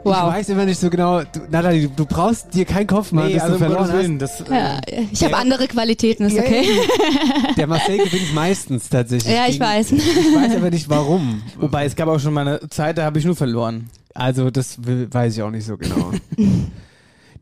Wow. 0.04 0.16
Ich 0.30 0.34
weiß 0.34 0.50
immer 0.50 0.66
nicht 0.66 0.80
so 0.80 0.90
genau. 0.90 1.22
Du, 1.22 1.42
Natalie, 1.50 1.88
du, 1.88 1.94
du 1.96 2.06
brauchst 2.06 2.54
dir 2.54 2.66
keinen 2.66 2.88
Kopf 2.88 3.12
machen, 3.12 3.28
Nee, 3.28 3.34
bis 3.34 3.42
also 3.44 3.54
du 3.56 3.60
verloren 3.60 3.84
hast. 3.84 3.94
Willen, 3.94 4.20
das, 4.20 4.44
Ja, 4.50 4.80
ich 5.12 5.24
habe 5.24 5.36
andere 5.38 5.68
Qualitäten, 5.68 6.26
ist 6.26 6.34
Ja, 6.36 6.42
okay. 6.44 6.66
Der 7.58 7.68
Marcel 7.68 7.98
gewinnt 7.98 8.34
meistens 8.34 8.90
tatsächlich. 8.90 9.34
Ja, 9.34 9.44
ich 9.48 9.54
gegen- 9.60 9.64
weiß. 9.66 9.92
Ich 9.92 10.36
weiß 10.36 10.56
aber 10.58 10.70
nicht 10.72 10.90
warum. 10.90 11.42
Wobei, 11.60 11.86
es 11.86 11.96
gab 11.96 12.08
auch 12.08 12.20
schon 12.20 12.34
mal 12.34 12.48
eine 12.48 12.70
Zeit, 12.70 12.98
da 12.98 13.04
habe 13.06 13.20
ich 13.20 13.26
nur 13.26 13.36
verloren. 13.36 13.90
Also, 14.16 14.50
das 14.52 14.78
weiß 14.80 15.36
ich 15.36 15.42
auch 15.42 15.52
nicht 15.52 15.66
so 15.66 15.78
genau. 15.78 16.12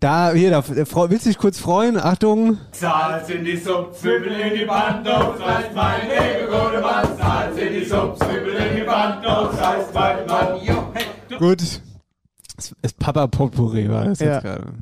da, 0.01 0.33
hier, 0.33 0.49
da, 0.49 0.63
willst 0.67 1.25
du 1.25 1.29
dich 1.29 1.37
kurz 1.37 1.59
freuen? 1.59 1.95
Achtung. 1.97 2.57
Salz 2.71 3.29
in 3.29 3.45
die 3.45 3.55
Suppe, 3.55 3.93
Zwiebel 3.93 4.31
in 4.31 4.59
die 4.59 4.65
Band, 4.65 5.07
auf 5.07 5.39
reißt 5.39 5.75
mein 5.75 6.01
Leben, 6.09 6.47
gute 6.47 6.81
Mann. 6.81 7.07
Salz 7.17 7.57
in 7.57 7.73
die 7.73 7.85
Suppe, 7.85 8.17
Zwiebel 8.17 8.53
in 8.55 8.75
die 8.77 8.81
Band, 8.83 9.25
auf 9.25 9.61
reißt 9.61 9.93
mein 9.93 10.25
Mann. 10.25 10.59
Jo, 10.63 10.89
hey, 10.93 11.05
du. 11.29 11.37
Gut. 11.37 11.61
Es 11.61 12.75
ist 12.81 12.99
Papa 12.99 13.27
Potpourri 13.27 13.89
war 13.89 14.05
das 14.05 14.19
Ja. 14.19 14.33
jetzt 14.33 14.43
gerade. 14.43 14.73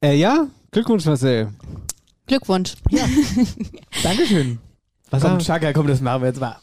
Äh, 0.00 0.14
ja, 0.14 0.46
Glückwunsch, 0.70 1.04
Marcel. 1.04 1.48
Glückwunsch. 2.26 2.74
Dankeschön. 4.02 4.58
Was 5.10 5.22
komm, 5.22 5.38
Chaka, 5.40 5.72
komm, 5.72 5.88
das 5.88 6.00
machen 6.00 6.22
wir 6.22 6.28
jetzt 6.28 6.40
mal. 6.40 6.56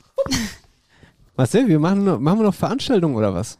Marcel, 1.35 1.67
wir 1.67 1.79
machen, 1.79 2.03
machen 2.05 2.39
wir 2.39 2.43
noch 2.43 2.53
Veranstaltungen 2.53 3.15
oder 3.15 3.33
was? 3.33 3.57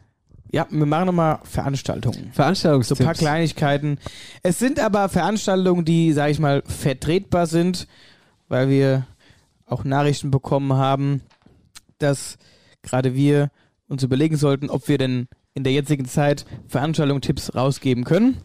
Ja, 0.52 0.68
wir 0.70 0.86
machen 0.86 1.06
nochmal 1.06 1.40
Veranstaltungen. 1.44 2.26
So 2.28 2.34
Veranstaltungstipps. 2.34 3.00
ein 3.00 3.06
paar 3.06 3.16
Kleinigkeiten. 3.16 3.98
Es 4.44 4.60
sind 4.60 4.80
aber 4.80 5.08
Veranstaltungen, 5.08 5.86
die, 5.86 6.12
sag 6.12 6.30
ich 6.30 6.40
mal, 6.40 6.62
vertretbar 6.66 7.48
sind, 7.48 7.88
weil 8.50 8.70
wir 8.70 9.08
auch 9.66 9.86
Nachrichten 9.86 10.30
bekommen 10.30 10.74
haben, 10.74 11.22
dass 12.00 12.38
gerade 12.82 13.16
wir 13.16 13.50
uns 13.88 14.04
überlegen 14.04 14.36
sollten, 14.36 14.70
ob 14.70 14.90
wir 14.90 14.98
denn 14.98 15.28
in 15.54 15.64
der 15.64 15.74
jetzigen 15.74 16.06
Zeit 16.06 16.46
Veranstaltungstipps 16.68 17.56
rausgeben 17.56 18.04
können. 18.04 18.38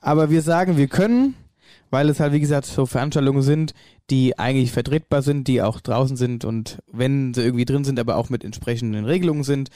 Aber 0.00 0.30
wir 0.30 0.42
sagen, 0.42 0.76
wir 0.76 0.88
können, 0.88 1.34
weil 1.90 2.08
es 2.08 2.20
halt, 2.20 2.32
wie 2.32 2.40
gesagt, 2.40 2.66
so 2.66 2.86
Veranstaltungen 2.86 3.42
sind, 3.42 3.74
die 4.10 4.38
eigentlich 4.38 4.72
vertretbar 4.72 5.22
sind, 5.22 5.46
die 5.48 5.62
auch 5.62 5.80
draußen 5.80 6.16
sind 6.16 6.44
und 6.44 6.78
wenn 6.90 7.34
sie 7.34 7.42
irgendwie 7.42 7.64
drin 7.64 7.84
sind, 7.84 7.98
aber 7.98 8.16
auch 8.16 8.28
mit 8.28 8.44
entsprechenden 8.44 9.04
Regelungen 9.04 9.44
sind. 9.44 9.70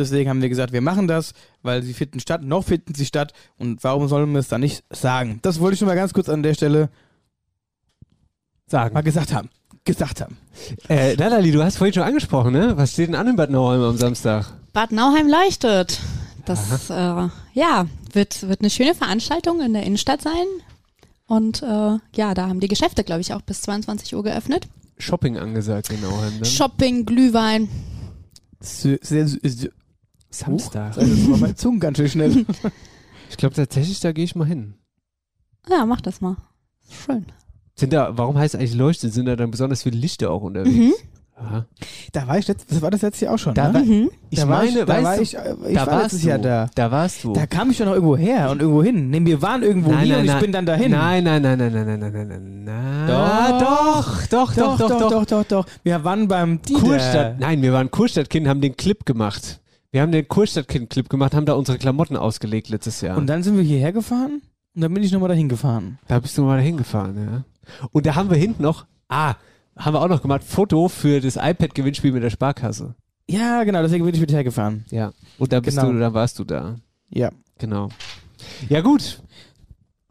Deswegen 0.00 0.28
haben 0.30 0.42
wir 0.42 0.48
gesagt, 0.48 0.72
wir 0.72 0.80
machen 0.80 1.06
das, 1.06 1.34
weil 1.62 1.82
sie 1.82 1.94
finden 1.94 2.20
statt, 2.20 2.42
noch 2.42 2.64
finden 2.64 2.94
sie 2.94 3.06
statt 3.06 3.32
und 3.58 3.84
warum 3.84 4.08
sollen 4.08 4.32
wir 4.32 4.40
es 4.40 4.48
dann 4.48 4.62
nicht 4.62 4.82
sagen? 4.90 5.38
Das 5.42 5.60
wollte 5.60 5.74
ich 5.74 5.78
schon 5.78 5.88
mal 5.88 5.94
ganz 5.94 6.12
kurz 6.12 6.28
an 6.28 6.42
der 6.42 6.54
Stelle 6.54 6.88
sagen. 8.66 8.94
Mal 8.94 9.02
gesagt 9.02 9.32
haben. 9.32 9.50
Gesagt 9.84 10.20
haben. 10.20 10.36
Äh, 10.88 11.16
Natalie, 11.16 11.52
du 11.52 11.62
hast 11.62 11.78
vorhin 11.78 11.94
schon 11.94 12.02
angesprochen, 12.02 12.52
ne? 12.52 12.76
Was 12.76 12.92
steht 12.92 13.08
denn 13.08 13.14
an 13.14 13.28
in 13.28 13.36
Bad 13.36 13.50
Nauheim 13.50 13.82
am 13.82 13.96
Samstag? 13.96 14.52
Bad 14.72 14.92
Nauheim 14.92 15.28
leuchtet. 15.28 16.00
Das 16.44 16.90
äh, 16.90 17.28
ja, 17.54 17.86
wird, 18.12 18.48
wird 18.48 18.60
eine 18.60 18.70
schöne 18.70 18.94
Veranstaltung 18.94 19.60
in 19.60 19.72
der 19.72 19.84
Innenstadt 19.84 20.22
sein. 20.22 20.46
Und 21.26 21.62
äh, 21.62 21.98
ja, 22.14 22.34
da 22.34 22.48
haben 22.48 22.60
die 22.60 22.68
Geschäfte, 22.68 23.04
glaube 23.04 23.20
ich, 23.20 23.32
auch 23.32 23.42
bis 23.42 23.62
22 23.62 24.14
Uhr 24.14 24.22
geöffnet. 24.22 24.66
Shopping 24.98 25.38
angesagt 25.38 25.90
in 25.90 26.00
Nauheim, 26.00 26.38
ne? 26.38 26.44
Shopping, 26.44 27.06
Glühwein. 27.06 27.68
Sehr, 28.60 28.98
sehr, 29.00 29.26
sehr, 29.26 29.70
Samstag. 30.30 30.96
Huch, 30.96 31.00
das 31.00 31.30
war 31.30 31.36
meine 31.38 31.54
Zunge 31.56 31.78
ganz 31.80 31.96
schön 31.98 32.08
schnell. 32.08 32.46
Ich 33.30 33.36
glaube 33.36 33.54
tatsächlich, 33.54 34.00
da 34.00 34.10
gehe 34.10 34.24
ich 34.24 34.34
mal 34.34 34.44
hin. 34.44 34.74
Ja, 35.68 35.86
mach 35.86 36.00
das 36.00 36.20
mal. 36.20 36.36
Schön. 37.06 37.26
Sind 37.76 37.92
da, 37.92 38.18
warum 38.18 38.36
heißt 38.36 38.54
es 38.54 38.58
eigentlich 38.60 38.74
leuchtet? 38.74 39.12
Sind 39.14 39.26
da 39.26 39.36
dann 39.36 39.52
besonders 39.52 39.84
viele 39.84 39.96
Lichter 39.96 40.32
auch 40.32 40.42
unterwegs? 40.42 40.74
Mhm. 40.76 40.92
Aha. 41.36 41.64
Da 42.12 42.26
war 42.26 42.38
ich 42.38 42.48
letzt, 42.48 42.70
das 42.72 42.82
war 42.82 42.90
das 42.90 43.02
letzte 43.02 43.26
Jahr 43.26 43.34
auch 43.34 43.38
schon. 43.38 43.54
Da 43.54 43.68
ne? 43.68 43.74
war- 43.74 43.80
Mhm. 43.82 44.10
Ich 44.30 44.40
Da 44.40 44.48
war 44.48 44.58
meine, 44.64 44.80
ich- 44.80 44.84
da 44.84 44.88
weißt 44.88 45.04
war 45.04 45.16
du, 45.16 45.22
ich, 45.22 45.36
äh, 45.36 45.54
ich 45.68 45.74
da 45.76 45.86
war 45.86 45.92
warst 45.92 46.02
letztes 46.02 46.20
du. 46.22 46.28
Jahr 46.28 46.38
da. 46.38 46.70
Da 46.74 46.90
warst 46.90 47.22
du. 47.24 47.32
Da 47.34 47.46
kam 47.46 47.70
ich 47.70 47.78
doch 47.78 47.84
noch 47.86 47.92
irgendwo 47.94 48.16
her 48.16 48.50
und 48.50 48.60
irgendwo 48.60 48.82
hin. 48.82 49.10
Nee, 49.10 49.24
wir 49.24 49.40
waren 49.42 49.62
irgendwo 49.62 49.96
hier 49.96 50.18
und 50.18 50.24
ich 50.24 50.34
bin 50.40 50.50
dann 50.50 50.66
dahin. 50.66 50.90
Nein, 50.90 51.22
nein, 51.22 51.40
nein, 51.40 51.56
nein, 51.56 51.72
nein, 51.72 51.86
nein, 51.86 52.00
nein, 52.00 52.12
nein, 52.12 52.28
nein, 52.28 52.64
nein. 52.64 53.08
Doch, 53.60 54.26
doch, 54.26 54.54
doch, 54.54 54.76
doch, 54.76 54.88
doch, 54.88 55.08
doch, 55.10 55.24
doch, 55.26 55.44
doch. 55.44 55.66
Wir 55.84 56.02
waren 56.02 56.26
beim 56.26 56.60
Dieter. 56.62 56.80
Kurstadt. 56.80 57.38
Nein, 57.38 57.62
wir 57.62 57.72
waren 57.72 57.92
Kurstadtkind, 57.92 58.48
haben 58.48 58.60
den 58.60 58.76
Clip 58.76 59.06
gemacht. 59.06 59.60
Wir 59.92 60.02
haben 60.02 60.12
den 60.12 60.26
Kurstadtkind-Clip 60.28 61.08
gemacht, 61.08 61.34
haben 61.34 61.46
da 61.46 61.54
unsere 61.54 61.78
Klamotten 61.78 62.16
ausgelegt 62.16 62.68
letztes 62.68 63.00
Jahr. 63.00 63.16
Und 63.16 63.26
dann 63.26 63.42
sind 63.42 63.56
wir 63.56 63.64
hierher 63.64 63.92
gefahren 63.92 64.40
und 64.74 64.82
dann 64.82 64.94
bin 64.94 65.02
ich 65.02 65.10
nochmal 65.10 65.28
dahin 65.30 65.48
gefahren. 65.48 65.98
Da 66.06 66.20
bist 66.20 66.38
du 66.38 66.42
mal 66.42 66.56
dahin 66.58 66.76
gefahren, 66.76 67.16
ja. 67.16 67.44
Und 67.90 68.06
da 68.06 68.14
haben 68.14 68.30
wir 68.30 68.36
hinten 68.36 68.62
noch, 68.62 68.86
ah, 69.08 69.34
haben 69.76 69.94
wir 69.94 70.00
auch 70.00 70.08
noch 70.08 70.22
gemacht, 70.22 70.44
Foto 70.44 70.88
für 70.88 71.20
das 71.20 71.36
iPad-Gewinnspiel 71.36 72.12
mit 72.12 72.22
der 72.22 72.30
Sparkasse. 72.30 72.94
Ja, 73.28 73.64
genau, 73.64 73.82
deswegen 73.82 74.04
bin 74.04 74.14
ich 74.14 74.20
mit 74.20 74.32
hergefahren. 74.32 74.84
Ja. 74.90 75.12
Und 75.38 75.52
da 75.52 75.60
bist 75.60 75.76
Genau. 75.78 75.92
du, 75.92 75.98
da 75.98 76.14
warst 76.14 76.38
du 76.38 76.44
da. 76.44 76.76
Ja. 77.08 77.30
Genau. 77.58 77.88
Ja, 78.68 78.80
gut. 78.80 79.22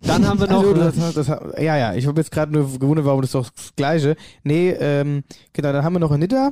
Dann 0.02 0.26
haben 0.28 0.40
wir 0.40 0.48
noch. 0.48 0.60
Also, 0.64 0.74
das, 0.74 0.96
das, 0.96 1.28
das, 1.28 1.28
ja, 1.58 1.78
ja, 1.78 1.94
ich 1.96 2.08
habe 2.08 2.20
jetzt 2.22 2.32
gerade 2.32 2.52
nur 2.54 2.80
gewundert, 2.80 3.06
warum 3.06 3.22
das 3.22 3.32
doch 3.32 3.50
das 3.50 3.76
Gleiche. 3.76 4.16
Nee, 4.44 4.70
ähm, 4.72 5.24
genau, 5.52 5.74
dann 5.74 5.84
haben 5.84 5.94
wir 5.94 6.00
noch 6.00 6.16
Nidda. 6.16 6.52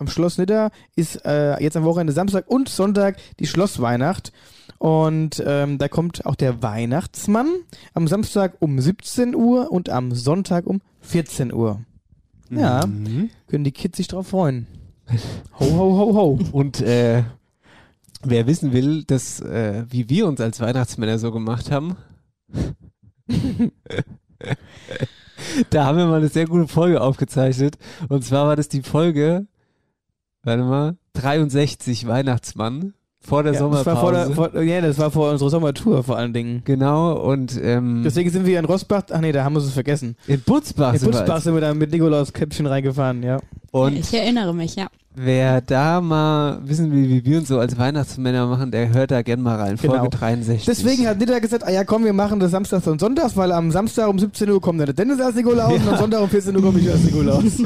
Am 0.00 0.06
Schloss 0.06 0.38
Nidda 0.38 0.70
ist 0.94 1.24
äh, 1.26 1.60
jetzt 1.60 1.76
am 1.76 1.82
Wochenende 1.82 2.12
Samstag 2.12 2.48
und 2.48 2.68
Sonntag 2.68 3.16
die 3.40 3.48
Schlossweihnacht. 3.48 4.30
Und 4.78 5.42
ähm, 5.44 5.78
da 5.78 5.88
kommt 5.88 6.24
auch 6.24 6.36
der 6.36 6.62
Weihnachtsmann 6.62 7.48
am 7.94 8.06
Samstag 8.06 8.54
um 8.60 8.78
17 8.80 9.34
Uhr 9.34 9.72
und 9.72 9.90
am 9.90 10.12
Sonntag 10.12 10.68
um 10.68 10.80
14 11.00 11.52
Uhr. 11.52 11.80
Ja, 12.48 12.86
Mhm. 12.86 13.30
können 13.48 13.64
die 13.64 13.72
Kids 13.72 13.96
sich 13.96 14.06
drauf 14.06 14.28
freuen. 14.28 14.68
Ho, 15.58 15.64
ho, 15.66 15.96
ho, 15.98 16.14
ho. 16.14 16.38
Und 16.52 16.80
äh, 16.80 17.24
wer 18.22 18.46
wissen 18.46 18.72
will, 18.72 19.02
dass, 19.02 19.40
äh, 19.40 19.84
wie 19.88 20.08
wir 20.08 20.28
uns 20.28 20.40
als 20.40 20.60
Weihnachtsmänner 20.60 21.18
so 21.18 21.32
gemacht 21.32 21.72
haben, 21.72 21.96
da 25.70 25.86
haben 25.86 25.98
wir 25.98 26.06
mal 26.06 26.18
eine 26.18 26.28
sehr 26.28 26.46
gute 26.46 26.68
Folge 26.68 27.00
aufgezeichnet. 27.00 27.78
Und 28.08 28.24
zwar 28.24 28.46
war 28.46 28.54
das 28.54 28.68
die 28.68 28.82
Folge, 28.82 29.48
warte 30.44 30.62
mal, 30.62 30.96
63 31.14 32.06
Weihnachtsmann 32.06 32.94
vor 33.20 33.42
der 33.42 33.52
Ja, 33.52 33.58
das 33.58 33.84
Sommerpause. 33.84 33.86
war 33.86 34.00
vor 34.00 34.12
der, 34.12 34.30
vor, 34.30 34.62
ja, 34.62 34.80
das 34.80 34.98
war 34.98 35.10
vor 35.10 35.30
unserer 35.32 35.50
Sommertour 35.50 36.02
vor 36.04 36.16
allen 36.16 36.32
Dingen. 36.32 36.62
genau, 36.64 37.12
und 37.14 37.58
ähm, 37.62 38.02
Deswegen 38.04 38.30
sind 38.30 38.46
wir 38.46 38.58
in 38.58 38.64
Rosbach, 38.64 39.02
ach 39.10 39.20
nee, 39.20 39.32
da 39.32 39.44
haben 39.44 39.54
wir 39.54 39.60
es 39.60 39.70
vergessen. 39.72 40.16
in 40.26 40.40
Butzbach 40.40 40.92
In 40.94 41.00
sind 41.00 41.08
wir 41.12 41.18
Butzbach 41.18 41.34
jetzt. 41.36 41.44
sind 41.44 41.54
wir 41.54 41.60
da 41.60 41.74
mit 41.74 41.90
Nikolaus 41.90 42.32
Käppchen 42.32 42.66
reingefahren, 42.66 43.22
ja. 43.22 43.38
Und 43.70 43.98
ich 43.98 44.14
erinnere 44.14 44.54
mich, 44.54 44.76
ja. 44.76 44.86
wer 45.14 45.60
da 45.60 46.00
mal 46.00 46.60
wissen 46.64 46.90
will, 46.90 47.08
wie 47.10 47.22
wir 47.24 47.38
uns 47.38 47.48
so 47.48 47.58
als 47.58 47.76
Weihnachtsmänner 47.76 48.46
machen, 48.46 48.70
der 48.70 48.94
hört 48.94 49.10
da 49.10 49.20
gern 49.22 49.42
mal 49.42 49.56
rein. 49.56 49.76
Folge 49.76 49.96
Genau. 49.98 50.08
63. 50.08 50.64
Deswegen 50.64 51.06
hat 51.06 51.18
Nidda 51.18 51.38
gesagt, 51.40 51.64
ah 51.66 51.70
ja 51.70 51.84
komm, 51.84 52.04
wir 52.04 52.14
machen 52.14 52.38
das 52.40 52.52
Samstags 52.52 52.86
und 52.86 52.98
Sonntags, 53.00 53.36
weil 53.36 53.52
am 53.52 53.70
Samstag 53.72 54.08
um 54.08 54.18
17 54.18 54.48
Uhr 54.48 54.60
kommt 54.60 54.78
dann 54.78 54.86
der 54.86 54.94
Dennis 54.94 55.20
als 55.20 55.34
Nikolaus 55.34 55.74
und 55.74 55.88
am 55.88 55.98
Sonntag 55.98 56.22
um 56.22 56.30
14 56.30 56.56
Uhr 56.56 56.62
komme 56.62 56.78
ich 56.78 56.88
als 56.90 57.02
Nikolaus. 57.02 57.42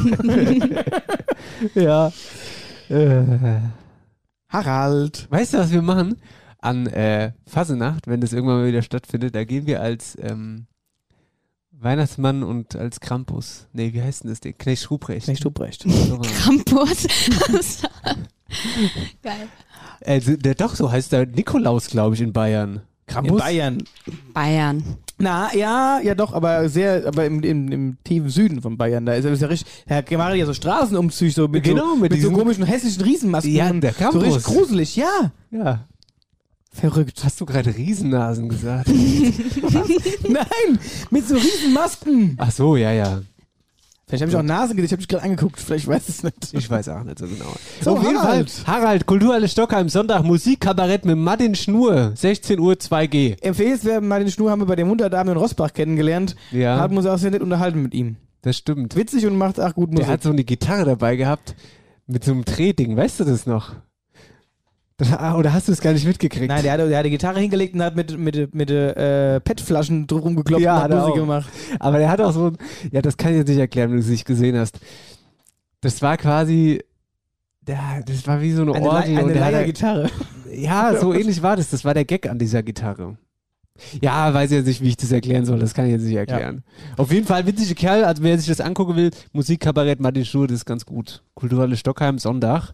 ja. 1.74 2.10
Äh. 2.92 3.60
Harald. 4.48 5.26
Weißt 5.30 5.54
du, 5.54 5.58
was 5.58 5.72
wir 5.72 5.82
machen? 5.82 6.16
An 6.58 6.86
äh, 6.86 7.32
Fasenacht, 7.46 8.06
wenn 8.06 8.20
das 8.20 8.32
irgendwann 8.32 8.58
mal 8.58 8.68
wieder 8.68 8.82
stattfindet, 8.82 9.34
da 9.34 9.44
gehen 9.44 9.66
wir 9.66 9.80
als 9.80 10.16
ähm, 10.20 10.66
Weihnachtsmann 11.70 12.42
und 12.42 12.76
als 12.76 13.00
Krampus. 13.00 13.66
Nee, 13.72 13.92
wie 13.92 14.02
heißt 14.02 14.22
denn 14.22 14.30
das 14.30 14.40
Ding? 14.40 14.54
Knecht 14.56 14.90
Ruprecht. 14.90 15.24
Knecht 15.24 15.44
Ruprecht. 15.44 15.84
Krampus. 15.84 17.06
Geil. 19.22 19.48
äh, 20.00 20.20
der, 20.20 20.54
doch, 20.54 20.76
so 20.76 20.92
heißt 20.92 21.12
der 21.12 21.26
Nikolaus, 21.26 21.88
glaube 21.88 22.14
ich, 22.14 22.20
in 22.20 22.32
Bayern. 22.32 22.74
In 22.76 22.82
Krampus? 23.06 23.40
Bayern. 23.40 23.82
Bayern. 24.32 24.84
Na, 25.22 25.54
ja, 25.54 26.00
ja 26.02 26.16
doch, 26.16 26.32
aber 26.32 26.68
sehr, 26.68 27.06
aber 27.06 27.24
im, 27.26 27.44
im, 27.44 27.70
im 27.70 27.96
tiefen 28.02 28.28
Süden 28.28 28.60
von 28.60 28.76
Bayern, 28.76 29.06
da 29.06 29.14
ist 29.14 29.24
er 29.24 29.32
ja 29.32 29.46
richtig, 29.46 29.72
Herr 29.86 30.02
macht 30.18 30.34
ja 30.34 30.44
so 30.46 30.52
Straßenumzüge, 30.52 31.30
so 31.30 31.46
mit, 31.46 31.62
Genau, 31.62 31.90
so, 31.90 31.96
mit 31.96 32.10
mit 32.10 32.20
so 32.20 32.32
komischen 32.32 32.64
hessischen 32.64 33.02
Riesenmasken. 33.02 33.52
Ja, 33.54 33.72
der 33.72 33.92
So 33.92 33.98
Campus. 33.98 34.24
richtig 34.24 34.42
gruselig, 34.42 34.96
ja. 34.96 35.30
Ja. 35.52 35.86
Verrückt. 36.72 37.22
Hast 37.22 37.40
du 37.40 37.46
gerade 37.46 37.72
Riesennasen 37.72 38.48
gesagt? 38.48 38.88
Nein, 40.28 40.78
mit 41.10 41.28
so 41.28 41.36
Riesenmasken. 41.36 42.34
Ach 42.38 42.50
so, 42.50 42.74
ja, 42.74 42.90
ja. 42.90 43.22
Vielleicht 44.12 44.24
habe 44.24 44.30
ich 44.30 44.36
auch 44.36 44.42
Nasen 44.42 44.76
gesehen, 44.76 44.84
ich 44.84 44.92
habe 44.92 45.00
mich 45.00 45.08
gerade 45.08 45.22
angeguckt, 45.24 45.58
vielleicht 45.58 45.88
weiß 45.88 46.06
es 46.06 46.22
nicht. 46.22 46.36
Ich 46.52 46.68
weiß 46.68 46.90
auch 46.90 47.02
nicht 47.02 47.18
so 47.18 47.26
genau. 47.26 47.50
So, 47.80 47.92
Auf 47.92 48.02
jeden 48.02 48.18
Harald. 48.18 48.50
Fall. 48.50 48.74
Harald, 48.74 49.06
Kulturhalle 49.06 49.48
Stockheim, 49.48 49.88
Sonntag 49.88 50.22
Musikkabarett 50.22 51.06
mit 51.06 51.16
Martin 51.16 51.54
Schnur, 51.54 52.12
16 52.14 52.58
Uhr 52.58 52.74
2G. 52.74 53.42
Empfehlenswert, 53.42 54.02
mal 54.02 54.20
den 54.20 54.30
Schnur 54.30 54.50
haben 54.50 54.60
wir 54.60 54.66
bei 54.66 54.76
dem 54.76 54.90
Hundertabend 54.90 55.32
in 55.32 55.38
Rossbach 55.38 55.72
kennengelernt. 55.72 56.36
Ja. 56.50 56.76
Haben 56.76 56.98
uns 56.98 57.06
auch 57.06 57.16
sehr 57.16 57.30
nett 57.30 57.40
unterhalten 57.40 57.82
mit 57.82 57.94
ihm. 57.94 58.16
Das 58.42 58.58
stimmt. 58.58 58.96
Witzig 58.96 59.24
und 59.24 59.38
macht 59.38 59.58
auch 59.58 59.72
gut 59.74 59.90
Musik. 59.90 60.04
Der 60.04 60.12
hat 60.12 60.22
so 60.22 60.28
eine 60.28 60.44
Gitarre 60.44 60.84
dabei 60.84 61.16
gehabt 61.16 61.54
mit 62.06 62.22
so 62.22 62.32
einem 62.32 62.44
Drehding, 62.44 62.94
weißt 62.94 63.20
du 63.20 63.24
das 63.24 63.46
noch? 63.46 63.76
Ah, 65.18 65.36
oder 65.36 65.52
hast 65.52 65.66
du 65.68 65.72
es 65.72 65.80
gar 65.80 65.92
nicht 65.92 66.06
mitgekriegt? 66.06 66.48
Nein, 66.48 66.62
der 66.62 66.72
hat, 66.72 66.80
der 66.80 66.98
hat 66.98 67.04
die 67.06 67.10
Gitarre 67.10 67.40
hingelegt 67.40 67.74
und 67.74 67.82
hat 67.82 67.96
mit, 67.96 68.16
mit, 68.16 68.54
mit 68.54 68.70
äh, 68.70 69.40
PET-Flaschen 69.40 70.06
drum 70.06 70.36
geklopft 70.36 70.62
Ja, 70.62 70.76
und 70.76 70.82
hat 70.82 70.90
Musik 70.92 71.14
gemacht. 71.16 71.50
Aber 71.80 71.98
der 71.98 72.08
hat 72.10 72.20
auch 72.20 72.32
so, 72.32 72.46
ein- 72.48 72.58
ja, 72.92 73.02
das 73.02 73.16
kann 73.16 73.32
ich 73.32 73.38
jetzt 73.38 73.48
nicht 73.48 73.58
erklären, 73.58 73.90
wenn 73.90 73.96
du 73.96 74.02
es 74.02 74.08
nicht 74.10 74.24
gesehen 74.26 74.56
hast. 74.56 74.78
Das 75.80 76.00
war 76.02 76.16
quasi, 76.16 76.84
ja, 77.66 78.00
das 78.06 78.26
war 78.26 78.40
wie 78.40 78.52
so 78.52 78.62
eine, 78.62 78.74
Eine, 78.74 78.88
Orgel. 78.88 79.18
Eine 79.18 79.34
Leiergitarre. 79.34 80.10
Ja, 80.54 80.94
so 81.00 81.12
ähnlich 81.12 81.42
war 81.42 81.56
das. 81.56 81.70
Das 81.70 81.84
war 81.84 81.94
der 81.94 82.04
Gag 82.04 82.28
an 82.28 82.38
dieser 82.38 82.62
Gitarre. 82.62 83.16
Ja, 84.00 84.32
weiß 84.32 84.50
jetzt 84.50 84.66
nicht, 84.66 84.82
wie 84.82 84.88
ich 84.88 84.96
das 84.98 85.10
erklären 85.10 85.44
soll. 85.46 85.58
Das 85.58 85.72
kann 85.74 85.86
ich 85.86 85.92
jetzt 85.92 86.02
nicht 86.04 86.14
erklären. 86.14 86.62
Auf 86.98 87.10
jeden 87.10 87.26
Fall 87.26 87.46
witzige 87.46 87.74
Kerl. 87.74 88.04
Also 88.04 88.22
wer 88.22 88.36
sich 88.38 88.46
das 88.46 88.60
angucken 88.60 88.94
will, 88.96 89.10
Musikkabarett 89.32 89.98
Martin 89.98 90.24
Schur, 90.26 90.46
das 90.46 90.56
ist 90.58 90.66
ganz 90.66 90.84
gut. 90.84 91.22
Kulturhalle 91.34 91.76
Stockheim, 91.76 92.18
Sonntag. 92.18 92.72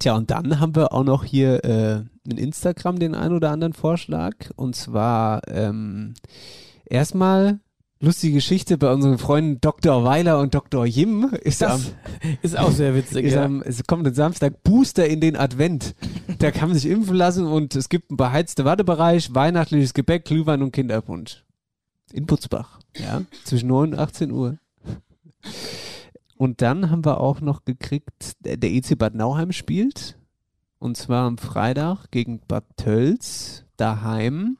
Tja, 0.00 0.16
und 0.16 0.30
dann 0.30 0.60
haben 0.60 0.74
wir 0.74 0.94
auch 0.94 1.04
noch 1.04 1.24
hier 1.24 1.62
äh, 1.62 1.96
in 2.26 2.38
Instagram 2.38 2.98
den 2.98 3.14
ein 3.14 3.32
oder 3.32 3.50
anderen 3.50 3.74
Vorschlag. 3.74 4.34
Und 4.56 4.74
zwar 4.74 5.46
ähm, 5.46 6.14
erstmal 6.86 7.60
lustige 8.00 8.32
Geschichte 8.36 8.78
bei 8.78 8.90
unseren 8.90 9.18
Freunden 9.18 9.60
Dr. 9.60 10.02
Weiler 10.02 10.40
und 10.40 10.54
Dr. 10.54 10.86
Jim. 10.86 11.24
Ist 11.42 11.60
Das 11.60 11.72
am, 11.72 11.82
ist 12.42 12.58
auch 12.58 12.70
sehr 12.70 12.94
witzig. 12.94 13.26
ist 13.26 13.34
ja. 13.34 13.44
am, 13.44 13.60
es 13.60 13.84
kommt 13.84 14.06
am 14.06 14.14
Samstag 14.14 14.62
Booster 14.62 15.06
in 15.06 15.20
den 15.20 15.36
Advent. 15.36 15.94
Da 16.38 16.50
kann 16.50 16.70
man 16.70 16.78
sich 16.78 16.90
impfen 16.90 17.16
lassen 17.16 17.46
und 17.46 17.76
es 17.76 17.90
gibt 17.90 18.10
einen 18.10 18.16
beheizten 18.16 18.64
Wartebereich, 18.64 19.34
weihnachtliches 19.34 19.92
Gebäck, 19.92 20.24
Glühwein 20.24 20.62
und 20.62 20.72
Kinderpunsch. 20.72 21.44
In 22.10 22.24
Butzbach. 22.24 22.80
Ja, 22.96 23.20
zwischen 23.44 23.68
9 23.68 23.92
und 23.92 23.98
18 23.98 24.30
Uhr. 24.30 24.56
Und 26.40 26.62
dann 26.62 26.90
haben 26.90 27.04
wir 27.04 27.20
auch 27.20 27.42
noch 27.42 27.66
gekriegt, 27.66 28.32
der 28.46 28.56
der 28.56 28.70
EC 28.70 28.96
Bad 28.96 29.14
Nauheim 29.14 29.52
spielt. 29.52 30.16
Und 30.78 30.96
zwar 30.96 31.26
am 31.26 31.36
Freitag 31.36 32.10
gegen 32.10 32.40
Bad 32.48 32.64
Tölz 32.78 33.66
daheim. 33.76 34.56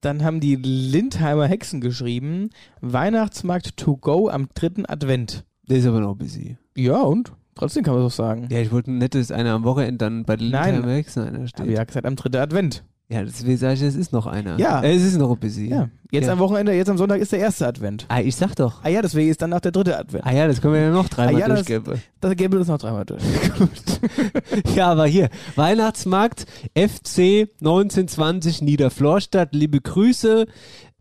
Dann 0.00 0.22
haben 0.22 0.38
die 0.38 0.54
Lindheimer 0.54 1.48
Hexen 1.48 1.80
geschrieben, 1.80 2.50
Weihnachtsmarkt 2.80 3.76
to 3.76 3.96
go 3.96 4.28
am 4.28 4.46
dritten 4.54 4.86
Advent. 4.86 5.44
Der 5.68 5.78
ist 5.78 5.86
aber 5.86 5.98
noch 5.98 6.14
busy. 6.14 6.56
Ja, 6.76 7.00
und? 7.00 7.32
Trotzdem 7.56 7.82
kann 7.82 7.94
man 7.94 8.04
so 8.04 8.08
sagen. 8.08 8.46
Ja, 8.48 8.60
ich 8.60 8.70
wollte 8.70 8.92
nicht, 8.92 9.16
dass 9.16 9.32
einer 9.32 9.54
am 9.54 9.64
Wochenende 9.64 9.98
dann 9.98 10.24
bei 10.24 10.36
den. 10.36 10.50
Lindheimer 10.50 10.92
Hexen 10.92 11.24
einer 11.24 11.48
steht. 11.48 11.66
Ich 11.66 11.74
ja 11.74 11.82
gesagt, 11.82 12.06
am 12.06 12.14
dritten 12.14 12.36
Advent. 12.36 12.84
Ja, 13.10 13.22
deswegen 13.22 13.58
sage 13.58 13.74
ich, 13.74 13.82
es 13.82 13.94
ist 13.96 14.12
noch 14.12 14.26
einer. 14.26 14.58
Ja. 14.58 14.80
Äh, 14.82 14.94
es 14.94 15.02
ist 15.02 15.18
noch 15.18 15.36
busy. 15.36 15.68
Ja. 15.68 15.90
Jetzt 16.10 16.26
Ja. 16.26 16.32
am 16.32 16.38
Wochenende, 16.38 16.72
jetzt 16.72 16.88
am 16.88 16.96
Sonntag 16.96 17.20
ist 17.20 17.32
der 17.32 17.38
erste 17.38 17.66
Advent. 17.66 18.06
Ah, 18.08 18.20
ich 18.20 18.34
sag 18.34 18.54
doch. 18.56 18.82
Ah 18.82 18.88
ja, 18.88 19.02
deswegen 19.02 19.30
ist 19.30 19.42
dann 19.42 19.52
auch 19.52 19.60
der 19.60 19.72
dritte 19.72 19.98
Advent. 19.98 20.24
Ah 20.26 20.32
ja, 20.32 20.46
das 20.46 20.60
können 20.62 20.72
wir 20.74 20.80
ja 20.80 20.90
noch 20.90 21.08
dreimal 21.08 21.34
Ah 21.34 21.38
ja, 21.38 21.48
das- 21.48 21.64
durchgeben. 21.66 22.00
Das 22.20 22.34
gäbe 22.36 22.56
es 22.56 22.66
noch 22.68 22.78
dreimal 22.78 23.04
durch. 23.04 23.22
Ja, 24.74 24.90
aber 24.92 25.06
hier, 25.06 25.28
Weihnachtsmarkt, 25.56 26.46
FC 26.74 27.48
1920 27.60 28.62
Niederflorstadt, 28.62 29.54
liebe 29.54 29.80
Grüße, 29.80 30.46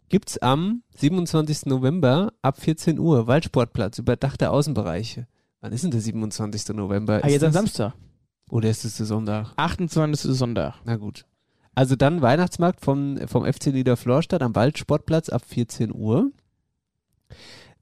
gibt's 0.10 0.38
am 0.40 0.84
27. 0.98 1.66
November 1.68 2.34
ab 2.42 2.60
14 2.62 3.00
Uhr, 3.00 3.28
Waldsportplatz, 3.28 3.98
überdachte 4.00 4.50
Außenbereiche. 4.52 5.28
Wann 5.62 5.72
ist 5.72 5.84
denn 5.84 5.92
der 5.92 6.02
27. 6.02 6.76
November? 6.76 7.22
Ah, 7.24 7.28
Ist 7.28 7.34
jetzt 7.34 7.44
am 7.44 7.48
das- 7.48 7.56
Samstag. 7.56 7.94
Oder 8.50 8.70
ist 8.70 8.84
es 8.86 8.98
der 8.98 9.06
Sonntag? 9.06 9.54
28. 9.56 10.32
Sonntag. 10.36 10.76
Na 10.86 10.98
gut. 10.98 11.26
Also 11.76 11.96
dann 11.96 12.22
Weihnachtsmarkt 12.22 12.82
vom, 12.82 13.18
vom 13.28 13.46
FC 13.52 13.68
Niederflorstadt 13.68 14.42
am 14.42 14.56
Waldsportplatz 14.56 15.30
ab 15.30 15.44
14 15.46 15.94
Uhr. 15.94 16.32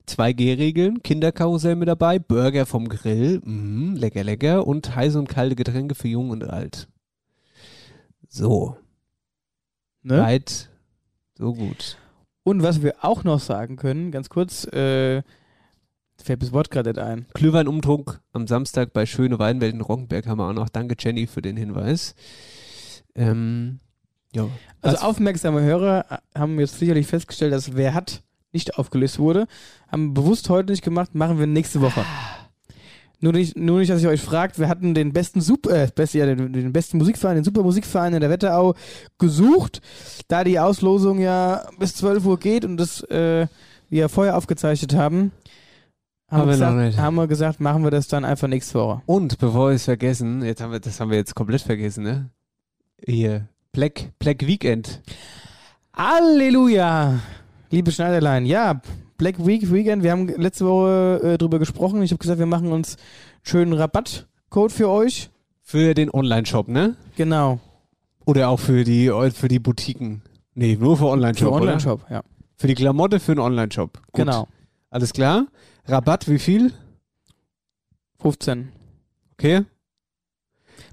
2G-Regeln, 0.08 1.04
Kinderkarussell 1.04 1.76
mit 1.76 1.88
dabei, 1.88 2.20
Burger 2.20 2.66
vom 2.66 2.90
Grill, 2.90 3.42
mhm, 3.44 3.96
lecker, 3.96 4.24
lecker 4.24 4.66
und 4.66 4.96
heiße 4.96 5.18
und 5.20 5.28
kalte 5.30 5.56
Getränke 5.56 5.96
für 5.96 6.08
Jung 6.08 6.32
und 6.32 6.44
Alt. 6.44 6.88
So, 8.28 8.78
Ne? 10.04 10.18
weit, 10.18 10.70
so 11.38 11.54
gut. 11.54 11.98
Und 12.44 12.64
was 12.64 12.82
wir 12.82 12.96
auch 13.06 13.24
noch 13.24 13.40
sagen 13.40 13.76
können, 13.76 14.12
ganz 14.12 14.30
kurz, 14.30 14.66
äh, 14.66 15.22
fällt 16.18 16.42
das 16.42 16.52
Wort 16.52 16.72
gerade 16.72 16.90
nicht 16.90 17.00
ein. 17.00 17.26
Glühweinumtrunk 17.34 18.20
am 18.34 18.48
Samstag 18.48 18.94
bei 18.94 19.06
Schöne 19.06 19.38
Weinwelt 19.38 19.74
in 19.74 19.82
Roggenberg 19.82 20.26
haben 20.28 20.40
wir 20.40 20.48
auch 20.50 20.54
noch. 20.54 20.70
Danke 20.70 20.96
Jenny 20.98 21.28
für 21.28 21.42
den 21.42 21.58
Hinweis. 21.58 22.16
Ähm, 23.16 23.80
ja. 24.34 24.48
Also 24.82 24.98
Was- 24.98 25.04
aufmerksame 25.04 25.62
Hörer 25.62 26.06
haben 26.36 26.60
jetzt 26.60 26.80
sicherlich 26.80 27.08
festgestellt, 27.08 27.54
dass 27.54 27.76
wer 27.76 27.94
hat 27.94 28.24
nicht 28.54 28.78
aufgelöst 28.78 29.20
wurde. 29.20 29.48
Haben 29.90 30.14
bewusst 30.14 30.50
heute 30.50 30.72
nicht 30.72 30.84
gemacht, 30.84 31.16
machen 31.16 31.40
wir 31.40 31.48
nächste 31.48 31.82
Woche. 31.82 32.04
Nur 33.24 33.34
nicht, 33.34 33.56
nur 33.56 33.80
nicht, 33.80 33.92
dass 33.92 34.02
ihr 34.02 34.10
euch 34.10 34.22
fragt, 34.22 34.58
wir 34.58 34.68
hatten 34.68 34.96
den 34.96 35.14
besten 35.14 35.42
Super, 35.42 35.84
äh, 35.84 35.88
best, 35.94 36.16
ja, 36.16 36.26
den, 36.26 36.52
den 36.54 36.74
besten 36.74 36.98
Musikverein, 36.98 37.36
den 37.36 37.44
Super 37.44 37.62
Musikverein 37.62 38.14
in 38.16 38.20
der 38.20 38.32
Wetterau 38.32 38.74
gesucht, 39.20 39.80
da 40.28 40.44
die 40.44 40.60
Auslosung 40.60 41.20
ja 41.20 41.64
bis 41.78 41.96
12 41.96 42.26
Uhr 42.26 42.40
geht 42.40 42.66
und 42.66 42.78
das 42.78 43.02
äh, 43.04 43.46
wir 43.90 44.10
vorher 44.10 44.36
aufgezeichnet 44.38 44.96
haben, 44.96 45.32
haben, 46.32 46.40
Haben 46.42 46.48
wir 46.48 46.54
gesagt, 46.54 46.78
nicht. 46.78 46.98
haben 46.98 47.16
wir 47.16 47.28
gesagt, 47.28 47.60
machen 47.60 47.84
wir 47.84 47.92
das 47.92 48.08
dann 48.08 48.26
einfach 48.26 48.48
nächste 48.48 48.80
Woche. 48.80 49.02
Und 49.06 49.38
bevor 49.38 49.70
wir 49.70 49.76
es 49.76 49.84
vergessen, 49.86 50.44
jetzt 50.44 50.62
haben 50.62 50.72
wir, 50.72 50.80
das 50.80 51.00
haben 51.00 51.12
wir 51.12 51.18
jetzt 51.18 51.36
komplett 51.36 51.62
vergessen, 51.62 52.04
ne? 52.04 52.30
Hier, 53.06 53.48
Black, 53.72 54.12
Black 54.20 54.46
Weekend. 54.46 55.02
Halleluja! 55.96 57.20
Liebe 57.72 57.92
Schneiderlein, 57.92 58.46
ja, 58.46 58.80
Black 59.18 59.44
Week 59.44 59.72
Weekend, 59.72 60.04
wir 60.04 60.12
haben 60.12 60.28
letzte 60.28 60.66
Woche 60.66 61.22
äh, 61.24 61.38
drüber 61.38 61.58
gesprochen. 61.58 62.04
Ich 62.04 62.12
habe 62.12 62.20
gesagt, 62.20 62.38
wir 62.38 62.46
machen 62.46 62.72
uns 62.72 62.98
einen 62.98 63.06
schönen 63.44 63.74
Rabattcode 63.74 64.72
für 64.72 64.90
euch. 64.90 65.30
Für 65.64 65.94
den 65.94 66.12
Online-Shop, 66.14 66.68
ne? 66.68 66.96
Genau. 67.16 67.60
Oder 68.26 68.50
auch 68.50 68.60
für 68.60 68.84
die, 68.84 69.12
für 69.34 69.48
die 69.48 69.60
Boutiquen. 69.60 70.22
Nee, 70.54 70.78
nur 70.80 70.98
für 70.98 71.06
Online-Shop. 71.06 71.56
Für? 71.56 71.62
Online-Shop, 71.62 72.06
ja. 72.10 72.22
Für 72.58 72.68
die 72.68 72.76
Klamotte 72.76 73.20
für 73.20 73.34
den 73.34 73.40
Online-Shop. 73.40 73.94
Gut. 74.12 74.14
Genau. 74.14 74.48
Alles 74.92 75.14
klar. 75.14 75.48
Rabatt, 75.86 76.28
wie 76.28 76.40
viel? 76.40 76.74
15. 78.20 78.70
Okay. 79.34 79.66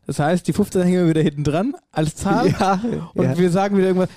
Das 0.09 0.19
heißt, 0.21 0.49
die 0.49 0.55
15 0.55 0.83
hängen 0.85 1.01
wir 1.03 1.09
wieder 1.11 1.21
hinten 1.21 1.45
dran 1.45 1.75
als 1.93 2.17
Zahl. 2.17 2.49
Ja, 2.59 2.81
Und 3.13 3.25
ja. 3.25 3.39
wir 3.39 3.51
sagen 3.51 3.77
wieder 3.77 3.89
irgendwas. 3.89 4.09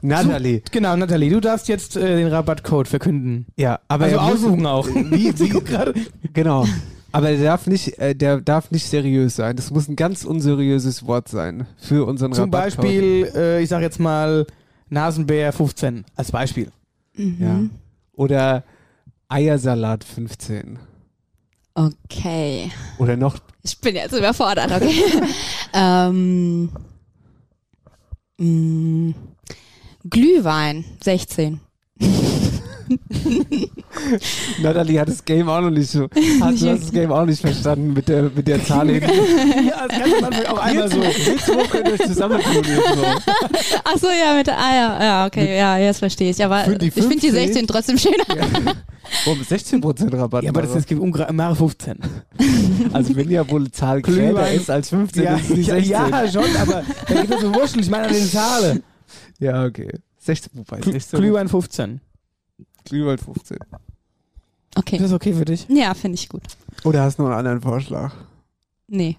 Nathalie. 0.00 0.58
So, 0.58 0.70
genau, 0.70 0.94
Nathalie, 0.94 1.28
du 1.28 1.40
darfst 1.40 1.66
jetzt 1.66 1.96
äh, 1.96 2.18
den 2.18 2.28
Rabattcode 2.28 2.86
verkünden. 2.86 3.46
Ja, 3.56 3.80
aber 3.88 4.04
also 4.04 4.18
aussuchen 4.18 4.64
auch. 4.64 4.86
Wie, 4.86 5.36
wie, 5.40 5.48
gerade. 5.48 5.94
genau. 6.32 6.66
Aber 7.10 7.32
der 7.32 7.42
darf 7.42 7.66
nicht, 7.66 7.98
äh, 7.98 8.14
der 8.14 8.40
darf 8.40 8.70
nicht 8.70 8.86
seriös 8.86 9.34
sein. 9.34 9.56
Das 9.56 9.72
muss 9.72 9.88
ein 9.88 9.96
ganz 9.96 10.24
unseriöses 10.24 11.04
Wort 11.08 11.26
sein 11.26 11.66
für 11.78 12.06
unseren 12.06 12.32
Zum 12.32 12.44
Rabattcode. 12.44 12.76
Beispiel, 12.84 13.32
äh, 13.34 13.60
ich 13.60 13.68
sag 13.68 13.82
jetzt 13.82 13.98
mal 13.98 14.46
Nasenbär 14.88 15.52
15 15.52 16.04
als 16.14 16.30
Beispiel. 16.30 16.70
Ja. 17.16 17.62
Oder 18.12 18.62
Eiersalat 19.28 20.04
15. 20.04 20.78
Okay. 21.74 22.70
Oder 22.98 23.16
noch 23.16 23.38
Ich 23.62 23.78
bin 23.78 23.94
jetzt 23.94 24.12
überfordert, 24.12 24.70
okay. 24.70 25.04
ähm, 25.72 26.70
mh, 28.38 29.14
Glühwein 30.08 30.84
16. 31.02 31.60
Natalie 34.62 35.00
hat 35.00 35.08
das 35.08 35.24
Game 35.24 35.48
auch 35.48 35.60
noch 35.60 35.70
nicht 35.70 35.90
so. 35.90 36.08
Hast, 36.40 36.62
du 36.62 36.70
hast 36.70 36.82
das 36.82 36.92
Game 36.92 37.12
auch 37.12 37.24
nicht 37.24 37.40
verstanden 37.40 37.92
mit 37.92 38.08
der, 38.08 38.24
mit 38.24 38.46
der 38.46 38.64
Zahl 38.64 38.88
hinten. 38.88 39.08
ja, 39.68 39.86
das 39.86 39.98
kann 39.98 40.20
man 40.20 40.46
auch 40.48 40.58
einmal 40.58 40.90
so. 40.90 41.02
Jetzt 41.02 41.48
wo 41.48 41.62
könnt 41.68 41.88
ihr 41.88 41.94
euch 41.94 42.06
zusammentun. 42.06 42.64
So. 42.64 43.04
Ach 43.84 43.96
so, 43.98 44.08
ja, 44.08 44.34
mit 44.36 44.46
der 44.46 44.58
Eier. 44.58 44.98
Ja, 45.00 45.26
okay, 45.26 45.56
ja, 45.56 45.78
jetzt 45.78 45.98
verstehe 45.98 46.30
ich. 46.30 46.44
Aber 46.44 46.60
ich 46.60 46.64
finde 46.64 46.78
die 46.78 46.90
15? 46.90 47.32
16 47.32 47.66
trotzdem 47.66 47.98
schöner. 47.98 48.24
Um 49.26 49.40
16% 49.40 50.16
Rabatt. 50.16 50.44
Ja, 50.44 50.50
aber 50.50 50.62
das 50.62 50.74
ist 50.74 50.86
gibt 50.86 51.02
Mare 51.32 51.56
15. 51.56 51.98
also 52.92 53.16
wenn 53.16 53.30
ja 53.30 53.48
wohl 53.50 53.60
eine 53.62 53.70
Zahl 53.72 54.02
größer 54.02 54.52
ist 54.52 54.70
als 54.70 54.90
15, 54.90 55.22
ja, 55.22 55.36
ist 55.36 55.50
es 55.50 55.56
nicht 55.56 55.66
ja, 55.68 55.74
16. 55.74 55.90
ja, 55.90 56.28
schon, 56.30 56.56
aber 56.60 56.82
da 57.08 57.20
gibt 57.20 57.34
es 57.34 57.40
so 57.40 57.54
Wurschtel. 57.54 57.82
Ich 57.82 57.90
meine 57.90 58.06
an 58.06 58.12
den 58.12 58.28
Zahlen. 58.28 58.82
Ja, 59.38 59.64
okay. 59.64 59.88
16, 60.18 60.52
wobei, 60.54 60.78
Glüh- 60.80 60.92
16 60.92 61.18
Glühwein 61.18 61.48
15. 61.48 62.00
Glühwein 62.84 63.18
15. 63.18 63.58
Okay. 64.76 64.96
Ist 64.96 65.02
das 65.04 65.12
okay 65.12 65.32
für 65.34 65.44
dich? 65.44 65.66
Ja, 65.68 65.94
finde 65.94 66.14
ich 66.16 66.28
gut. 66.28 66.42
Oder 66.84 67.02
hast 67.02 67.18
du 67.18 67.22
noch 67.22 67.30
einen 67.30 67.38
anderen 67.38 67.60
Vorschlag? 67.60 68.12
Nee. 68.86 69.16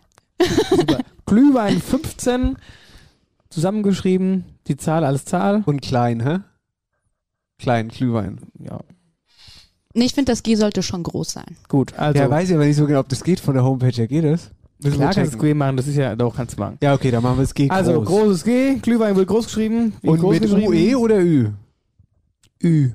Super. 0.70 1.00
Glühwein 1.26 1.82
15, 1.82 2.58
zusammengeschrieben, 3.50 4.46
die 4.68 4.78
Zahl 4.78 5.04
als 5.06 5.26
Zahl. 5.26 5.64
Und 5.66 5.82
klein, 5.82 6.22
hä? 6.26 6.40
Klein, 7.60 7.90
Glühwein. 7.90 8.40
Ja, 8.60 8.80
Nee, 9.94 10.06
ich 10.06 10.14
finde, 10.14 10.32
das 10.32 10.42
G 10.42 10.56
sollte 10.56 10.84
schon 10.84 11.04
groß 11.04 11.32
sein. 11.34 11.58
gut. 11.68 11.94
Also, 12.00 12.18
ja, 12.18 12.30
weiß 12.30 12.48
ich 12.50 12.56
aber 12.56 12.64
nicht 12.66 12.78
so 12.78 12.88
genau, 12.88 13.02
ob 13.02 13.10
das 13.10 13.24
geht 13.26 13.42
von 13.42 13.54
der 13.56 13.64
Homepage 13.66 13.90
her. 13.92 14.08
Geht 14.08 14.24
das? 14.24 14.50
Müssen 14.82 14.96
klar 14.96 15.10
wir 15.10 15.16
kannst 15.16 15.34
du 15.34 15.38
G 15.38 15.54
machen, 15.54 15.76
das 15.78 15.86
ist 15.88 15.98
ja, 15.98 16.16
doch, 16.16 16.34
kannst 16.34 16.56
du 16.58 16.62
machen. 16.62 16.78
Ja, 16.82 16.94
okay, 16.94 17.12
dann 17.12 17.22
machen 17.22 17.38
wir 17.38 17.42
das 17.44 17.54
G 17.54 17.70
Also, 17.70 17.96
groß. 18.02 18.08
großes 18.08 18.44
G, 18.46 18.76
Glühwein 18.76 19.16
wird 19.18 19.28
groß 19.28 19.46
geschrieben. 19.46 19.94
Wie 20.02 20.08
Und 20.08 20.20
groß 20.22 20.40
mit 20.40 20.44
geschrieben? 20.44 20.68
UE 20.68 20.96
oder 20.98 21.20
Ü? 21.20 21.50
Ü. 22.64 22.92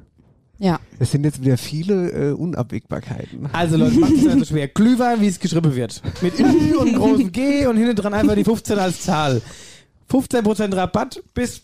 Ja. 0.58 0.80
Es 0.98 1.10
sind 1.10 1.24
jetzt 1.24 1.42
wieder 1.44 1.58
viele 1.58 2.10
äh, 2.10 2.32
Unabwägbarkeiten. 2.32 3.48
Also 3.52 3.76
Leute, 3.76 3.98
macht 3.98 4.12
es 4.12 4.24
nicht 4.24 4.38
so 4.38 4.44
schwer. 4.46 4.68
Glühwein, 4.68 5.20
wie 5.20 5.26
es 5.26 5.38
geschrieben 5.38 5.74
wird. 5.74 6.02
Mit 6.22 6.38
Ü 6.40 6.76
und 6.76 6.88
einem 6.88 6.98
großen 6.98 7.32
G 7.32 7.66
und 7.66 7.76
hinten 7.76 7.96
dran 7.96 8.14
einfach 8.14 8.34
die 8.34 8.44
15 8.44 8.78
als 8.78 9.02
Zahl. 9.02 9.42
15% 10.10 10.74
Rabatt 10.74 11.22
bis 11.34 11.62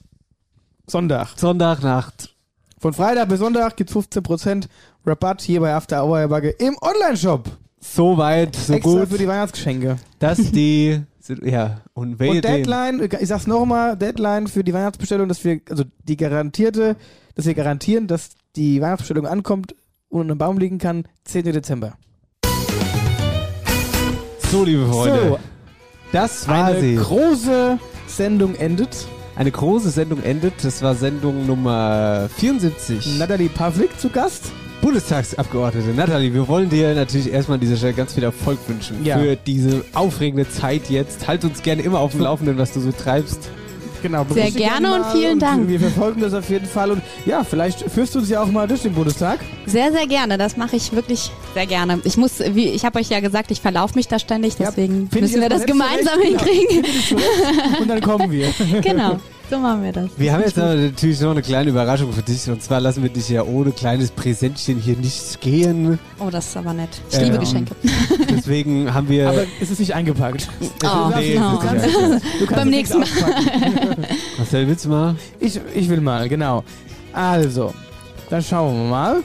Sonntag. 0.86 1.38
Sonntagnacht. 1.38 2.34
Von 2.78 2.92
Freitag 2.92 3.28
bis 3.28 3.38
Sonntag 3.38 3.76
gibt 3.76 3.90
es 3.90 3.96
15% 3.96 4.64
Rabatt 5.06 5.40
hier 5.40 5.60
bei 5.60 5.72
After 5.72 6.04
Hour 6.04 6.28
Bugge 6.28 6.50
im 6.50 6.76
Online-Shop. 6.80 7.48
So 7.80 8.16
weit, 8.16 8.54
so 8.54 8.74
Extra 8.74 9.00
gut, 9.00 9.08
für 9.08 9.18
die 9.18 9.26
Weihnachtsgeschenke. 9.26 9.96
dass 10.20 10.38
die, 10.52 11.00
ja, 11.42 11.80
und 11.94 12.12
Und 12.20 12.20
den, 12.20 12.42
Deadline, 12.42 13.08
ich 13.20 13.28
sag's 13.28 13.46
nochmal, 13.46 13.96
Deadline 13.96 14.46
für 14.46 14.62
die 14.62 14.72
Weihnachtsbestellung, 14.72 15.28
dass 15.28 15.42
wir, 15.44 15.60
also 15.68 15.84
die 16.04 16.16
garantierte, 16.16 16.96
dass 17.34 17.46
wir 17.46 17.54
garantieren, 17.54 18.06
dass 18.06 18.30
die 18.56 18.80
Weihnachtsbestellung 18.80 19.26
ankommt 19.26 19.74
und 20.08 20.20
unter 20.22 20.34
dem 20.34 20.38
Baum 20.38 20.58
liegen 20.58 20.78
kann, 20.78 21.04
10. 21.24 21.44
Dezember. 21.52 21.94
so 24.50 24.64
liebe 24.64 24.86
Freunde, 24.86 25.28
So, 25.30 25.38
das 26.12 26.46
war 26.48 26.66
eine 26.66 26.80
sie. 26.80 26.96
große 26.96 27.78
Sendung 28.06 28.54
endet. 28.54 29.06
Eine 29.34 29.50
große 29.50 29.88
Sendung 29.88 30.22
endet, 30.22 30.52
das 30.62 30.82
war 30.82 30.94
Sendung 30.94 31.46
Nummer 31.46 32.28
74. 32.36 33.18
Natalie 33.18 33.48
Pavlik 33.48 33.98
zu 33.98 34.10
Gast. 34.10 34.52
Bundestagsabgeordnete 34.82 35.88
Nathalie, 35.94 36.34
wir 36.34 36.46
wollen 36.48 36.68
dir 36.68 36.94
natürlich 36.94 37.32
erstmal 37.32 37.54
an 37.54 37.60
dieser 37.60 37.76
Stelle 37.76 37.94
ganz 37.94 38.12
viel 38.12 38.24
Erfolg 38.24 38.58
wünschen 38.66 39.02
Ja. 39.04 39.16
für 39.18 39.36
diese 39.36 39.84
aufregende 39.94 40.46
Zeit 40.50 40.90
jetzt. 40.90 41.28
Halt 41.28 41.44
uns 41.44 41.62
gerne 41.62 41.80
immer 41.82 42.00
auf 42.00 42.10
dem 42.12 42.20
Laufenden, 42.20 42.58
was 42.58 42.72
du 42.72 42.80
so 42.80 42.92
treibst. 42.92 43.48
Genau, 44.02 44.26
Sehr 44.30 44.50
gerne 44.50 44.72
gerne 44.82 44.94
und 44.94 45.06
vielen 45.12 45.38
Dank. 45.38 45.68
Wir 45.68 45.80
verfolgen 45.80 46.20
das 46.20 46.34
auf 46.34 46.48
jeden 46.50 46.66
Fall 46.66 46.90
und 46.90 47.02
ja, 47.26 47.44
vielleicht 47.44 47.80
führst 47.90 48.14
du 48.14 48.18
uns 48.18 48.28
ja 48.28 48.42
auch 48.42 48.50
mal 48.50 48.66
durch 48.66 48.82
den 48.82 48.92
Bundestag. 48.94 49.40
Sehr, 49.66 49.92
sehr 49.92 50.06
gerne. 50.06 50.38
Das 50.38 50.56
mache 50.56 50.76
ich 50.76 50.92
wirklich 50.92 51.30
sehr 51.54 51.66
gerne. 51.66 52.00
Ich 52.04 52.16
muss, 52.16 52.40
wie 52.40 52.68
ich 52.68 52.84
habe 52.84 52.98
euch 52.98 53.08
ja 53.10 53.20
gesagt, 53.20 53.50
ich 53.50 53.60
verlaufe 53.60 53.94
mich 53.94 54.08
da 54.08 54.18
ständig, 54.18 54.58
Ja, 54.58 54.70
deswegen 54.70 55.08
ich 55.12 55.20
müssen 55.20 55.40
wir 55.40 55.48
das 55.48 55.64
gemeinsam 55.66 56.20
genau. 56.20 56.42
hinkriegen. 56.44 56.84
Zurecht 57.08 57.80
Und 57.80 57.88
dann 57.88 58.00
kommen 58.00 58.30
wir. 58.30 58.52
genau, 58.82 59.18
so 59.52 59.58
machen 59.58 59.82
wir 59.82 59.92
das. 59.92 60.08
Wir 60.16 60.32
haben 60.32 60.40
jetzt 60.40 60.58
aber 60.58 60.74
natürlich 60.74 61.20
noch 61.20 61.30
eine 61.32 61.42
kleine 61.42 61.68
Überraschung 61.70 62.10
für 62.12 62.22
dich 62.22 62.48
und 62.48 62.62
zwar 62.62 62.80
lassen 62.80 63.02
wir 63.02 63.10
dich 63.10 63.28
ja 63.28 63.42
ohne 63.42 63.70
kleines 63.72 64.10
Präsentchen 64.10 64.78
hier 64.78 64.96
nicht 64.96 65.40
gehen. 65.42 65.98
Oh, 66.18 66.30
das 66.30 66.46
ist 66.46 66.56
aber 66.56 66.72
nett. 66.72 66.88
Ich 67.10 67.18
Ähm, 67.18 67.24
liebe 67.24 67.38
Geschenke. 67.38 67.74
Deswegen 68.30 68.92
haben 68.94 69.08
wir... 69.08 69.28
Aber 69.28 69.44
es 69.60 69.70
ist 69.70 69.78
nicht 69.80 69.94
eingepackt. 69.94 70.48
Oh, 70.84 71.10
nee, 71.16 71.38
no. 71.38 71.60
das 71.62 72.48
Beim 72.48 72.68
es 72.68 72.74
nächsten 72.74 72.98
Mal. 73.00 73.08
Marcel, 74.38 74.66
willst 74.66 74.84
du 74.84 74.88
mal? 74.88 75.14
Ich, 75.38 75.60
ich 75.74 75.88
will 75.88 76.00
mal, 76.00 76.28
genau. 76.28 76.64
Also, 77.12 77.72
dann 78.30 78.42
schauen 78.42 78.74
wir 78.84 78.90
mal. 78.90 79.22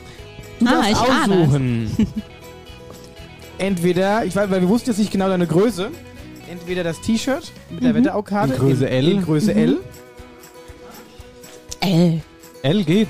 Du 0.59 0.65
Ah, 0.67 0.71
darfst 0.73 0.91
ich 0.91 0.97
es. 0.97 1.31
aussuchen. 1.31 1.91
Entweder, 3.57 4.23
ich 4.25 4.35
weiß, 4.35 4.49
weil 4.51 4.61
wir 4.61 4.69
wussten 4.69 4.89
jetzt 4.91 4.99
nicht 4.99 5.11
genau 5.11 5.29
deine 5.29 5.47
Größe. 5.47 5.89
Entweder 6.49 6.83
das 6.83 7.01
T-Shirt 7.01 7.51
mit 7.71 7.83
der 7.83 7.91
Mhm. 7.93 7.97
Wetteraukarte 7.97 8.53
In 8.53 8.59
Größe 8.59 8.89
L. 8.89 9.07
In 9.09 9.21
Größe 9.23 9.51
Mhm. 9.53 9.57
L. 9.59 9.77
L. 11.87 12.21
L 12.63 12.83
geht. 12.83 13.09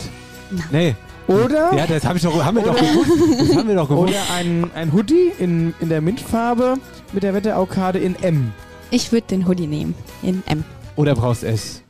Nee. 0.71 0.95
Oder, 1.27 1.73
Ja, 1.75 1.85
das 1.85 2.05
hab 2.05 2.15
ich 2.15 2.21
doch, 2.21 2.43
haben 2.45 2.55
wir 2.55 2.63
doch 2.63 2.75
gewusst. 2.75 3.11
Das 3.49 3.55
haben 3.57 3.67
wir 3.67 3.75
doch 3.75 3.89
gewusst. 3.89 4.13
oder 4.13 4.19
ein, 4.37 4.69
ein 4.75 4.93
Hoodie 4.93 5.31
in, 5.39 5.73
in 5.81 5.89
der 5.89 5.99
Mintfarbe 5.99 6.75
mit 7.11 7.23
der 7.23 7.33
Wetteraukarte 7.33 7.97
in 7.99 8.15
M. 8.23 8.53
Ich 8.91 9.11
würde 9.11 9.27
den 9.27 9.45
Hoodie 9.47 9.67
nehmen, 9.67 9.93
in 10.23 10.41
M. 10.45 10.63
Oder 10.95 11.15
brauchst 11.15 11.43
S. 11.43 11.81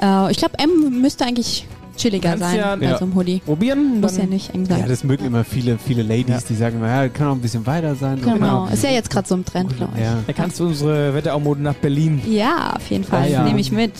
Äh, 0.00 0.30
ich 0.30 0.38
glaube, 0.38 0.58
M 0.58 1.02
müsste 1.02 1.26
eigentlich 1.26 1.66
chilliger 1.98 2.30
Kannst 2.30 2.44
sein 2.44 2.56
ja- 2.56 2.76
bei 2.76 2.84
Ja. 2.86 2.96
so 2.98 3.04
einem 3.04 3.14
Hoodie. 3.14 3.42
Probieren. 3.44 4.00
Muss 4.00 4.16
ja 4.16 4.24
nicht 4.24 4.54
eng 4.54 4.64
sein. 4.64 4.78
Ja, 4.80 4.86
das 4.86 5.04
mögen 5.04 5.26
immer 5.26 5.44
viele, 5.44 5.76
viele 5.78 6.02
Ladies, 6.02 6.28
Ja. 6.28 6.38
die 6.48 6.54
sagen, 6.54 6.80
ja, 6.80 7.08
kann 7.08 7.26
auch 7.26 7.32
ein 7.32 7.40
bisschen 7.42 7.66
weiter 7.66 7.94
sein. 7.94 8.22
genau. 8.22 8.68
Ist 8.72 8.84
ja 8.84 8.90
jetzt 8.90 9.10
gerade 9.10 9.28
so 9.28 9.34
im 9.34 9.44
Trend, 9.44 9.76
glaube 9.76 9.92
ich. 9.96 10.02
Ja. 10.04 10.14
Da 10.26 10.32
kannst 10.32 10.58
du 10.60 10.66
unsere 10.66 11.12
Wetteraumode 11.12 11.60
nach 11.60 11.74
Berlin. 11.74 12.22
Ja, 12.26 12.72
auf 12.76 12.88
jeden 12.90 13.04
Fall. 13.04 13.24
Ah, 13.24 13.26
ja. 13.26 13.44
Nehme 13.44 13.60
ich 13.60 13.70
mit. 13.70 13.92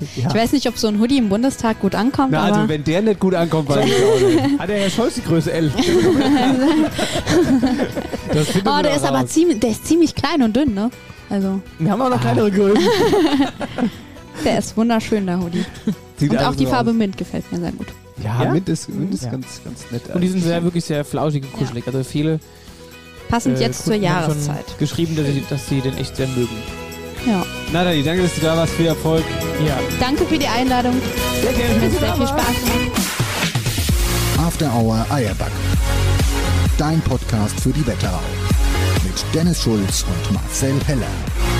Ja. 0.16 0.28
Ich 0.28 0.34
weiß 0.34 0.52
nicht, 0.52 0.66
ob 0.68 0.76
so 0.78 0.88
ein 0.88 1.00
Hoodie 1.00 1.18
im 1.18 1.28
Bundestag 1.28 1.80
gut 1.80 1.94
ankommt, 1.94 2.32
Na, 2.32 2.44
aber 2.46 2.56
also 2.56 2.68
wenn 2.68 2.84
der 2.84 3.02
nicht 3.02 3.18
gut 3.20 3.34
ankommt, 3.34 3.68
weiß 3.68 3.84
ich 3.86 3.92
auch 3.94 4.28
nicht. 4.44 4.58
Hat 4.58 4.68
der 4.68 4.78
Herr 4.78 4.90
Scholz 4.90 5.14
die 5.14 5.22
Größe 5.22 5.52
L? 5.52 5.72
Das 8.32 8.48
findet 8.48 8.66
oh, 8.72 8.82
der 8.82 8.96
ist 8.96 9.04
aber 9.04 9.20
raus. 9.20 9.30
ziemlich, 9.30 9.60
der 9.60 9.70
ist 9.70 9.86
ziemlich 9.86 10.14
klein 10.14 10.42
und 10.42 10.54
dünn, 10.56 10.74
ne? 10.74 10.90
Also, 11.30 11.60
Wir 11.78 11.90
haben 11.90 12.02
auch 12.02 12.10
noch 12.10 12.20
kleinere 12.20 12.50
Größen. 12.50 12.84
der 14.44 14.58
ist 14.58 14.76
wunderschön, 14.76 15.26
der 15.26 15.40
Hoodie. 15.40 15.64
Sieht 16.18 16.30
Und 16.30 16.38
auch 16.38 16.46
also 16.46 16.58
die 16.58 16.66
aus. 16.66 16.72
Farbe 16.72 16.92
Mint 16.92 17.16
gefällt 17.16 17.50
mir 17.52 17.58
sehr 17.60 17.72
gut. 17.72 17.88
Ja, 18.22 18.44
Ja? 18.44 18.52
Mint 18.52 18.68
ist, 18.68 18.88
Mint 18.88 19.12
ist 19.14 19.24
Ja. 19.24 19.30
ganz, 19.30 19.60
ganz 19.64 19.84
nett. 19.90 20.02
Und 20.14 20.20
die 20.20 20.28
sind 20.28 20.42
sehr, 20.42 20.62
wirklich 20.62 20.84
sehr 20.84 21.04
flauschig 21.04 21.42
und 21.44 21.52
kuschelig. 21.52 21.86
Also 21.86 22.02
viele 22.04 22.38
Passend 23.28 23.58
äh, 23.58 23.62
jetzt 23.62 23.84
zur 23.84 23.94
Jahreszeit. 23.94 24.64
geschrieben, 24.78 25.16
dass 25.16 25.26
sie, 25.26 25.42
dass 25.50 25.68
sie 25.68 25.80
den 25.80 25.96
echt 25.98 26.16
sehr 26.16 26.28
mögen. 26.28 26.48
Ja. 27.26 27.44
Nathalie, 27.72 28.04
danke, 28.04 28.22
dass 28.22 28.34
du 28.36 28.40
da 28.40 28.56
warst. 28.56 28.72
Viel 28.74 28.86
Erfolg. 28.86 29.24
Ja. 29.66 29.78
Danke 29.98 30.24
für 30.26 30.38
die 30.38 30.46
Einladung. 30.46 30.94
Sehr 31.42 31.52
gerne. 31.52 31.74
Hat 31.74 31.90
sehr 31.90 32.14
viel 32.14 32.26
Spaß 32.26 32.46
gemacht. 32.46 32.90
After 34.38 34.72
Hour 34.72 35.04
Eierback. 35.10 35.50
Dein 36.78 37.00
Podcast 37.00 37.58
für 37.60 37.70
die 37.70 37.86
Wetterau. 37.86 38.20
Mit 39.02 39.34
Dennis 39.34 39.62
Schulz 39.62 40.04
und 40.04 40.34
Marcel 40.34 40.74
Heller. 40.86 41.55